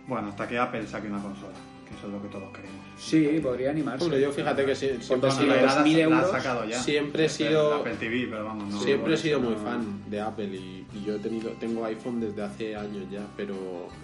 Bueno, 0.07 0.29
hasta 0.29 0.49
que 0.49 0.59
Apple 0.59 0.87
saque 0.87 1.07
una 1.09 1.23
consola, 1.23 1.53
que 1.89 1.95
eso 1.95 2.07
es 2.09 2.13
lo 2.13 2.21
que 2.21 2.29
todos 2.29 2.51
queremos. 2.53 2.81
Sí, 2.99 3.39
podría 3.43 3.71
animarse. 3.71 4.05
Hombre, 4.05 4.21
yo 4.21 4.33
fíjate 4.33 4.67
que 4.67 4.75
siempre 4.75 5.05
he 5.07 5.17
Bueno, 5.17 5.31
sido, 5.31 5.47
la 5.47 5.55
verdad, 5.55 5.85
2.000 5.85 5.93
la, 5.97 6.03
euros, 6.03 6.31
sacado 6.31 6.65
ya. 6.65 6.79
siempre 6.83 7.25
he 7.25 7.29
sido- 7.29 7.75
Apple 7.77 7.95
TV, 8.01 8.27
pero 8.31 8.45
vamos, 8.45 8.69
no. 8.75 8.81
siempre 8.81 9.15
he 9.15 9.17
sido 9.17 9.41
muy 9.41 9.53
no- 9.55 9.59
fan 9.61 10.11
de 10.11 10.21
Apple 10.21 10.47
y, 10.49 10.87
y 10.93 11.05
yo 11.05 11.15
he 11.17 11.19
tenido 11.21 11.51
tengo 11.53 11.85
iPhone 11.85 12.21
desde 12.21 12.43
hace 12.43 12.75
años 12.77 13.05
ya, 13.11 13.25
pero 13.37 13.55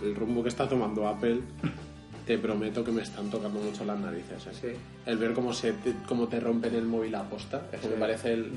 el 0.03 0.15
rumbo 0.15 0.43
que 0.43 0.49
está 0.51 0.69
tomando 0.69 1.07
Apple 1.09 1.41
te 2.29 2.37
prometo 2.37 2.85
que 2.85 2.93
me 2.93 3.01
están 3.01 3.31
tocando 3.31 3.59
mucho 3.59 3.87
las 3.87 3.99
narices. 3.99 4.47
¿eh? 4.49 4.51
Sí. 4.61 4.69
El 5.07 5.17
ver 5.17 5.33
cómo 5.33 5.55
se 5.55 5.73
te, 5.73 5.95
cómo 6.07 6.29
te 6.29 6.39
rompen 6.39 6.75
el 6.75 6.85
móvil 6.85 7.15
a 7.15 7.23
posta, 7.23 7.63
es 7.73 7.81
que 7.81 7.89
me 7.89 7.95
parece 7.97 8.35
el, 8.35 8.53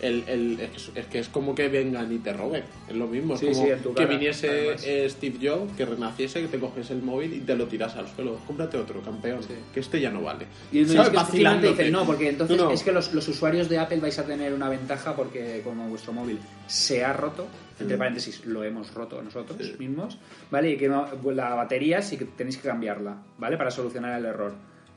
el- 0.00 0.24
el- 0.26 0.28
el- 0.28 0.60
es, 0.60 0.70
que 0.70 0.76
es- 0.76 0.90
es 0.96 1.06
que 1.06 1.18
es 1.20 1.28
como 1.28 1.54
que 1.54 1.68
vengan 1.68 2.12
y 2.12 2.18
te 2.18 2.32
roben, 2.32 2.64
es 2.88 2.96
lo 2.96 3.06
mismo, 3.06 3.34
es 3.34 3.40
Sí, 3.40 3.46
como 3.84 3.94
que 3.94 4.06
viniese 4.06 4.48
además. 4.50 4.82
eh, 4.84 5.06
Steve 5.08 5.38
Jobs, 5.48 5.72
que 5.76 5.84
renaciese, 5.86 6.40
que 6.40 6.48
te 6.48 6.58
coges 6.58 6.90
el 6.90 7.02
móvil 7.02 7.34
y 7.34 7.40
te 7.42 7.54
lo 7.54 7.66
tiras 7.68 7.94
al 7.94 8.08
suelo, 8.08 8.36
cómprate 8.48 8.78
otro, 8.78 9.00
campeón, 9.00 9.38
que 9.72 9.78
este 9.78 10.00
ya 10.00 10.10
no 10.10 10.20
vale. 10.22 10.46
Y 10.72 10.80
entonces 10.80 11.06
¿Sabes? 11.06 11.20
es 11.22 11.60
que 11.60 11.68
dicen, 11.68 11.92
no, 11.92 12.04
porque 12.04 12.28
entonces 12.30 12.56
No, 12.56 12.64
no. 12.64 12.70
es 12.72 12.82
que 12.82 12.90
los, 12.90 13.12
los 13.14 13.28
usuarios 13.28 13.68
de 13.68 13.78
Apple 13.78 14.00
vais 14.00 14.18
a 14.18 14.24
tener 14.26 14.52
una 14.52 14.68
ventaja 14.68 15.14
porque 15.14 15.60
como 15.62 15.88
vuestro 15.88 16.12
móvil 16.12 16.40
se 16.66 17.04
ha 17.04 17.12
roto, 17.12 17.46
entre 17.80 17.96
paréntesis, 17.96 18.46
lo 18.46 18.62
hemos 18.62 18.94
roto 18.94 19.20
nosotros 19.22 19.78
mismos, 19.78 20.18
¿vale? 20.50 20.70
Y 20.70 20.76
que 20.76 20.88
no, 20.88 21.08
la 21.32 21.54
batería 21.54 22.02
sí 22.02 22.16
que 22.16 22.24
tenéis 22.24 22.58
que 22.58 22.68
cambiarla, 22.68 23.16
¿vale? 23.38 23.56
Para 23.56 23.70
solucionar 23.70 24.18
el 24.18 24.26
error. 24.26 24.54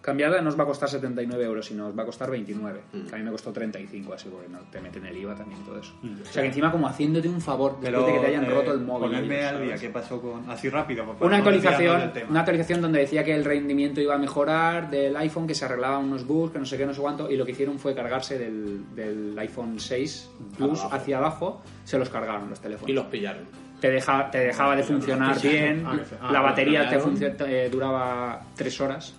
Cambiarla 0.08 0.42
no 0.42 0.48
os 0.48 0.58
va 0.58 0.64
a 0.64 0.68
costar 0.68 0.88
79 0.88 1.44
euros, 1.44 1.66
sino 1.66 1.88
os 1.88 1.98
va 2.00 2.04
a 2.04 2.06
costar 2.06 2.32
29. 2.32 2.80
Mm. 2.94 3.08
Que 3.08 3.16
a 3.16 3.18
mí 3.18 3.26
me 3.26 3.32
costó 3.32 3.52
35, 3.52 4.14
así 4.14 4.30
porque 4.30 4.48
no 4.48 4.60
te 4.72 4.80
meten 4.80 5.06
el 5.06 5.18
IVA 5.18 5.36
también 5.36 5.60
y 5.60 5.66
todo 5.66 5.78
eso. 5.82 5.96
O 6.02 6.26
sea 6.32 6.44
que 6.44 6.48
encima 6.48 6.72
como 6.72 6.88
haciéndote 6.88 7.28
un 7.28 7.42
favor 7.42 7.74
después 7.82 7.92
Pero, 7.92 8.06
de 8.06 8.14
que 8.14 8.20
te 8.20 8.26
hayan 8.28 8.46
eh, 8.46 8.50
roto 8.50 8.72
el 8.72 8.80
móvil. 8.80 9.10
Ponerme 9.10 9.44
al 9.44 9.62
día, 9.66 9.76
¿qué 9.76 9.90
pasó 9.90 10.22
con.? 10.22 10.50
Así 10.50 10.70
rápido, 10.70 11.04
Una 11.20 11.36
actualización, 11.36 12.14
una 12.30 12.40
actualización 12.40 12.82
donde 12.82 13.00
decía 13.00 13.26
que 13.26 13.36
el 13.36 13.44
rendimiento 13.44 14.00
iba 14.00 14.16
a 14.16 14.18
mejorar 14.18 14.90
del 14.90 15.14
iPhone, 15.18 15.46
que 15.46 15.54
se 15.54 15.66
arreglaban 15.66 16.06
unos 16.06 16.26
bugs, 16.26 16.54
que 16.54 16.60
no 16.60 16.66
sé 16.66 16.78
qué, 16.78 16.86
no 16.86 16.94
sé 16.94 17.02
cuánto, 17.02 17.30
y 17.30 17.36
lo 17.36 17.44
que 17.46 17.52
hicieron 17.52 17.78
fue 17.78 17.94
cargarse 17.94 18.40
del, 18.40 18.96
del 18.96 19.38
iPhone 19.40 19.78
6 19.78 20.30
Plus 20.56 20.80
Abajo. 20.80 20.96
hacia 20.96 21.18
abajo, 21.18 21.62
se 21.84 22.00
los 22.00 22.08
cargaron 22.10 22.50
los 22.50 22.62
teléfonos. 22.62 22.90
Y 22.90 22.94
los 22.94 23.08
pillaron. 23.08 23.44
te, 23.82 23.92
deja- 23.92 24.32
te 24.32 24.38
dejaba 24.40 24.74
de 24.74 24.84
funcionar 24.84 25.38
bien, 25.42 25.84
Ah, 25.86 26.00
ah, 26.22 26.32
la 26.32 26.40
batería 26.40 26.88
te 26.90 27.66
eh, 27.66 27.70
duraba 27.70 28.40
3 28.56 28.80
horas. 28.80 29.14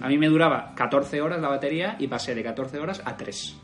A 0.00 0.08
mí 0.08 0.18
me 0.18 0.28
duraba 0.28 0.74
14 0.74 1.20
horas 1.20 1.40
la 1.40 1.48
batería 1.48 1.96
y 1.98 2.08
pasé 2.08 2.34
de 2.34 2.42
14 2.42 2.78
horas 2.78 3.02
a 3.04 3.16
3. 3.16 3.56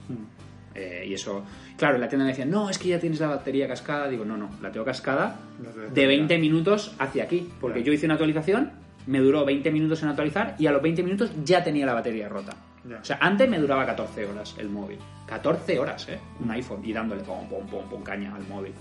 Eh, 0.74 1.04
y 1.08 1.14
eso, 1.14 1.44
claro, 1.76 1.98
la 1.98 2.08
tienda 2.08 2.24
me 2.24 2.30
decían, 2.30 2.50
no, 2.50 2.70
es 2.70 2.78
que 2.78 2.88
ya 2.88 3.00
tienes 3.00 3.20
la 3.20 3.28
batería 3.28 3.66
cascada. 3.66 4.08
Digo, 4.08 4.24
no, 4.24 4.36
no, 4.36 4.50
la 4.62 4.70
tengo 4.70 4.86
cascada 4.86 5.36
de 5.58 6.00
de 6.02 6.06
20 6.06 6.38
minutos 6.38 6.94
hacia 6.98 7.24
aquí. 7.24 7.48
Porque 7.60 7.82
yo 7.82 7.92
hice 7.92 8.06
una 8.06 8.14
actualización, 8.14 8.72
me 9.06 9.18
duró 9.18 9.44
20 9.44 9.70
minutos 9.70 10.02
en 10.02 10.10
actualizar 10.10 10.54
y 10.58 10.66
a 10.66 10.72
los 10.72 10.82
20 10.82 11.02
minutos 11.02 11.32
ya 11.44 11.62
tenía 11.62 11.86
la 11.86 11.94
batería 11.94 12.28
rota. 12.28 12.52
Ya. 12.88 12.98
O 12.98 13.04
sea, 13.04 13.18
antes 13.20 13.48
me 13.48 13.58
duraba 13.58 13.84
14 13.84 14.26
horas 14.26 14.54
el 14.58 14.70
móvil. 14.70 14.98
14 15.26 15.78
horas, 15.78 16.08
¿eh? 16.08 16.18
Un 16.40 16.50
iPhone 16.50 16.80
y 16.84 16.92
dándole 16.92 17.22
pom, 17.22 17.48
pom, 17.48 17.66
pom, 17.66 17.88
pom, 17.88 18.02
caña 18.02 18.34
al 18.34 18.46
móvil. 18.48 18.72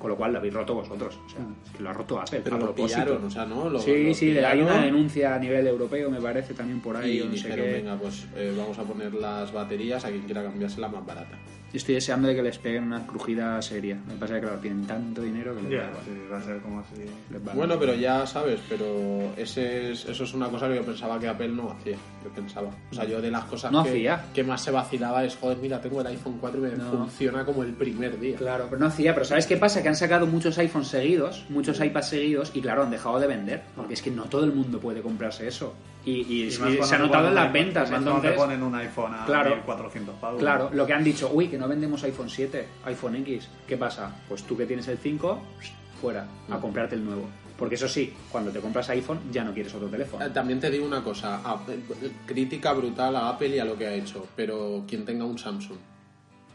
Con 0.00 0.08
lo 0.10 0.16
cual 0.16 0.32
lo 0.32 0.38
habéis 0.38 0.54
roto 0.54 0.74
vosotros. 0.74 1.20
O 1.26 1.28
sea, 1.28 1.40
es 1.64 1.70
que 1.76 1.82
lo 1.82 1.90
ha 1.90 1.92
roto 1.92 2.18
Apple. 2.18 2.40
Pero 2.42 2.56
a 2.56 2.58
lo 2.58 2.74
pillaron, 2.74 3.22
o 3.24 3.30
sea, 3.30 3.44
¿no? 3.44 3.68
Lo- 3.68 3.78
sí, 3.78 4.04
lo 4.08 4.14
sí, 4.14 4.30
hay 4.30 4.34
pillaron 4.36 4.62
una 4.62 4.82
denuncia 4.82 5.34
a 5.34 5.38
nivel 5.38 5.66
europeo, 5.66 6.10
me 6.10 6.20
parece, 6.20 6.54
también 6.54 6.80
por 6.80 6.96
ahí. 6.96 7.18
Y 7.18 7.24
no 7.24 7.26
sé 7.26 7.30
dijeron, 7.36 7.66
qué. 7.66 7.72
venga, 7.72 7.96
pues 7.96 8.26
eh, 8.34 8.54
vamos 8.56 8.78
a 8.78 8.82
poner 8.82 9.12
las 9.14 9.52
baterías 9.52 10.02
a 10.04 10.08
quien 10.08 10.22
quiera 10.22 10.42
cambiarse 10.42 10.80
la 10.80 10.88
más 10.88 11.04
barata. 11.04 11.38
Yo 11.72 11.76
estoy 11.76 11.94
deseando 11.94 12.26
de 12.26 12.34
que 12.34 12.42
les 12.42 12.58
peguen 12.58 12.84
una 12.84 13.06
crujida 13.06 13.62
seria. 13.62 13.96
Me 14.08 14.14
pasa 14.14 14.34
que, 14.34 14.40
claro, 14.40 14.58
tienen 14.58 14.84
tanto 14.86 15.22
dinero 15.22 15.54
que 15.54 15.62
les 15.62 15.70
sí, 16.04 16.10
va 16.32 16.38
a 16.38 16.42
ser 16.42 16.60
como 16.60 16.82
va- 16.82 17.52
Bueno, 17.54 17.78
pero 17.78 17.94
ya 17.94 18.26
sabes, 18.26 18.58
pero 18.68 19.32
ese 19.36 19.92
es, 19.92 20.04
eso 20.06 20.24
es 20.24 20.34
una 20.34 20.48
cosa 20.48 20.68
que 20.68 20.74
yo 20.74 20.82
pensaba 20.84 21.18
que 21.20 21.28
Apple 21.28 21.48
no 21.50 21.70
hacía. 21.70 21.96
Yo 22.24 22.30
pensaba. 22.30 22.70
O 22.90 22.94
sea, 22.94 23.04
yo 23.04 23.20
de 23.20 23.30
las 23.30 23.44
cosas 23.44 23.70
No 23.70 23.84
que, 23.84 23.90
hacía. 23.90 24.24
que 24.34 24.42
más 24.42 24.62
se 24.62 24.72
vacilaba 24.72 25.24
es, 25.24 25.36
joder, 25.36 25.58
mira, 25.58 25.80
tengo 25.80 26.00
el 26.00 26.08
iPhone 26.08 26.38
4 26.40 26.58
y 26.58 26.62
me 26.70 26.76
No. 26.76 26.90
funciona 26.90 27.44
como 27.44 27.62
el 27.62 27.72
primer 27.72 28.18
día. 28.18 28.36
Claro, 28.36 28.66
pero 28.68 28.80
no 28.80 28.86
hacía. 28.86 29.14
Pero 29.14 29.24
¿sabes 29.24 29.46
qué 29.46 29.56
pasa? 29.56 29.80
Que 29.80 29.88
han 29.90 29.96
sacado 29.96 30.26
muchos 30.26 30.58
iPhones 30.58 30.88
seguidos, 30.88 31.46
muchos 31.50 31.80
iPads 31.80 32.08
seguidos, 32.08 32.50
y 32.52 32.60
claro, 32.60 32.82
han 32.82 32.90
dejado 32.90 33.20
de 33.20 33.28
vender. 33.28 33.62
Porque 33.76 33.94
es 33.94 34.02
que 34.02 34.10
no 34.10 34.24
todo 34.24 34.42
el 34.44 34.52
mundo 34.52 34.80
puede 34.80 35.02
comprarse 35.02 35.46
eso. 35.46 35.72
Y, 36.04 36.12
y- 36.12 36.44
Y 36.44 36.54
y 36.54 36.58
más 36.58 36.58
cuando 36.58 36.84
se 36.84 36.94
ha 36.94 36.98
notado 36.98 37.28
en 37.28 37.34
las 37.34 37.52
ventas. 37.52 37.90
Entonces, 37.90 38.30
te 38.32 38.36
ponen 38.36 38.62
un 38.62 38.74
iPhone 38.74 39.14
a 39.14 39.24
Claro. 39.26 39.54
1400 39.56 40.14
pavos. 40.16 40.38
claro, 40.40 40.70
lo 40.72 40.86
que 40.86 40.92
han 40.94 41.04
dicho, 41.04 41.30
uy, 41.32 41.48
que 41.48 41.58
no 41.58 41.68
vendemos 41.68 42.02
iPhone 42.04 42.30
7, 42.30 42.66
iPhone 42.86 43.16
X. 43.16 43.48
¿Qué 43.66 43.76
pasa? 43.76 44.14
Pues 44.28 44.42
tú 44.44 44.56
que 44.56 44.64
tienes 44.66 44.88
el 44.88 44.96
5, 44.98 45.40
fuera, 46.00 46.26
a 46.48 46.56
Mm. 46.56 46.60
comprarte 46.60 46.94
el 46.94 47.04
nuevo. 47.04 47.28
Porque 47.58 47.74
eso 47.74 47.86
sí, 47.88 48.14
cuando 48.32 48.50
te 48.50 48.60
compras 48.60 48.88
iPhone 48.88 49.18
ya 49.30 49.44
no 49.44 49.52
quieres 49.52 49.74
otro 49.74 49.88
teléfono. 49.88 50.24
Eh, 50.24 50.30
También 50.30 50.58
te 50.58 50.70
digo 50.70 50.86
una 50.86 51.04
cosa, 51.04 51.42
crítica 52.26 52.72
brutal 52.72 53.14
a 53.16 53.28
Apple 53.28 53.48
y 53.48 53.58
a 53.58 53.64
lo 53.64 53.76
que 53.76 53.86
ha 53.86 53.92
hecho, 53.92 54.26
pero 54.34 54.84
quien 54.88 55.04
tenga 55.04 55.24
un 55.26 55.38
Samsung 55.38 55.76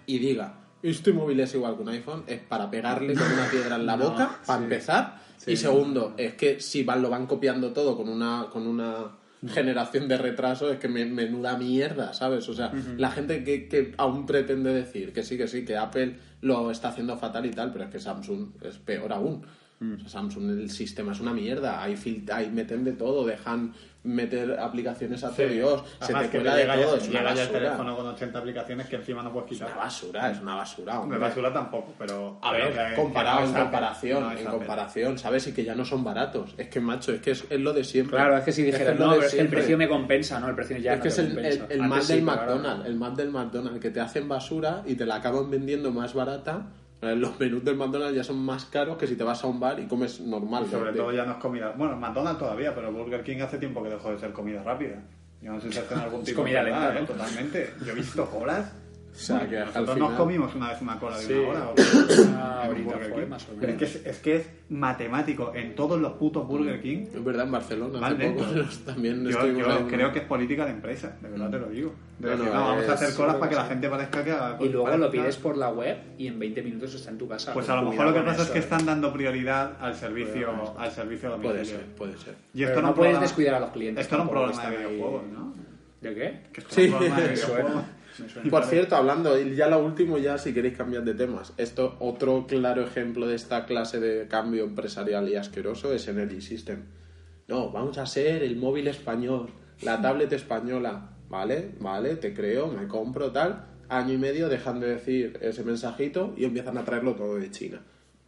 y 0.08 0.18
diga, 0.18 0.54
este 0.82 1.14
móvil 1.14 1.40
es 1.40 1.54
igual 1.54 1.76
que 1.76 1.82
un 1.84 1.90
iPhone, 1.90 2.24
es 2.28 2.40
para 2.40 2.70
pegarle 2.70 3.14
con 3.14 3.32
una 3.32 3.46
piedra 3.50 3.76
en 3.76 3.86
la 3.86 3.96
No, 3.98 4.10
boca, 4.10 4.40
para 4.46 4.58
sí. 4.60 4.64
empezar, 4.64 5.26
Sí, 5.38 5.52
y 5.52 5.58
segundo, 5.58 6.14
es 6.18 6.34
que 6.34 6.60
si 6.60 6.84
van, 6.84 7.02
lo 7.04 7.10
van 7.10 7.28
copiando 7.28 7.72
todo 7.72 7.96
con 7.96 8.10
una, 8.10 8.48
con 8.52 8.66
una 8.66 9.06
generación 9.48 10.08
de 10.08 10.18
retraso, 10.18 10.72
es 10.72 10.80
que 10.80 10.88
me, 10.88 11.06
menuda 11.06 11.58
mierda, 11.58 12.14
¿sabes? 12.14 12.48
O 12.50 12.54
sea, 12.54 12.72
la 12.98 13.12
gente 13.12 13.44
que, 13.44 13.68
que 13.68 13.94
aún 13.98 14.26
pretende 14.26 14.74
decir 14.74 15.14
que 15.14 15.24
sí, 15.24 15.38
que 15.38 15.48
sí, 15.48 15.66
que 15.66 15.78
Apple 15.78 16.18
lo 16.42 16.72
está 16.72 16.90
haciendo 16.90 17.18
fatal 17.18 17.46
y 17.46 17.52
tal, 17.52 17.72
pero 17.72 17.86
es 17.86 17.92
que 17.92 18.00
Samsung 18.00 18.64
es 18.64 18.78
peor 18.78 19.14
aún. 19.14 19.46
O 19.82 20.00
sea, 20.00 20.08
Samsung 20.10 20.50
el 20.52 20.70
sistema 20.70 21.12
es 21.12 21.20
una 21.20 21.34
mierda. 21.34 21.84
Hay, 21.84 21.96
fil- 21.96 22.30
hay 22.32 22.50
meten 22.50 22.84
de 22.86 22.94
todo, 22.94 23.26
dejan 23.26 23.74
meter 24.04 24.58
aplicaciones 24.60 25.24
a 25.24 25.32
todo 25.32 25.48
Dios, 25.48 25.84
se 26.00 26.14
te 26.14 26.30
que 26.30 26.38
cuela 26.38 26.56
de 26.56 26.66
ya- 26.68 26.76
todo, 26.76 26.96
es 26.96 27.08
una 27.10 27.20
llega 27.20 27.24
ya 27.24 27.42
el 27.42 27.48
basura. 27.48 27.60
teléfono 27.60 27.96
con 27.98 28.06
80 28.08 28.40
aplicaciones 28.40 28.88
que 28.88 28.96
encima 28.98 29.24
no 29.24 29.34
puedes 29.34 29.52
Es 29.52 29.58
una 29.58 29.68
quitar. 29.68 29.84
basura, 29.84 30.32
es 30.32 30.40
una 30.42 30.56
basura. 30.56 31.00
hombre. 31.02 31.18
De 31.18 31.24
basura 31.26 31.52
tampoco, 31.54 31.94
pero... 31.98 32.38
A 32.42 32.52
ver, 32.52 32.70
que- 32.72 32.90
que 32.92 32.96
comparado 32.96 33.40
no 33.40 33.46
es 33.48 33.50
en 33.56 33.62
comparación, 33.62 34.24
no 34.24 34.32
es 34.32 34.42
en 34.42 34.46
comparación, 34.48 35.18
¿sabes? 35.18 35.48
Y 35.48 35.54
que 35.54 35.64
ya 35.66 35.74
no 35.76 35.84
son 35.86 36.04
baratos. 36.04 36.54
Es 36.58 36.70
que, 36.70 36.80
macho, 36.80 37.14
es 37.14 37.22
que 37.22 37.32
es, 37.32 37.44
es 37.50 37.60
lo 37.60 37.74
de 37.74 37.84
siempre. 37.84 38.16
Claro, 38.18 38.38
es 38.38 38.44
que 38.46 38.52
si 38.52 38.64
dijeras, 38.64 38.94
es 38.94 39.00
lo 39.00 39.06
no, 39.08 39.12
pero 39.16 39.26
es 39.26 39.34
que 39.34 39.42
el 39.42 39.48
precio 39.50 39.78
me 39.78 39.90
compensa, 39.90 40.40
¿no? 40.40 40.50
El 40.50 40.56
precio 40.56 40.78
ya 40.78 40.92
Es 40.94 40.98
no 41.00 41.04
que 41.04 41.10
es 41.10 41.18
el, 41.20 41.38
el, 41.40 41.66
el 41.70 41.82
Mac 41.84 42.02
sí, 42.04 42.14
del 42.14 42.26
no. 42.26 42.32
McDonald's, 42.36 42.86
el 42.86 42.96
Mac 42.96 43.16
del 43.16 43.30
McDonald's, 43.32 43.80
que 43.80 43.90
te 43.90 44.00
hacen 44.00 44.30
basura 44.30 44.84
y 44.86 44.96
te 44.96 45.06
la 45.08 45.16
acaban 45.16 45.50
vendiendo 45.50 45.92
más 45.92 46.14
barata. 46.14 46.68
Eh, 47.02 47.16
Los 47.16 47.40
menús 47.40 47.64
del 47.64 47.76
McDonald's 47.76 48.16
ya 48.16 48.24
son 48.24 48.38
más 48.40 48.66
caros 48.66 48.98
que 48.98 49.06
si 49.08 49.16
te 49.16 49.24
vas 49.24 49.44
a 49.44 49.48
un 49.48 49.60
bar 49.60 49.80
y 49.80 49.88
comes 49.88 50.20
normal. 50.22 50.66
Y 50.68 50.72
sobre 50.72 50.94
todo 50.94 51.12
ya 51.12 51.26
no 51.26 51.34
es 51.34 51.38
comida... 51.38 51.74
Bueno, 51.78 51.96
McDonald's 51.98 52.40
todavía, 52.40 52.74
pero 52.74 52.92
Burger 52.92 53.24
King 53.24 53.42
hace 53.42 53.58
tiempo 53.58 53.84
que 53.84 53.90
dejó 53.90 54.12
de 54.12 54.18
ser 54.20 54.32
comida 54.32 54.64
rápida. 54.64 55.02
Yo 55.42 55.52
no 55.52 55.60
sé 55.62 55.72
si 55.72 55.78
hacen 55.80 56.00
algún 56.00 56.22
Es 56.22 56.28
tipo 56.28 56.42
comida 56.42 56.64
de 56.64 56.72
lenta. 56.72 57.00
¿eh? 57.00 57.06
Totalmente. 57.06 57.74
Yo 57.86 57.92
he 57.92 57.96
visto 57.96 58.26
colas... 58.30 58.72
O 59.16 59.18
sea, 59.18 59.48
que 59.48 59.58
al 59.58 59.66
Nosotros 59.68 59.94
final- 59.96 60.10
nos 60.10 60.20
comimos 60.20 60.56
una 60.56 60.70
vez 60.70 60.82
una 60.82 61.00
cola 61.00 61.18
de 61.18 61.24
Sí. 61.26 61.34
una 61.34 61.48
hora. 61.50 61.70
o- 61.70 61.74
Ah, 61.78 62.62
en 62.66 62.70
un 62.72 62.76
ahorita 62.76 62.94
Burger 62.96 63.14
King. 63.14 63.30
más 63.30 63.44
o 63.50 63.54
Pero 63.60 63.72
es 63.72 63.78
que 63.78 63.86
es, 63.86 63.96
es 64.06 64.18
que 64.20 64.36
es 64.36 64.50
matemático. 64.70 65.52
En 65.56 65.74
todos 65.74 66.00
los 66.02 66.14
putos 66.14 66.46
Burger 66.48 66.82
King 66.82 67.06
Es 67.14 67.24
verdad, 67.24 67.46
en 67.46 67.52
Barcelona 67.52 68.06
hace 68.08 68.30
poco 68.30 68.46
también 68.86 69.24
Yo, 69.24 69.30
estuvimos 69.30 69.68
yo 69.80 69.88
creo 69.88 70.12
que 70.12 70.20
es 70.20 70.26
política 70.26 70.66
de 70.66 70.72
empresa, 70.72 71.16
de 71.22 71.30
verdad 71.30 71.50
te 71.50 71.60
lo 71.60 71.68
digo. 71.70 71.94
De 72.20 72.30
decir, 72.30 72.46
no, 72.46 72.52
vamos 72.52 72.90
a 72.90 72.94
hacer 72.94 73.14
colas 73.16 73.36
para 73.36 73.50
que 73.50 73.56
la 73.56 73.66
gente 73.66 73.90
parezca 73.90 74.24
que... 74.24 74.66
Y 74.66 74.70
luego 74.70 74.98
lo 74.98 75.12
pides 75.12 75.38
por 75.38 75.58
la 75.58 75.70
web 75.70 75.98
y 76.18 76.28
en 76.28 76.38
20 76.40 76.62
minutos 76.62 76.94
está 76.96 77.12
en 77.12 77.18
tu 77.18 77.28
casa. 77.28 77.54
Pues 77.54 77.70
a 77.70 77.76
lo 77.82 77.90
mejor 77.90 78.06
lo 78.08 78.14
que 78.14 78.22
pasa 78.22 78.44
es 78.44 78.50
que 78.50 78.58
¿eh? 78.58 78.62
están 78.62 78.86
dando 78.86 79.12
prioridad 79.14 79.74
al 79.80 79.96
servicio, 79.96 80.50
al 80.78 80.92
servicio 80.92 81.34
a 81.34 81.38
Puede 81.38 81.64
ser, 81.66 81.86
puede 81.98 82.18
ser. 82.18 82.36
Y 82.54 82.64
esto 82.64 82.82
no 82.82 82.94
puedes 82.94 83.20
descuidar 83.20 83.56
a 83.56 83.60
los 83.62 83.70
clientes. 83.72 84.04
Esto 84.04 84.16
era 84.16 84.24
un 84.24 84.30
problema 84.30 84.70
de 84.70 84.78
videojuegos, 84.78 85.24
¿no? 85.32 85.54
¿De 86.02 86.14
qué? 86.14 86.40
Que 86.54 86.62
esto 86.62 86.76
Sí. 86.76 86.82
era 86.84 86.92
un 86.94 86.98
programa 87.00 87.22
de 87.22 87.28
videojuegos. 87.34 87.84
Suena. 88.30 88.50
Por 88.50 88.64
cierto, 88.64 88.96
hablando, 88.96 89.40
y 89.40 89.56
ya 89.56 89.68
lo 89.68 89.84
último, 89.84 90.18
ya 90.18 90.38
si 90.38 90.54
queréis 90.54 90.78
cambiar 90.78 91.04
de 91.04 91.14
temas, 91.14 91.54
esto, 91.58 91.96
otro 92.00 92.46
claro 92.48 92.84
ejemplo 92.84 93.28
de 93.28 93.36
esta 93.36 93.66
clase 93.66 94.00
de 94.00 94.28
cambio 94.28 94.64
empresarial 94.64 95.28
y 95.30 95.36
asqueroso 95.36 95.94
es 95.94 96.08
Energy 96.08 96.42
System. 96.42 96.84
No, 97.48 97.72
vamos 97.72 97.98
a 97.98 98.06
ser 98.06 98.44
el 98.44 98.56
móvil 98.56 98.88
español, 98.88 99.50
la 99.82 100.02
tablet 100.02 100.32
española, 100.34 101.12
¿vale? 101.30 101.72
Vale, 101.80 102.16
te 102.16 102.34
creo, 102.34 102.68
me 102.68 102.88
compro 102.88 103.32
tal. 103.32 103.66
Año 103.88 104.14
y 104.14 104.18
medio 104.18 104.50
dejan 104.50 104.80
de 104.80 104.88
decir 104.88 105.38
ese 105.42 105.64
mensajito 105.64 106.34
y 106.36 106.46
empiezan 106.46 106.78
a 106.78 106.84
traerlo 106.84 107.14
todo 107.16 107.36
de 107.36 107.52
China. 107.52 107.82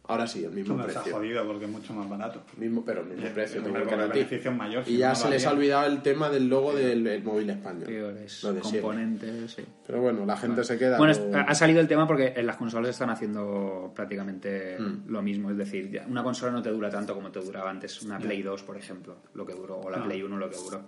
Ahora 0.08 0.26
sí, 0.26 0.42
el 0.42 0.52
mismo 0.52 0.74
No 0.74 0.84
precio. 0.84 1.14
jodido 1.14 1.46
porque 1.46 1.66
es 1.66 1.70
mucho 1.70 1.92
más 1.92 2.08
barato. 2.08 2.40
Mismo, 2.56 2.82
pero 2.82 3.02
el 3.02 3.08
mismo 3.08 3.26
Y- 3.26 3.30
precio, 3.30 3.60
y 3.60 3.64
tengo 3.64 3.76
el 3.76 4.54
mayor, 4.56 4.82
si 4.86 4.94
Y 4.94 4.96
ya 4.96 5.10
no, 5.10 5.14
se 5.14 5.28
les 5.28 5.46
ha 5.46 5.50
olvidado 5.52 5.86
el 5.86 6.00
tema 6.00 6.30
del 6.30 6.48
logo 6.48 6.74
del 6.74 7.06
el 7.06 7.22
móvil 7.22 7.50
español. 7.50 7.84
Peores 7.84 8.42
Lo 8.42 8.54
de 8.54 8.60
componentes, 8.60 9.50
sí. 9.52 9.62
Pero 9.86 10.00
bueno, 10.00 10.24
la 10.24 10.36
gente 10.38 10.64
se 10.64 10.78
queda. 10.78 10.96
Bueno, 10.96 11.12
con- 11.14 11.34
ha 11.36 11.54
salido 11.54 11.80
el 11.80 11.88
tema 11.88 12.06
porque 12.06 12.32
en 12.34 12.46
las 12.46 12.56
consolas 12.56 12.88
están 12.90 13.10
haciendo 13.10 13.92
prácticamente 13.94 14.78
Mm. 14.78 15.10
lo 15.10 15.20
mismo. 15.20 15.50
Es 15.50 15.58
decir, 15.58 15.90
ya 15.90 16.06
una 16.08 16.22
consola 16.22 16.52
no 16.52 16.62
te 16.62 16.70
dura 16.70 16.88
tanto 16.88 17.14
como 17.14 17.30
te 17.30 17.40
duraba 17.40 17.68
antes 17.68 18.00
una 18.02 18.18
Play 18.18 18.40
2, 18.40 18.62
por 18.62 18.78
ejemplo, 18.78 19.16
lo 19.34 19.44
que 19.44 19.52
duró, 19.52 19.78
o 19.78 19.90
la 19.90 19.98
No. 19.98 20.04
Play 20.06 20.22
1, 20.22 20.38
lo 20.38 20.48
que 20.48 20.56
duró. 20.56 20.80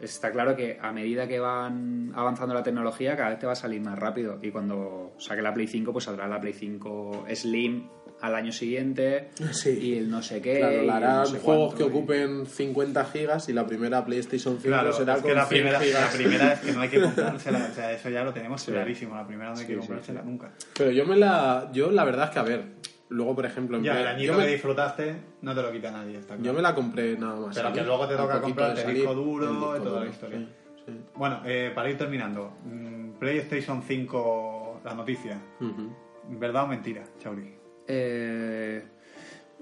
Está 0.00 0.30
claro 0.32 0.56
que 0.56 0.76
a 0.82 0.90
medida 0.92 1.26
que 1.28 1.38
van 1.38 2.12
avanzando 2.16 2.52
la 2.52 2.62
tecnología, 2.64 3.16
cada 3.16 3.30
vez 3.30 3.38
te 3.38 3.46
va 3.46 3.52
a 3.52 3.56
salir 3.56 3.80
más 3.80 3.96
rápido. 3.98 4.38
Y 4.42 4.50
cuando 4.50 5.14
saque 5.18 5.40
la 5.40 5.54
Play 5.54 5.68
5, 5.68 5.92
pues 5.92 6.04
saldrá 6.04 6.26
la 6.26 6.40
Play 6.40 6.52
5 6.52 7.24
Slim 7.32 7.86
al 8.20 8.34
año 8.34 8.50
siguiente 8.50 9.28
Sí. 9.52 9.78
y 9.80 9.98
el 9.98 10.08
no 10.10 10.22
sé 10.22 10.40
qué. 10.40 10.58
Claro, 10.58 10.82
la 10.84 10.96
harán 10.96 11.16
no 11.18 11.26
sé 11.26 11.38
juegos 11.38 11.74
que 11.74 11.80
cuánto, 11.84 11.96
y- 11.96 11.98
ocupen 12.00 12.46
50 12.46 13.04
gigas 13.06 13.48
y 13.48 13.52
la 13.52 13.66
primera 13.66 14.04
PlayStation 14.04 14.54
5 14.60 14.68
Claro, 14.68 14.92
será 14.92 15.14
es 15.16 15.22
que 15.22 15.28
con 15.28 15.36
la 15.36 15.44
100 15.46 15.48
primera, 15.48 15.78
la 15.78 15.84
gigas. 15.84 16.14
primera 16.14 16.52
es 16.54 16.60
que 16.60 16.72
no 16.72 16.80
hay 16.80 16.88
que 16.88 17.00
comprársela, 17.02 17.68
o 17.70 17.74
sea, 17.74 17.92
eso 17.92 18.08
ya 18.08 18.24
lo 18.24 18.32
tenemos 18.32 18.64
clarísimo, 18.64 19.14
la 19.14 19.26
primera 19.26 19.50
no 19.52 19.58
hay 19.58 19.66
que 19.66 19.74
Sí, 19.74 19.80
sí, 19.80 19.86
comprársela 19.86 20.20
sí. 20.22 20.26
nunca. 20.28 20.50
Pero 20.76 20.90
yo 20.90 21.04
me 21.06 21.16
la... 21.16 21.70
Yo 21.72 21.90
la 21.90 22.04
verdad 22.04 22.24
es 22.26 22.30
que, 22.30 22.38
a 22.38 22.42
ver, 22.42 22.64
luego, 23.10 23.34
por 23.34 23.44
ejemplo... 23.46 23.76
en 23.76 23.84
Ya, 23.84 24.00
el 24.00 24.06
añito 24.06 24.32
yo, 24.32 24.38
que 24.38 24.44
me, 24.46 24.50
disfrutaste 24.50 25.16
no 25.42 25.54
te 25.54 25.62
lo 25.62 25.70
quita 25.70 25.90
nadie, 25.90 26.18
está 26.18 26.36
yo 26.36 26.40
claro. 26.42 26.56
me 26.56 26.62
la 26.62 26.74
compré 26.74 27.18
nada 27.18 27.36
más. 27.38 27.54
Pero 27.54 27.72
que 27.72 27.82
luego 27.82 28.08
te 28.08 28.16
toca 28.16 28.40
de 28.40 28.70
el 28.70 28.76
salir, 28.78 28.94
disco 28.96 29.14
duro 29.14 29.44
el 29.44 29.50
disco 29.52 29.76
y 29.76 29.78
toda 29.80 29.90
la 29.92 29.98
duro, 29.98 30.10
historia. 30.10 30.38
sí, 30.38 30.48
sí. 30.86 30.92
Bueno, 31.16 31.42
eh, 31.44 31.70
para 31.74 31.90
ir 31.90 31.98
terminando, 31.98 32.56
mm, 32.64 33.10
PlayStation 33.18 33.82
5, 33.86 34.80
la 34.84 34.94
noticia, 34.94 35.38
Ujú. 35.60 35.92
¿verdad 36.38 36.64
o 36.64 36.66
mentira, 36.68 37.04
Chauri? 37.18 37.54
Eh, 37.88 38.82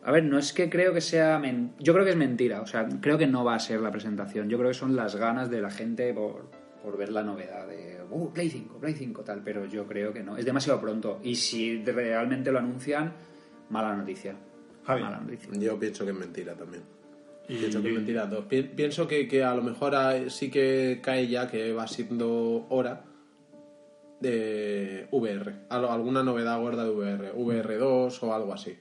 a 0.02 0.12
ver, 0.12 0.24
no 0.24 0.38
es 0.38 0.52
que 0.52 0.68
creo 0.68 0.92
que 0.92 1.00
sea... 1.00 1.38
men- 1.38 1.72
Yo 1.78 1.92
creo 1.92 2.04
que 2.04 2.10
es 2.12 2.16
mentira. 2.16 2.60
O 2.60 2.66
sea, 2.66 2.86
creo 3.00 3.16
que 3.18 3.26
no 3.26 3.44
va 3.44 3.54
a 3.54 3.60
ser 3.60 3.80
la 3.80 3.90
presentación. 3.90 4.48
Yo 4.48 4.58
creo 4.58 4.70
que 4.70 4.74
son 4.74 4.94
las 4.96 5.16
ganas 5.16 5.50
de 5.50 5.60
la 5.62 5.70
gente 5.70 6.12
por, 6.12 6.50
por 6.82 6.96
ver 6.98 7.10
la 7.10 7.22
novedad 7.22 7.66
de... 7.66 7.98
Uh, 8.10 8.30
Play 8.32 8.50
5, 8.50 8.78
Play 8.78 8.94
5, 8.94 9.22
tal. 9.22 9.42
Pero 9.42 9.64
yo 9.66 9.86
creo 9.86 10.12
que 10.12 10.22
no. 10.22 10.36
Es 10.36 10.44
demasiado 10.44 10.80
pronto. 10.80 11.20
Y 11.22 11.34
si 11.36 11.82
realmente 11.84 12.52
lo 12.52 12.58
anuncian, 12.58 13.12
mala 13.70 13.94
noticia. 13.96 14.34
Javi. 14.86 15.02
Mala 15.02 15.20
noticia. 15.20 15.48
Yo 15.58 15.78
pienso 15.78 16.04
que 16.04 16.10
es 16.10 16.16
mentira 16.16 16.54
también. 16.54 16.82
Pienso 17.46 17.82
que 17.82 17.88
es 17.88 17.94
mentira. 17.94 18.28
Pienso 18.76 19.06
que, 19.08 19.26
que 19.28 19.42
a 19.42 19.54
lo 19.54 19.62
mejor 19.62 19.94
hay- 19.94 20.28
sí 20.30 20.50
que 20.50 21.00
cae 21.02 21.28
ya 21.28 21.50
que 21.50 21.72
va 21.72 21.86
siendo 21.86 22.66
hora 22.68 23.04
de 24.28 25.06
VR. 25.12 25.52
Alguna 25.68 26.22
novedad 26.22 26.58
gorda 26.60 26.84
de 26.84 26.90
VR. 26.90 27.32
VR2 27.34 28.18
o 28.22 28.34
algo 28.34 28.52
así. 28.54 28.76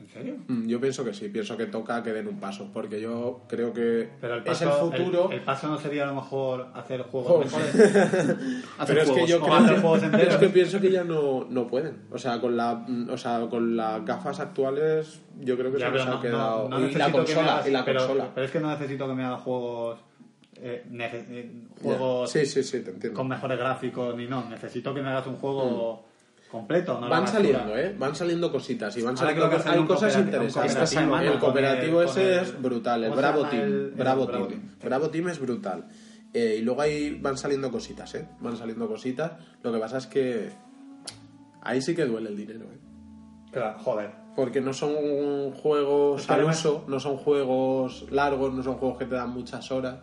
¿En 0.00 0.08
serio? 0.08 0.34
Mm, 0.48 0.66
Yo 0.66 0.80
pienso 0.80 1.04
que 1.04 1.14
sí, 1.14 1.28
pienso 1.28 1.56
que 1.56 1.66
toca 1.66 2.02
que 2.02 2.12
den 2.12 2.26
un 2.26 2.40
paso, 2.40 2.68
porque 2.72 3.00
yo 3.00 3.42
creo 3.48 3.72
que 3.72 4.08
Pero 4.20 4.34
el 4.34 4.40
es 4.40 4.46
paso, 4.46 4.64
el 4.92 4.98
futuro. 4.98 5.26
El, 5.30 5.38
el 5.38 5.44
paso 5.44 5.68
no 5.68 5.78
sería 5.78 6.02
a 6.02 6.06
lo 6.06 6.14
mejor 6.16 6.66
hacer 6.74 7.02
juegos 7.02 7.30
Juegos. 7.52 7.52
mejores. 7.76 8.36
pero 8.86 9.02
es 9.02 9.10
que 9.12 9.26
yo 9.28 9.40
creo 9.40 9.54
hacer 9.54 9.74
que, 9.76 9.80
juegos 9.80 10.00
pero 10.10 10.30
es 10.32 10.36
que 10.38 10.48
pienso 10.48 10.80
que 10.80 10.90
ya 10.90 11.04
no, 11.04 11.46
no 11.48 11.68
pueden. 11.68 11.98
O 12.10 12.18
sea, 12.18 12.40
con 12.40 12.56
la 12.56 12.84
o 13.10 13.16
sea, 13.16 13.46
con 13.48 13.76
las 13.76 14.04
gafas 14.04 14.40
actuales 14.40 15.20
yo 15.40 15.56
creo 15.56 15.72
que 15.72 15.78
Ya, 15.78 15.86
se 15.86 15.92
pero 15.92 16.04
les 16.04 16.12
ha 16.12 16.14
no- 16.16 16.20
quedado 16.20 16.68
no- 16.68 16.78
no 16.80 16.88
y 16.88 16.94
la 16.94 17.12
consola 17.12 17.52
hagas- 17.54 17.68
y 17.68 17.70
la 17.70 17.84
pero, 17.84 18.00
consola. 18.00 18.30
pero 18.34 18.46
es 18.46 18.50
que 18.52 18.60
no 18.60 18.70
necesito 18.70 19.06
que 19.06 19.14
me 19.14 19.24
hagas 19.24 19.42
juegos 19.42 20.00
eh, 20.62 20.84
eh, 21.30 21.52
juegos 21.82 22.30
Sí, 22.30 22.46
sí, 22.46 22.62
sí, 22.62 22.80
te 22.80 22.90
entiendo. 22.90 23.16
con 23.16 23.28
mejores 23.28 23.58
gráficos 23.58 24.16
ni 24.16 24.26
no. 24.26 24.48
Necesito 24.48 24.94
que 24.94 25.02
me 25.02 25.08
hagas 25.10 25.26
un 25.26 25.36
juego 25.36 26.04
completo. 26.50 27.00
No 27.00 27.08
Van 27.08 27.26
saliendo, 27.26 27.76
¿eh? 27.76 27.94
Van 27.98 28.14
saliendo 28.14 28.52
cositas 28.52 28.96
y 28.96 29.02
van 29.02 29.16
saliendo 29.16 29.50
sale 29.60 29.78
hay 29.80 29.86
cosas 29.86 30.16
interesantes. 30.18 30.88
Semana 30.90 31.22
el 31.24 31.30
con 31.32 31.40
cooperativo 31.40 32.02
el- 32.02 32.06
con 32.08 32.18
ese 32.18 32.32
el- 32.34 32.40
es 32.42 32.62
brutal, 32.62 33.04
el 33.04 33.10
¿cómo 33.10 33.20
se 33.20 33.26
Bravo 33.28 33.48
Team, 33.48 33.62
el- 33.62 33.90
Bravo, 33.92 34.26
Bravo 34.26 34.46
Team. 34.48 34.60
Bravo 34.82 35.10
Team 35.10 35.28
es 35.28 35.38
brutal. 35.40 35.84
Eh, 36.34 36.56
y 36.60 36.62
luego 36.62 36.80
ahí 36.80 37.18
van 37.20 37.36
saliendo 37.36 37.70
cositas, 37.70 38.14
¿eh? 38.14 38.26
Van 38.40 38.56
saliendo 38.56 38.86
cositas. 38.88 39.32
Lo 39.62 39.72
que 39.72 39.78
pasa 39.78 39.98
es 39.98 40.06
que 40.06 40.50
ahí 41.62 41.80
sí 41.82 41.94
que 41.94 42.04
duele 42.06 42.28
el 42.30 42.36
dinero, 42.36 42.64
¿eh? 42.72 42.78
Claro, 43.50 43.78
joder. 43.80 44.10
Porque 44.34 44.62
no 44.62 44.72
son 44.72 45.52
juegos 45.52 46.30
al 46.30 46.44
uso, 46.44 46.84
no 46.88 46.98
son 47.00 47.18
juegos 47.18 48.06
largos, 48.10 48.52
no 48.54 48.62
son 48.62 48.76
juegos 48.76 48.96
que 48.98 49.04
te 49.04 49.14
dan 49.14 49.28
muchas 49.30 49.70
horas. 49.70 49.98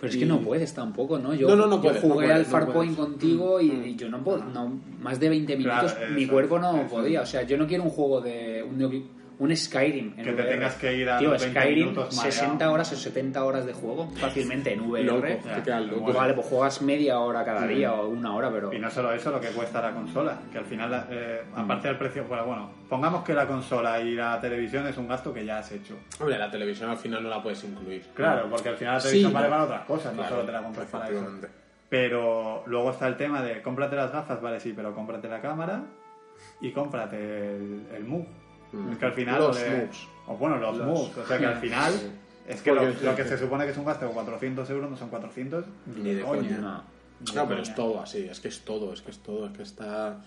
Pero 0.00 0.12
es 0.12 0.18
que 0.18 0.24
no 0.24 0.40
puedes 0.40 0.72
tampoco, 0.72 1.18
¿no? 1.18 1.34
Yo, 1.34 1.46
No, 1.48 1.56
no, 1.56 1.66
no 1.66 1.76
yo 1.76 1.82
puedes, 1.82 2.02
no 2.02 2.08
jugué 2.14 2.26
puedes, 2.28 2.32
al 2.32 2.42
no 2.42 2.48
Farpoint 2.66 2.96
contigo 2.96 3.60
y, 3.60 3.66
y 3.70 3.96
yo 3.96 4.08
no 4.08 4.24
puedo, 4.24 4.42
no, 4.44 4.80
más 5.02 5.20
de 5.20 5.28
20 5.28 5.56
Claro, 5.58 5.88
minutos, 5.88 6.10
mi 6.14 6.26
cuerpo 6.26 6.58
no 6.58 6.86
podía. 6.88 7.20
O 7.20 7.26
sea, 7.26 7.42
yo 7.42 7.58
no 7.58 7.66
quiero 7.66 7.84
un 7.84 7.90
juego 7.90 8.20
de 8.22 8.62
un, 8.68 8.78
de- 8.78 9.02
un 9.40 9.56
Skyrim 9.56 10.14
en 10.18 10.24
Que 10.24 10.32
te 10.32 10.42
tengas 10.44 10.74
que 10.76 10.94
ir 10.94 11.08
a 11.10 11.18
Tío, 11.18 11.30
los 11.32 11.40
20 11.42 11.58
Skyrim, 11.60 11.88
minutos 11.88 12.14
mareado. 12.16 12.32
60 12.32 12.70
horas 12.70 12.92
o 12.92 12.96
70 12.96 13.44
horas 13.44 13.66
de 13.66 13.72
juego 13.72 14.08
fácilmente 14.16 14.72
en 14.72 14.80
VR. 14.82 15.02
Loco, 15.04 16.04
pues 16.04 16.16
vale, 16.16 16.34
pues 16.34 16.46
juegas 16.46 16.82
media 16.82 17.18
hora 17.20 17.44
cada 17.44 17.66
día 17.66 17.92
o 17.94 18.08
una 18.08 18.34
hora, 18.34 18.50
pero... 18.52 18.72
Y 18.72 18.78
no 18.78 18.90
solo 18.90 19.12
eso, 19.12 19.30
lo 19.30 19.40
que 19.40 19.48
cuesta 19.48 19.80
la 19.80 19.92
consola. 19.92 20.38
Que 20.52 20.58
al 20.58 20.66
final, 20.66 21.06
eh, 21.10 21.42
aparte 21.56 21.88
del 21.88 21.96
precio, 21.96 22.24
bueno, 22.28 22.44
bueno, 22.44 22.70
pongamos 22.88 23.24
que 23.24 23.32
la 23.34 23.46
consola 23.46 23.98
y 24.00 24.14
la 24.14 24.38
televisión 24.40 24.86
es 24.86 24.96
un 24.98 25.08
gasto 25.08 25.32
que 25.32 25.44
ya 25.44 25.58
has 25.58 25.72
hecho. 25.72 25.96
Hombre, 26.20 26.38
la 26.38 26.50
televisión 26.50 26.90
al 26.90 26.98
final 26.98 27.22
no 27.22 27.30
la 27.30 27.42
puedes 27.42 27.64
incluir. 27.64 28.04
Claro, 28.14 28.46
porque 28.50 28.68
al 28.68 28.76
final 28.76 28.94
la 28.94 29.00
Sí, 29.00 29.06
televisión 29.08 29.32
vale 29.32 29.46
no. 29.48 29.50
para 29.52 29.64
otras 29.64 29.80
cosas, 29.86 30.14
no 30.14 30.28
solo 30.28 30.42
te 30.44 30.52
la 30.52 30.62
compras 30.62 30.86
para 30.88 31.08
eso. 31.08 31.26
Pero 31.88 32.62
luego 32.66 32.90
está 32.90 33.08
el 33.08 33.16
tema 33.16 33.42
de 33.42 33.62
cómprate 33.62 33.96
las 33.96 34.12
gafas, 34.12 34.40
vale, 34.40 34.60
sí, 34.60 34.72
pero 34.76 34.94
cómprate 34.94 35.28
la 35.28 35.40
cámara 35.40 35.82
y 36.60 36.70
cómprate 36.72 37.16
el, 37.56 37.86
el 37.96 38.04
Move. 38.04 38.26
Mm. 38.72 38.92
Es 38.92 38.98
que 38.98 39.04
al 39.06 39.12
final. 39.12 39.38
Los 39.40 39.60
de- 39.60 39.70
moves. 39.70 39.96
O 40.26 40.36
bueno, 40.36 40.56
los, 40.58 40.76
Los- 40.76 40.86
moves. 40.86 41.16
O 41.18 41.26
sea 41.26 41.38
que 41.38 41.46
al 41.46 41.56
final. 41.60 41.92
Es 42.48 42.62
que 42.62 42.72
lo, 42.72 43.16
que 43.16 43.24
se 43.24 43.38
supone 43.38 43.64
que 43.64 43.70
es 43.70 43.76
un 43.76 43.84
gasto 43.84 44.06
de 44.06 44.12
400 44.12 44.68
euros 44.70 44.90
no 44.90 44.96
son 44.96 45.08
400 45.08 45.64
Ni 46.02 46.14
de 46.14 46.22
coña. 46.22 46.58
No. 46.58 46.82
No, 47.34 47.46
pero 47.48 47.60
es 47.62 47.74
todo 47.74 48.00
así, 48.00 48.26
es 48.28 48.40
que 48.40 48.48
es 48.48 48.60
todo, 48.64 48.92
es 48.94 49.02
que 49.02 49.10
es 49.10 49.18
todo, 49.18 49.46
es 49.46 49.52
que 49.52 49.62
está... 49.62 50.18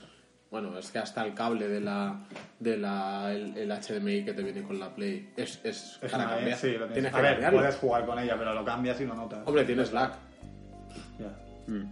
Bueno, 0.52 0.78
es 0.78 0.92
que 0.92 1.00
hasta 1.00 1.26
el 1.26 1.34
cable 1.34 1.68
de 1.68 1.82
la, 1.82 2.20
de 2.60 2.78
la 2.78 3.34
el, 3.34 3.58
el 3.58 3.72
HDMI 3.72 4.24
que 4.24 4.34
te 4.34 4.44
viene 4.44 4.62
con 4.62 4.80
la 4.80 4.94
Play 4.94 5.34
es, 5.36 5.60
es, 5.64 5.98
Es 6.04 6.12
para 6.12 6.26
una- 6.26 6.36
cambiar. 6.36 6.58
sí, 6.60 6.68
lo 6.74 6.78
tienes. 6.86 6.94
tienes 6.94 7.14
A 7.14 7.16
que 7.18 7.22
ver, 7.24 7.32
cambiarlo. 7.32 7.60
puedes 7.60 7.76
jugar 7.78 8.06
con 8.06 8.20
ella, 8.20 8.36
pero 8.38 8.54
lo 8.54 8.64
cambias 8.64 9.02
y 9.02 9.06
lo 9.08 9.16
notas. 9.16 9.40
Hombre, 9.46 9.66
tienes 9.66 9.92
lag. 9.92 10.14
Ya. 11.20 11.36
Mm. 11.74 11.86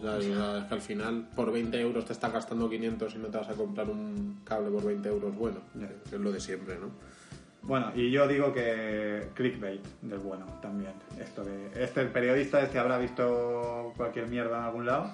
Sea, 0.00 0.16
o 0.16 0.20
sea, 0.20 0.58
es 0.58 0.64
que 0.64 0.74
al 0.74 0.80
final 0.80 1.28
por 1.34 1.52
20 1.52 1.80
euros 1.80 2.04
te 2.04 2.12
estás 2.12 2.32
gastando 2.32 2.68
500 2.68 3.14
y 3.14 3.18
no 3.18 3.28
te 3.28 3.38
vas 3.38 3.48
a 3.48 3.54
comprar 3.54 3.88
un 3.88 4.40
cable 4.44 4.70
por 4.70 4.84
20 4.84 5.08
euros 5.08 5.34
bueno. 5.34 5.58
Es 6.06 6.12
lo 6.12 6.32
de 6.32 6.40
siempre, 6.40 6.78
¿no? 6.78 6.90
Bueno, 7.62 7.90
y 7.96 8.10
yo 8.10 8.28
digo 8.28 8.52
que 8.52 9.28
clickbait 9.34 9.82
del 10.02 10.18
bueno 10.18 10.46
también. 10.62 10.92
Esto 11.20 11.44
de 11.44 11.82
este 11.82 12.04
periodista 12.04 12.62
este 12.62 12.78
habrá 12.78 12.98
visto 12.98 13.92
cualquier 13.96 14.28
mierda 14.28 14.58
en 14.58 14.64
algún 14.64 14.86
lado 14.86 15.12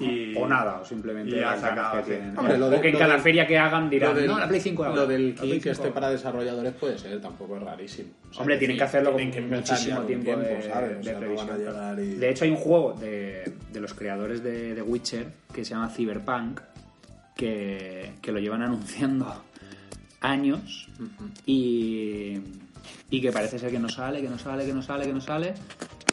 y 0.00 0.34
O 0.36 0.46
nada, 0.48 0.80
o 0.80 0.84
simplemente 0.84 1.36
las 1.40 1.60
sacado, 1.60 1.98
que 1.98 2.02
sí. 2.04 2.10
tienen. 2.10 2.36
Hombre, 2.38 2.58
lo 2.58 2.66
o 2.66 2.70
de- 2.70 2.80
que 2.80 2.86
en 2.88 2.92
lo 2.94 2.98
cada 2.98 3.12
del- 3.14 3.22
feria 3.22 3.46
que 3.46 3.58
hagan 3.58 3.88
dirán, 3.90 4.14
del- 4.14 4.26
no, 4.26 4.38
la 4.38 4.48
Play 4.48 4.60
5 4.60 4.84
ahora, 4.84 4.96
Lo 5.02 5.06
del 5.06 5.34
5 5.38 5.54
este 5.70 5.70
ahora". 5.82 5.94
para 5.94 6.10
desarrolladores 6.10 6.72
puede 6.74 6.98
ser, 6.98 7.20
tampoco 7.20 7.56
es 7.56 7.62
rarísimo. 7.62 8.08
O 8.28 8.32
sea, 8.32 8.40
Hombre, 8.42 8.54
que 8.56 8.58
tienen 8.58 8.76
que 8.76 8.84
hacerlo 8.84 9.12
con 9.12 9.30
que 9.30 9.40
muchísimo 9.40 10.00
tiempo, 10.02 10.36
de, 10.36 10.62
¿sabes? 10.62 10.92
O 10.92 10.96
de 10.98 11.02
sea, 11.04 11.12
no 11.12 11.18
previsión. 11.20 11.46
van 11.48 11.56
a 11.56 11.58
llegar 11.58 12.00
y... 12.00 12.14
De 12.16 12.30
hecho, 12.30 12.44
hay 12.44 12.50
un 12.50 12.56
juego 12.56 12.92
de, 12.94 13.52
de 13.72 13.80
los 13.80 13.94
creadores 13.94 14.42
de, 14.42 14.74
de 14.74 14.82
Witcher 14.82 15.26
que 15.54 15.64
se 15.64 15.70
llama 15.74 15.88
Cyberpunk 15.90 16.60
que, 17.36 18.12
que 18.20 18.32
lo 18.32 18.38
llevan 18.40 18.62
anunciando 18.62 19.42
años 20.20 20.88
y, 21.46 22.38
y 23.10 23.20
que 23.20 23.30
parece 23.32 23.58
ser 23.58 23.70
que 23.70 23.78
no 23.78 23.88
sale, 23.88 24.20
que 24.22 24.28
no 24.28 24.38
sale, 24.38 24.64
que 24.66 24.72
no 24.72 24.82
sale, 24.82 25.06
que 25.06 25.12
no 25.12 25.20
sale. 25.20 25.54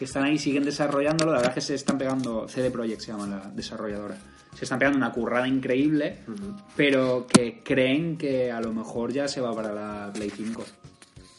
Que 0.02 0.06
están 0.06 0.24
ahí, 0.24 0.39
siguen 0.39 0.64
desarrollándolo. 0.64 1.30
La 1.32 1.38
verdad 1.38 1.52
es 1.52 1.54
que 1.64 1.68
se 1.68 1.76
están 1.76 1.99
pegando. 1.99 2.47
CD 2.47 2.72
Projekt 2.72 3.02
se 3.02 3.12
llama 3.12 3.28
la 3.28 3.52
desarrolladora. 3.54 4.18
Se 4.58 4.66
están 4.66 4.80
pegando 4.80 4.97
una 4.97 5.12
currada 5.12 5.47
increíble, 5.47 6.18
pero 6.76 7.28
que 7.28 7.62
creen 7.64 8.18
que 8.18 8.52
a 8.52 8.60
lo 8.62 8.74
mejor 8.74 9.14
ya 9.14 9.28
se 9.28 9.41
va 9.41 9.54
para 9.54 9.72
la 9.72 10.12
Play 10.12 10.32
5. 10.32 10.66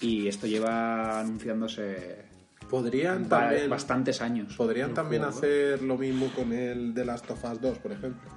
Y 0.03 0.29
esto 0.29 0.47
lleva 0.47 1.19
anunciándose 1.19 2.25
Podrían 2.71 3.29
ba- 3.29 3.41
también, 3.41 3.69
bastantes 3.69 4.23
años. 4.23 4.55
podrían 4.55 4.95
también 4.95 5.25
hacer 5.25 5.83
lo 5.83 5.99
mismo 5.99 6.31
con 6.33 6.53
el 6.53 6.95
de 6.95 7.05
Last 7.05 7.29
of 7.33 7.43
Us 7.45 7.61
2, 7.61 7.79
por 7.79 7.91
ejemplo. 7.91 8.31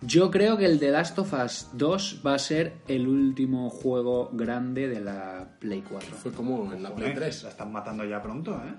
Yo 0.00 0.30
creo 0.30 0.56
que 0.56 0.64
el 0.64 0.78
The 0.78 0.90
Last 0.92 1.18
of 1.18 1.32
Us 1.32 1.70
2 1.72 2.22
va 2.24 2.34
a 2.34 2.38
ser 2.38 2.74
el 2.86 3.08
último 3.08 3.68
juego 3.68 4.30
grande 4.32 4.86
de 4.88 5.00
la 5.00 5.48
Play 5.58 5.82
4. 5.88 6.14
Fue 6.14 6.30
como 6.32 6.72
en 6.72 6.82
la 6.84 6.94
Play 6.94 7.08
Joder, 7.08 7.18
3. 7.30 7.42
la 7.44 7.48
están 7.50 7.72
matando 7.72 8.04
ya 8.04 8.22
pronto, 8.22 8.54
¿eh? 8.54 8.74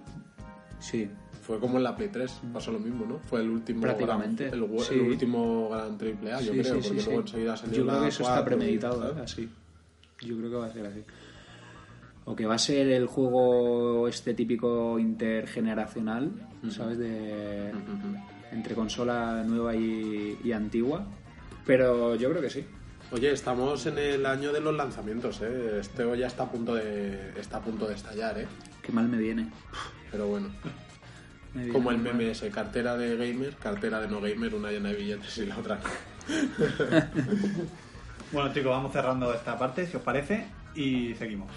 Sí. 0.79 1.09
Fue 1.41 1.59
como 1.59 1.77
en 1.77 1.83
la 1.83 1.95
Play 1.95 2.07
3, 2.09 2.41
pasó 2.53 2.71
lo 2.71 2.79
mismo, 2.79 3.05
¿no? 3.05 3.19
Fue 3.19 3.41
el 3.41 3.49
último 3.49 3.81
Prácticamente, 3.81 4.49
gran, 4.49 4.63
el, 4.63 4.79
sí. 4.79 4.93
el 4.93 5.01
último 5.01 5.69
gran 5.69 5.97
triple 5.97 6.31
A, 6.31 6.39
yo 6.41 6.53
Sí, 6.53 6.59
creo, 6.61 6.81
sí, 6.81 6.87
porque 6.89 6.99
sí. 7.01 7.05
luego 7.07 7.21
enseguida 7.21 7.57
salió 7.57 7.75
Yo 7.77 7.83
creo 7.83 7.95
la 7.95 8.01
que 8.03 8.07
eso 8.09 8.23
está 8.23 8.33
4, 8.35 8.45
premeditado. 8.45 9.09
¿eh? 9.11 9.21
así. 9.23 9.49
Yo 10.21 10.37
creo 10.37 10.49
que 10.49 10.55
va 10.55 10.65
a 10.67 10.71
ser 10.71 10.85
así. 10.85 11.03
O 12.25 12.35
que 12.35 12.45
va 12.45 12.55
a 12.55 12.59
ser 12.59 12.87
el 12.89 13.07
juego 13.07 14.07
este 14.07 14.33
típico 14.35 14.99
intergeneracional, 14.99 16.31
¿sabes? 16.69 16.97
De 16.99 17.71
entre 18.51 18.75
consola 18.75 19.43
nueva 19.45 19.75
y, 19.75 20.39
y 20.43 20.51
antigua. 20.51 21.05
Pero 21.65 22.15
yo 22.15 22.29
creo 22.29 22.41
que 22.41 22.49
sí. 22.49 22.65
Oye, 23.11 23.31
estamos 23.31 23.85
en 23.87 23.97
el 23.97 24.25
año 24.25 24.51
de 24.53 24.59
los 24.61 24.75
lanzamientos, 24.75 25.41
¿eh? 25.41 25.79
Este 25.79 26.05
ya 26.17 26.27
está 26.27 26.43
a 26.43 26.51
punto 26.51 26.75
de 26.75 27.33
está 27.39 27.57
a 27.57 27.61
punto 27.61 27.87
de 27.87 27.95
estallar, 27.95 28.37
¿eh? 28.39 28.47
Qué 28.81 28.91
mal 28.91 29.07
me 29.09 29.17
viene. 29.17 29.51
Pero 30.11 30.27
bueno, 30.27 30.49
Me 31.53 31.65
viene 31.65 31.73
como 31.73 31.91
el 31.91 31.97
muy 31.97 31.97
mal. 31.97 32.13
meme 32.13 32.31
ese, 32.31 32.49
cartera 32.51 32.95
de 32.97 33.15
gamer, 33.17 33.55
cartera 33.57 33.99
de 34.01 34.07
no 34.07 34.21
gamer, 34.21 34.53
una 34.55 34.71
llena 34.71 34.89
de 34.89 34.95
billetes 34.95 35.37
y 35.39 35.45
la 35.47 35.57
otra 35.57 35.79
no. 35.79 35.89
Bueno, 38.31 38.53
chicos, 38.53 38.71
vamos 38.71 38.93
cerrando 38.93 39.33
esta 39.33 39.57
parte, 39.57 39.87
si 39.87 39.97
os 39.97 40.03
parece, 40.03 40.45
y 40.75 41.15
seguimos. 41.15 41.49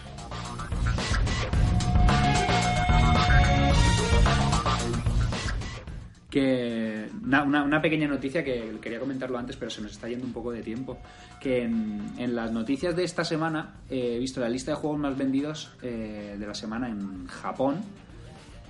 Que 6.33 7.11
una, 7.22 7.83
pequeña 7.83 8.09
noticia 8.09 8.43
que 8.43 8.78
quería 8.80 8.99
comentarlo 8.99 9.37
antes, 9.37 9.55
pero 9.55 9.70
se 9.70 9.83
nos 9.83 9.93
está 9.93 10.09
yendo 10.09 10.24
un 10.24 10.33
poco 10.33 10.51
de 10.51 10.62
tiempo. 10.62 10.97
Que 11.39 11.64
en, 11.64 12.35
las 12.35 12.51
noticias 12.51 12.97
de 12.97 13.05
esta 13.05 13.22
semana 13.22 13.74
eh, 13.91 14.14
he 14.16 14.18
visto 14.18 14.41
la 14.41 14.49
lista 14.49 14.70
de 14.70 14.78
juegos 14.78 14.99
más 14.99 15.14
vendidos 15.14 15.72
eh, 15.83 16.37
de 16.39 16.47
la 16.47 16.55
semana 16.55 16.89
en 16.89 17.26
Japón. 17.26 17.83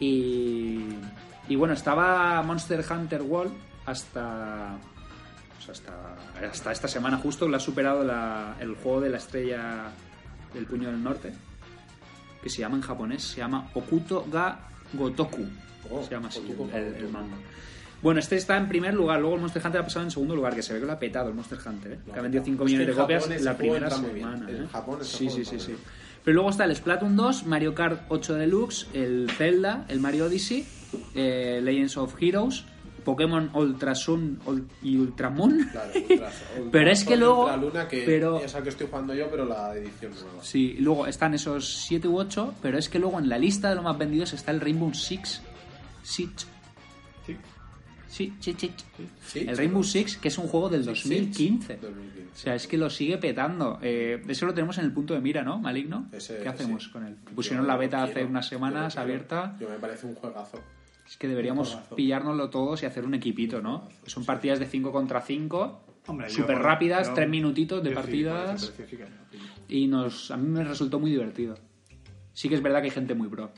Y, 0.00 0.88
y 1.48 1.54
bueno, 1.54 1.74
estaba 1.74 2.42
Monster 2.42 2.84
Hunter 2.90 3.22
World 3.22 3.52
hasta, 3.86 4.76
pues 5.54 5.68
hasta, 5.68 6.16
hasta 6.50 6.72
esta 6.72 6.88
semana 6.88 7.18
justo, 7.18 7.46
lo 7.46 7.56
ha 7.56 7.60
superado 7.60 8.02
el 8.58 8.74
juego 8.74 9.00
de 9.00 9.10
la 9.10 9.18
estrella 9.18 9.92
del 10.52 10.66
puño 10.66 10.90
del 10.90 11.00
norte, 11.00 11.32
que 12.42 12.50
se 12.50 12.58
llama 12.58 12.74
en 12.74 12.82
japonés, 12.82 13.22
se 13.22 13.36
llama 13.36 13.70
Okuto 13.74 14.26
ga 14.28 14.66
Gotoku. 14.94 15.46
Oh, 15.90 16.02
se 16.02 16.10
llama 16.10 16.28
así 16.28 16.40
el, 16.74 16.94
el 16.94 17.08
manga. 17.08 17.36
Bueno, 18.02 18.18
este 18.18 18.34
está 18.36 18.56
en 18.56 18.68
primer 18.68 18.94
lugar, 18.94 19.20
luego 19.20 19.36
el 19.36 19.40
Monster 19.42 19.62
Hunter 19.64 19.80
ha 19.80 19.84
pasado 19.84 20.04
en 20.04 20.10
segundo 20.10 20.34
lugar, 20.34 20.54
que 20.56 20.62
se 20.62 20.72
ve 20.74 20.80
que 20.80 20.86
lo 20.86 20.92
ha 20.92 20.98
petado 20.98 21.28
el 21.28 21.34
Monster 21.34 21.58
Hunter, 21.64 21.92
¿eh? 21.92 21.98
que 22.12 22.18
ha 22.18 22.22
vendido 22.22 22.42
5 22.44 22.64
Es 22.64 22.66
que 22.70 22.76
millones 22.76 22.86
de 22.88 22.92
Japón 23.00 23.18
copias 23.20 23.42
la 23.42 23.56
primera 23.56 23.90
semana. 23.90 24.50
En 24.50 24.56
¿eh? 24.64 24.68
Japón 24.72 24.98
sí, 25.02 25.30
sí, 25.30 25.44
sí, 25.44 25.60
sí. 25.60 25.76
Pero 26.24 26.34
luego 26.34 26.50
está 26.50 26.64
el 26.64 26.74
Splatoon 26.74 27.14
2, 27.16 27.46
Mario 27.46 27.74
Kart 27.74 28.02
8 28.08 28.34
Deluxe, 28.34 28.88
el 28.92 29.30
Zelda, 29.36 29.84
el 29.88 30.00
Mario 30.00 30.26
Odyssey, 30.26 30.66
eh, 31.14 31.60
Legends 31.62 31.96
of 31.96 32.14
Heroes, 32.20 32.64
Pokémon 33.04 33.50
Ultra 33.54 33.94
Sun 33.94 34.38
y 34.82 34.96
Ultramoon. 34.96 35.68
Claro, 35.70 35.90
Ultra- 35.94 36.30
Ultra 36.58 36.70
Pero 36.72 36.90
es 36.90 37.04
que 37.04 37.16
luego- 37.16 37.56
Luna, 37.56 37.86
que 37.88 38.02
pero- 38.04 38.40
esa 38.40 38.62
que 38.62 38.68
estoy 38.70 38.86
jugando 38.88 39.14
yo, 39.14 39.28
pero 39.30 39.44
la 39.44 39.74
edición 39.76 40.12
nueva. 40.12 40.42
Sí, 40.42 40.74
luego 40.80 41.06
están 41.06 41.34
esos 41.34 41.68
7 41.86 42.06
u 42.08 42.18
8, 42.18 42.54
pero 42.62 42.78
es 42.78 42.88
que 42.88 42.98
luego 42.98 43.18
en 43.20 43.28
la 43.28 43.38
lista 43.38 43.68
de 43.68 43.76
los 43.76 43.84
más 43.84 43.96
vendidos 43.98 44.32
está 44.32 44.50
el 44.52 44.60
Rainbow 44.60 44.92
Six. 44.94 45.42
Six. 46.03 46.46
Sí. 47.26 47.36
Sí, 48.09 48.32
sí, 48.40 48.55
sí. 48.59 48.70
Sí, 49.24 49.44
El 49.48 49.57
Rainbow 49.57 49.82
Six, 49.82 50.18
que 50.18 50.28
es 50.28 50.36
un 50.36 50.46
juego 50.46 50.68
del 50.68 50.84
2015. 50.84 51.76
2015. 51.80 52.30
O 52.30 52.36
sea, 52.36 52.55
es 52.55 52.66
que 52.66 52.76
lo 52.76 52.90
sigue 52.90 53.16
petando. 53.16 53.78
Eh, 53.80 54.22
eso 54.28 54.44
lo 54.44 54.53
tenemos 54.53 54.76
en 54.78 54.84
el 54.84 54.92
punto 54.92 55.14
de 55.14 55.20
mira, 55.20 55.42
¿no? 55.42 55.59
Maligno. 55.59 56.09
Ese- 56.12 56.40
¿Qué 56.42 56.48
hacemos 56.48 56.84
sí. 56.84 56.90
con 56.90 57.07
él? 57.07 57.16
Pusieron 57.34 57.64
Yo 57.64 57.68
la 57.68 57.76
beta 57.78 58.03
hace 58.03 58.24
unas 58.24 58.46
semanas 58.46 58.98
abierta. 58.98 59.57
Yo 59.59 59.68
me 59.70 59.76
parece 59.76 60.07
un 60.07 60.14
juegazo. 60.14 60.61
Es 61.07 61.16
que 61.16 61.26
deberíamos 61.26 61.78
pillárnoslo 61.96 62.50
todos 62.50 62.82
y 62.82 62.86
hacer 62.86 63.05
un 63.07 63.14
equipito, 63.14 63.61
¿no? 63.62 63.88
Son 64.07 64.24
partidas 64.26 64.59
de 64.59 64.66
5 64.66 64.92
contra 64.92 65.20
5, 65.22 65.84
Hombre, 66.07 66.28
yo 66.28 66.34
súper 66.34 66.59
rápidas, 66.59 67.09
yo- 67.09 67.14
3 67.14 67.28
minutitos 67.28 67.82
de 67.82 67.90
partidas. 67.92 68.72
y 69.68 69.86
nos 69.86 70.30
a 70.30 70.36
mí 70.36 70.48
me 70.48 70.64
resultó 70.64 71.00
muy 71.00 71.11
divertido. 71.11 71.55
Sí 72.34 72.48
que 72.48 72.55
es 72.57 72.62
verdad 72.62 72.80
que 72.80 72.86
hay 72.86 72.90
gente 72.90 73.14
muy 73.14 73.28
pro. 73.28 73.50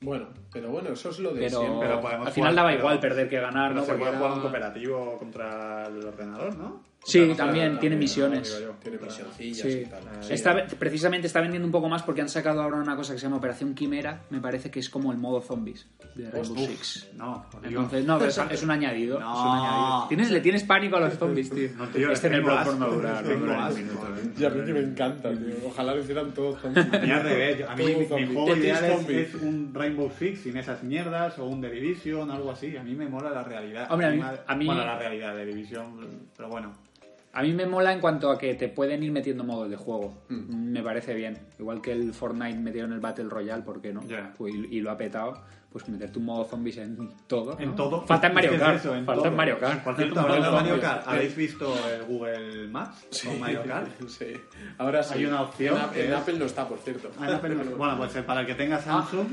Bueno, 0.00 0.28
pero 0.52 0.70
bueno, 0.70 0.90
eso 0.90 1.10
es 1.10 1.18
lo 1.18 1.32
de 1.34 1.40
Pero, 1.40 1.60
siempre. 1.60 1.88
Pero 1.88 2.00
podemos 2.00 2.26
al 2.28 2.32
final 2.32 2.50
jugar- 2.52 2.64
daba 2.66 2.74
igual 2.78 3.00
perder 3.00 3.28
que 3.28 3.40
ganar, 3.40 3.74
¿no? 3.74 3.80
se 3.80 3.86
Porque 3.88 3.98
puede 4.00 4.10
era- 4.10 4.18
jugar 4.18 4.32
un 4.34 4.40
cooperativo 4.42 5.18
contra 5.18 5.86
el 5.86 6.04
ordenador, 6.06 6.56
¿no? 6.56 6.82
Sí, 7.04 7.32
también, 7.36 7.78
tiene 7.78 7.96
misiones. 7.96 8.62
Tiene 8.82 8.98
misioncillas 8.98 9.66
Sí. 9.66 9.82
y 9.86 9.86
tal. 9.86 10.02
Está- 10.30 10.66
precisamente 10.78 11.26
está 11.26 11.40
vendiendo 11.40 11.64
un 11.66 11.72
poco 11.72 11.88
más 11.88 12.02
porque 12.02 12.20
han 12.20 12.28
sacado 12.28 12.60
ahora 12.60 12.76
una 12.76 12.96
cosa 12.96 13.14
que 13.14 13.18
se 13.18 13.24
llama 13.24 13.36
Operación 13.36 13.74
Quimera, 13.74 14.24
me 14.28 14.40
parece 14.40 14.70
que 14.70 14.80
es 14.80 14.90
como 14.90 15.10
el 15.10 15.16
modo 15.16 15.40
zombies 15.40 15.86
de 16.14 16.30
Rainbow. 16.30 16.56
Six. 16.66 17.08
No. 17.16 17.46
Entonces, 17.62 18.04
no, 18.04 18.18
pero 18.18 18.30
es, 18.30 18.38
es 18.50 18.62
un 18.62 18.70
añadido. 18.72 19.18
No. 19.20 19.32
es 19.32 19.40
un 19.40 19.56
añadido. 19.58 20.08
Tienes, 20.08 20.30
le 20.30 20.40
tienes 20.40 20.64
pánico 20.64 20.96
a 20.96 21.00
los 21.00 21.14
zombies, 21.14 21.48
tío. 21.50 21.68
No, 21.78 21.86
tío, 21.88 22.10
este 22.10 22.26
en 22.26 22.34
el 22.34 22.40
tengo 22.44 22.54
Bloodborne 22.54 22.78
no 22.80 22.84
asco, 22.86 22.96
dura, 22.96 23.22
no 23.22 23.28
tengo 23.28 23.40
dura 23.40 23.54
ni 23.54 23.58
un 23.58 23.64
asco. 23.64 23.78
minuto. 23.78 24.06
¿eh? 24.08 24.32
Y 24.38 24.44
a 24.44 24.50
mí 24.50 24.66
que 24.66 24.72
me 24.74 24.80
encanta, 24.80 25.30
tío. 25.30 25.54
Ojalá 25.66 25.94
lo 25.94 26.00
hicieran 26.02 26.34
todos 26.34 26.58
Mierda 26.64 27.22
de 27.22 27.36
ver, 27.36 27.66
A 27.68 27.74
mí 27.76 27.84
mi, 27.86 28.04
juego 28.06 28.56
ideal 28.56 28.84
es, 29.08 29.34
un 29.36 29.70
Rainbow 29.72 30.10
Six 30.18 30.40
sin 30.42 30.56
esas 30.58 30.82
mierdas 30.82 31.38
o 31.38 31.46
un 31.46 31.62
The 31.62 31.70
Division, 31.70 32.30
algo 32.30 32.50
así. 32.50 32.76
A 32.76 32.82
mí 32.82 32.94
me 32.94 33.08
mola 33.08 33.30
la 33.30 33.44
realidad. 33.44 33.86
Hombre, 33.90 34.08
a 34.08 34.10
mí- 34.10 34.22
a 34.46 34.54
mí- 34.56 34.66
Bueno, 34.66 34.84
la 34.84 34.98
realidad 34.98 35.34
de 35.34 35.46
Division, 35.46 36.28
pero 36.36 36.48
bueno. 36.50 36.72
A 37.38 37.42
mí 37.42 37.52
me 37.52 37.66
mola 37.66 37.92
en 37.92 38.00
cuanto 38.00 38.30
a 38.32 38.36
que 38.38 38.54
te 38.56 38.68
pueden 38.68 39.00
ir 39.04 39.12
metiendo 39.12 39.44
modos 39.44 39.70
de 39.70 39.76
juego. 39.76 40.24
Me 40.28 40.82
parece 40.82 41.14
bien. 41.14 41.38
Igual 41.60 41.80
que 41.80 41.92
el 41.92 42.12
Fortnite 42.12 42.58
metieron 42.58 42.92
el 42.92 42.98
Battle 42.98 43.28
Royale, 43.28 43.62
¿por 43.62 43.80
qué 43.80 43.92
no? 43.92 44.02
Pues, 44.36 44.52
y, 44.54 44.80
lo 44.80 44.90
ha 44.90 44.96
petado. 44.96 45.40
Pues 45.70 45.88
meterte 45.88 46.18
un 46.18 46.24
modo 46.24 46.44
zombies 46.46 46.78
en 46.78 46.96
todo. 47.28 47.54
¿no? 47.54 47.60
En 47.60 47.76
todo. 47.76 48.04
Falta 48.06 48.26
en 48.26 48.34
Mario 48.34 48.52
es 48.54 48.58
Kart. 48.60 48.76
eso, 48.78 48.94
en 48.96 49.04
Falta 49.04 49.20
todo. 49.22 49.30
en 49.30 49.36
Mario 49.36 49.58
Kart. 49.60 49.84
Por 49.84 49.94
cierto, 49.94 50.14
Bueno, 50.14 50.28
hablando 50.34 50.50
de 50.50 50.56
Mario 50.62 50.76
no, 50.76 50.82
Kart. 50.82 51.02
¿habéis 51.06 51.36
visto 51.36 51.74
el 51.94 52.04
Google 52.06 52.66
Maps 52.68 53.06
con 53.24 53.38
Mario 53.38 53.62
Kart? 53.64 53.88
Sí. 54.08 54.26
Ahora 54.78 55.02
sí. 55.04 55.14
Hay 55.18 55.26
una 55.26 55.42
opción 55.42 55.76
En, 55.76 55.82
Apple- 55.82 56.00
que 56.00 56.06
en 56.06 56.12
es- 56.12 56.18
Apple 56.18 56.38
no 56.40 56.44
está, 56.46 56.66
por 56.66 56.78
cierto. 56.78 57.10
Ah, 57.20 57.28
no, 57.30 57.40
pero- 57.40 57.76
bueno, 57.76 57.98
pues 57.98 58.16
eh, 58.16 58.22
para 58.24 58.40
el 58.40 58.46
que 58.48 58.54
tenga 58.56 58.80
Samsung, 58.80 59.28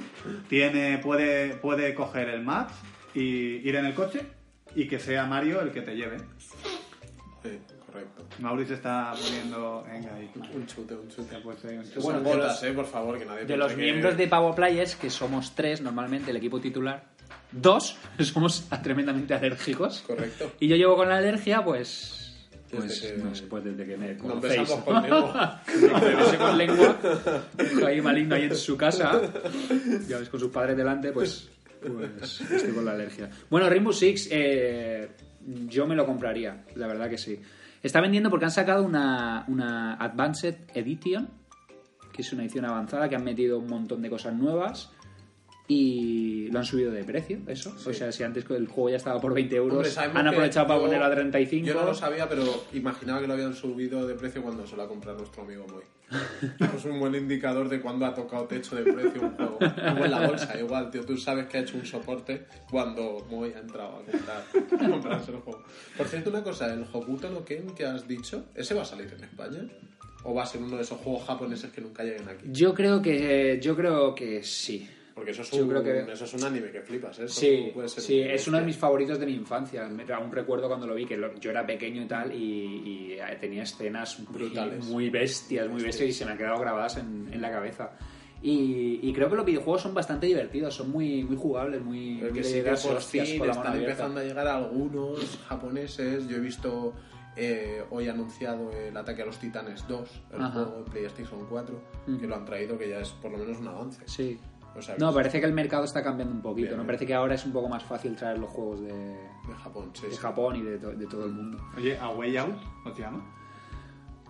tiene, 0.47 0.99
puede, 0.99 1.55
puede 1.55 1.95
coger 1.95 2.29
el 2.29 2.43
Maps 2.43 2.75
y 3.15 3.21
ir 3.67 3.75
en 3.77 3.85
el 3.87 3.95
coche 3.95 4.21
y 4.75 4.87
que 4.87 4.99
sea 4.99 5.25
Mario 5.25 5.61
el 5.61 5.71
que 5.71 5.81
te 5.81 5.95
lleve. 5.95 6.17
Sí, 7.43 7.49
correcto. 7.95 8.25
Mauricio 8.39 8.75
está 8.75 9.13
poniendo. 9.21 9.83
Venga, 9.89 10.15
ahí. 10.15 10.29
Un 10.53 10.65
chute, 10.67 10.93
un 10.95 11.07
chute. 11.09 11.37
Pues, 11.43 11.63
eh, 11.65 11.79
un 11.79 11.89
Qué 11.89 11.99
Bueno, 11.99 12.19
los- 12.35 12.63
eh, 12.63 12.71
por 12.73 12.85
favor, 12.85 13.17
que 13.17 13.25
nadie 13.25 13.45
De 13.45 13.57
los 13.57 13.71
que- 13.71 13.77
miembros 13.81 14.17
de 14.17 14.27
Power 14.27 14.53
Players, 14.55 14.95
que 14.95 15.09
somos 15.09 15.55
tres 15.55 15.81
normalmente, 15.81 16.31
el 16.31 16.37
equipo 16.37 16.59
titular, 16.59 17.03
dos 17.51 17.97
somos 18.19 18.67
tremendamente 18.83 19.33
alérgicos. 19.33 20.03
Correcto. 20.05 20.51
Y 20.59 20.67
yo 20.67 20.75
llevo 20.75 20.95
con 20.97 21.09
la 21.09 21.17
alergia, 21.17 21.63
pues. 21.63 22.21
Desde 22.71 22.87
Pues 22.87 22.99
que- 23.01 23.17
no 23.23 23.35
sé, 23.35 23.43
pues 23.47 23.63
desde 23.63 23.85
que 23.85 23.95
me 23.95 24.13
Nos 24.15 24.21
conocéis. 24.23 24.59
besamos 24.61 24.83
con 24.85 25.01
lengua. 25.03 25.61
Me 26.31 26.37
con 26.37 26.57
lengua, 26.57 26.97
ahí 27.87 28.01
maligno 28.01 28.35
ahí 28.35 28.43
en 28.43 28.55
su 28.55 28.75
casa, 28.75 29.21
ya 30.07 30.17
ves, 30.17 30.27
con 30.29 30.39
sus 30.39 30.49
padres 30.51 30.75
delante, 30.75 31.11
pues, 31.11 31.49
Pues 31.79 32.41
estoy 32.41 32.73
con 32.73 32.83
la 32.83 32.91
alergia. 32.93 33.29
Bueno, 33.49 33.69
Rainbow 33.69 33.93
Six, 33.93 34.27
eh, 34.31 35.09
yo 35.67 35.85
me 35.85 35.95
lo 35.95 36.05
compraría, 36.07 36.63
la 36.75 36.87
verdad 36.87 37.07
que 37.07 37.19
sí. 37.19 37.39
Está 37.85 38.01
vendiendo 38.01 38.31
porque 38.31 38.45
han 38.45 38.51
sacado 38.51 38.83
una, 38.83 39.45
una 39.47 39.93
Advanced 39.93 40.55
Edition, 40.73 41.29
que 42.11 42.23
es 42.23 42.33
una 42.33 42.41
edición 42.41 42.65
avanzada, 42.65 43.07
que 43.07 43.15
han 43.15 43.23
metido 43.23 43.59
un 43.59 43.67
montón 43.67 44.01
de 44.01 44.09
cosas 44.09 44.33
nuevas 44.33 44.91
y 45.67 46.47
lo 46.51 46.59
han 46.59 46.65
subido 46.65 46.91
de 46.91 47.03
precio, 47.03 47.39
eso. 47.47 47.73
O 47.85 47.93
sea, 47.93 48.11
si 48.11 48.23
antes 48.23 48.45
el 48.51 48.67
juego 48.67 48.89
ya 48.91 48.97
estaba 48.97 49.19
por 49.19 49.33
20 49.33 49.55
euros, 49.55 49.97
Hombre, 49.97 50.19
han 50.19 50.27
aprovechado 50.27 50.67
para 50.67 50.79
yo- 50.79 50.85
ponerlo 50.85 51.05
a 51.05 51.11
35. 51.11 51.67
Yo 51.67 51.73
no 51.73 51.85
lo 51.85 51.93
sabía, 51.93 52.29
pero 52.29 52.43
imaginaba 52.73 53.19
que 53.21 53.27
lo 53.27 53.33
habían 53.33 53.53
subido 53.55 54.05
de 54.07 54.13
precio 54.15 54.43
cuando 54.43 54.67
se 54.67 54.75
lo 54.75 54.83
ha 54.83 54.87
comprado 54.87 55.17
nuestro 55.19 55.41
amigo 55.43 55.65
Moy. 55.67 55.83
es 56.77 56.85
un 56.85 56.99
buen 56.99 57.15
indicador 57.15 57.67
de 57.67 57.81
cuando 57.81 58.05
ha 58.05 58.13
tocado 58.13 58.45
techo 58.45 58.75
de 58.75 58.83
precio 58.83 59.21
un 59.23 59.31
juego. 59.35 59.57
Como 59.57 60.05
en 60.05 60.11
la 60.11 60.27
bolsa, 60.27 60.59
igual, 60.59 60.91
tío. 60.91 61.03
Tú 61.03 61.17
sabes 61.17 61.47
que 61.47 61.57
ha 61.57 61.61
hecho 61.61 61.77
un 61.77 61.85
soporte 61.85 62.45
cuando 62.69 63.25
Moy 63.27 63.51
ha 63.53 63.59
entrado 63.59 63.97
a 63.97 64.03
comprar, 64.11 64.43
a 64.85 64.89
comprarse 64.91 65.31
el 65.31 65.37
juego. 65.37 65.63
Por 65.97 66.07
cierto, 66.07 66.29
una 66.29 66.43
cosa, 66.43 66.71
el 66.71 66.85
Hokuto 66.93 67.31
no 67.31 67.43
Ken 67.43 67.73
que 67.75 67.85
has 67.87 68.07
dicho, 68.07 68.45
¿ese 68.53 68.75
va 68.75 68.83
a 68.83 68.85
salir 68.85 69.11
en 69.17 69.23
España? 69.23 69.61
¿O 70.23 70.33
va 70.35 70.43
a 70.43 70.45
ser 70.45 70.61
uno 70.61 70.75
de 70.75 70.83
esos 70.83 70.99
juegos 70.99 71.23
japoneses 71.25 71.71
que 71.71 71.81
nunca 71.81 72.03
lleguen 72.03 72.29
aquí? 72.29 72.45
Yo 72.51 72.73
creo 72.75 73.01
que 73.01 73.59
yo 73.61 73.75
creo 73.75 74.13
que 74.13 74.43
sí. 74.43 74.87
Porque 75.15 75.31
eso 75.31 75.43
es 75.43 75.53
un, 75.53 75.69
que- 75.81 76.11
eso 76.11 76.25
es 76.25 76.33
un 76.33 76.43
anime 76.43 76.71
que 76.71 76.81
flipas, 76.81 77.17
¿eh? 77.19 77.29
Sí, 77.29 77.71
puede 77.73 77.87
ser 77.87 78.03
sí, 78.03 78.19
un- 78.21 78.27
es 78.31 78.47
uno 78.49 78.57
de 78.59 78.65
mis 78.65 78.75
favoritos 78.75 79.17
de 79.17 79.25
mi 79.25 79.33
infancia. 79.33 79.89
Aún 80.13 80.29
recuerdo 80.31 80.67
cuando 80.67 80.85
lo 80.85 80.93
vi, 80.93 81.05
que 81.05 81.15
lo- 81.15 81.33
yo 81.39 81.51
era 81.51 81.65
pequeño 81.65 82.01
y 82.03 82.05
tal, 82.05 82.33
y, 82.33 82.37
y, 82.37 83.13
eh, 83.13 83.37
tenía 83.39 83.63
escenas 83.63 84.21
Brutales. 84.29 84.83
muy 84.85 85.09
bestias, 85.09 85.69
muy 85.69 85.81
bestias, 85.81 86.09
y 86.09 86.11
se 86.13 86.25
me 86.25 86.31
han 86.31 86.37
quedado 86.37 86.59
grabadas 86.59 86.97
en, 86.97 87.29
en 87.31 87.41
la 87.41 87.49
cabeza. 87.49 87.91
Y, 88.41 88.99
y 89.01 89.13
creo 89.13 89.29
que 89.29 89.37
los 89.37 89.45
videojuegos 89.45 89.81
son 89.81 89.93
bastante 89.93 90.27
divertidos, 90.27 90.75
son 90.75 90.91
muy, 90.91 91.23
muy 91.23 91.37
jugables, 91.37 91.81
muy, 91.81 92.17
Pero 92.19 92.33
muy 92.33 92.41
que 92.41 92.47
de 92.47 92.75
sí 92.77 92.87
por 92.87 93.01
fin 93.01 93.39
con 93.39 93.47
la 93.47 93.53
están 93.53 93.77
empezando 93.77 94.19
a 94.19 94.23
llegar 94.23 94.47
algunos 94.47 95.39
japoneses. 95.47 96.27
Yo 96.27 96.35
he 96.37 96.41
visto 96.41 96.93
eh, 97.37 97.83
hoy 97.89 98.07
anunciado 98.07 98.71
el 98.71 98.95
Ataque 98.95 99.21
a 99.23 99.25
los 99.25 99.37
Titanes 99.39 99.87
2, 99.87 100.09
el 100.33 100.41
Ajá. 100.41 100.51
juego 100.51 100.83
de 100.83 100.91
PlayStation 100.91 101.45
4, 101.49 101.81
que 102.19 102.27
lo 102.27 102.35
han 102.35 102.45
traído, 102.45 102.77
que 102.77 102.87
ya 102.89 102.99
es 102.99 103.09
por 103.09 103.31
lo 103.31 103.37
menos 103.37 103.57
un 103.59 103.67
avance. 103.67 104.01
Sí. 104.05 104.37
O 104.77 104.99
No, 104.99 105.13
parece 105.13 105.39
que 105.39 105.45
el 105.45 105.53
mercado 105.53 105.85
está 105.85 106.03
cambiando 106.03 106.33
un 106.35 106.41
poquito, 106.41 106.67
Bien, 106.67 106.71
¿no? 106.71 106.77
bien. 106.83 106.87
Parece 106.87 107.05
que 107.05 107.13
ahora 107.13 107.35
es 107.35 107.45
un 107.45 107.53
poco 107.53 107.69
más 107.69 107.83
fácil 107.83 108.15
traer 108.15 108.37
los 108.39 108.49
juegos 108.49 108.81
de, 108.81 108.93
de 108.93 109.53
Japón, 109.63 109.91
sí, 109.93 110.07
de 110.07 110.11
sí. 110.11 110.17
Japón 110.17 110.55
y 110.57 110.61
de, 110.63 110.77
to- 110.77 110.91
de 110.91 111.05
todo 111.07 111.25
el 111.25 111.31
mundo. 111.31 111.57
Oye, 111.77 111.97
A 111.97 112.09
Way 112.09 112.37
Out, 112.37 112.55
¿cómo 112.83 112.95
se 112.95 113.01
llama? 113.01 113.23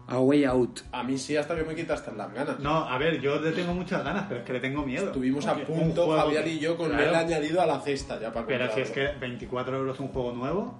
A 0.08 0.20
Way 0.20 0.44
Out. 0.46 0.82
A 0.92 1.02
mí 1.04 1.18
sí, 1.18 1.36
hasta 1.36 1.56
que 1.56 1.64
me 1.64 1.74
quitaste 1.74 2.12
las 2.12 2.32
ganas. 2.32 2.60
No, 2.60 2.88
a 2.88 2.96
ver, 3.00 3.20
yo 3.20 3.40
le 3.40 3.52
tengo 3.54 3.74
muchas 3.74 4.04
ganas, 4.04 4.26
pero 4.28 4.42
es 4.42 4.46
que 4.46 4.54
le 4.54 4.60
tengo 4.60 4.86
miedo. 4.86 5.08
Estuvimos 5.08 5.44
a 5.48 5.56
Porque 5.56 5.66
punto, 5.74 6.16
Javier 6.16 6.44
que- 6.44 6.50
y 6.52 6.60
yo, 6.60 6.78
con 6.78 6.90
Claro, 6.90 7.04
el 7.10 7.16
añadido 7.16 7.60
a 7.62 7.66
la 7.66 7.80
cesta 7.80 8.20
ya 8.20 8.32
para 8.32 8.46
Pero 8.46 8.72
si 8.72 8.82
es 8.82 8.92
que 8.92 9.08
24 9.20 9.76
euros 9.78 10.00
un 10.00 10.10
juego 10.10 10.32
nuevo, 10.34 10.80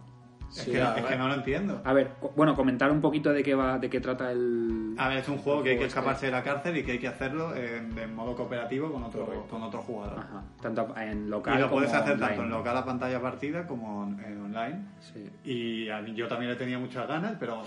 es, 0.58 0.66
que, 0.66 0.82
a 0.82 0.96
es 0.98 1.06
que 1.06 1.16
no 1.18 1.28
lo 1.28 1.34
entiendo. 1.36 1.82
A 1.84 1.94
ver, 1.94 2.12
bueno, 2.36 2.56
comentar 2.56 2.92
un 2.92 3.02
poquito 3.02 3.32
de 3.34 3.44
qué 3.44 3.56
va, 3.56 3.78
de 3.80 3.90
qué 3.90 4.00
trata 4.00 4.32
el. 4.32 4.96
A 4.98 5.10
ver, 5.10 5.18
es 5.20 5.28
un 5.30 5.38
juego 5.38 5.62
que 5.64 5.72
hay 5.72 5.78
que 5.78 5.86
este. 5.86 5.98
escaparse 6.00 6.28
de 6.28 6.32
la 6.32 6.44
cárcel 6.44 6.78
y 6.78 6.84
que 6.84 6.94
hay 6.94 7.00
que 7.00 7.08
hacerlo 7.08 7.56
en, 7.56 7.98
en 7.98 8.16
modo 8.16 8.36
cooperativo 8.36 8.92
con 8.92 9.04
otro, 9.04 9.26
Correcto. 9.26 9.48
con 9.50 9.64
otro 9.64 9.82
jugador. 9.82 10.20
Ajá, 10.20 10.44
tanto 10.62 10.96
en 10.98 11.30
local 11.30 11.58
Y 11.58 11.62
lo 11.62 11.70
puedes 11.70 11.92
hacer 11.94 12.14
online. 12.14 12.28
tanto 12.28 12.44
en 12.44 12.50
local 12.50 12.78
a 12.78 12.86
pantalla 12.86 13.22
partida 13.22 13.68
como 13.68 14.04
en, 14.26 14.42
online. 14.42 14.86
Sí. 15.02 15.30
Y 15.44 15.90
a 15.90 16.02
mí- 16.02 16.14
yo 16.14 16.28
también 16.28 16.52
le 16.52 16.58
tenía 16.58 16.80
muchas 16.80 17.08
ganas, 17.08 17.34
pero 17.40 17.62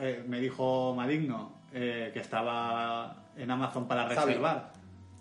eh, 0.00 0.24
me 0.28 0.40
dijo 0.40 0.94
Maligno 0.94 1.52
eh, 1.72 2.10
que 2.12 2.20
estaba 2.20 3.16
en 3.36 3.50
Amazon 3.50 3.86
para 3.88 4.08
Zavi. 4.08 4.26
reservar. 4.26 4.72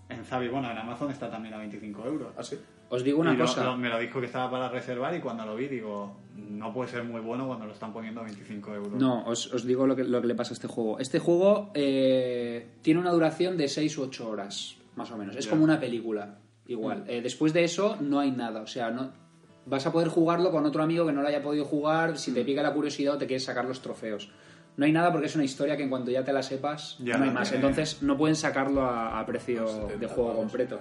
En 0.10 0.24
Zavi, 0.24 0.48
bueno, 0.48 0.72
en 0.72 0.78
Amazon 0.78 1.12
está 1.12 1.30
también 1.30 1.54
a 1.54 1.58
25 1.58 2.06
euros. 2.06 2.30
¿Ah, 2.38 2.44
sí? 2.44 2.58
Os 2.90 3.04
digo 3.04 3.20
una 3.20 3.34
Y 3.34 3.38
lo- 3.38 3.46
cosa. 3.46 3.64
lo- 3.66 3.78
me 3.78 3.90
lo 3.90 4.00
dijo 4.00 4.20
que 4.20 4.28
estaba 4.28 4.50
para 4.50 4.70
reservar 4.70 5.14
y 5.16 5.20
cuando 5.20 5.46
lo 5.46 5.56
vi 5.56 5.68
digo, 5.68 6.16
no 6.36 6.74
puede 6.74 6.90
ser 6.90 7.04
muy 7.04 7.20
bueno 7.20 7.46
cuando 7.48 7.66
lo 7.66 7.74
están 7.74 7.92
poniendo 7.92 8.22
a 8.22 8.24
25 8.24 8.74
euros. 8.74 8.94
No, 8.94 9.26
os, 9.26 9.54
os 9.54 9.66
digo 9.66 9.86
lo 9.86 9.96
que, 9.96 10.04
lo 10.06 10.22
que 10.22 10.28
le 10.28 10.36
pasa 10.36 10.52
a 10.52 10.54
este 10.54 10.68
juego. 10.68 10.98
Este 11.00 11.20
juego 11.20 11.72
eh, 11.74 12.68
tiene 12.82 13.00
una 13.00 13.12
duración 13.12 13.58
de 13.58 13.68
6 13.68 13.98
u 13.98 14.04
8 14.04 14.30
horas, 14.30 14.78
más 14.96 15.12
o 15.12 15.18
menos. 15.18 15.36
Es 15.36 15.46
Ya. 15.46 15.52
como 15.52 15.64
una 15.66 15.80
película, 15.80 16.38
igual. 16.68 17.04
Eh, 17.08 17.22
después 17.22 17.52
de 17.54 17.66
eso 17.66 17.98
no 18.00 18.20
hay 18.20 18.32
nada. 18.32 18.62
O 18.62 18.68
sea, 18.68 18.90
no 18.90 19.12
vas 19.66 19.86
a 19.86 19.92
poder 19.92 20.08
jugarlo 20.08 20.50
con 20.52 20.66
otro 20.66 20.82
amigo 20.82 21.06
que 21.06 21.12
no 21.12 21.22
lo 21.22 21.28
haya 21.28 21.42
podido 21.42 21.66
jugar 21.66 22.18
si 22.18 22.32
te 22.34 22.46
pica 22.46 22.64
la 22.64 22.74
curiosidad 22.74 23.16
o 23.16 23.18
te 23.18 23.28
quieres 23.28 23.44
sacar 23.44 23.66
los 23.66 23.82
trofeos. 23.82 24.32
No 24.78 24.86
hay 24.86 24.92
nada 24.94 25.12
porque 25.12 25.26
es 25.28 25.36
una 25.36 25.44
historia 25.44 25.76
que 25.76 25.84
en 25.84 25.90
cuanto 25.90 26.12
ya 26.12 26.24
te 26.24 26.32
la 26.32 26.42
sepas, 26.44 26.98
Ya, 27.00 27.18
no 27.18 27.26
hay 27.26 27.32
más. 27.32 27.52
Entonces 27.52 28.02
no 28.04 28.16
pueden 28.16 28.36
sacarlo 28.38 28.84
a, 28.84 29.20
a 29.20 29.26
precio 29.26 29.68
70 29.68 29.98
de 29.98 30.08
juego 30.08 30.36
completo. 30.36 30.80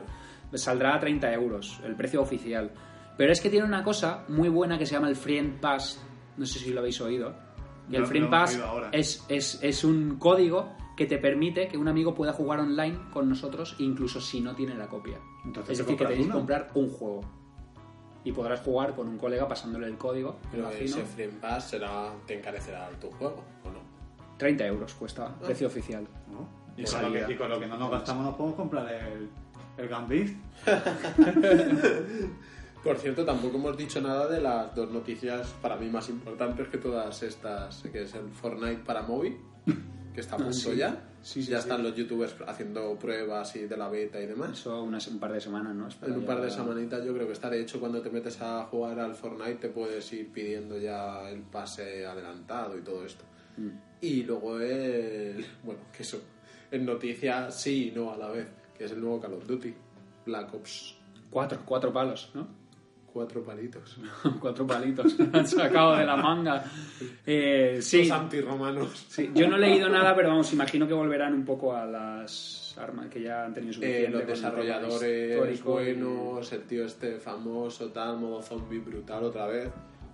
Saldrá 0.54 0.94
a 0.94 1.00
30 1.00 1.32
euros, 1.32 1.80
el 1.84 1.94
precio 1.96 2.22
oficial. 2.22 2.70
Pero 3.16 3.32
es 3.32 3.40
que 3.40 3.50
tiene 3.50 3.66
una 3.66 3.82
cosa 3.82 4.24
muy 4.28 4.48
buena 4.48 4.78
que 4.78 4.86
se 4.86 4.94
llama 4.94 5.08
el 5.08 5.16
Friend 5.16 5.60
Pass. 5.60 6.02
No 6.36 6.46
sé 6.46 6.58
si 6.58 6.72
lo 6.72 6.80
habéis 6.80 7.00
oído. 7.00 7.34
Y 7.88 7.96
el 7.96 8.02
No, 8.02 8.08
Friend 8.08 8.30
Pass 8.30 8.60
es, 8.92 9.24
es, 9.28 9.58
es 9.62 9.84
un 9.84 10.18
código 10.18 10.72
que 10.96 11.06
te 11.06 11.18
permite 11.18 11.68
que 11.68 11.76
un 11.76 11.88
amigo 11.88 12.14
pueda 12.14 12.32
jugar 12.32 12.58
online 12.60 12.98
con 13.12 13.28
nosotros, 13.28 13.76
incluso 13.78 14.20
si 14.20 14.40
no 14.40 14.54
tiene 14.54 14.74
la 14.74 14.88
copia. 14.88 15.18
Entonces 15.44 15.78
es 15.78 15.86
decir, 15.86 15.98
que 15.98 16.06
tenéis 16.06 16.26
que 16.26 16.32
comprar 16.32 16.68
un 16.74 16.90
juego. 16.90 17.20
Y 18.24 18.32
podrás 18.32 18.60
jugar 18.60 18.96
con 18.96 19.06
un 19.06 19.18
colega 19.18 19.46
pasándole 19.46 19.86
el 19.86 19.96
código, 19.96 20.38
Pero 20.50 20.68
ese 20.70 21.04
Free 21.04 21.28
Pass 21.28 21.70
será, 21.70 22.12
te 22.26 22.38
encarecerá 22.38 22.88
tu 23.00 23.08
juego, 23.12 23.44
¿o 23.64 23.70
no? 23.70 23.78
30 24.36 24.66
euros 24.66 24.94
cuesta, 24.94 25.32
precio 25.38 25.68
oficial. 25.68 26.08
¿no? 26.28 26.48
Y, 26.76 26.84
con 26.84 27.02
lo 27.02 27.12
que, 27.12 27.32
y 27.32 27.36
con 27.36 27.48
lo 27.48 27.60
que 27.60 27.66
no 27.66 27.76
nos 27.76 27.90
gastamos 27.90 28.24
nos 28.24 28.34
podemos 28.34 28.56
comprar 28.56 28.92
el, 28.92 29.30
el 29.78 29.88
Gambit. 29.88 30.36
Por 32.86 32.98
cierto, 32.98 33.24
tampoco 33.24 33.56
hemos 33.56 33.76
dicho 33.76 34.00
nada 34.00 34.28
de 34.28 34.40
las 34.40 34.72
dos 34.74 34.90
noticias 34.92 35.48
para 35.60 35.76
mí 35.76 35.88
más 35.88 36.08
importantes 36.08 36.68
que 36.68 36.78
todas 36.78 37.20
estas, 37.22 37.82
que 37.90 38.02
es 38.02 38.14
el 38.14 38.30
Fortnite 38.30 38.84
para 38.84 39.02
móvil, 39.02 39.36
que 40.14 40.20
está 40.20 40.36
a 40.36 40.38
punto 40.38 40.52
sí. 40.52 40.76
ya. 40.76 41.02
Sí, 41.20 41.42
sí, 41.42 41.50
ya 41.50 41.58
sí. 41.58 41.64
están 41.64 41.82
los 41.82 41.96
youtubers 41.96 42.36
haciendo 42.46 42.96
pruebas 42.96 43.56
y 43.56 43.66
de 43.66 43.76
la 43.76 43.88
beta 43.88 44.20
y 44.20 44.26
demás. 44.26 44.60
Eso 44.60 44.84
unas, 44.84 45.08
un 45.08 45.18
par 45.18 45.32
de 45.32 45.40
semanas, 45.40 45.74
¿no? 45.74 45.88
Es 45.88 45.96
para 45.96 46.12
En 46.12 46.20
un 46.20 46.24
par 46.24 46.40
de 46.40 46.48
semanitas 46.48 47.04
yo 47.04 47.12
creo 47.12 47.26
que 47.26 47.32
está. 47.32 47.50
De 47.50 47.60
hecho, 47.60 47.80
cuando 47.80 48.00
te 48.00 48.10
metes 48.10 48.40
a 48.40 48.62
jugar 48.66 49.00
al 49.00 49.16
Fortnite 49.16 49.56
te 49.56 49.68
puedes 49.70 50.12
ir 50.12 50.30
pidiendo 50.30 50.78
ya 50.78 51.28
el 51.28 51.40
pase 51.40 52.06
adelantado 52.06 52.78
y 52.78 52.82
todo 52.82 53.04
esto. 53.04 53.24
Mm. 53.56 53.70
Y 54.00 54.22
luego 54.22 54.60
el... 54.60 55.44
Bueno, 55.64 55.80
que 55.92 56.04
eso. 56.04 56.22
En 56.70 56.86
noticias 56.86 57.60
sí 57.60 57.88
y 57.88 57.90
no 57.90 58.12
a 58.12 58.16
la 58.16 58.28
vez. 58.28 58.46
Que 58.76 58.84
es 58.84 58.92
el 58.92 59.00
nuevo 59.00 59.20
Call 59.20 59.34
of 59.34 59.46
Duty. 59.46 59.74
Black 60.26 60.52
Ops. 60.54 60.96
Cuatro, 61.30 61.60
cuatro 61.64 61.92
palos, 61.92 62.30
¿no? 62.34 62.46
Cuatro 63.12 63.42
palitos. 63.42 63.96
cuatro 64.40 64.66
palitos 64.66 65.16
han 65.32 65.46
sacado 65.46 65.96
de 65.96 66.04
la 66.04 66.16
manga. 66.16 66.62
Eh, 67.24 67.78
sí, 67.80 68.04
Los 68.06 68.10
antirromanos. 68.18 69.06
sí, 69.08 69.30
yo 69.34 69.48
no 69.48 69.56
he 69.56 69.60
leído 69.60 69.88
nada, 69.88 70.14
pero 70.14 70.28
vamos, 70.28 70.52
imagino 70.52 70.86
que 70.86 70.92
volverán 70.92 71.32
un 71.32 71.44
poco 71.44 71.74
a 71.74 71.86
las 71.86 72.76
armas 72.78 73.06
que 73.08 73.22
ya 73.22 73.44
han 73.46 73.54
tenido 73.54 73.70
Eh, 73.70 73.74
suficiente. 73.74 74.10
los 74.10 74.20
el 74.20 74.26
tema 74.26 74.36
desarrolladores 74.36 75.58
y- 75.58 75.62
buenos, 75.62 76.52
el 76.52 76.62
tío 76.64 76.84
este 76.84 77.18
famoso, 77.18 77.88
tal, 77.90 78.18
modo 78.18 78.42
zombie 78.42 78.80
brutal 78.80 79.24
otra 79.24 79.46
vez. 79.46 79.70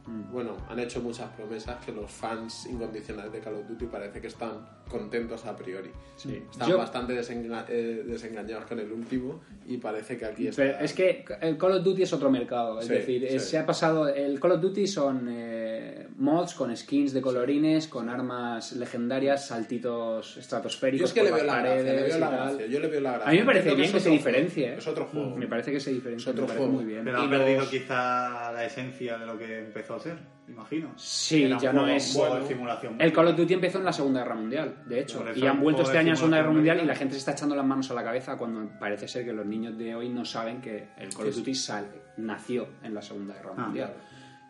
Mm. 0.06 0.32
Bueno, 0.32 0.56
han 0.68 0.78
hecho 0.80 1.00
muchas 1.00 1.30
promesas 1.30 1.84
que 1.84 1.92
los 1.92 2.10
fans 2.10 2.66
incondicionales 2.66 3.32
de 3.32 3.38
Call 3.40 3.54
of 3.54 3.68
Duty 3.68 3.86
parece 3.86 4.20
que 4.20 4.26
están 4.26 4.52
contentos 4.88 5.44
a 5.46 5.56
priori. 5.56 5.90
Sí. 6.16 6.42
Están 6.50 6.68
Yo- 6.68 6.76
bastante 6.78 7.14
desenga- 7.14 7.64
eh, 7.68 8.02
desengañados 8.06 8.66
con 8.66 8.78
el 8.80 8.90
último 8.92 9.40
y 9.66 9.76
parece 9.78 10.18
que 10.18 10.24
aquí 10.26 10.48
está... 10.48 10.62
Pero 10.62 10.78
es 10.80 10.92
que 10.92 11.24
el 11.40 11.56
Call 11.56 11.72
of 11.72 11.84
Duty 11.84 12.02
es 12.02 12.12
otro 12.12 12.30
mercado, 12.30 12.80
es 12.80 12.86
Sí, 12.86 12.92
decir, 12.94 13.24
eh, 13.24 13.38
sí. 13.38 13.50
se 13.50 13.58
ha 13.58 13.64
pasado. 13.64 14.08
El 14.08 14.38
Call 14.40 14.52
of 14.52 14.60
Duty 14.60 14.86
son 14.86 15.28
eh, 15.30 16.08
mods 16.16 16.54
con 16.54 16.76
skins 16.76 17.12
de 17.12 17.22
colorines, 17.22 17.86
con 17.86 18.08
armas 18.08 18.72
legendarias, 18.72 19.46
saltitos 19.46 20.36
estratosféricos. 20.36 21.00
Yo 21.00 21.06
es 21.06 21.12
que 21.14 21.22
le 21.22 21.30
por 21.30 21.38
veo 21.38 21.46
las 21.46 21.56
la 21.56 21.62
gracia, 21.62 21.82
le 21.82 21.88
paredes 21.90 22.08
veo 22.10 22.18
la 22.18 22.30
gracia, 22.30 22.66
yo 22.66 22.80
le 22.80 22.88
veo 22.88 23.00
la 23.00 23.10
gracia. 23.12 23.28
A 23.28 23.32
mí 23.32 23.38
me 23.38 23.44
parece 23.44 23.68
Entiendo 23.70 23.80
bien 23.82 23.92
que, 23.92 23.96
es 23.98 24.02
se 24.04 24.10
diferencie. 24.10 24.66
¿eh? 24.72 24.74
Es 24.78 24.86
otro 24.88 25.06
juego. 25.06 25.36
Me 25.36 25.46
parece 25.46 25.72
que 25.72 25.80
se 25.80 25.92
diferencia. 25.92 26.30
Es 26.32 26.38
otro 26.38 26.46
juego. 26.48 26.66
muy 26.72 26.84
bien. 26.84 27.04
Pero 27.04 27.22
ha 27.22 27.30
perdido 27.30 27.60
los- 27.60 27.68
quizá 27.70 28.52
la 28.52 28.64
esencia 28.66 29.16
de 29.16 29.26
lo 29.26 29.38
que 29.38 29.58
empezó 29.60 29.91
a 29.96 30.00
ser, 30.00 30.18
imagino. 30.48 30.92
Sí, 30.96 31.44
Era 31.44 31.58
ya 31.58 31.72
no 31.72 31.86
es- 31.86 32.14
bueno, 32.16 32.46
simulación. 32.46 33.00
El 33.00 33.12
Call 33.12 33.28
of 33.28 33.36
Duty 33.36 33.54
empezó 33.54 33.78
en 33.78 33.84
la 33.84 33.92
Segunda 33.92 34.22
Guerra 34.22 34.34
Mundial, 34.34 34.82
de 34.86 35.00
hecho, 35.00 35.24
y 35.34 35.46
han 35.46 35.60
vuelto 35.60 35.82
este 35.82 35.98
año 35.98 36.08
a 36.08 36.10
la 36.10 36.16
Segunda 36.16 36.36
Guerra 36.38 36.52
Mundial 36.52 36.80
y 36.82 36.86
la 36.86 36.94
gente 36.94 37.14
se 37.14 37.18
está 37.18 37.32
echando 37.32 37.54
las 37.54 37.64
manos 37.66 37.90
a 37.90 37.94
la 37.94 38.02
cabeza 38.04 38.36
cuando 38.36 38.68
parece 38.78 39.08
ser 39.08 39.24
que 39.24 39.32
los 39.32 39.46
niños 39.46 39.76
de 39.78 39.94
hoy 39.94 40.08
no 40.08 40.24
saben 40.24 40.60
que 40.60 40.88
el 40.98 41.14
Call 41.14 41.28
of 41.28 41.36
Duty 41.36 41.54
sale, 41.54 41.88
nació 42.18 42.66
en 42.82 42.94
la 42.94 43.02
Segunda 43.02 43.34
Guerra 43.34 43.52
Ah, 43.56 43.62
Mundial. 43.66 43.94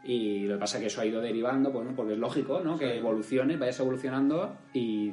Y 0.05 0.47
lo 0.47 0.55
que 0.55 0.61
pasa 0.61 0.79
es 0.79 0.81
que 0.81 0.87
eso 0.89 1.01
ha 1.01 1.07
ido 1.07 1.21
derivando, 1.21 1.71
bueno, 1.71 1.93
porque 1.95 2.15
es 2.15 2.19
lógico, 2.19 2.61
¿no? 2.65 2.77
Que 2.77 2.99
evolucione, 2.99 3.57
vayas 3.57 3.79
evolucionando 3.79 4.57
y, 4.73 5.13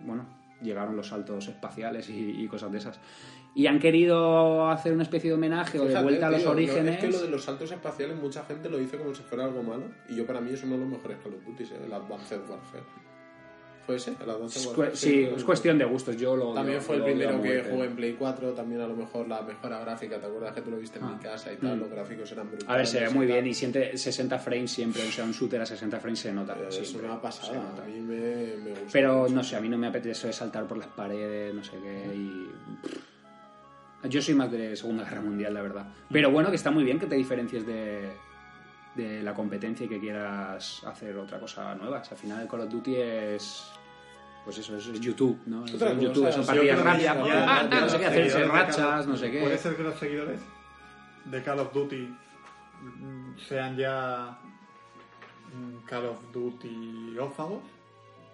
bueno, 0.00 0.26
llegaron 0.60 0.96
los 0.96 1.06
saltos 1.08 1.48
espaciales 1.48 2.10
y, 2.10 2.42
y 2.42 2.46
cosas 2.46 2.70
de 2.70 2.76
esas. 2.78 3.00
Y 3.58 3.66
han 3.66 3.80
querido 3.80 4.68
hacer 4.70 4.92
una 4.92 5.02
especie 5.02 5.30
de 5.30 5.34
homenaje 5.34 5.78
o 5.80 5.82
de 5.82 5.88
Fíjate, 5.88 6.04
vuelta 6.04 6.26
a 6.28 6.30
los 6.30 6.40
tío, 6.42 6.50
orígenes. 6.52 6.94
Es 6.94 7.00
que 7.00 7.10
lo 7.10 7.20
de 7.22 7.28
los 7.28 7.42
saltos 7.42 7.72
espaciales 7.72 8.16
mucha 8.16 8.44
gente 8.44 8.68
lo 8.70 8.78
dice 8.78 8.96
como 8.96 9.12
si 9.12 9.22
fuera 9.24 9.46
algo 9.46 9.64
malo 9.64 9.82
y 10.08 10.14
yo 10.14 10.24
para 10.24 10.40
mí 10.40 10.52
es 10.52 10.62
uno 10.62 10.74
de 10.74 10.80
los 10.82 10.88
mejores 10.88 11.18
Call 11.24 11.34
of 11.34 11.44
Duty, 11.44 11.64
¿eh? 11.64 11.66
el 11.86 11.92
Advanced 11.92 12.38
Warfare. 12.48 12.84
Puede 13.84 13.98
ser, 13.98 14.14
las 14.24 14.38
dos 14.38 14.54
Es 14.54 14.62
tengo- 14.62 14.74
cu- 14.76 14.94
sí, 14.96 15.28
es 15.34 15.42
cuestión 15.42 15.76
de 15.78 15.86
gustos. 15.86 16.16
Yo 16.16 16.36
lo 16.36 16.52
También 16.54 16.78
yo- 16.78 16.84
fue 16.84 16.96
el 16.96 17.02
primero 17.04 17.42
que 17.42 17.62
jugué 17.68 17.86
en 17.86 17.96
Play 17.96 18.12
4, 18.18 18.50
también 18.52 18.80
a 18.82 18.86
lo 18.86 18.94
mejor 18.94 19.26
la 19.26 19.40
mejora 19.42 19.80
gráfica, 19.80 20.20
¿te 20.20 20.26
acuerdas 20.26 20.52
que 20.54 20.60
tú 20.60 20.70
lo 20.70 20.76
viste 20.76 20.98
en 21.00 21.06
Ah. 21.06 21.12
mi 21.16 21.18
casa 21.18 21.52
y 21.52 21.56
tal? 21.56 21.78
Mm. 21.78 21.80
Los 21.80 21.90
gráficos 21.90 22.30
eran 22.30 22.46
brutales. 22.50 22.68
A 22.72 22.76
ver, 22.76 22.86
se 22.86 23.00
ve 23.00 23.10
muy 23.10 23.26
bien 23.26 23.44
y 23.46 23.54
siente 23.54 23.96
60 23.96 24.38
frames 24.38 24.70
siempre, 24.70 25.02
o 25.02 25.10
sea, 25.10 25.24
un 25.24 25.32
shooter 25.32 25.60
a 25.62 25.66
60 25.66 25.98
frames 25.98 26.20
se 26.20 26.32
nota. 26.32 26.54
Pero 26.54 26.68
es 26.68 26.94
una 26.94 27.20
pasada, 27.20 27.74
a 27.82 27.86
mí 27.86 27.98
me, 27.98 28.56
me 28.56 28.70
gusta. 28.70 28.86
Pero 28.92 29.22
mucho. 29.22 29.34
no 29.34 29.42
sé, 29.42 29.56
a 29.56 29.60
mí 29.60 29.68
no 29.68 29.78
me 29.78 29.88
apetece 29.88 30.10
eso 30.12 30.26
de 30.28 30.32
saltar 30.34 30.68
por 30.68 30.76
las 30.78 30.88
paredes, 30.88 31.52
no 31.54 31.64
sé 31.64 31.72
qué. 31.82 32.14
Y... 32.14 32.48
Yo 34.04 34.22
soy 34.22 34.34
más 34.34 34.50
de 34.52 34.76
Segunda 34.76 35.04
Guerra 35.04 35.20
Mundial, 35.20 35.52
la 35.54 35.62
verdad. 35.62 35.86
Pero 36.10 36.30
bueno, 36.30 36.50
que 36.50 36.56
está 36.56 36.70
muy 36.70 36.84
bien 36.84 36.98
que 37.00 37.06
te 37.06 37.16
diferencies 37.16 37.66
de, 37.66 38.12
de 38.94 39.22
la 39.22 39.34
competencia 39.34 39.86
y 39.86 39.88
que 39.88 39.98
quieras 39.98 40.82
hacer 40.86 41.16
otra 41.16 41.40
cosa 41.40 41.74
nueva. 41.74 41.98
O 42.00 42.04
sea, 42.04 42.12
al 42.12 42.18
final 42.18 42.40
el 42.42 42.48
Call 42.48 42.60
of 42.60 42.70
Duty 42.70 42.94
es. 42.96 43.70
Pues 44.44 44.56
eso, 44.58 44.76
es 44.78 44.86
YouTube, 45.00 45.38
¿no? 45.46 45.64
Es 45.66 45.74
Otra 45.74 45.92
YouTube, 45.92 46.24
cosa, 46.24 46.32
son 46.32 46.46
partidas 46.46 46.80
creo 46.80 46.84
que 46.84 46.90
rápidas, 46.90 47.02
ya- 47.16 47.20
¡pam, 47.20 47.28
ya- 47.28 47.46
pam, 47.46 47.70
ya 47.70 47.80
no 47.80 47.88
sé 47.88 47.98
qué, 47.98 48.06
hacerse 48.06 48.44
rachas, 48.44 49.06
no 49.06 49.16
sé 49.16 49.30
qué. 49.30 49.40
Puede 49.40 49.58
ser 49.58 49.76
que 49.76 49.82
los 49.82 49.98
seguidores 49.98 50.40
de 51.26 51.42
Call 51.42 51.58
of 51.58 51.74
Duty 51.74 52.16
sean 53.46 53.76
ya 53.76 54.38
mm, 55.52 55.84
Call 55.86 56.06
of 56.06 56.18
Duty 56.32 57.18
ófagos. 57.18 57.62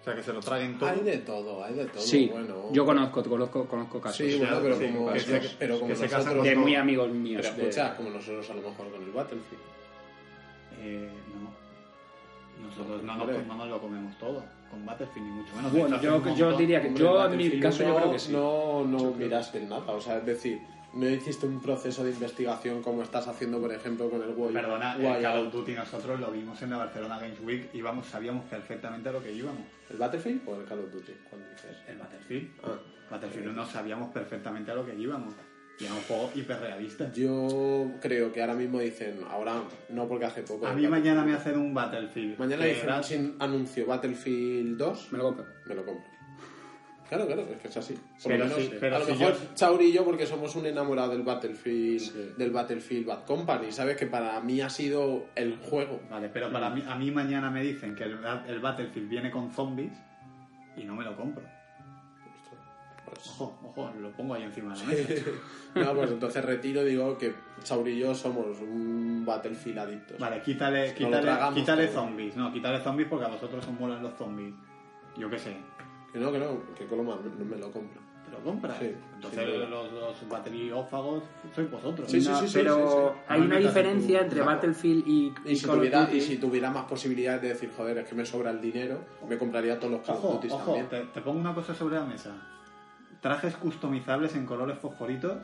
O 0.05 0.07
sea, 0.07 0.15
que 0.17 0.21
se 0.21 0.33
lo 0.33 0.39
traguen 0.39 0.77
todo. 0.77 0.87
Hay 0.87 0.99
de 0.99 1.17
todo, 1.17 1.63
hay 1.65 1.73
de 1.73 1.85
todo. 1.85 1.99
Sí, 1.99 2.29
bueno. 2.31 2.71
yo 2.71 2.85
conozco, 2.85 3.23
conozco, 3.23 3.65
conozco 3.65 3.99
casos. 3.99 4.17
Sí, 4.17 4.37
bueno, 4.37 4.59
pero 4.61 4.77
Sí, 4.77 4.85
como, 4.85 5.11
es 5.11 5.23
que- 5.23 5.41
se- 5.41 5.55
pero 5.57 5.79
como 5.79 5.87
que 5.89 5.95
se 5.95 6.03
nosotros... 6.03 6.25
casan 6.27 6.43
de 6.43 6.55
muy 6.55 6.75
amigos 6.75 7.09
míos. 7.09 7.41
Pero 7.43 7.55
de- 7.55 7.61
escucha, 7.69 7.95
como 7.97 8.09
nosotros 8.11 8.47
a 8.51 8.53
lo 8.53 8.61
mejor 8.69 8.91
con 8.91 9.01
el 9.01 9.09
Battlefield. 9.11 9.61
Eh, 10.79 11.09
no. 11.41 12.67
Nosotros 12.67 13.01
no 13.03 13.13
nos, 13.13 13.21
Hombre. 13.23 13.43
no 13.47 13.55
nos 13.55 13.67
lo 13.67 13.81
comemos 13.81 14.15
todo. 14.19 14.43
Con 14.69 14.85
Battlefield 14.85 15.25
ni 15.25 15.31
mucho 15.31 15.55
menos. 15.55 15.71
Bueno, 15.73 15.99
yo- 16.01 16.35
yo 16.35 16.55
diría 16.57 16.81
que- 16.81 16.87
Hombre, 16.89 17.03
yo, 17.03 17.25
en 17.25 17.37
mi 17.37 17.59
caso, 17.59 17.81
yo 17.81 17.89
no- 17.89 17.95
creo 17.97 18.11
que 18.11 18.19
sí. 18.19 18.31
No, 18.31 18.83
no 18.85 18.99
Yo 18.99 19.11
miraste 19.11 19.59
nada, 19.61 19.91
o 19.91 19.99
sea, 20.01 20.17
es 20.17 20.25
decir, 20.27 20.59
no 20.95 21.09
hiciste 21.09 21.45
un 21.45 21.61
proceso 21.61 22.03
de 22.03 22.11
investigación 22.11 22.81
como 22.81 23.03
estás 23.03 23.27
haciendo, 23.27 23.59
por 23.59 23.71
ejemplo, 23.71 24.09
con 24.09 24.21
el 24.23 24.29
Wild 24.35 24.53
Perdona, 24.53 24.95
el 24.95 25.21
Call 25.21 25.47
of 25.47 25.53
Duty 25.53 25.73
nosotros 25.73 26.19
lo 26.19 26.31
vimos 26.31 26.61
en 26.61 26.69
la 26.69 26.77
Barcelona 26.77 27.19
Games 27.19 27.39
Week 27.41 27.69
y 27.73 27.79
íbamos, 27.79 28.07
sabíamos 28.07 28.45
perfectamente 28.45 29.09
a 29.09 29.11
lo 29.11 29.21
que 29.21 29.31
íbamos. 29.31 29.61
¿El 29.89 29.97
Battlefield 29.97 30.41
o 30.47 30.59
el 30.59 30.65
Call 30.65 30.79
of 30.79 30.91
Duty? 30.91 31.11
¿Cuándo 31.29 31.47
dices? 31.49 31.77
El 31.87 31.97
Battlefield. 31.97 32.49
Ah. 32.63 32.79
Battlefield 33.11 33.53
no 33.53 33.65
sabíamos 33.65 34.11
perfectamente 34.11 34.71
a 34.71 34.75
lo 34.75 34.85
que 34.85 34.95
íbamos. 34.95 35.33
Y 35.77 35.83
era 35.83 35.93
un 35.93 36.01
juego 36.03 36.31
hiperrealista. 36.33 37.11
Yo 37.11 37.91
creo 38.01 38.31
que 38.31 38.39
ahora 38.39 38.53
mismo 38.53 38.79
dicen, 38.79 39.19
ahora 39.29 39.61
no 39.89 40.07
porque 40.07 40.23
hace 40.25 40.41
poco. 40.43 40.65
A 40.65 40.73
mí 40.73 40.87
mañana 40.87 41.25
me 41.25 41.33
hacen 41.33 41.59
un 41.59 41.73
Battlefield. 41.73 42.39
Mañana 42.39 42.63
dicen 42.63 43.03
sin 43.03 43.35
anuncio 43.39 43.85
Battlefield 43.85 44.77
2, 44.77 45.11
Me 45.11 45.17
lo 45.17 45.23
compro. 45.25 45.45
me 45.65 45.75
lo 45.75 45.85
compro. 45.85 46.14
Claro, 47.07 47.27
claro, 47.27 47.41
es 47.43 47.57
que 47.61 47.67
es 47.67 47.77
así. 47.77 47.93
Por 47.93 48.31
Pero 48.31 48.45
menos, 48.45 48.59
sí, 48.59 48.71
pero 48.79 48.95
a 48.95 48.99
lo 48.99 49.05
si 49.05 49.11
mejor 49.11 49.33
yo- 49.33 49.53
Chauri 49.53 49.85
y 49.85 49.91
yo, 49.93 50.03
porque 50.03 50.25
somos 50.25 50.55
un 50.55 50.65
enamorado 50.65 51.11
del 51.11 51.21
Battlefield, 51.21 51.99
Sí. 51.99 52.33
del 52.37 52.51
Battlefield 52.51 53.05
Bad 53.05 53.25
Company, 53.25 53.71
¿sabes? 53.71 53.95
Que 53.95 54.07
para 54.07 54.39
mí 54.41 54.59
ha 54.61 54.69
sido 54.69 55.27
el 55.35 55.57
juego. 55.57 56.01
Vale, 56.09 56.29
pero 56.29 56.51
para 56.51 56.69
mí, 56.71 56.83
a 56.87 56.95
mí 56.95 57.11
mañana 57.11 57.51
me 57.51 57.61
dicen 57.61 57.93
que 57.95 58.05
el, 58.05 58.17
el 58.47 58.59
Battlefield 58.59 59.07
viene 59.07 59.29
con 59.29 59.51
zombies 59.51 59.93
y 60.75 60.83
no 60.83 60.95
me 60.95 61.03
lo 61.03 61.15
compro. 61.15 61.43
Pues- 63.05 63.27
Ojo, 63.39 63.57
ojo, 63.63 63.93
lo 63.99 64.11
pongo 64.11 64.33
ahí 64.33 64.43
encima 64.43 64.73
de 64.73 64.79
la 64.79 64.85
mesa. 64.87 65.13
no, 65.75 65.93
pues 65.93 66.09
entonces 66.11 66.43
retiro, 66.43 66.83
digo 66.83 67.17
que 67.19 67.33
Chauri 67.63 67.91
y 67.93 67.99
yo 67.99 68.15
somos 68.15 68.59
un 68.59 69.23
Battlefield 69.25 69.77
adictos. 69.77 70.17
Vale, 70.19 70.41
quítale, 70.41 70.93
quítale, 70.95 71.31
quítale 71.53 71.87
todo. 71.87 72.01
zombies. 72.01 72.35
No, 72.35 72.51
quítale 72.51 72.79
zombies 72.83 73.07
porque 73.07 73.25
a 73.25 73.29
vosotros 73.29 73.65
os 73.67 73.79
molan 73.79 74.01
los 74.01 74.15
zombies. 74.15 74.53
Yo 75.17 75.29
qué 75.29 75.37
sé. 75.39 75.55
Que 76.15 76.21
no, 76.21 76.31
que 76.31 76.39
no, 76.39 76.47
que 76.77 76.85
Coloma 76.85 77.19
no 77.37 77.43
me 77.45 77.57
lo 77.57 77.69
compro. 77.73 77.99
¿Te 78.25 78.31
lo 78.31 78.39
compras? 78.39 78.77
Sí, 78.79 78.89
Entonces 79.15 79.69
los, 79.69 79.91
los 79.91 80.29
bateriófagos 80.29 81.23
sois 81.53 81.69
vosotros. 81.69 82.09
Sí, 82.09 82.21
sí, 82.21 82.29
No, 82.29 82.39
sí, 82.39 82.47
sí, 82.47 82.53
pero 82.53 82.75
sí, 82.77 83.17
sí. 83.17 83.23
hay 83.27 83.41
una 83.41 83.57
diferencia 83.57 84.21
entre 84.21 84.37
Claro. 84.39 84.51
Battlefield 84.55 85.03
y, 85.05 85.33
Y 85.45 85.55
si, 85.57 85.61
Call 85.65 85.71
of 85.71 85.77
tuviera, 85.79 86.05
Duty. 86.05 86.17
y 86.17 86.21
si 86.21 86.37
tuviera 86.37 86.71
más 86.71 86.85
posibilidades 86.85 87.41
de 87.41 87.47
decir, 87.49 87.71
joder, 87.75 87.97
es 87.97 88.07
que 88.07 88.15
me 88.15 88.25
sobra 88.25 88.51
el 88.51 88.61
dinero, 88.61 88.99
me 89.27 89.37
compraría 89.37 89.77
todos 89.77 89.91
los 89.91 90.01
Call 90.03 90.15
of 90.15 90.23
Duty 90.35 90.47
ojo, 90.51 90.63
también. 90.73 90.87
te, 90.87 91.01
te 91.13 91.21
pongo 91.21 91.37
una 91.41 91.53
cosa 91.53 91.75
sobre 91.75 91.95
la 91.97 92.05
mesa. 92.05 92.31
Trajes 93.21 93.55
customizables 93.57 94.35
en 94.35 94.45
colores 94.45 94.77
fosforitos 94.79 95.37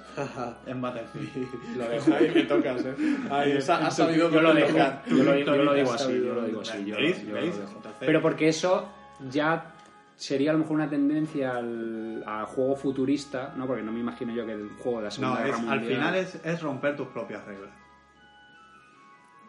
en 0.67 0.81
Battlefield. 0.81 1.47
Lo 1.77 1.89
dejo 1.89 2.13
ahí, 2.13 2.31
me 2.33 2.43
tocas, 2.43 2.85
¿eh? 2.85 2.95
Ahí, 3.29 3.57
has, 3.57 3.69
has 3.69 3.95
sabido 3.95 4.29
yo 4.29 4.39
lo 4.41 4.53
dejo, 4.53 4.77
yo 5.07 5.23
lo, 5.23 5.35
yo 5.37 5.55
lo 5.63 5.73
digo 5.73 5.91
así, 5.93 6.13
yo 6.23 6.33
lo 6.35 6.41
digo 6.45 6.61
así, 6.61 6.85
yo, 6.85 6.95
¿Veis? 6.95 7.21
yo 7.25 7.33
lo 7.35 7.41
¿Veis? 7.41 7.57
dejo. 7.57 7.81
Pero 7.99 8.21
porque 8.21 8.49
eso 8.49 8.87
ya 9.29 9.73
sería 10.21 10.51
a 10.51 10.53
lo 10.53 10.59
mejor 10.59 10.75
una 10.75 10.87
tendencia 10.89 11.55
al, 11.57 12.23
a 12.27 12.45
juego 12.45 12.75
futurista, 12.75 13.53
¿no? 13.57 13.65
Porque 13.65 13.81
no 13.81 13.91
me 13.91 13.99
imagino 14.01 14.31
yo 14.35 14.45
que 14.45 14.51
el 14.51 14.69
juego 14.77 14.99
de 14.99 15.05
la 15.05 15.11
Segunda 15.11 15.39
No, 15.39 15.45
Guerra 15.45 15.57
es, 15.57 15.63
al 15.63 15.79
Mundial- 15.79 15.95
final 15.97 16.15
es, 16.15 16.35
es 16.45 16.61
romper 16.61 16.95
tus 16.95 17.07
propias 17.07 17.43
reglas. 17.45 17.71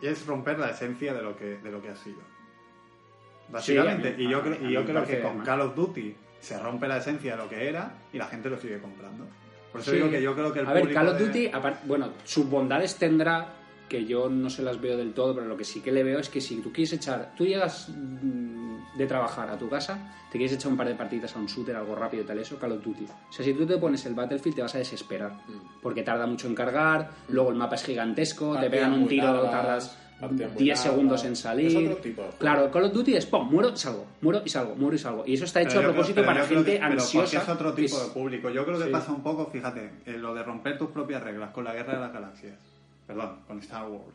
Y 0.00 0.06
es 0.06 0.26
romper 0.26 0.58
la 0.58 0.70
esencia 0.70 1.12
de 1.12 1.22
lo 1.22 1.36
que, 1.36 1.58
de 1.58 1.70
lo 1.70 1.82
que 1.82 1.90
has 1.90 1.98
sido. 1.98 2.20
Básicamente, 3.50 4.08
Sí, 4.08 4.14
a 4.14 4.16
mí- 4.18 4.24
y 4.24 4.28
yo, 4.30 4.38
a- 4.42 4.56
y 4.68 4.72
yo 4.72 4.82
creo 4.84 4.94
parece 4.94 5.16
que 5.18 5.22
con. 5.22 5.40
Call 5.40 5.60
of 5.60 5.74
Duty 5.76 6.16
se 6.40 6.58
rompe 6.58 6.88
la 6.88 6.96
esencia 6.96 7.36
de 7.36 7.42
lo 7.42 7.48
que 7.48 7.68
era 7.68 7.92
y 8.12 8.16
la 8.18 8.26
gente 8.26 8.48
lo 8.48 8.56
sigue 8.58 8.80
comprando. 8.80 9.26
Por 9.70 9.80
eso 9.82 9.90
Sí. 9.90 9.96
digo 9.98 10.10
que 10.10 10.22
yo 10.22 10.34
creo 10.34 10.52
que 10.52 10.60
el 10.60 10.66
A 10.66 10.72
ver, 10.72 10.92
Call 10.92 11.08
of 11.08 11.18
Duty, 11.18 11.50
bueno, 11.84 12.08
sus 12.24 12.48
bondades 12.48 12.96
tendrá, 12.96 13.46
que 13.92 14.04
yo 14.06 14.28
no 14.30 14.48
se 14.50 14.62
las 14.62 14.80
veo 14.80 14.96
del 14.96 15.12
todo, 15.12 15.34
pero 15.34 15.46
lo 15.46 15.56
que 15.56 15.64
sí 15.64 15.80
que 15.82 15.92
le 15.92 16.02
veo 16.02 16.18
es 16.18 16.28
que 16.30 16.40
si 16.40 16.56
tú 16.62 16.72
quieres 16.72 16.92
echar, 16.94 17.32
tú 17.36 17.44
llegas 17.44 17.90
mm, 17.90 18.96
de 18.98 19.06
trabajar 19.06 19.50
a 19.50 19.58
tu 19.58 19.68
casa, 19.68 20.14
te 20.30 20.38
quieres 20.38 20.56
echar 20.56 20.70
un 20.72 20.78
par 20.78 20.88
de 20.88 20.94
partidas 20.94 21.36
a 21.36 21.38
un 21.38 21.46
shooter, 21.46 21.76
algo 21.76 21.94
rápido 21.94 22.22
y 22.22 22.26
tal, 22.26 22.38
eso, 22.38 22.58
Call 22.58 22.72
of 22.72 22.82
Duty. 22.82 23.04
O 23.28 23.32
sea, 23.32 23.44
si 23.44 23.52
tú 23.54 23.66
te 23.66 23.76
pones 23.76 24.04
el 24.06 24.14
Battlefield 24.14 24.56
te 24.56 24.62
vas 24.62 24.74
a 24.74 24.78
desesperar, 24.78 25.32
porque 25.82 26.02
tarda 26.02 26.26
mucho 26.26 26.46
en 26.48 26.54
cargar, 26.54 27.10
luego 27.28 27.50
el 27.50 27.56
mapa 27.56 27.74
es 27.76 27.84
gigantesco, 27.84 28.58
te 28.58 28.70
pegan 28.70 28.94
un 28.94 29.06
tiro, 29.06 29.26
largas, 29.32 29.50
tardas 29.50 29.98
partidas 30.20 30.52
muy 30.52 30.62
10 30.62 30.78
largas. 30.78 30.80
segundos 30.94 31.24
en 31.24 31.32
Es 31.32 31.38
salir. 31.40 31.88
otro 31.88 31.96
tipo. 32.02 32.22
Claro, 32.38 32.70
Call 32.70 32.84
of 32.84 32.92
Duty 32.92 33.14
es, 33.16 33.26
pum, 33.26 33.48
muero, 33.50 33.74
salgo, 33.76 34.06
muero 34.20 34.40
y 34.44 34.48
salgo, 34.48 34.74
muero 34.76 34.94
y 34.94 34.98
salgo. 34.98 35.24
Y 35.26 35.34
eso 35.34 35.44
está 35.44 35.60
hecho 35.60 35.70
Pero 35.70 35.80
a 35.80 35.82
creo- 35.84 35.94
propósito 35.94 36.24
para 36.24 36.44
gente 36.46 36.72
que- 36.72 36.78
pero 36.78 36.92
ansiosa. 36.92 37.42
Es 37.42 37.48
otro 37.48 37.72
tipo 37.74 37.96
es- 37.96 38.06
de 38.06 38.10
público. 38.12 38.48
Yo 38.50 38.64
creo 38.64 38.78
que 38.78 38.84
Sí. 38.86 38.90
pasa 38.90 39.10
un 39.12 39.22
poco, 39.22 39.46
fíjate, 39.50 39.90
en 40.06 40.22
lo 40.22 40.32
de 40.34 40.42
romper 40.44 40.78
tus 40.78 40.90
propias 40.90 41.22
reglas 41.22 41.50
con 41.50 41.64
la 41.64 41.74
guerra 41.74 41.94
de 41.94 42.00
las 42.00 42.12
galaxias. 42.12 42.54
Perdón, 43.06 43.40
con 43.46 43.58
Star 43.58 43.88
Wars. 43.88 44.14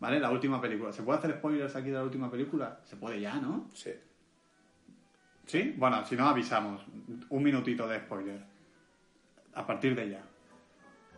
¿Vale? 0.00 0.18
La 0.20 0.30
última 0.30 0.60
película. 0.60 0.92
¿Se 0.92 1.02
puede 1.02 1.18
hacer 1.18 1.32
spoilers 1.34 1.76
aquí 1.76 1.88
de 1.88 1.94
la 1.96 2.04
última 2.04 2.30
película? 2.30 2.80
Se 2.84 2.96
puede 2.96 3.20
ya, 3.20 3.34
¿no? 3.36 3.68
Sí. 3.74 3.90
¿Sí? 5.46 5.74
Bueno, 5.76 6.04
si 6.06 6.16
no 6.16 6.28
avisamos. 6.28 6.82
Un 7.28 7.42
minutito 7.42 7.86
de 7.88 7.98
spoiler. 7.98 8.40
A 9.54 9.66
partir 9.66 9.94
de 9.94 10.10
ya. 10.10 10.22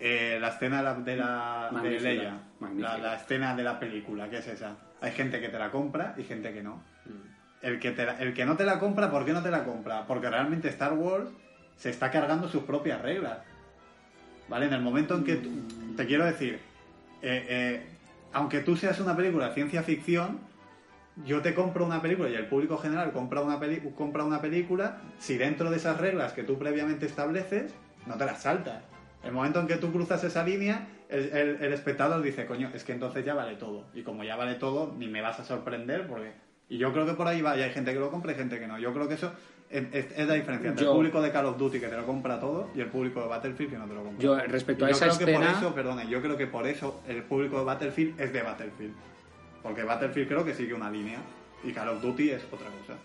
Eh, 0.00 0.38
la 0.40 0.48
escena 0.48 0.78
de, 0.78 0.82
la, 0.82 0.94
de, 0.94 1.16
la- 1.16 1.66
de 1.70 1.72
Magnífica, 1.76 2.02
Leia. 2.08 2.40
magnífica. 2.58 2.98
La, 2.98 2.98
la 2.98 3.16
escena 3.16 3.54
de 3.54 3.62
la 3.62 3.78
película, 3.78 4.28
¿qué 4.28 4.38
es 4.38 4.48
esa? 4.48 4.76
Hay 5.00 5.12
gente 5.12 5.40
que 5.40 5.48
te 5.48 5.58
la 5.58 5.70
compra 5.70 6.14
y 6.16 6.24
gente 6.24 6.52
que 6.52 6.62
no. 6.62 6.76
Mm. 7.04 7.64
El 7.66 7.78
que, 7.78 7.92
te 7.92 8.04
la- 8.06 8.18
el 8.18 8.34
que 8.34 8.44
no 8.44 8.56
te 8.56 8.64
la 8.64 8.80
compra, 8.80 9.10
¿por 9.10 9.24
qué 9.24 9.32
no 9.32 9.42
te 9.42 9.50
la 9.50 9.64
compra? 9.64 10.06
Porque 10.06 10.28
realmente 10.28 10.68
Star 10.70 10.94
Wars 10.94 11.28
se 11.76 11.90
está 11.90 12.10
cargando 12.10 12.48
sus 12.48 12.64
propias 12.64 13.00
reglas. 13.00 13.38
¿Vale? 14.48 14.66
En 14.66 14.72
el 14.72 14.82
momento 14.82 15.14
en 15.14 15.24
que 15.24 15.36
tú- 15.36 15.94
te 15.96 16.04
quiero 16.06 16.24
decir, 16.24 16.58
eh, 17.22 17.46
eh, 17.48 17.82
aunque 18.32 18.60
tú 18.60 18.76
seas 18.76 19.00
una 19.00 19.16
película 19.16 19.48
de 19.48 19.54
ciencia 19.54 19.82
ficción, 19.82 20.40
yo 21.24 21.42
te 21.42 21.54
compro 21.54 21.84
una 21.84 22.02
película 22.02 22.28
y 22.28 22.34
el 22.34 22.46
público 22.46 22.78
general 22.78 23.12
compra 23.12 23.42
una, 23.42 23.60
película 24.40 24.98
si 25.18 25.36
dentro 25.36 25.70
de 25.70 25.76
esas 25.76 25.98
reglas 25.98 26.32
que 26.32 26.42
tú 26.42 26.58
previamente 26.58 27.06
estableces, 27.06 27.74
no 28.06 28.16
te 28.16 28.24
las 28.24 28.42
saltas. 28.42 28.82
El 29.22 29.32
momento 29.32 29.60
en 29.60 29.66
que 29.66 29.76
tú 29.76 29.92
cruzas 29.92 30.24
esa 30.24 30.42
línea, 30.42 30.88
el 31.08 31.72
espectador 31.72 32.22
dice, 32.22 32.46
coño, 32.46 32.70
es 32.74 32.82
que 32.82 32.92
entonces 32.92 33.24
ya 33.24 33.34
vale 33.34 33.54
todo. 33.56 33.84
Y 33.94 34.02
como 34.02 34.24
ya 34.24 34.34
vale 34.34 34.54
todo, 34.54 34.94
ni 34.98 35.06
me 35.06 35.20
vas 35.20 35.38
a 35.38 35.44
sorprender 35.44 36.08
porque... 36.08 36.32
Y 36.68 36.78
yo 36.78 36.92
creo 36.92 37.04
que 37.04 37.12
por 37.12 37.28
ahí 37.28 37.42
va, 37.42 37.56
y 37.56 37.62
hay 37.62 37.70
gente 37.70 37.92
que 37.92 38.00
lo 38.00 38.10
compra 38.10 38.32
y 38.32 38.34
gente 38.34 38.58
que 38.58 38.66
no. 38.66 38.78
Yo 38.78 38.92
creo 38.94 39.06
que 39.06 39.14
eso 39.14 39.32
es, 39.72 40.26
la 40.28 40.34
diferencia 40.34 40.68
entre 40.70 40.84
Yo- 40.84 40.90
el 40.90 40.96
público 40.96 41.20
de 41.22 41.30
Call 41.32 41.46
of 41.46 41.56
Duty 41.58 41.80
que 41.80 41.88
te 41.88 41.96
lo 41.96 42.04
compra 42.06 42.38
todo 42.38 42.70
y 42.74 42.80
el 42.80 42.88
público 42.88 43.20
de 43.22 43.28
Battlefield 43.28 43.70
que 43.70 43.78
no 43.78 43.86
te 43.86 43.94
lo 43.94 44.02
compra. 44.04 44.22
Yo, 44.22 44.36
respecto 44.38 44.84
Y 44.84 44.88
a 44.88 44.90
yo 44.90 44.96
esa 44.96 45.06
creo 45.06 45.18
que 45.18 45.24
por 45.24 45.42
escena- 45.42 45.58
eso, 45.58 46.10
yo 46.10 46.22
creo 46.22 46.36
que 46.36 46.46
por 46.46 46.66
eso 46.66 47.00
el 47.08 47.22
público 47.24 47.58
de 47.58 47.64
Battlefield 47.64 48.20
es 48.20 48.32
de 48.32 48.42
Battlefield. 48.42 48.94
Porque 49.62 49.82
Battlefield 49.84 50.28
creo 50.28 50.44
que 50.44 50.54
sigue 50.54 50.74
una 50.74 50.90
línea 50.90 51.18
y 51.64 51.72
Call 51.72 51.88
of 51.88 52.02
Duty 52.02 52.30
es 52.30 52.42
otra 52.52 52.68
cosa. 52.68 52.98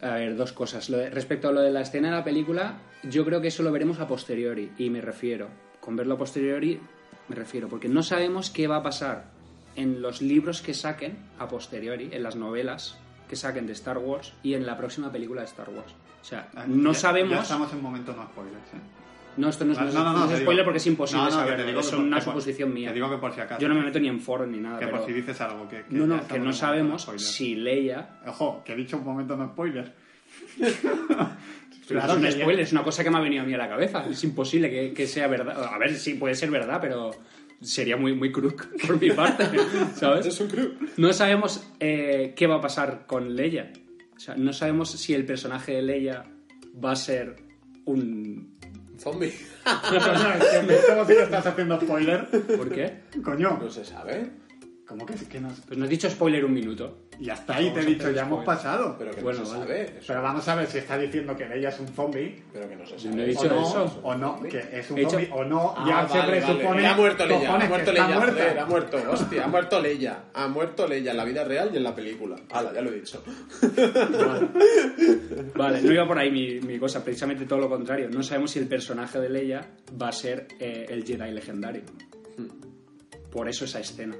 A 0.00 0.14
ver, 0.16 0.36
dos 0.36 0.52
cosas. 0.52 0.88
Lo 0.90 0.98
de- 0.98 1.10
respecto 1.10 1.48
a 1.48 1.52
lo 1.52 1.60
de 1.60 1.70
la 1.70 1.80
escena 1.82 2.08
de 2.10 2.16
la 2.16 2.24
película, 2.24 2.78
yo 3.02 3.24
creo 3.24 3.40
que 3.40 3.48
eso 3.48 3.62
lo 3.62 3.72
veremos 3.72 4.00
a 4.00 4.06
posteriori. 4.08 4.72
Y 4.78 4.90
me 4.90 5.00
refiero, 5.00 5.48
con 5.80 5.96
verlo 5.96 6.14
a 6.14 6.18
posteriori, 6.18 6.80
me 7.28 7.36
refiero, 7.36 7.68
porque 7.68 7.88
no 7.88 8.02
sabemos 8.02 8.50
qué 8.50 8.66
va 8.66 8.76
a 8.76 8.82
pasar 8.82 9.26
en 9.76 10.02
los 10.02 10.20
libros 10.22 10.62
que 10.62 10.74
saquen 10.74 11.16
a 11.38 11.48
posteriori, 11.48 12.10
en 12.12 12.22
las 12.22 12.36
novelas 12.36 12.98
que 13.28 13.36
saquen 13.36 13.66
de 13.66 13.72
Star 13.72 13.98
Wars 13.98 14.32
y 14.42 14.54
en 14.54 14.66
la 14.66 14.76
próxima 14.76 15.10
película 15.10 15.40
de 15.42 15.46
Star 15.46 15.68
Wars. 15.70 15.92
O 16.20 16.24
sea, 16.24 16.48
Ah, 16.54 16.64
no 16.66 16.92
ya- 16.92 16.98
sabemos. 16.98 17.32
Ya 17.36 17.42
estamos 17.42 17.72
en 17.72 17.82
momento 17.82 18.14
no 18.14 18.24
spoilers, 18.24 18.56
¿eh? 18.74 18.80
No, 19.36 19.48
esto 19.48 19.64
no 19.64 19.72
es, 19.72 19.78
no 19.78 19.84
no 19.86 20.28
te 20.28 20.36
spoiler 20.36 20.44
digo- 20.58 20.64
porque 20.64 20.76
es 20.78 20.86
imposible 20.86 21.24
No, 21.24 21.30
no, 21.56 21.64
digo 21.64 21.80
Es 21.80 21.92
una 21.92 22.16
por- 22.18 22.24
suposición 22.26 22.72
mía. 22.72 22.90
Te 22.90 22.94
digo 22.94 23.10
que 23.10 23.16
por 23.16 23.34
si 23.34 23.40
acaso. 23.40 23.60
Yo 23.60 23.68
no 23.68 23.74
me 23.74 23.82
meto 23.82 23.98
ni 23.98 24.06
en 24.06 24.20
foros 24.20 24.46
ni 24.46 24.58
nada. 24.58 24.78
Que 24.78 24.86
pero- 24.86 24.98
por 24.98 25.06
si 25.06 25.12
dices 25.12 25.40
algo 25.40 25.68
que. 25.68 25.82
que 25.82 25.94
No, 25.94 26.06
no, 26.06 26.26
que 26.28 26.38
no 26.38 26.52
sabemos 26.52 27.08
si 27.16 27.56
Leia 27.56 28.20
Ojo, 28.28 28.62
que 28.64 28.74
he 28.74 28.76
dicho 28.76 28.96
un 28.96 29.04
momento 29.04 29.36
no 29.36 29.48
spoiler. 29.48 29.92
Claro, 31.88 32.12
es 32.12 32.18
un 32.18 32.40
spoiler, 32.40 32.60
es 32.60 32.72
una 32.72 32.82
cosa 32.84 33.02
que 33.02 33.10
me 33.10 33.18
ha 33.18 33.20
venido 33.20 33.42
a 33.42 33.46
mí 33.46 33.54
a 33.54 33.58
la 33.58 33.68
cabeza. 33.68 34.04
Es 34.08 34.22
imposible 34.24 34.70
que, 34.70 34.92
que 34.92 35.06
sea 35.06 35.26
verdad. 35.26 35.64
A 35.64 35.78
ver, 35.78 35.94
sí, 35.96 36.14
puede 36.14 36.34
ser 36.36 36.50
verdad, 36.50 36.78
pero 36.80 37.10
sería 37.64 37.96
muy, 37.96 38.14
muy 38.14 38.30
crook 38.30 38.66
por 38.86 39.00
mi 39.00 39.10
parte, 39.10 39.44
¿sabes? 39.94 40.26
Es 40.26 40.40
un 40.40 40.48
crook. 40.48 40.74
No 40.96 41.12
sabemos 41.12 41.66
eh, 41.80 42.34
qué 42.36 42.46
va 42.46 42.56
a 42.56 42.60
pasar 42.60 43.06
con 43.06 43.34
Leia. 43.34 43.72
O 44.16 44.20
sea, 44.20 44.36
no 44.36 44.52
sabemos 44.52 44.90
si 44.90 45.14
el 45.14 45.26
personaje 45.26 45.72
de 45.72 45.82
Leia 45.82 46.24
va 46.82 46.92
a 46.92 46.96
ser 46.96 47.36
un... 47.84 48.54
Zombie. 48.98 49.34
¿Cómo 49.64 51.04
si 51.04 51.14
le 51.14 51.22
estás 51.24 51.46
haciendo 51.46 51.80
spoiler? 51.80 52.26
¿Por 52.56 52.70
qué? 52.70 53.00
Coño, 53.22 53.58
No 53.60 53.68
se 53.68 53.84
sabe. 53.84 54.43
¿Cómo 54.86 55.06
que, 55.06 55.14
que 55.14 55.40
no? 55.40 55.48
Pues 55.66 55.78
no 55.78 55.84
has 55.84 55.90
dicho 55.90 56.08
spoiler 56.10 56.44
un 56.44 56.52
minuto. 56.52 56.98
Y 57.20 57.30
hasta 57.30 57.54
ahí 57.56 57.70
te 57.72 57.80
he 57.80 57.84
dicho, 57.84 58.10
ya 58.10 58.22
hemos 58.22 58.44
pasado. 58.44 58.96
Pero 58.98 59.12
que 59.12 59.20
Bueno, 59.20 59.38
no 59.40 59.46
se 59.46 59.52
vale. 59.52 59.64
sabe. 59.66 59.82
eso. 59.98 60.04
Pero 60.08 60.22
vamos 60.22 60.48
a 60.48 60.54
ver 60.56 60.66
si 60.66 60.78
está 60.78 60.98
diciendo 60.98 61.36
que 61.36 61.44
ella 61.44 61.68
es 61.68 61.78
un 61.78 61.86
zombie. 61.88 62.42
Pero 62.52 62.68
que 62.68 62.74
no 62.74 62.84
se 62.84 62.92
Yo 62.94 62.98
sabe. 62.98 63.14
no 63.16 63.22
he 63.22 63.24
O 63.24 63.28
dicho 63.28 63.48
no, 63.48 63.62
eso. 63.62 64.00
o 64.02 64.14
no, 64.16 64.42
que 64.42 64.58
es 64.72 64.90
un 64.90 64.98
He 64.98 65.00
dicho- 65.02 65.10
zombie, 65.12 65.30
o 65.32 65.44
no, 65.44 65.74
Ah, 65.76 65.84
ya 65.86 65.94
vale, 65.96 66.08
se 66.08 66.18
vale. 66.18 66.32
presupone. 66.40 66.82
Ya 66.82 66.92
ha 66.92 66.96
muerto 66.96 67.26
Leia, 67.26 67.54
ha 67.54 67.58
que 67.60 67.68
muerto 67.68 67.90
está 67.90 68.04
Leia, 68.06 68.18
muerta. 68.18 68.32
joder, 68.42 68.58
ha 68.58 68.66
muerto, 68.66 68.96
hostia, 69.12 69.44
ha 69.44 69.48
muerto 69.48 69.80
Leia, 69.80 70.24
ha 70.34 70.48
muerto 70.48 70.88
Leia 70.88 71.10
en 71.12 71.16
la 71.16 71.24
vida 71.24 71.44
real 71.44 71.70
y 71.72 71.76
en 71.76 71.82
la 71.84 71.94
película. 71.94 72.36
Hala, 72.50 72.72
ya 72.74 72.80
lo 72.80 72.90
he 72.90 72.94
dicho. 72.96 73.22
Vale, 75.54 75.82
no 75.82 75.92
iba 75.92 76.06
por 76.06 76.18
ahí 76.18 76.30
mi, 76.30 76.60
mi 76.60 76.78
cosa, 76.78 77.02
precisamente 77.04 77.46
todo 77.46 77.60
lo 77.60 77.68
contrario. 77.68 78.08
No 78.10 78.22
sabemos 78.22 78.50
si 78.50 78.58
el 78.58 78.66
personaje 78.66 79.20
de 79.20 79.28
Leia 79.28 79.66
va 80.00 80.08
a 80.08 80.12
ser 80.12 80.48
eh, 80.58 80.86
el 80.88 81.04
Jedi 81.04 81.30
legendario. 81.30 81.82
Por 83.30 83.48
eso 83.48 83.64
esa 83.64 83.80
escena. 83.80 84.16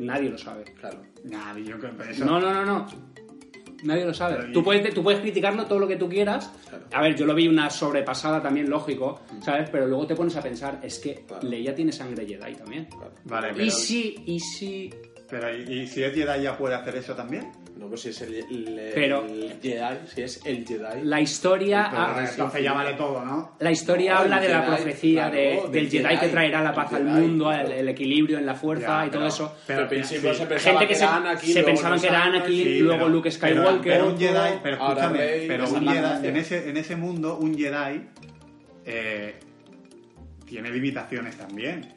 Nadie 0.00 0.30
lo 0.30 0.38
sabe. 0.38 0.64
Claro. 0.80 1.02
Nah, 1.24 1.56
yo 1.58 1.78
creo 1.78 1.96
que 1.96 2.10
eso. 2.10 2.24
No, 2.24 2.40
no, 2.40 2.52
no, 2.52 2.64
no. 2.64 2.86
Nadie 3.84 4.04
lo 4.04 4.12
sabe. 4.14 4.36
Pero 4.36 4.52
Tú 4.52 4.64
puedes, 4.64 4.92
tú 4.94 5.02
puedes 5.02 5.20
criticarlo 5.20 5.66
todo 5.66 5.78
lo 5.78 5.86
que 5.86 5.96
tú 5.96 6.08
quieras. 6.08 6.52
A 6.92 7.00
ver, 7.02 7.14
yo 7.14 7.26
lo 7.26 7.34
vi 7.34 7.46
una 7.46 7.70
sobrepasada 7.70 8.42
también, 8.42 8.68
lógico, 8.68 9.20
¿sabes? 9.40 9.70
Pero 9.70 9.86
luego 9.86 10.06
te 10.06 10.16
pones 10.16 10.34
a 10.36 10.42
pensar, 10.42 10.80
es 10.82 10.98
que 10.98 11.24
Claro. 11.26 11.48
Leia 11.48 11.74
tiene 11.74 11.92
sangre 11.92 12.26
Jedi 12.26 12.54
también. 12.56 12.88
Vale, 13.24 13.48
pero, 13.52 13.64
Y 13.64 13.70
si, 13.70 14.16
y 14.26 14.40
si... 14.40 14.90
pero 15.30 15.56
¿y, 15.56 15.82
y 15.82 15.86
si 15.86 16.02
es 16.02 16.12
Jedi 16.12 16.42
ya 16.42 16.56
puede 16.58 16.74
hacer 16.74 16.96
eso 16.96 17.14
también? 17.14 17.52
No, 17.78 17.86
pues 17.86 18.00
si 18.00 18.08
es 18.08 18.20
el, 18.22 18.34
el- 18.34 18.90
Pero- 18.92 19.24
el 19.24 19.56
Jedi, 19.62 19.98
si 20.12 20.22
es 20.22 20.40
el 20.44 20.66
Jedi. 20.66 21.04
La 21.04 21.20
historia... 21.20 21.86
Pero 21.88 22.02
ha- 22.02 22.28
entonces 22.28 22.62
ya 22.64 22.72
vale 22.72 22.94
todo, 22.94 23.24
¿no? 23.24 23.52
La 23.60 23.70
historia 23.70 24.14
No, 24.14 24.18
habla 24.20 24.40
de 24.40 24.48
la 24.48 24.66
profecía 24.66 25.30
claro, 25.30 25.34
de- 25.36 25.60
del 25.62 25.70
del 25.70 25.88
Jedi, 25.90 26.04
Jedi, 26.04 26.18
que 26.18 26.28
traerá 26.28 26.60
la 26.62 26.74
paz 26.74 26.92
al 26.94 27.04
Jedi, 27.08 27.20
mundo, 27.20 27.44
claro. 27.44 27.66
el, 27.68 27.72
el 27.72 27.88
equilibrio 27.88 28.38
en 28.38 28.46
la 28.46 28.56
fuerza 28.56 29.02
Ya, 29.02 29.06
y 29.06 29.10
todo 29.10 29.20
pero- 29.20 29.28
eso. 29.28 29.56
Pero 29.66 29.80
al 29.82 29.88
principio 29.88 30.32
sí, 30.34 30.40
se 30.40 30.46
pensaba 30.46 30.78
Gente 30.80 30.92
que 30.92 30.98
se, 30.98 31.04
Anakin, 31.04 31.52
se 31.54 31.62
pensaban 31.62 32.00
que 32.00 32.06
era 32.08 32.24
Anakin, 32.24 32.64
Sí, 32.64 32.78
luego 32.80 32.98
pero- 32.98 33.08
Luke 33.10 33.30
Skywalker. 33.30 33.92
Pero, 33.92 34.08
un 34.08 34.18
Jedi, 34.18 34.58
pero 34.60 34.76
escúchame, 34.76 35.18
Rey, 35.18 35.46
pero 35.48 35.68
un 35.68 35.88
Jedi, 35.88 36.26
en 36.28 36.36
ese, 36.36 36.68
en 36.70 36.76
ese 36.76 36.96
mundo, 36.96 37.38
un 37.38 37.56
Jedi 37.56 38.02
eh, 38.86 39.34
tiene 40.46 40.70
limitaciones 40.70 41.36
también. 41.36 41.94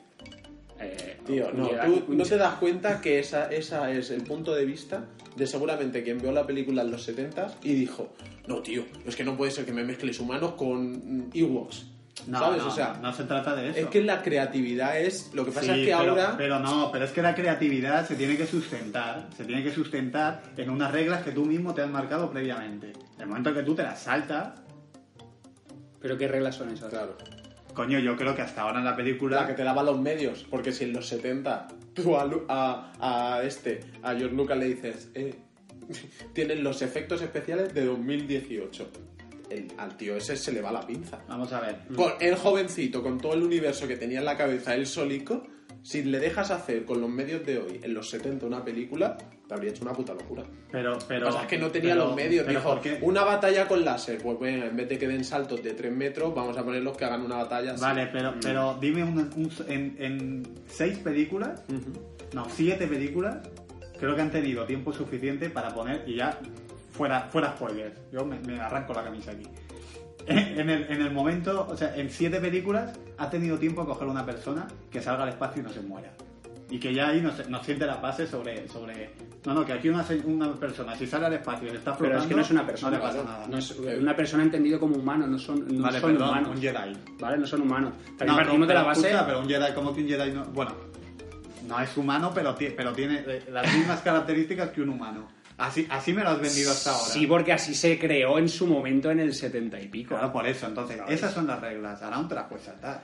Eh, 0.82 1.18
Tío, 1.26 1.52
no, 1.54 1.70
tú 1.70 2.14
no 2.14 2.24
te 2.24 2.38
das 2.38 2.56
cuenta 2.56 3.00
que 3.02 3.20
esa, 3.20 3.52
esa 3.52 3.92
es 3.92 4.10
el 4.10 4.24
punto 4.24 4.54
de 4.54 4.66
vista 4.66 5.06
de 5.36 5.48
seguramente 5.48 6.04
quien 6.04 6.20
vio 6.20 6.32
la 6.32 6.46
película 6.46 6.82
en 6.82 6.92
los 6.92 7.04
70 7.04 7.60
y 7.64 7.74
dijo, 7.74 8.14
no, 8.48 8.62
tío, 8.62 8.84
es 9.06 9.16
que 9.16 9.24
no 9.24 9.38
puede 9.38 9.52
ser 9.52 9.66
que 9.66 9.74
me 9.74 9.84
mezcles 9.84 10.20
humanos 10.20 10.54
con 10.54 11.30
Ewoks. 11.34 11.88
No, 12.28 12.40
¿Sabes? 12.40 12.62
no, 12.62 12.68
o 12.68 12.72
sea, 12.72 13.00
no 13.02 13.14
se 13.14 13.24
trata 13.24 13.56
de 13.56 13.70
eso. 13.70 13.80
es 13.80 13.86
que 13.88 14.04
la 14.04 14.22
creatividad 14.22 15.00
es... 15.00 15.32
Lo 15.34 15.46
que 15.46 15.52
pasa 15.52 15.74
Sí, 15.74 15.82
es 15.82 15.88
que 15.88 15.96
pero, 15.98 16.12
ahora... 16.12 16.36
pero 16.38 16.60
no, 16.60 16.92
pero 16.92 17.06
es 17.06 17.12
que 17.12 17.22
la 17.22 17.34
creatividad 17.34 18.08
se 18.08 18.16
tiene 18.16 18.38
que 18.38 18.46
sustentar, 18.46 19.28
se 19.36 19.46
tiene 19.46 19.64
que 19.64 19.72
sustentar 19.72 20.44
en 20.58 20.70
unas 20.70 20.92
reglas 20.92 21.24
que 21.24 21.32
tú 21.32 21.46
mismo 21.46 21.74
te 21.74 21.82
has 21.82 21.90
marcado 21.90 22.30
previamente. 22.30 22.94
El 23.18 23.28
momento 23.28 23.54
que 23.54 23.64
tú 23.64 23.74
te 23.74 23.84
las 23.84 24.02
saltas, 24.02 24.62
¿Pero 26.02 26.18
qué 26.18 26.28
reglas 26.28 26.56
son 26.56 26.72
esas? 26.72 26.90
Claro. 26.90 27.16
Coño, 27.74 28.00
yo 28.00 28.16
creo 28.16 28.36
que 28.36 28.42
hasta 28.42 28.62
ahora 28.62 28.80
en 28.80 28.86
la 28.86 28.96
película 28.96 29.42
La 29.42 29.48
que 29.48 29.54
te 29.54 29.64
daba 29.64 29.84
los 29.84 30.00
medios, 30.00 30.46
porque 30.50 30.72
si 30.72 30.84
en 30.86 30.94
los 30.94 31.08
70 31.08 31.68
tú 31.94 32.18
a, 32.18 32.26
Lu- 32.26 32.46
a, 32.48 32.92
a 33.00 33.44
este, 33.44 33.80
a 34.04 34.16
George 34.16 34.36
Lucas 34.36 34.58
le 34.58 34.66
dices, 34.66 35.10
eh, 35.14 35.36
tienen 36.34 36.64
los 36.64 36.82
efectos 36.82 37.22
especiales 37.22 37.74
de 37.74 37.86
2018. 37.86 38.90
El- 39.50 39.68
al 39.78 39.98
tío 39.98 40.16
ese 40.16 40.38
se 40.38 40.52
le 40.54 40.62
va 40.62 40.72
la 40.72 40.82
pinza. 40.88 41.20
Vamos 41.28 41.52
a 41.52 41.60
ver. 41.60 41.76
Por 41.96 42.16
el 42.22 42.36
jovencito, 42.36 43.04
con 43.04 43.20
todo 43.20 43.34
el 43.34 43.44
universo 43.44 43.88
que 43.88 43.98
tenía 43.98 44.20
en 44.20 44.26
la 44.26 44.38
cabeza, 44.38 44.74
él 44.76 44.88
solico, 44.88 45.46
si 45.84 46.04
le 46.04 46.20
dejas 46.20 46.52
hacer 46.52 46.86
con 46.86 47.02
los 47.02 47.10
medios 47.10 47.46
de 47.46 47.58
hoy, 47.58 47.80
en 47.84 47.94
los 47.94 48.10
70, 48.10 48.46
una 48.46 48.64
película, 48.64 49.18
te 49.48 49.54
habría 49.54 49.72
hecho 49.72 49.84
una 49.84 49.94
puta 49.94 50.14
locura. 50.14 50.44
Pero, 50.72 50.98
pero, 51.08 51.26
que 51.28 51.32
pasa 51.32 51.42
es 51.44 51.48
que 51.48 51.58
no 51.58 51.70
tenía 51.72 51.94
pero- 51.94 52.06
los 52.06 52.16
medios. 52.16 52.46
pero 52.46 52.60
Dijo, 52.60 52.70
¿por 52.74 52.82
qué? 52.82 53.00
una 53.02 53.24
batalla 53.24 53.68
con 53.68 53.84
láser. 53.84 54.20
Pues 54.22 54.40
venga, 54.40 54.66
en 54.68 54.76
vez 54.78 54.88
de 54.90 54.98
que 54.98 55.08
den 55.08 55.24
saltos 55.26 55.62
de 55.64 55.74
3 55.74 55.92
metros, 55.92 56.34
vamos 56.36 56.58
a 56.58 56.64
ponerlos 56.64 56.96
que 56.96 57.06
hagan 57.06 57.22
una 57.24 57.36
batalla 57.38 57.74
así. 57.74 57.82
Vale, 57.82 58.08
pero, 58.08 58.34
pero 58.42 58.78
dime 58.80 59.04
un- 59.04 59.18
un- 59.36 59.52
en, 59.68 59.96
en 60.00 60.44
seis 60.68 60.98
películas, 61.00 61.64
no, 62.34 62.48
siete 62.50 62.88
películas, 62.88 63.40
creo 64.00 64.16
que 64.16 64.22
han 64.22 64.32
tenido 64.32 64.66
tiempo 64.66 64.94
suficiente 64.94 65.50
para 65.50 65.74
poner, 65.74 66.04
y 66.08 66.16
ya 66.16 66.40
fuera, 66.92 67.22
fuera 67.32 67.54
spoilers, 67.56 68.00
yo 68.12 68.24
me, 68.26 68.40
me 68.40 68.60
arranco 68.60 68.94
la 68.94 69.04
camisa 69.04 69.32
aquí. 69.32 69.44
En 70.62 70.70
el, 70.70 70.84
en 70.90 71.02
el 71.02 71.12
momento, 71.12 71.68
o 71.70 71.76
sea, 71.76 71.96
en 71.96 72.10
siete 72.10 72.40
películas 72.40 72.98
ha 73.18 73.30
tenido 73.30 73.58
tiempo 73.58 73.82
a 73.82 73.86
coger 73.86 74.08
una 74.08 74.26
persona 74.26 74.68
que 74.92 75.02
salga 75.02 75.24
al 75.24 75.30
espacio 75.30 75.62
y 75.62 75.66
no 75.66 75.72
se 75.72 75.82
muera. 75.82 76.12
Y 76.70 76.80
que 76.80 76.94
ya 76.94 77.10
ahí 77.10 77.20
nos, 77.22 77.50
nos 77.50 77.66
siente 77.66 77.86
la 77.86 77.96
base 77.98 78.26
sobre, 78.28 78.68
sobre... 78.70 79.10
No, 79.46 79.54
no, 79.54 79.66
que 79.66 79.74
aquí 79.74 79.90
una, 79.90 80.06
una 80.24 80.54
persona, 80.54 80.96
si 80.96 81.06
sale 81.08 81.26
al 81.26 81.34
espacio 81.34 81.68
y 81.68 81.72
le 81.72 81.78
está 81.80 81.98
Pero 81.98 82.12
flotando, 82.12 82.24
es 82.24 82.30
que 82.30 82.36
no 82.36 82.42
es 82.42 82.52
una 82.52 82.66
persona. 82.66 82.92
no 82.92 82.98
le 82.98 83.10
pasa 83.12 83.24
nada. 83.24 83.48
No 83.48 83.58
es 83.58 83.72
una 83.80 84.16
persona 84.16 84.44
entendido 84.44 84.80
como 84.80 84.96
humano, 84.96 85.28
no 85.28 85.38
son, 85.38 85.66
no 85.68 85.84
vale, 85.84 86.00
son 86.00 86.12
perdón, 86.14 86.30
humanos. 86.30 86.50
un 86.56 86.62
Jedi. 86.62 86.98
¿Vale? 87.20 87.38
No 87.40 87.48
son 87.48 87.62
humanos. 87.62 87.94
También 88.18 88.28
No, 88.28 88.36
partimos 88.36 88.68
de 88.68 88.74
pero 88.74 88.80
la 88.82 88.86
base. 88.88 89.02
escucha, 89.08 89.26
pero 89.26 89.40
un 89.40 89.50
Jedi, 89.50 89.74
como 89.74 89.94
que 89.94 90.02
un 90.02 90.08
Jedi 90.08 90.32
no. 90.32 90.46
Bueno, 90.46 90.72
no 91.68 91.80
es 91.82 91.98
humano, 91.98 92.32
pero, 92.34 92.56
pero 92.78 92.94
tiene 92.94 93.24
eh, 93.28 93.44
las 93.52 93.74
mismas 93.74 94.02
características 94.02 94.70
que 94.70 94.82
un 94.82 94.90
humano. 94.90 95.28
Así, 95.62 95.88
así 95.90 96.12
me 96.14 96.24
lo 96.24 96.30
has 96.30 96.42
vendido 96.42 96.72
hasta 96.72 96.92
ahora. 96.92 97.06
Sí, 97.14 97.28
porque 97.28 97.54
así 97.54 97.74
se 97.76 97.98
creó 98.00 98.38
en 98.40 98.50
su 98.50 98.66
momento 98.68 99.12
en 99.12 99.20
el 99.20 99.34
70 99.34 99.80
y 99.80 99.88
pico. 99.88 100.10
Claro, 100.16 100.32
por 100.34 100.48
eso. 100.48 100.66
Entonces, 100.68 100.98
Claro. 100.98 101.12
esas 101.12 101.34
son 101.34 101.48
las 101.48 101.62
reglas. 101.62 102.02
Ahora 102.02 102.18
no 102.18 102.28
te 102.28 102.36
las 102.36 102.46
puedes 102.46 102.66
saltar. 102.66 103.04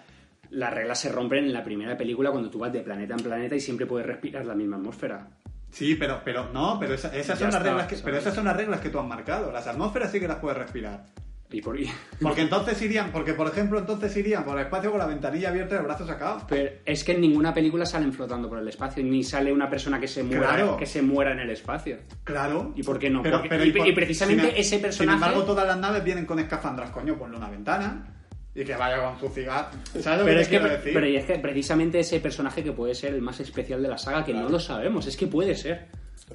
Las 0.50 0.74
reglas 0.74 1.00
se 1.00 1.12
rompen 1.12 1.46
en 1.46 1.54
la 1.54 1.64
primera 1.64 1.98
película 1.98 2.32
cuando 2.32 2.50
tú 2.50 2.60
vas 2.60 2.72
de 2.74 2.80
planeta 2.82 3.14
en 3.14 3.20
planeta 3.20 3.56
y 3.56 3.60
siempre 3.60 3.86
puedes 3.86 4.08
respirar 4.08 4.46
la 4.46 4.56
misma 4.56 4.78
atmósfera. 4.78 5.28
Sí, 5.70 5.96
pero, 5.96 6.22
pero 6.24 6.52
no, 6.54 6.78
pero 6.80 6.94
esa- 6.94 7.10
esas 7.16 7.38
Ya 7.38 7.46
son 7.46 7.46
las 7.48 7.56
está, 7.56 7.64
reglas 7.70 7.88
que, 7.88 7.96
¿sabes? 7.96 8.04
pero 8.06 8.18
esas 8.18 8.34
son 8.34 8.46
las 8.46 8.56
reglas 8.56 8.80
que 8.80 8.90
tú 8.90 9.00
has 9.00 9.06
marcado. 9.06 9.52
Las 9.52 9.68
atmósferas 9.68 10.12
sí 10.12 10.20
que 10.20 10.28
las 10.28 10.38
puedes 10.38 10.58
respirar. 10.58 11.04
Y 11.50 11.62
por... 11.62 11.78
Porque 12.22 12.42
entonces 12.42 12.82
irían, 12.82 13.10
porque 13.12 13.34
por 13.34 13.48
ejemplo, 13.48 13.80
entonces 13.80 14.16
irían 14.18 14.44
por 14.44 14.58
el 14.60 14.66
espacio 14.66 14.90
con 14.92 15.00
la 15.00 15.06
ventanilla 15.06 15.48
abierta 15.48 15.76
y 15.76 15.78
el 15.78 15.84
brazo 15.86 16.06
sacado. 16.06 16.42
Pero 16.50 16.72
es 16.86 17.04
que 17.06 17.14
en 17.14 17.22
ninguna 17.22 17.54
película 17.54 17.86
salen 17.86 18.12
flotando 18.12 18.50
por 18.50 18.60
el 18.60 18.68
espacio, 18.68 19.02
ni 19.02 19.24
sale 19.24 19.54
una 19.54 19.70
persona 19.70 19.98
que 19.98 20.10
se 20.10 20.24
muera, 20.24 20.42
Claro. 20.50 20.76
que 20.78 20.86
se 20.86 21.02
muera 21.02 21.32
en 21.32 21.40
el 21.40 21.50
espacio. 21.52 22.00
Claro. 22.26 22.74
¿Y 22.76 22.84
por 22.84 23.00
qué 23.00 23.10
no? 23.10 23.22
Pero, 23.24 23.38
Porque- 23.38 23.50
pero 23.50 23.64
y- 23.64 23.72
por- 23.72 23.88
y 23.88 23.94
precisamente 23.94 24.48
sin- 24.50 24.58
ese 24.58 24.80
personaje- 24.80 25.18
Sin 25.18 25.24
embargo, 25.24 25.44
todas 25.46 25.66
las 25.66 25.78
naves 25.78 26.04
vienen 26.04 26.26
con 26.26 26.38
escafandras, 26.40 26.90
coño, 26.92 27.18
ponle 27.18 27.38
una 27.38 27.50
ventana 27.50 28.14
y 28.54 28.66
que 28.66 28.76
vaya 28.76 29.02
con 29.02 29.18
su 29.18 29.30
cigarro. 29.34 29.70
¿Sabes 30.02 30.20
lo 30.20 30.26
Pero 30.26 30.36
que 30.38 30.42
es, 30.42 30.50
te 30.50 30.58
que, 30.60 30.68
decir? 30.68 30.94
pero 30.94 31.06
es 31.06 31.24
que 31.26 31.40
precisamente 31.40 32.00
ese 32.00 32.20
personaje 32.20 32.62
que 32.62 32.74
puede 32.74 32.94
ser 32.94 33.14
el 33.14 33.22
más 33.22 33.40
especial 33.40 33.82
de 33.82 33.88
la 33.88 33.98
saga, 33.98 34.26
que 34.26 34.34
no 34.34 34.50
lo 34.50 34.60
sabemos, 34.60 35.08
es 35.08 35.16
que 35.16 35.28
puede 35.28 35.56
ser. 35.56 35.88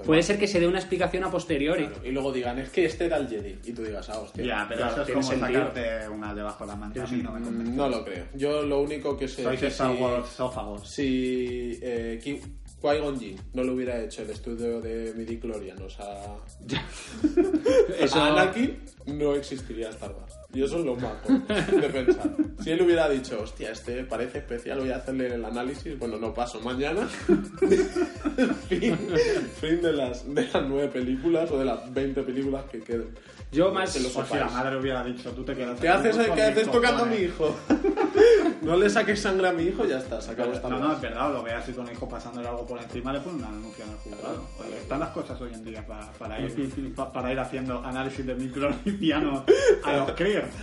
Puede 0.06 0.22
ser 0.22 0.38
que 0.38 0.46
se 0.48 0.58
dé 0.58 0.66
una 0.66 0.78
explicación 0.78 1.22
a 1.24 1.30
posteriori. 1.30 1.86
Claro, 1.86 2.06
Y 2.06 2.12
luego 2.12 2.32
digan, 2.32 2.58
es 2.58 2.70
que 2.70 2.86
este 2.86 3.04
era 3.04 3.18
el 3.18 3.28
Jedi. 3.28 3.58
Y 3.64 3.72
tú 3.72 3.82
digas, 3.82 4.08
ah, 4.08 4.20
hostia. 4.20 4.42
Ya, 4.44 4.64
pero 4.66 4.80
Claro, 4.80 4.92
eso 4.94 5.02
es 5.02 5.10
como 5.10 5.22
sentido. 5.22 5.60
sacarte 5.70 6.08
una 6.08 6.34
debajo 6.34 6.64
de 6.64 6.68
la 6.70 6.76
manga. 6.76 7.04
A 7.04 7.06
mí 7.06 7.22
no 7.22 7.32
me 7.32 7.40
convence. 7.42 7.72
Mm, 7.72 7.76
No 7.76 7.88
lo 7.90 8.04
creo. 8.04 8.24
Yo 8.34 8.62
lo 8.62 8.80
único 8.80 9.16
que 9.18 9.28
sé 9.28 9.42
Sois 9.42 9.54
es 9.56 9.60
que 9.60 9.66
Star 9.68 9.94
si, 9.94 10.02
Wars 10.02 10.28
sófagos. 10.30 10.88
si 10.88 11.78
eh, 11.82 12.18
Ki- 12.22 12.40
Qui-Gon 12.80 13.20
Jinn 13.20 13.36
no 13.52 13.62
lo 13.64 13.74
hubiera 13.74 14.02
hecho 14.02 14.22
el 14.22 14.30
estudio 14.30 14.80
de 14.80 15.12
midichlorianos 15.14 15.96
a, 16.00 16.36
Eso- 17.98 18.18
a 18.20 18.28
Anakin, 18.28 18.78
no 19.06 19.34
existiría 19.34 19.90
Star 19.90 20.12
Wars. 20.12 20.31
Y 20.54 20.62
eso 20.62 20.78
es 20.78 20.84
lo 20.84 20.96
más 20.96 21.22
tonto 21.22 21.54
de 21.54 21.88
pensar. 21.88 22.30
Si 22.62 22.70
él 22.70 22.82
hubiera 22.82 23.08
dicho, 23.08 23.40
hostia, 23.42 23.70
este 23.70 24.04
parece 24.04 24.38
especial, 24.38 24.80
voy 24.80 24.90
a 24.90 24.96
hacerle 24.96 25.34
el 25.34 25.44
análisis, 25.44 25.98
bueno, 25.98 26.18
no 26.18 26.34
paso 26.34 26.60
mañana. 26.60 27.08
fin 28.68 28.98
fin 29.60 29.80
de, 29.80 29.92
las, 29.92 30.34
de 30.34 30.46
las 30.52 30.68
nueve 30.68 30.88
películas 30.88 31.50
o 31.50 31.58
de 31.58 31.64
las 31.64 31.92
20 31.92 32.22
películas 32.22 32.64
que 32.70 32.80
queden. 32.80 33.08
Yo 33.50 33.72
más... 33.72 33.94
Que 33.94 34.00
lo 34.00 34.08
O 34.08 34.24
si 34.24 34.34
la 34.34 34.48
madre 34.48 34.76
hubiera 34.76 35.02
dicho, 35.04 35.30
tú 35.32 35.44
te 35.44 35.54
quedas 35.54 35.78
¿Qué 35.80 35.88
haces, 35.88 36.16
¿qué 36.34 36.42
haces 36.42 36.70
tocando 36.70 37.04
a 37.04 37.06
mi 37.06 37.16
hijo? 37.16 37.54
No 38.62 38.76
le 38.76 38.88
saques 38.88 39.20
sangre 39.20 39.48
a 39.48 39.52
mi 39.52 39.64
hijo, 39.64 39.84
ya 39.86 39.98
está, 39.98 40.20
se 40.20 40.30
acabó 40.30 40.52
esta 40.52 40.68
No, 40.68 40.78
no, 40.78 40.92
es 40.92 41.00
verdad, 41.00 41.32
lo 41.32 41.42
ve 41.42 41.52
así 41.52 41.72
con 41.72 41.86
el 41.88 41.94
hijo 41.94 42.08
pasándole 42.08 42.46
algo 42.48 42.64
por 42.66 42.80
encima, 42.80 43.12
le 43.12 43.20
pone 43.20 43.36
una 43.38 43.50
denuncia 43.50 43.84
en 43.84 43.90
el 43.90 43.96
juzgado. 43.98 44.46
Oye, 44.60 44.78
están 44.78 45.00
las 45.00 45.08
cosas 45.10 45.40
hoy 45.40 45.52
en 45.52 45.64
día 45.64 45.86
para, 45.86 46.10
para, 46.12 46.40
ir, 46.40 46.94
pa- 46.94 47.12
para 47.12 47.32
ir 47.32 47.38
haciendo 47.38 47.78
análisis 47.84 48.24
de 48.24 48.34
microorganianos 48.34 49.42
a 49.84 49.96
los 49.96 50.12
críos. 50.12 50.44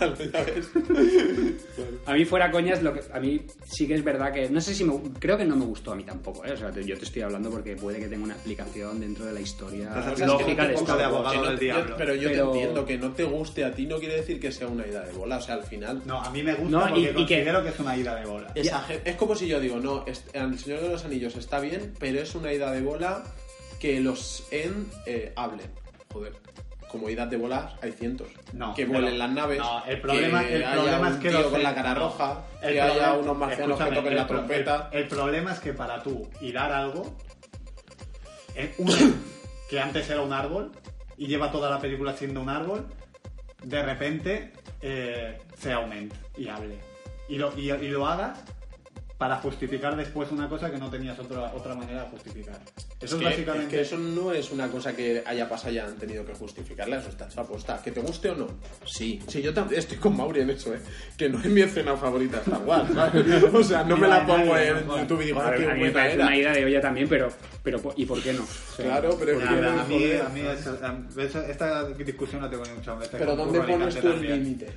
A 2.06 2.14
mí 2.14 2.24
fuera 2.24 2.50
coñas, 2.50 2.82
lo 2.82 2.92
que, 2.92 3.00
a 3.12 3.20
mí 3.20 3.42
sí 3.64 3.86
que 3.86 3.94
es 3.94 4.02
verdad 4.04 4.32
que, 4.32 4.48
no 4.50 4.60
sé 4.60 4.74
si 4.74 4.84
me, 4.84 4.98
creo 5.18 5.36
que 5.36 5.44
no 5.44 5.56
me 5.56 5.64
gustó 5.64 5.92
a 5.92 5.94
mí 5.94 6.02
tampoco, 6.04 6.44
¿eh? 6.44 6.52
o 6.52 6.56
sea, 6.56 6.70
te- 6.70 6.84
yo 6.84 6.96
te 6.98 7.04
estoy 7.04 7.22
hablando 7.22 7.50
porque 7.50 7.76
puede 7.76 7.98
que 7.98 8.08
tenga 8.08 8.24
una 8.24 8.34
explicación 8.34 9.00
dentro 9.00 9.24
de 9.26 9.32
la 9.32 9.40
historia 9.40 9.88
Entonces, 9.88 10.18
sea, 10.18 10.26
que 10.26 10.32
lógica 10.32 10.66
de 10.96 11.04
abogado 11.04 11.42
Que 11.42 11.48
del 11.48 11.58
diablo. 11.58 11.94
pero 11.96 12.14
yo 12.14 12.28
Pero- 12.30 12.50
te 12.50 12.58
entiendo 12.58 12.84
que 12.86 12.98
no 12.98 13.12
te 13.12 13.24
guste 13.24 13.64
a 13.64 13.72
ti 13.72 13.86
no 13.86 13.98
quiere 13.98 14.16
decir 14.16 14.40
que 14.40 14.50
sea 14.52 14.66
una 14.66 14.86
ida 14.86 15.02
de 15.04 15.12
bola. 15.12 15.36
O 15.38 15.40
sea, 15.40 15.54
al 15.56 15.62
final. 15.64 16.02
No, 16.06 16.20
a 16.20 16.30
mí 16.30 16.42
me 16.42 16.54
gusta 16.54 16.70
No, 16.70 16.86
y- 16.88 16.90
porque 16.90 17.00
y 17.00 17.26
que- 17.26 17.34
considero 17.36 17.62
que... 17.62 17.68
es 17.70 17.80
una 17.80 17.89
ida 17.96 18.14
de 18.16 18.26
bola. 18.26 18.52
es 18.54 19.16
como 19.16 19.34
si 19.34 19.46
yo 19.46 19.60
digo, 19.60 19.78
no, 19.78 20.04
El 20.32 20.58
Señor 20.58 20.80
de 20.80 20.88
los 20.88 21.04
Anillos 21.04 21.36
está 21.36 21.60
bien, 21.60 21.94
pero 21.98 22.20
es 22.20 22.34
una 22.34 22.52
ida 22.52 22.70
de 22.70 22.80
bola 22.82 23.22
que 23.78 24.00
los 24.00 24.44
en 24.50 24.88
eh, 25.06 25.32
hablen. 25.36 25.70
Joder. 26.12 26.32
Como 26.90 27.08
idas 27.08 27.30
de 27.30 27.36
bolas 27.36 27.72
hay 27.82 27.92
cientos. 27.92 28.26
No, 28.52 28.74
que 28.74 28.84
vuelen 28.84 29.16
las 29.16 29.30
naves. 29.30 29.58
no, 29.60 29.84
el 29.84 30.00
problema- 30.00 30.44
que 30.44 30.56
el 30.56 30.64
haya 30.64 30.72
problema 30.72 31.06
un 31.08 31.14
es 31.14 31.20
que 31.20 31.28
tío 31.28 31.40
los 31.42 31.50
con 31.52 31.62
la 31.62 31.72
cara 31.74 31.94
roja. 31.94 32.42
El 32.60 32.72
que 32.72 32.80
haya 32.80 32.92
problema- 32.94 33.18
unos 33.18 33.36
marcianos 33.38 33.78
que 33.78 33.92
toquen 33.92 34.16
la 34.16 34.26
trompeta. 34.26 34.88
El, 34.92 34.98
el 35.02 35.08
problema 35.08 35.52
es 35.52 35.60
que 35.60 35.72
para 35.72 36.02
tú 36.02 36.28
hilar 36.40 36.72
algo, 36.72 37.16
uno 38.78 38.92
que 39.70 39.78
antes 39.80 40.10
era 40.10 40.20
un 40.22 40.32
árbol 40.32 40.72
y 41.16 41.28
lleva 41.28 41.52
toda 41.52 41.70
la 41.70 41.78
película 41.78 42.12
siendo 42.16 42.40
un 42.40 42.48
árbol, 42.48 42.86
de 43.62 43.82
repente 43.84 44.52
eh, 44.82 45.38
se 45.58 45.72
aumente 45.72 46.16
y 46.36 46.48
hable. 46.48 46.76
Y 47.30 47.36
lo, 47.36 47.56
y, 47.56 47.70
y 47.70 47.88
lo 47.88 48.06
hagas 48.06 48.38
para 49.20 49.36
justificar 49.36 49.94
después 49.96 50.32
una 50.32 50.48
cosa 50.48 50.70
que 50.70 50.78
no 50.78 50.88
tenías 50.88 51.18
otra, 51.18 51.52
otra 51.54 51.74
manera 51.74 52.04
de 52.04 52.08
justificar. 52.08 52.58
Eso 52.98 53.16
es, 53.16 53.20
que, 53.20 53.24
básicamente... 53.26 53.66
es 53.66 53.68
que 53.68 53.80
eso 53.82 53.98
no 53.98 54.32
es 54.32 54.50
una 54.50 54.68
cosa 54.68 54.96
que 54.96 55.22
haya 55.26 55.46
pasado 55.46 55.74
y 55.74 55.78
hayan 55.78 55.94
tenido 55.96 56.24
que 56.24 56.32
justificarla, 56.32 56.96
eso 56.96 57.10
está 57.10 57.26
hecho 57.26 57.42
aposta. 57.42 57.82
¿Que 57.82 57.90
te 57.90 58.00
guste 58.00 58.30
o 58.30 58.34
no? 58.34 58.46
Sí. 58.86 59.20
Sí, 59.28 59.42
yo 59.42 59.52
también 59.52 59.78
estoy 59.78 59.98
con 59.98 60.16
Mauri 60.16 60.40
en 60.40 60.48
eso, 60.48 60.74
¿eh? 60.74 60.80
Que 61.18 61.28
no 61.28 61.38
es 61.38 61.44
mi 61.44 61.60
escena 61.60 61.98
favorita 61.98 62.38
Star 62.38 62.62
Wars, 62.62 62.94
¿sabes? 62.94 63.44
O 63.52 63.62
sea, 63.62 63.84
no 63.84 63.98
me 63.98 64.08
la 64.08 64.24
pongo 64.24 64.56
en 64.56 64.88
YouTube 64.88 65.20
y 65.20 65.24
digo, 65.26 65.40
A 65.40 65.48
ah, 65.48 65.54
qué 65.54 65.66
a 65.66 65.74
mí 65.74 65.74
me 65.74 65.78
buena 65.80 65.92
parece 65.92 66.14
era. 66.14 66.24
una 66.24 66.36
idea 66.38 66.52
de 66.52 66.64
olla 66.64 66.80
también, 66.80 67.06
pero, 67.06 67.28
pero 67.62 67.92
¿y 67.96 68.06
por 68.06 68.22
qué 68.22 68.32
no? 68.32 68.44
O 68.44 68.76
sea, 68.76 68.86
Claro, 68.86 69.16
pero 69.18 69.32
es 69.32 69.44
Ya, 69.44 69.50
que... 69.50 69.54
pero 69.54 69.70
a 69.70 69.84
mí, 69.84 69.98
joder, 69.98 70.22
a 70.22 70.28
mí 70.30 70.40
esta 71.50 71.84
discusión 71.90 72.40
la 72.40 72.48
tengo 72.48 72.62
muchas 72.74 72.98
veces. 72.98 73.16
Pero 73.18 73.36
con 73.36 73.52
¿dónde 73.52 73.60
pones 73.60 74.00
tú 74.00 74.08
el 74.08 74.22
límite? 74.22 74.68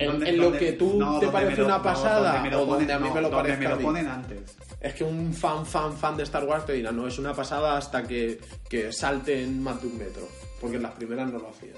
¿En, 0.00 0.06
¿Dónde- 0.12 0.28
en 0.30 0.38
lo 0.38 0.52
que 0.52 0.72
tú 0.72 0.94
no, 0.98 1.18
te 1.20 1.28
parece 1.28 1.58
lo- 1.58 1.66
una 1.66 1.76
no, 1.76 1.82
pasada 1.84 2.40
donde 2.40 2.56
o 2.56 2.66
donde 2.66 2.92
a 2.92 2.98
mí 2.98 3.08
me 3.14 3.20
lo 3.20 3.30
parezca 3.30 3.68
me 3.68 3.74
lo 3.76 3.80
ponen 3.80 4.06
antes. 4.08 4.56
Es 4.80 4.94
que 4.94 5.04
un 5.04 5.32
fan, 5.34 5.66
fan, 5.66 5.92
fan 5.92 6.16
de 6.16 6.22
Star 6.22 6.44
Wars 6.44 6.64
te 6.64 6.72
dirá, 6.72 6.90
no, 6.90 7.06
es 7.06 7.18
una 7.18 7.34
pasada 7.34 7.76
hasta 7.76 8.02
que, 8.04 8.40
que 8.68 8.92
salten 8.92 9.62
más 9.62 9.80
de 9.82 9.88
un 9.88 9.98
metro. 9.98 10.26
Porque 10.60 10.76
en 10.76 10.82
las 10.82 10.92
primeras 10.92 11.30
no 11.30 11.38
lo 11.38 11.50
hacían. 11.50 11.74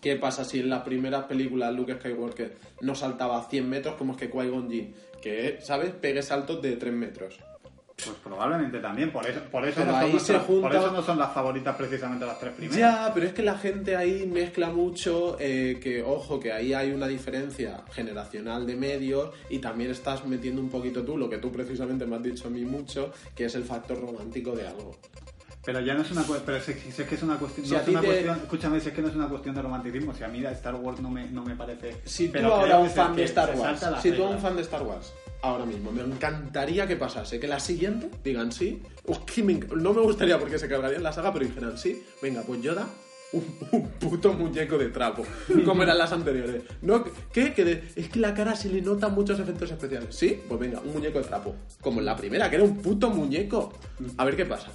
¿Qué 0.00 0.16
pasa 0.16 0.44
si 0.44 0.58
en 0.60 0.68
las 0.68 0.82
primeras 0.82 1.24
películas 1.24 1.72
Luke 1.72 1.94
Skywalker 1.94 2.56
no 2.80 2.94
saltaba 2.96 3.38
a 3.38 3.48
100 3.48 3.68
metros 3.68 3.94
como 3.94 4.12
es 4.14 4.18
que 4.18 4.30
Qui-Gon 4.30 4.68
Jinn? 4.68 4.94
Que, 5.22 5.58
¿sabes? 5.62 5.92
Pegue 5.92 6.22
saltos 6.22 6.60
de 6.60 6.76
3 6.76 6.92
metros. 6.92 7.38
Pues 8.04 8.16
probablemente 8.22 8.78
también, 8.80 9.10
por 9.12 9.26
eso, 9.26 9.40
por 9.50 9.66
eso, 9.66 9.84
no, 9.84 9.92
son 10.18 10.60
por 10.60 10.74
eso 10.74 10.90
no 10.90 11.02
son 11.02 11.18
las 11.18 11.32
favoritas 11.32 11.76
precisamente 11.76 12.26
las 12.26 12.38
tres 12.38 12.52
primeras. 12.52 12.78
Ya, 12.78 13.10
pero 13.14 13.26
es 13.26 13.32
que 13.32 13.42
la 13.42 13.56
gente 13.58 13.96
ahí 13.96 14.26
mezcla 14.26 14.70
mucho 14.70 15.36
eh, 15.38 15.78
que, 15.82 16.02
ojo, 16.02 16.40
que 16.40 16.52
ahí 16.52 16.72
hay 16.74 16.90
una 16.92 17.06
diferencia 17.06 17.82
generacional 17.92 18.66
de 18.66 18.76
medios 18.76 19.30
y 19.50 19.58
también 19.58 19.90
estás 19.90 20.24
metiendo 20.26 20.60
un 20.60 20.68
poquito 20.68 21.02
tú, 21.04 21.16
lo 21.16 21.28
que 21.30 21.38
tú 21.38 21.52
precisamente 21.52 22.06
me 22.06 22.16
has 22.16 22.22
dicho 22.22 22.48
a 22.48 22.50
mí 22.50 22.64
mucho, 22.64 23.12
que 23.34 23.44
es 23.44 23.54
el 23.54 23.64
factor 23.64 24.00
romántico 24.00 24.52
de 24.56 24.66
algo. 24.66 24.96
Pero 25.64 25.78
ya 25.78 25.94
no 25.94 26.02
es 26.02 26.10
una 26.10 26.22
cuestión, 26.24 26.42
pero 26.44 26.60
si, 26.60 26.72
si 26.90 27.02
es 27.02 27.08
que 27.08 27.14
es 27.14 27.22
una 27.22 27.36
cuestión, 27.38 27.64
Si 27.64 27.72
no 27.72 27.78
es 27.78 27.84
ti 27.84 27.90
una 27.92 28.00
te- 28.00 28.06
cuestión, 28.08 28.36
escúchame, 28.38 28.80
si 28.80 28.88
es 28.88 28.94
que 28.94 29.02
no 29.02 29.08
es 29.08 29.14
una 29.14 29.28
cuestión 29.28 29.54
de 29.54 29.62
romanticismo, 29.62 30.12
si 30.12 30.24
a 30.24 30.28
mí 30.28 30.44
Star 30.44 30.74
Wars 30.74 31.00
no 31.00 31.08
me, 31.08 31.30
no 31.30 31.44
me 31.44 31.54
parece... 31.54 31.98
Si 32.04 32.26
tú 32.26 32.32
pero 32.32 32.54
ahora 32.54 32.78
un 32.78 32.90
fan 32.90 33.14
de 33.14 33.22
Star 33.24 33.54
Wars, 33.56 33.80
si 34.02 34.10
tú 34.10 34.24
a 34.24 34.30
un 34.30 34.40
fan 34.40 34.56
de 34.56 34.62
Star 34.62 34.82
Wars, 34.82 35.12
ahora 35.42 35.66
mismo, 35.66 35.90
me 35.92 36.02
encantaría 36.02 36.86
que 36.86 36.96
pasase, 36.96 37.38
que 37.40 37.46
la 37.48 37.60
siguiente 37.60 38.08
digan 38.24 38.52
sí, 38.52 38.82
me 39.44 39.54
no 39.76 39.92
me 39.92 40.00
gustaría 40.00 40.38
porque 40.38 40.58
se 40.58 40.68
cargarían 40.68 41.02
la 41.02 41.12
saga, 41.12 41.32
pero 41.32 41.44
dijeran 41.46 41.76
sí, 41.76 42.02
venga, 42.22 42.42
pues 42.42 42.62
Yoda, 42.62 42.86
un, 43.32 43.44
un 43.72 43.88
puto 43.88 44.32
muñeco 44.34 44.76
de 44.78 44.88
trapo, 44.88 45.24
como 45.64 45.82
eran 45.82 45.98
las 45.98 46.12
anteriores. 46.12 46.62
No, 46.82 47.02
¿qué? 47.32 47.52
Que 47.54 47.64
de- 47.64 47.84
es 47.96 48.08
que 48.08 48.18
la 48.20 48.34
cara 48.34 48.54
se 48.54 48.68
le 48.68 48.82
notan 48.82 49.14
muchos 49.14 49.38
efectos 49.40 49.70
especiales. 49.70 50.14
¿Sí? 50.14 50.40
Pues 50.48 50.60
venga, 50.60 50.80
un 50.80 50.92
muñeco 50.92 51.18
de 51.18 51.24
trapo. 51.24 51.54
Como 51.80 52.00
en 52.00 52.04
la 52.06 52.14
primera, 52.16 52.48
que 52.50 52.56
era 52.56 52.64
un 52.64 52.76
puto 52.82 53.08
muñeco. 53.10 53.72
A 54.18 54.24
ver 54.26 54.36
qué 54.36 54.44
pasa. 54.44 54.68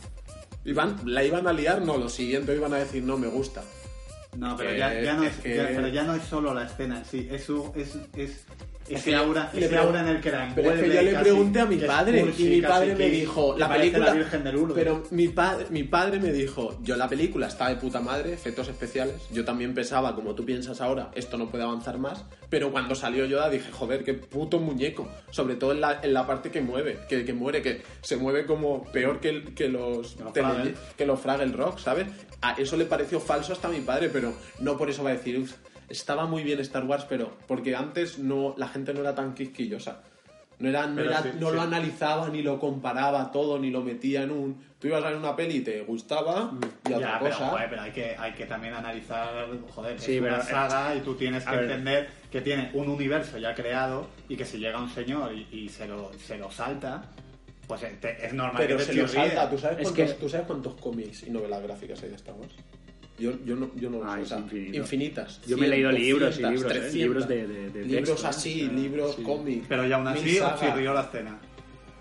Iban, 0.65 0.97
¿La 1.05 1.23
iban 1.23 1.47
a 1.47 1.53
liar? 1.53 1.81
No, 1.83 1.97
lo 1.97 2.09
siguiente 2.09 2.55
iban 2.55 2.73
a 2.73 2.77
decir 2.77 3.03
no 3.03 3.15
me 3.15 3.27
gusta. 3.27 3.63
No, 4.35 4.57
pero 4.57 4.71
Que- 4.71 4.77
ya, 4.79 5.01
ya 5.01 5.13
no 5.13 5.23
es 5.23 5.35
es, 5.35 5.39
que- 5.43 5.55
ya- 5.55 5.67
pero 5.67 5.87
ya 5.87 6.03
no 6.03 6.15
es 6.15 6.23
solo 6.23 6.53
la 6.53 6.65
escena 6.65 6.97
en 6.99 7.05
sí, 7.05 7.27
es, 7.31 7.47
es 7.75 7.95
Es 8.15 8.45
ese 8.89 9.15
aura, 9.15 9.51
ese 9.53 9.77
aura 9.77 10.01
en 10.01 10.07
el 10.07 10.21
que 10.21 10.31
la 10.31 10.51
Pero 10.55 10.71
es 10.71 10.81
que 10.81 10.87
yo 10.93 11.01
le 11.01 11.11
casi, 11.11 11.23
pregunté 11.23 11.59
a 11.59 11.65
mi 11.65 11.75
padre 11.77 12.21
cursi, 12.21 12.45
y 12.45 12.49
mi 12.49 12.61
padre 12.61 12.95
me 12.95 13.09
dijo, 13.09 13.55
la 13.57 13.69
película... 13.69 14.05
la 14.05 14.13
Virgen 14.13 14.43
del 14.43 14.55
Lourdes. 14.55 14.75
Pero 14.75 15.03
mi, 15.11 15.27
padre 15.27 15.65
mi 15.69 15.83
padre 15.83 16.19
me 16.19 16.31
dijo, 16.31 16.77
yo 16.83 16.95
la 16.95 17.07
película 17.07 17.47
está 17.47 17.69
de 17.69 17.75
puta 17.75 17.99
madre, 17.99 18.33
efectos 18.33 18.67
especiales, 18.67 19.15
yo 19.31 19.45
también 19.45 19.73
pensaba, 19.73 20.15
como 20.15 20.35
tú 20.35 20.45
piensas 20.45 20.81
ahora, 20.81 21.11
esto 21.15 21.37
no 21.37 21.49
puede 21.49 21.63
avanzar 21.63 21.97
más, 21.97 22.25
pero 22.49 22.71
cuando 22.71 22.95
salió 22.95 23.25
Yoda 23.25 23.49
dije, 23.49 23.71
joder, 23.71 24.03
qué 24.03 24.13
puto 24.13 24.59
muñeco, 24.59 25.07
sobre 25.31 25.55
todo 25.55 25.71
en 25.71 25.81
la, 25.81 25.99
en 26.01 26.13
la 26.13 26.25
parte 26.25 26.51
que 26.51 26.61
mueve, 26.61 26.99
que, 27.09 27.25
que 27.25 27.33
muere, 27.33 27.61
que 27.61 27.81
se 28.01 28.17
mueve 28.17 28.45
como 28.45 28.83
peor 28.91 29.19
que, 29.19 29.43
que 29.55 29.67
los, 29.67 30.17
que 30.97 31.05
los 31.05 31.19
Fraggle 31.19 31.51
Rock, 31.53 31.79
¿sabes? 31.79 32.07
A 32.41 32.53
eso 32.53 32.77
le 32.77 32.85
pareció 32.85 33.19
falso 33.19 33.53
hasta 33.53 33.67
a 33.67 33.71
mi 33.71 33.81
padre, 33.81 34.09
pero 34.09 34.33
no 34.59 34.77
por 34.77 34.89
eso 34.89 35.03
va 35.03 35.09
a 35.09 35.13
decir, 35.13 35.39
"Uf, 35.39 35.53
estaba 35.89 36.25
muy 36.25 36.43
bien 36.43 36.59
Star 36.59 36.83
Wars, 36.85 37.05
pero 37.07 37.37
porque 37.47 37.75
antes 37.75 38.19
no 38.19 38.53
la 38.57 38.67
gente 38.67 38.93
no 38.93 39.01
era 39.01 39.15
tan 39.15 39.33
quisquillosa. 39.33 40.01
No, 40.59 40.69
era, 40.69 40.87
no, 40.87 40.95
Pero 40.95 41.09
era- 41.11 41.21
sí, 41.21 41.29
no 41.39 41.49
sí. 41.49 41.55
lo 41.55 41.61
analizaba, 41.61 42.29
ni 42.29 42.41
lo 42.41 42.59
comparaba 42.59 43.31
todo, 43.31 43.59
ni 43.59 43.69
lo 43.69 43.81
metía 43.83 44.23
en 44.23 44.31
un... 44.31 44.65
Tú 44.79 44.87
ibas 44.87 45.03
a 45.03 45.09
ver 45.09 45.17
una 45.17 45.35
peli 45.35 45.57
y 45.57 45.61
te 45.61 45.81
gustaba 45.83 46.51
y 46.89 46.93
otra 46.93 46.99
Ya, 47.13 47.19
pero, 47.19 47.31
cosa... 47.31 47.49
joder, 47.49 47.69
pero 47.69 47.81
hay 47.83 47.91
que, 47.91 48.15
hay 48.17 48.33
que 48.33 48.45
también 48.47 48.73
analizar, 48.73 49.47
joder, 49.75 49.99
Sí, 49.99 50.15
es 50.15 50.21
una 50.21 50.29
pero, 50.31 50.41
eh, 50.41 50.45
saga 50.45 50.95
y 50.95 51.01
tú 51.01 51.13
tienes 51.13 51.43
que 51.45 51.51
ver. 51.51 51.63
entender 51.65 52.09
que 52.31 52.41
tiene 52.41 52.71
un 52.73 52.89
universo 52.89 53.37
ya 53.37 53.53
creado 53.53 54.07
y 54.27 54.35
que 54.35 54.45
si 54.45 54.57
llega 54.57 54.79
un 54.81 54.89
señor 54.89 55.31
y, 55.33 55.47
y 55.51 55.69
se, 55.69 55.87
lo, 55.87 56.11
se 56.17 56.37
lo 56.39 56.49
salta, 56.49 57.03
pues 57.67 57.83
es, 57.83 57.99
te- 57.99 58.25
es 58.25 58.33
normal 58.33 58.55
pero 58.57 58.77
que 58.77 58.83
se 58.83 58.93
te 58.93 59.01
lo 59.03 59.07
salta. 59.07 59.47
¿Tú 59.51 59.59
sabes, 59.59 59.77
Es 59.79 59.91
cuántos, 59.91 60.13
que- 60.15 60.19
¿Tú 60.19 60.29
sabes 60.29 60.47
cuántos 60.47 60.73
cómics 60.81 61.21
y 61.23 61.29
novelas 61.29 61.61
gráficas 61.61 62.01
hay 62.01 62.09
de 62.09 62.15
Star 62.15 62.33
Wars? 62.33 62.53
Yo, 63.19 63.31
yo 63.45 63.55
no, 63.55 63.71
yo 63.75 63.89
no 63.89 63.97
lo 63.99 64.05
Ah, 64.05 64.19
o 64.21 64.25
sea, 64.25 64.37
infinitas. 64.73 65.41
Yo 65.47 65.57
me 65.57 65.65
he 65.65 65.69
leído 65.69 65.89
100, 65.89 66.01
libros 66.03 66.37
y 66.37 66.41
200, 66.43 66.51
libros, 66.51 66.71
¿eh? 66.71 66.79
300. 66.79 66.93
libros 66.93 67.27
de- 67.27 67.47
de- 67.47 67.69
de 67.71 67.85
libros 67.85 68.09
texto, 68.09 68.27
así, 68.27 68.61
O 68.61 68.65
sea, 68.67 68.73
libros, 68.77 69.15
sí. 69.15 69.23
cómics. 69.23 69.65
Pero 69.67 69.87
ya 69.87 69.95
aún 69.95 70.07
así 70.07 70.39
os 70.39 70.59
chirrió 70.59 70.93
la 70.93 71.01
escena. 71.01 71.39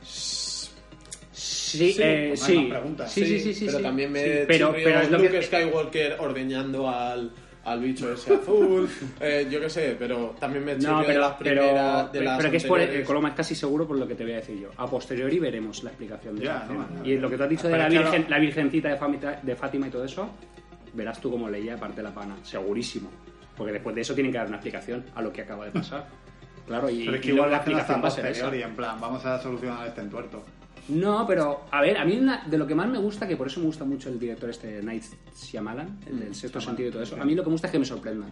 Sí, 0.03 1.93
Sí, 1.93 1.97
eh, 2.03 2.33
sí. 2.37 2.71
sí, 3.07 3.25
sí, 3.27 3.41
sí, 3.41 3.55
sí, 3.55 3.67
Pero 3.67 3.79
sí. 3.79 3.83
también 3.85 4.13
me 4.13 4.23
Sí, 4.23 4.31
pero, 4.47 4.73
pero 4.73 5.01
es 5.01 5.11
lo 5.11 5.19
Luke 5.19 5.31
que 5.31 5.43
Skywalker 5.43 6.17
ordeñando 6.21 6.89
al, 6.89 7.33
al 7.65 7.81
bicho 7.81 8.13
ese 8.13 8.35
azul. 8.35 8.89
eh, 9.21 9.47
yo 9.51 9.61
qué 9.61 9.69
sé, 9.69 9.97
pero 9.99 10.35
también 10.39 10.65
me 10.65 10.73
chirrió 10.77 10.93
No, 10.93 11.01
de 11.01 11.07
pero, 11.07 11.21
las 11.21 11.33
pero, 11.39 11.63
primeras. 11.63 12.13
de 12.13 12.19
pero, 12.19 12.31
las 12.31 12.47
que 12.47 12.57
es 12.59 12.65
por, 12.65 12.81
eh, 12.81 13.05
Coloma, 13.05 13.29
es 13.31 13.35
casi 13.35 13.55
seguro 13.55 13.87
por 13.87 13.99
lo 13.99 14.07
que 14.09 14.15
te 14.15 14.23
voy 14.25 14.35
a 14.35 14.37
decir 14.37 14.59
yo. 14.59 14.71
A 14.77 14.89
posteriori 14.89 15.39
veremos 15.39 15.83
la 15.83 15.91
explicación 15.91 16.37
de 16.37 16.45
Ya, 16.45 16.63
esa 16.65 16.73
no, 16.73 17.07
Y 17.07 17.17
lo 17.19 17.29
que 17.29 17.37
tú 17.37 17.43
has 17.43 17.51
dicho 17.51 17.69
de 17.69 17.77
la, 17.79 17.89
virgen, 17.89 18.27
la 18.29 18.39
virgencita 18.39 18.89
de 18.89 18.97
Fátima, 18.97 19.33
de 19.43 19.57
Fátima 19.57 19.89
y 19.89 19.91
todo 19.91 20.05
eso, 20.05 20.31
verás 20.97 21.21
tú 21.21 21.31
cómo 21.31 21.49
leía 21.49 21.77
parte 21.77 21.97
de 21.99 22.03
la 22.05 22.15
pana, 22.15 22.35
segurísimo. 22.43 23.09
Porque 23.57 23.73
después 23.75 23.95
de 23.95 24.03
eso 24.03 24.15
tienen 24.15 24.33
que 24.33 24.39
dar 24.39 24.47
una 24.49 24.57
explicación 24.57 25.05
a 25.15 25.23
lo 25.23 25.33
que 25.33 25.43
acaba 25.43 25.65
de 25.67 25.71
pasar. 25.73 26.07
Claro, 26.67 26.91
y, 26.91 27.05
Pero 27.05 27.15
es 27.15 27.23
que 27.23 27.29
y 27.29 27.33
igual 27.33 27.49
la 27.53 27.59
explicación 27.59 28.03
va 28.03 28.09
a 28.09 28.11
ser 28.11 28.27
esa. 28.27 28.43
posteriori, 28.43 28.69
en 28.69 28.75
plan, 28.75 29.01
vamos 29.01 29.25
a 29.25 29.41
solucionar 29.41 29.87
este 29.87 30.01
entuerto. 30.01 30.43
No, 30.89 31.25
pero 31.25 31.65
a 31.71 31.81
ver, 31.81 31.97
a 31.97 32.05
mí 32.05 32.19
una- 32.19 32.43
de 32.45 32.59
lo 32.59 32.67
que 32.67 32.75
más 32.75 32.89
me 32.89 32.99
gusta, 32.99 33.29
que 33.29 33.37
por 33.37 33.47
eso 33.47 33.61
me 33.61 33.67
gusta 33.67 33.85
mucho 33.85 34.09
el 34.09 34.19
director 34.19 34.51
este 34.51 34.83
Night 34.83 35.05
Shyamalan, 35.37 36.01
el 36.09 36.19
del 36.19 36.35
sexto 36.35 36.61
sentido 36.61 36.89
y 36.89 36.93
todo 36.93 37.05
eso, 37.05 37.15
a 37.23 37.25
mí 37.25 37.37
lo 37.37 37.45
que 37.45 37.51
me 37.51 37.55
gusta 37.55 37.69
es 37.69 37.73
que 37.73 37.79
me 37.79 37.85
sorprendan. 37.85 38.31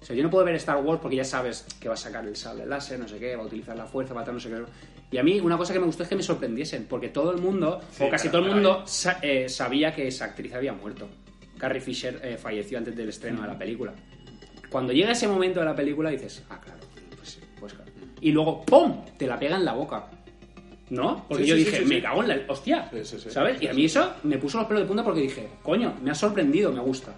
O 0.00 0.04
sea, 0.04 0.14
yo 0.14 0.22
no 0.22 0.30
puedo 0.30 0.44
ver 0.44 0.54
Star 0.54 0.76
Wars 0.76 1.00
porque 1.02 1.16
ya 1.16 1.24
sabes 1.24 1.66
que 1.80 1.88
va 1.88 1.94
a 1.94 1.96
sacar 1.96 2.24
el 2.24 2.36
sable 2.36 2.64
láser, 2.66 3.00
no 3.00 3.08
sé 3.08 3.18
qué, 3.18 3.34
va 3.34 3.42
a 3.42 3.46
utilizar 3.46 3.76
la 3.76 3.86
fuerza, 3.86 4.14
va 4.14 4.20
a 4.20 4.22
hacer 4.22 4.34
no 4.34 4.38
sé 4.38 4.48
qué. 4.48 4.62
Y 5.10 5.18
a 5.18 5.24
mí 5.24 5.40
una 5.40 5.56
cosa 5.58 5.72
que 5.72 5.80
me 5.80 5.86
gustó 5.86 6.04
es 6.04 6.08
que 6.08 6.14
me 6.14 6.22
sorprendiesen, 6.22 6.86
porque 6.88 7.08
todo 7.08 7.32
el 7.32 7.42
mundo, 7.42 7.80
Sí, 7.90 8.04
o 8.04 8.08
casi 8.10 8.28
todo 8.28 8.42
el 8.46 8.52
mundo, 8.52 8.84
sa- 8.86 9.18
eh, 9.22 9.48
sabía 9.48 9.92
que 9.92 10.06
esa 10.06 10.26
actriz 10.26 10.54
había 10.54 10.72
muerto. 10.72 11.08
Carrie 11.58 11.80
Fisher 11.80 12.20
eh, 12.22 12.36
falleció 12.36 12.78
antes 12.78 12.94
del 12.96 13.08
estreno 13.08 13.42
de 13.42 13.48
la 13.48 13.58
película. 13.58 13.92
Cuando 14.70 14.92
llega 14.92 15.12
ese 15.12 15.28
momento 15.28 15.60
de 15.60 15.66
la 15.66 15.74
película 15.76 16.10
dices, 16.10 16.42
ah, 16.50 16.60
claro, 16.60 16.80
pues 17.16 17.30
sí, 17.30 17.40
pues 17.58 17.72
claro. 17.72 17.90
Y 18.20 18.32
luego, 18.32 18.64
¡pum! 18.64 19.04
Te 19.16 19.26
la 19.26 19.38
pega 19.38 19.56
en 19.56 19.64
la 19.64 19.72
boca. 19.72 20.06
¿No? 20.88 21.24
Porque 21.28 21.42
Sí, 21.44 21.50
yo 21.50 21.56
sí, 21.56 21.64
dije, 21.64 21.76
sí, 21.78 21.82
sí, 21.82 21.88
me 21.88 21.96
sí. 21.96 22.02
cago 22.02 22.22
en 22.22 22.28
la 22.28 22.38
hostia. 22.48 22.88
Sí, 22.92 23.04
sí, 23.04 23.18
sí. 23.18 23.30
¿Sabes? 23.30 23.60
Y 23.60 23.66
a 23.66 23.72
mí 23.72 23.84
eso 23.86 24.14
me 24.22 24.38
puso 24.38 24.58
los 24.58 24.66
pelos 24.68 24.82
de 24.84 24.86
punta 24.86 25.02
porque 25.02 25.20
dije, 25.20 25.48
coño, 25.62 25.94
me 26.02 26.10
ha 26.12 26.14
sorprendido, 26.14 26.70
me 26.72 26.80
gusta. 26.80 27.12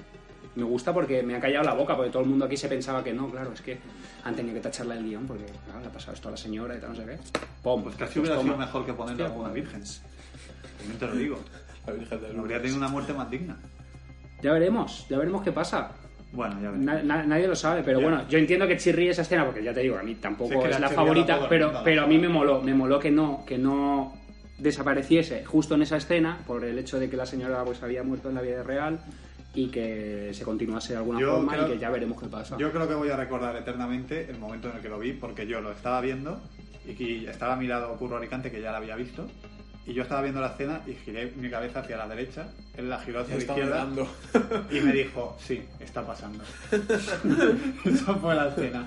Me 0.54 0.64
gusta 0.64 0.92
porque 0.94 1.22
me 1.22 1.34
ha 1.36 1.40
callado 1.40 1.64
la 1.66 1.74
boca, 1.74 1.94
porque 1.94 2.10
todo 2.10 2.22
el 2.22 2.28
mundo 2.30 2.46
aquí 2.46 2.56
se 2.56 2.66
pensaba 2.68 3.04
que 3.04 3.12
no, 3.12 3.30
claro, 3.30 3.52
es 3.52 3.60
que 3.60 3.78
han 4.24 4.34
tenido 4.34 4.54
que 4.54 4.60
tacharle 4.60 4.96
el 4.96 5.04
guion 5.04 5.26
porque 5.26 5.44
claro, 5.66 5.80
le 5.80 5.86
ha 5.86 5.92
pasado 5.92 6.14
esto 6.14 6.28
a 6.28 6.30
la 6.32 6.36
señora 6.36 6.76
y 6.76 6.80
tal, 6.80 6.90
no 6.90 6.96
sé 6.96 7.04
qué. 7.04 7.18
¡Pum! 7.62 7.82
Pues 7.82 7.94
casi 7.96 8.18
Pues 8.20 8.28
hubiera 8.30 8.42
sido 8.42 8.56
mejor 8.56 8.86
que 8.86 8.92
ponerle 8.94 9.24
alguna 9.24 9.48
joder. 9.50 9.62
virgen. 9.62 9.82
También 10.78 10.98
te 10.98 11.06
lo 11.06 11.14
digo. 11.14 11.38
La 11.86 11.92
Virgen 11.92 12.20
del 12.22 12.38
Habría 12.38 12.58
tenido 12.58 12.76
una 12.78 12.88
muerte 12.88 13.12
más 13.12 13.30
digna. 13.30 13.56
Ya 14.42 14.52
veremos, 14.52 15.06
ya 15.08 15.18
veremos 15.18 15.42
qué 15.42 15.52
pasa. 15.52 15.92
Bueno, 16.32 16.54
ya 16.60 16.70
veremos. 16.70 16.84
Na- 16.84 17.02
na- 17.02 17.24
nadie 17.24 17.48
lo 17.48 17.56
sabe, 17.56 17.82
pero 17.82 18.00
Ya. 18.00 18.06
bueno, 18.08 18.28
yo 18.28 18.38
entiendo 18.38 18.66
que 18.68 18.76
chirríe 18.76 19.10
esa 19.10 19.22
escena, 19.22 19.44
porque 19.44 19.62
ya 19.62 19.72
te 19.74 19.80
digo, 19.80 19.98
a 19.98 20.02
mí 20.02 20.14
tampoco 20.16 20.50
Sí, 20.52 20.56
es 20.58 20.64
que 20.64 20.70
es 20.70 20.80
la 20.80 20.88
favorita, 20.90 21.48
pero, 21.48 21.72
pero 21.82 22.02
a 22.02 22.06
mí 22.06 22.18
me 22.18 22.28
moló, 22.28 22.60
me 22.62 22.74
moló 22.74 22.98
que 23.00 23.10
no, 23.10 23.44
que 23.46 23.58
no 23.58 24.14
desapareciese 24.58 25.44
justo 25.44 25.74
en 25.74 25.82
esa 25.82 25.96
escena, 25.96 26.38
por 26.46 26.64
el 26.64 26.78
hecho 26.78 26.98
de 26.98 27.08
que 27.08 27.16
la 27.16 27.26
señora 27.26 27.64
pues 27.64 27.82
había 27.82 28.02
muerto 28.02 28.28
en 28.28 28.34
la 28.34 28.42
vida 28.42 28.62
real 28.62 29.00
y 29.54 29.68
que 29.68 30.30
se 30.34 30.44
continuase 30.44 30.92
de 30.92 30.98
alguna 30.98 31.20
Yo 31.20 31.32
forma 31.36 31.52
creo- 31.52 31.68
y 31.68 31.70
que 31.72 31.78
ya 31.78 31.90
veremos 31.90 32.20
qué 32.20 32.28
pasa. 32.28 32.56
Yo 32.58 32.70
creo 32.70 32.86
que 32.88 32.94
voy 32.94 33.08
a 33.08 33.16
recordar 33.16 33.56
eternamente 33.56 34.28
el 34.30 34.38
momento 34.38 34.68
en 34.68 34.76
el 34.76 34.82
que 34.82 34.88
lo 34.88 34.98
vi, 34.98 35.12
porque 35.12 35.46
yo 35.46 35.60
lo 35.60 35.72
estaba 35.72 36.00
viendo 36.00 36.40
y 36.86 36.94
que 36.94 37.28
estaba 37.30 37.56
mirado 37.56 37.96
Curro 37.96 38.16
Alicante, 38.18 38.50
que 38.50 38.60
ya 38.60 38.70
la 38.72 38.78
había 38.78 38.96
visto, 38.96 39.26
y 39.88 39.94
yo 39.94 40.02
estaba 40.02 40.20
viendo 40.22 40.40
la 40.40 40.48
escena 40.48 40.80
y 40.86 40.92
giré 40.92 41.32
mi 41.36 41.48
cabeza 41.50 41.80
hacia 41.80 41.96
la 41.96 42.06
derecha, 42.06 42.46
él 42.76 42.88
la 42.90 43.00
giró 43.00 43.20
hacia 43.20 43.36
la 43.36 43.40
izquierda 43.42 43.84
mirando. 43.86 44.08
y 44.70 44.80
me 44.80 44.92
dijo, 44.92 45.36
sí, 45.40 45.62
está 45.80 46.06
pasando. 46.06 46.44
Eso 47.84 48.16
fue 48.16 48.34
la 48.34 48.48
escena. 48.48 48.84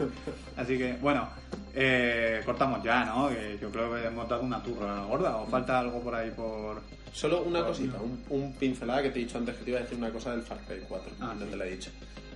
Así 0.58 0.78
que, 0.78 0.94
bueno, 1.02 1.28
eh, 1.74 2.42
cortamos 2.46 2.84
ya, 2.84 3.06
¿no? 3.06 3.30
Que 3.30 3.58
yo 3.62 3.70
creo 3.72 3.94
que 3.94 4.06
hemos 4.06 4.28
dado 4.30 4.44
una 4.44 4.62
turra 4.62 5.04
gorda, 5.06 5.38
o 5.38 5.48
falta 5.48 5.80
algo 5.80 6.02
por 6.02 6.16
ahí 6.16 6.32
por... 6.32 6.82
Solo 7.14 7.42
una 7.42 7.66
cosita, 7.66 7.98
un, 8.00 8.24
un 8.30 8.54
pincelada 8.54 9.02
que 9.02 9.10
te 9.10 9.20
he 9.20 9.24
dicho 9.24 9.38
antes 9.38 9.56
que 9.58 9.64
te 9.66 9.72
iba 9.72 9.80
a 9.80 9.84
decir 9.84 9.98
una 9.98 10.12
cosa 10.12 10.32
del 10.32 10.44
Far 10.44 10.60
Cry 10.68 10.82
4, 10.88 11.12
Ah, 11.20 11.34
no 11.38 11.46
sí. 11.46 11.52
te 11.52 11.58
la 11.58 11.66
he 11.66 11.72
dicho. 11.72 11.92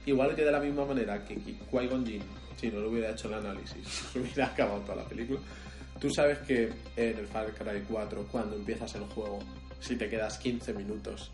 Igual 0.05 0.35
que 0.35 0.43
de 0.43 0.51
la 0.51 0.59
misma 0.59 0.85
manera 0.85 1.23
que 1.23 1.35
Qui- 1.37 1.55
Qui-Gon 1.71 2.05
Jinn, 2.05 2.21
si 2.59 2.67
no 2.69 2.81
le 2.81 2.87
hubiera 2.87 3.11
hecho 3.11 3.27
el 3.29 3.35
análisis, 3.35 4.03
hubiera 4.15 4.47
acabado 4.47 4.79
toda 4.81 4.97
la 4.97 5.03
película. 5.03 5.39
Tú 6.05 6.11
sabes 6.13 6.37
que 6.39 6.69
en 6.97 7.17
el 7.17 7.25
Far 7.25 7.47
Cry 7.53 7.81
4, 7.89 8.27
cuando 8.31 8.55
empiezas 8.55 8.93
el 8.93 9.01
juego, 9.05 9.39
si 9.79 9.95
te 9.95 10.07
quedas 10.07 10.37
15 10.37 10.71
minutos 10.75 11.31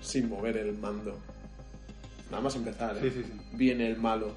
sin 0.00 0.28
mover 0.28 0.56
el 0.56 0.76
mando, 0.76 1.20
nada 2.28 2.42
más 2.42 2.56
empezar, 2.56 2.96
¿eh? 2.96 3.00
Sí, 3.02 3.10
sí, 3.14 3.22
sí. 3.24 3.32
viene 3.52 3.86
el 3.86 3.96
malo, 3.96 4.34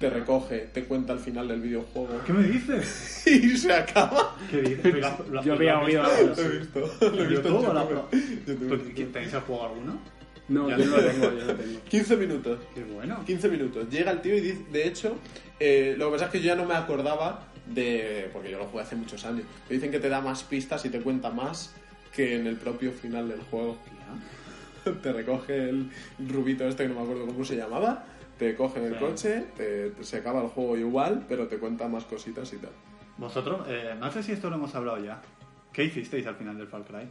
te 0.00 0.10
recoge, 0.10 0.68
te 0.72 0.82
cuenta 0.82 1.12
el 1.12 1.20
final 1.20 1.46
del 1.46 1.60
videojuego 1.60 2.20
¿Qué 2.26 2.32
me 2.32 2.42
dices? 2.48 3.22
y 3.28 3.56
se 3.56 3.72
acaba. 3.72 4.36
¿Qué 4.50 4.62
dices? 4.62 4.94
¿Lo- 4.94 5.24
lo- 5.30 5.42
Yo 5.44 5.54
lo 5.54 5.58
había 5.60 5.78
oído 5.78 6.02
algo 6.02 6.34
Lo 6.34 6.42
he 6.42 6.58
visto, 6.58 6.80
¿Lo 6.80 7.22
he 7.22 7.26
visto 7.28 7.48
en 7.48 7.54
YouTube 7.54 7.68
o 7.68 7.72
la 7.72 7.82
YouTube. 7.82 8.08
pro? 8.08 8.18
YouTube. 8.48 8.94
¿Tú- 9.06 9.12
¿Tenéis 9.12 9.32
el 9.32 9.40
juego 9.42 9.64
alguno? 9.66 10.00
No, 10.48 10.68
Ya 10.68 10.76
yo 10.78 10.86
no. 10.86 10.96
lo 10.96 11.02
tengo, 11.04 11.24
yo 11.26 11.30
no 11.30 11.52
lo 11.52 11.54
tengo. 11.54 11.80
15 11.88 12.16
minutos. 12.16 12.58
Qué 12.74 12.82
bueno. 12.82 13.24
15 13.24 13.48
minutos. 13.48 13.88
Llega 13.90 14.10
el 14.10 14.20
tío 14.22 14.36
y 14.36 14.40
dice, 14.40 14.64
de 14.72 14.88
hecho, 14.88 15.16
eh, 15.60 15.94
lo 15.96 16.06
que 16.06 16.12
pasa 16.14 16.24
es 16.24 16.30
que 16.32 16.40
yo 16.40 16.46
ya 16.46 16.56
no 16.56 16.64
me 16.64 16.74
acordaba 16.74 17.46
de. 17.74 18.28
Porque 18.32 18.50
yo 18.50 18.58
lo 18.58 18.66
jugué 18.66 18.82
hace 18.82 18.96
muchos 18.96 19.24
años. 19.24 19.44
Me 19.68 19.74
dicen 19.74 19.90
que 19.90 19.98
te 20.00 20.08
da 20.08 20.20
más 20.20 20.42
pistas 20.44 20.84
y 20.84 20.90
te 20.90 21.00
cuenta 21.00 21.30
más 21.30 21.74
que 22.14 22.36
en 22.36 22.46
el 22.46 22.56
propio 22.56 22.92
final 22.92 23.28
del 23.28 23.40
juego. 23.42 23.78
te 25.02 25.12
recoge 25.12 25.68
el 25.68 25.90
rubito 26.28 26.66
este 26.66 26.84
que 26.84 26.88
no 26.88 26.96
me 26.96 27.02
acuerdo 27.02 27.26
cómo 27.26 27.44
se 27.44 27.56
llamaba. 27.56 28.04
Te 28.38 28.54
coge 28.54 28.78
en 28.80 28.86
el 28.86 28.94
Sí. 28.94 28.98
coche, 29.00 29.44
te, 29.56 29.90
te- 29.90 30.04
se 30.04 30.16
acaba 30.16 30.40
el 30.42 30.48
juego 30.48 30.76
igual, 30.76 31.26
pero 31.28 31.46
te 31.46 31.58
cuenta 31.58 31.86
más 31.88 32.04
cositas 32.04 32.50
y 32.54 32.56
tal. 32.56 32.70
Vosotros, 33.18 33.66
eh, 33.68 33.94
no 34.00 34.10
sé 34.10 34.22
si 34.22 34.32
esto 34.32 34.48
lo 34.48 34.56
hemos 34.56 34.74
hablado 34.74 35.04
ya. 35.04 35.20
¿Qué 35.74 35.84
hicisteis 35.84 36.26
al 36.26 36.36
final 36.36 36.56
del 36.56 36.66
Far 36.66 36.84
Cry? 36.84 37.06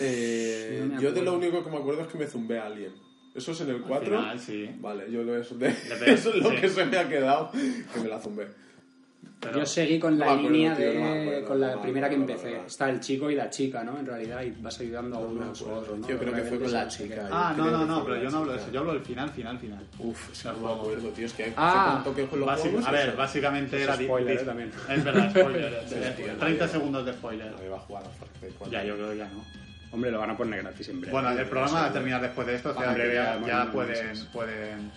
Eh, 0.00 0.88
No 0.90 1.00
yo 1.00 1.12
de 1.12 1.22
lo 1.22 1.34
único 1.36 1.62
que 1.64 1.70
me 1.70 1.76
acuerdo 1.76 2.02
es 2.02 2.08
que 2.08 2.18
me 2.18 2.26
zumbé 2.26 2.58
a 2.58 2.66
alguien. 2.66 2.92
¿Eso 3.34 3.52
es 3.52 3.60
en 3.60 3.70
el 3.70 3.82
4? 3.82 4.06
final, 4.18 4.40
sí. 4.40 4.70
Vale, 4.80 5.10
yo 5.10 5.22
lo 5.22 5.32
de... 5.34 5.40
pegas- 5.42 6.02
Eso 6.06 6.30
es 6.30 6.36
lo 6.42 6.50
sí. 6.50 6.56
que 6.56 6.68
se 6.68 6.84
me 6.86 6.96
ha 6.96 7.08
quedado, 7.08 7.50
que 7.52 8.00
me 8.00 8.08
la 8.08 8.18
zumbé. 8.18 8.46
Pero- 9.40 9.60
Yo 9.60 9.66
seguí 9.66 10.00
con 10.00 10.18
No 10.18 10.24
la 10.24 10.32
acuerdo, 10.32 10.50
línea 10.50 10.76
tío, 10.76 10.88
de. 10.88 10.94
no 10.94 11.00
me 11.00 11.20
acuerdo, 11.22 11.46
con 11.48 11.60
la 11.60 11.80
primera 11.80 12.08
que 12.08 12.14
empecé. 12.16 12.56
Está 12.66 12.90
el 12.90 12.98
chico 12.98 13.30
y 13.30 13.36
la 13.36 13.48
chica, 13.48 13.84
¿no? 13.84 13.96
En 13.96 14.04
realidad, 14.04 14.42
y 14.42 14.50
vas 14.60 14.80
ayudando 14.80 15.16
a 15.16 15.20
unos 15.20 15.62
o 15.62 15.64
acuerdo. 15.66 15.80
otros, 15.82 15.98
¿no? 16.00 16.08
Yo 16.08 16.18
creo 16.18 16.34
que 16.34 16.42
fue 16.42 16.58
con 16.58 16.72
la 16.72 16.88
chica. 16.88 17.28
Ah, 17.30 17.54
no, 17.56 17.70
no, 17.70 17.86
no, 17.86 18.04
pero 18.04 18.20
yo 18.20 18.30
no 18.30 18.38
hablo 18.38 18.52
de 18.52 18.58
eso. 18.58 18.72
Yo 18.72 18.80
hablo 18.80 18.94
del 18.94 19.02
final, 19.02 19.30
final, 19.30 19.56
final. 19.60 19.86
Uf, 20.00 20.32
es 20.32 20.42
que 20.42 20.48
no 20.48 20.54
me 20.58 20.72
acuerdo, 20.72 21.08
tío. 21.10 21.26
Es 21.26 21.32
que 21.34 21.52
Ah, 21.56 21.84
hace 21.84 21.94
tanto 21.94 22.14
que 22.16 22.22
juego 22.26 22.36
los 22.38 22.46
Básico- 22.48 22.68
juegos. 22.70 22.88
a 22.88 22.90
ver, 22.90 23.08
eso. 23.10 23.16
básicamente 23.16 23.80
era... 23.82 23.94
spoiler, 23.94 24.40
eh, 24.40 24.44
también. 24.44 24.72
Es 24.88 25.04
verdad, 25.04 25.30
spoiler. 25.30 25.82
Sí, 25.88 25.94
eh, 25.98 26.14
tío, 26.16 26.26
30 26.26 26.44
nadie- 26.64 26.68
segundos 26.72 27.06
de 27.06 27.12
spoiler. 27.12 27.52
No 27.52 27.64
iba 27.64 27.76
a 27.76 27.80
jugar 27.80 28.02
a 28.02 28.08
Far 28.08 28.28
Cry 28.40 28.48
4. 28.58 28.72
Ya, 28.72 28.84
yo 28.84 28.94
creo 28.96 29.10
que 29.10 29.16
ya 29.18 29.28
no. 29.28 29.44
Hombre, 29.92 30.10
lo 30.10 30.18
van 30.18 30.30
a 30.30 30.36
poner 30.36 30.62
gratis 30.62 30.88
en 30.88 31.00
breve. 31.00 31.12
Bueno, 31.12 31.30
el 31.30 31.46
programa 31.46 31.80
va 31.82 31.86
a 31.86 31.92
terminar 31.92 32.20
después 32.20 32.44
de 32.46 32.56
esto, 32.56 32.70
o 32.70 32.74
sea, 32.74 33.38
ya, 33.46 33.70
pueden. 33.72 34.90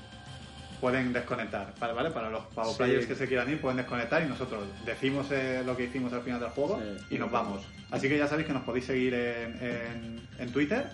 Pueden, 0.82 1.14
desconectar. 1.14 1.74
Vale, 1.80 1.94
vale, 1.94 2.12
para 2.12 2.30
los 2.30 2.44
para 2.48 2.68
los 2.68 2.76
Sí. 2.76 2.84
players 2.84 3.06
que 3.06 3.16
se 3.16 3.28
quieran 3.28 3.50
ir 3.50 3.62
pueden 3.62 3.78
desconectar 3.78 4.22
y 4.24 4.28
nosotros 4.28 4.64
decimos 4.86 5.28
eh, 5.32 5.62
lo 5.66 5.78
que 5.78 5.84
hicimos 5.86 6.12
al 6.12 6.24
final 6.24 6.40
del 6.40 6.50
juego 6.50 6.82
Sí. 7.08 7.16
y 7.16 7.20
nos 7.20 7.32
vamos. 7.32 7.64
Así 7.92 8.10
que 8.10 8.18
ya 8.18 8.28
sabéis 8.28 8.48
que 8.48 8.54
nos 8.54 8.64
podéis 8.64 8.86
seguir 8.86 9.14
en, 9.14 9.58
en, 9.62 10.22
en 10.40 10.52
Twitter 10.52 10.86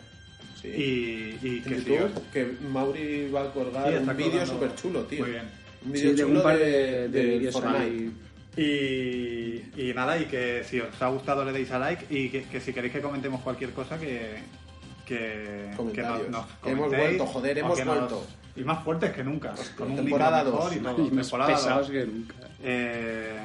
Sí. 0.62 0.68
y, 0.70 1.48
y 1.48 1.58
En 1.58 1.64
que 1.64 1.76
YouTube, 1.76 2.32
que 2.34 2.46
Mauri 2.70 3.30
va 3.32 3.42
a 3.42 3.90
está 3.90 4.12
un 4.12 4.18
vídeo 4.18 4.46
súper 4.46 4.76
chulo, 4.76 5.02
tío. 5.04 5.20
Muy 5.24 5.32
bien. 5.32 5.44
Un 5.86 5.92
vídeo 5.92 6.12
de 6.12 6.18
chulo 6.22 6.38
un 6.38 6.44
par 6.44 6.58
de, 6.58 7.08
de 7.10 7.24
vídeos 7.26 7.56
ahí. 7.64 8.12
Y, 8.58 9.64
y 9.90 9.94
nada, 9.94 10.18
y 10.18 10.26
que 10.26 10.64
si 10.64 10.80
os 10.80 11.00
ha 11.02 11.08
gustado 11.10 11.46
le 11.46 11.52
deis 11.52 11.70
a 11.72 11.78
like 11.80 12.06
y 12.10 12.30
que, 12.30 12.44
que 12.46 12.60
si 12.60 12.74
queréis 12.74 12.92
que 12.94 13.02
comentemos 13.02 13.42
cualquier 13.42 13.72
cosa 13.72 14.00
que, 14.00 14.38
que, 15.06 15.70
nos, 15.78 16.30
nos 16.30 16.46
Hemos 16.66 16.90
vuelto, 16.90 17.26
joder, 17.28 17.58
hemos 17.60 17.78
nos- 17.78 17.88
vuelto. 17.88 18.26
Y 18.58 18.64
más 18.64 18.84
fuertes 18.84 19.12
que 19.12 19.24
nunca. 19.24 19.54
Con 19.78 19.92
un 19.92 19.96
Temporada 19.98 20.44
micro 20.44 20.54
mejor 20.58 20.70
dos. 20.70 20.76
y 20.76 20.80
todo. 20.80 21.08
Y 21.08 21.12
más 21.12 21.26
Temporada 21.28 21.54
pesados 21.56 21.88
dos. 21.88 21.92
que 21.92 22.06
nunca. 22.06 22.34
Eh, 22.64 23.40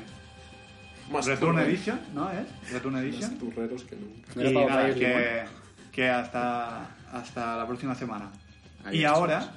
Más 1.10 1.26
Return 1.26 1.52
turreros. 1.56 1.68
Edition, 1.74 2.00
¿no 2.14 2.30
es? 2.30 2.70
Return 2.72 2.94
Más 2.94 3.02
Edition. 3.04 3.38
turreros 3.38 3.84
que 3.84 3.96
nunca. 3.96 4.48
Y 4.48 4.54
nada, 4.54 4.82
Fire 4.82 4.94
que, 4.94 5.44
que 5.92 6.08
hasta, 6.08 6.86
hasta 7.12 7.56
la 7.56 7.66
próxima 7.66 7.94
semana. 7.94 8.30
Ahí 8.84 9.00
y 9.00 9.04
ahora 9.04 9.52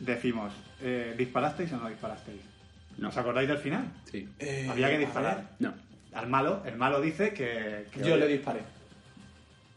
decimos, 0.00 0.52
eh, 0.80 1.14
¿disparasteis 1.16 1.72
o 1.72 1.76
no 1.76 1.88
disparasteis? 1.88 2.40
No. 2.96 3.08
¿Os 3.08 3.16
acordáis 3.16 3.48
del 3.48 3.58
final? 3.58 3.84
Sí. 4.10 4.28
Eh, 4.38 4.68
Había 4.70 4.88
que 4.90 4.98
disparar. 4.98 5.50
No. 5.58 5.74
Al 6.14 6.28
malo, 6.28 6.62
el 6.64 6.76
malo 6.76 7.00
dice 7.00 7.34
que... 7.34 7.86
que 7.92 8.00
Yo 8.00 8.14
oye, 8.14 8.18
le 8.18 8.28
disparé. 8.28 8.60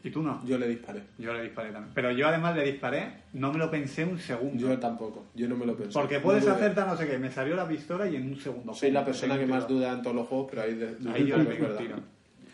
Y 0.03 0.09
tú 0.11 0.21
no. 0.21 0.41
Yo 0.45 0.57
le 0.57 0.67
disparé. 0.67 1.01
Yo 1.17 1.33
le 1.33 1.41
disparé 1.43 1.71
también. 1.71 1.91
Pero 1.93 2.11
yo 2.11 2.27
además 2.27 2.55
le 2.55 2.63
disparé, 2.63 3.11
no 3.33 3.51
me 3.51 3.57
lo 3.59 3.69
pensé 3.69 4.05
un 4.05 4.19
segundo. 4.19 4.67
Yo 4.69 4.77
tampoco. 4.79 5.25
Yo 5.35 5.47
no 5.49 5.55
me 5.57 5.65
lo 5.65 5.75
pensé. 5.75 5.91
porque 5.93 6.19
puedes 6.19 6.45
No 6.45 6.55
tal 6.55 6.87
no 6.87 6.95
sé 6.97 7.07
qué. 7.07 7.17
Me 7.17 7.31
salió 7.31 7.55
la 7.55 7.67
pistola 7.67 8.07
y 8.07 8.15
en 8.15 8.27
un 8.31 8.39
segundo. 8.39 8.73
Soy 8.73 8.91
la 8.91 9.03
persona 9.03 9.37
que 9.37 9.45
más 9.47 9.67
duda 9.67 9.93
en 9.93 10.01
todos 10.01 10.15
los 10.15 10.27
juegos, 10.27 10.47
pero 10.49 10.61
ahí, 10.61 10.75
de, 10.75 10.95
Ahí 11.11 11.25
yo 11.25 11.35
es 11.37 11.47
verdad. 11.59 11.77
tiro. 11.77 11.95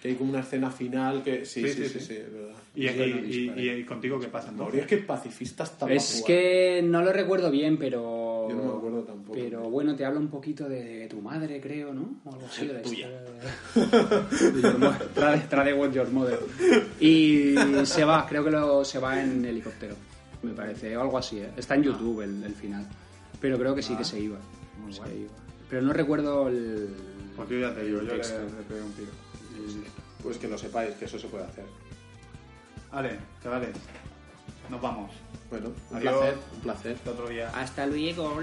Que 0.01 0.09
hay 0.09 0.15
como 0.15 0.31
una 0.31 0.41
escena 0.41 0.69
final 0.69 1.23
que... 1.23 1.45
Sí, 1.45 1.61
Sí, 1.61 1.69
sí, 1.69 1.83
sí, 1.83 1.89
sí, 1.89 1.99
sí, 1.99 2.05
sí. 2.07 2.13
es 2.15 2.33
verdad. 2.33 2.55
Y, 2.75 2.87
y- 2.87 3.47
no 3.47 3.61
y- 3.61 3.67
y- 3.67 3.71
y 3.71 3.83
contigo 3.85 4.19
qué 4.19 4.27
pasa 4.27 4.49
entonces? 4.49 4.81
es 4.81 4.87
que 4.87 4.97
pacifista 4.97 5.63
está 5.63 5.79
para 5.85 5.93
Es 5.93 6.23
que 6.27 6.81
no 6.83 7.01
lo 7.03 7.13
recuerdo 7.13 7.49
bien, 7.51 7.77
pero. 7.77 8.22
Yo 8.49 8.55
no 8.55 8.63
me 8.63 8.77
acuerdo 8.77 9.03
tampoco. 9.03 9.33
Pero 9.33 9.69
bueno, 9.69 9.95
te 9.95 10.05
habla 10.05 10.19
un 10.19 10.27
poquito 10.29 10.67
de 10.69 11.07
tu 11.09 11.21
madre, 11.21 11.59
creo, 11.61 11.93
¿no? 11.93 12.15
O 12.25 12.33
algo 12.33 12.45
así. 12.45 12.67
de 12.67 12.73
Tuya. 12.79 13.07
historia 13.07 13.21
de- 13.21 14.51
de 14.51 14.61
your 14.61 14.77
mother. 14.79 15.09
Tra- 15.15 15.49
Tra 15.49 15.63
de 15.63 15.73
what 15.73 15.91
your 15.91 16.09
mother. 16.11 16.39
Y 16.99 17.55
se 17.85 18.03
va, 18.05 18.25
creo 18.27 18.43
que 18.43 18.51
lo, 18.51 18.83
se 18.85 18.99
va 18.99 19.21
en 19.21 19.43
helicóptero, 19.45 19.95
me 20.43 20.51
parece, 20.53 20.95
o 20.97 21.01
algo 21.01 21.17
así. 21.17 21.39
¿eh? 21.39 21.51
Está 21.57 21.75
en 21.75 21.83
YouTube 21.83 22.21
el, 22.21 22.43
el 22.43 22.53
final. 22.53 22.85
Pero 23.41 23.57
creo 23.57 23.75
que 23.75 23.81
sí 23.81 23.95
que 23.95 24.03
se 24.05 24.19
iba. 24.19 24.37
Se 24.89 25.01
iba. 25.15 25.31
Pero 25.69 25.81
no 25.81 25.93
recuerdo 25.93 26.47
el. 26.49 26.89
Pues 27.35 27.49
yo 27.49 27.59
ya 27.59 27.73
te 27.73 27.83
digo, 27.83 27.97
yo 28.01 28.13
le, 28.13 28.17
le 28.17 28.63
pegué 28.67 28.81
un 28.81 28.91
tiro. 28.93 29.11
Pues 30.21 30.37
que 30.37 30.47
lo 30.47 30.57
sepáis, 30.57 30.93
que 30.95 31.05
eso 31.05 31.17
se 31.19 31.27
puede 31.27 31.43
hacer. 31.45 31.65
Vale, 32.91 33.17
chavales, 33.41 33.69
nos 34.69 34.81
vamos. 34.81 35.11
Bueno, 35.49 35.69
un 35.91 35.97
Adiós. 35.97 36.13
placer, 36.13 36.37
un 36.53 36.61
placer. 36.61 36.95
Hasta 36.95 37.11
otro 37.11 37.29
día. 37.29 37.49
Hasta 37.49 37.85
luego. 37.85 38.41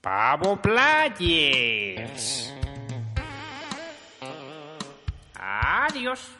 Pavo 0.00 0.56
Players. 0.56 2.50
Adiós. 5.34 6.39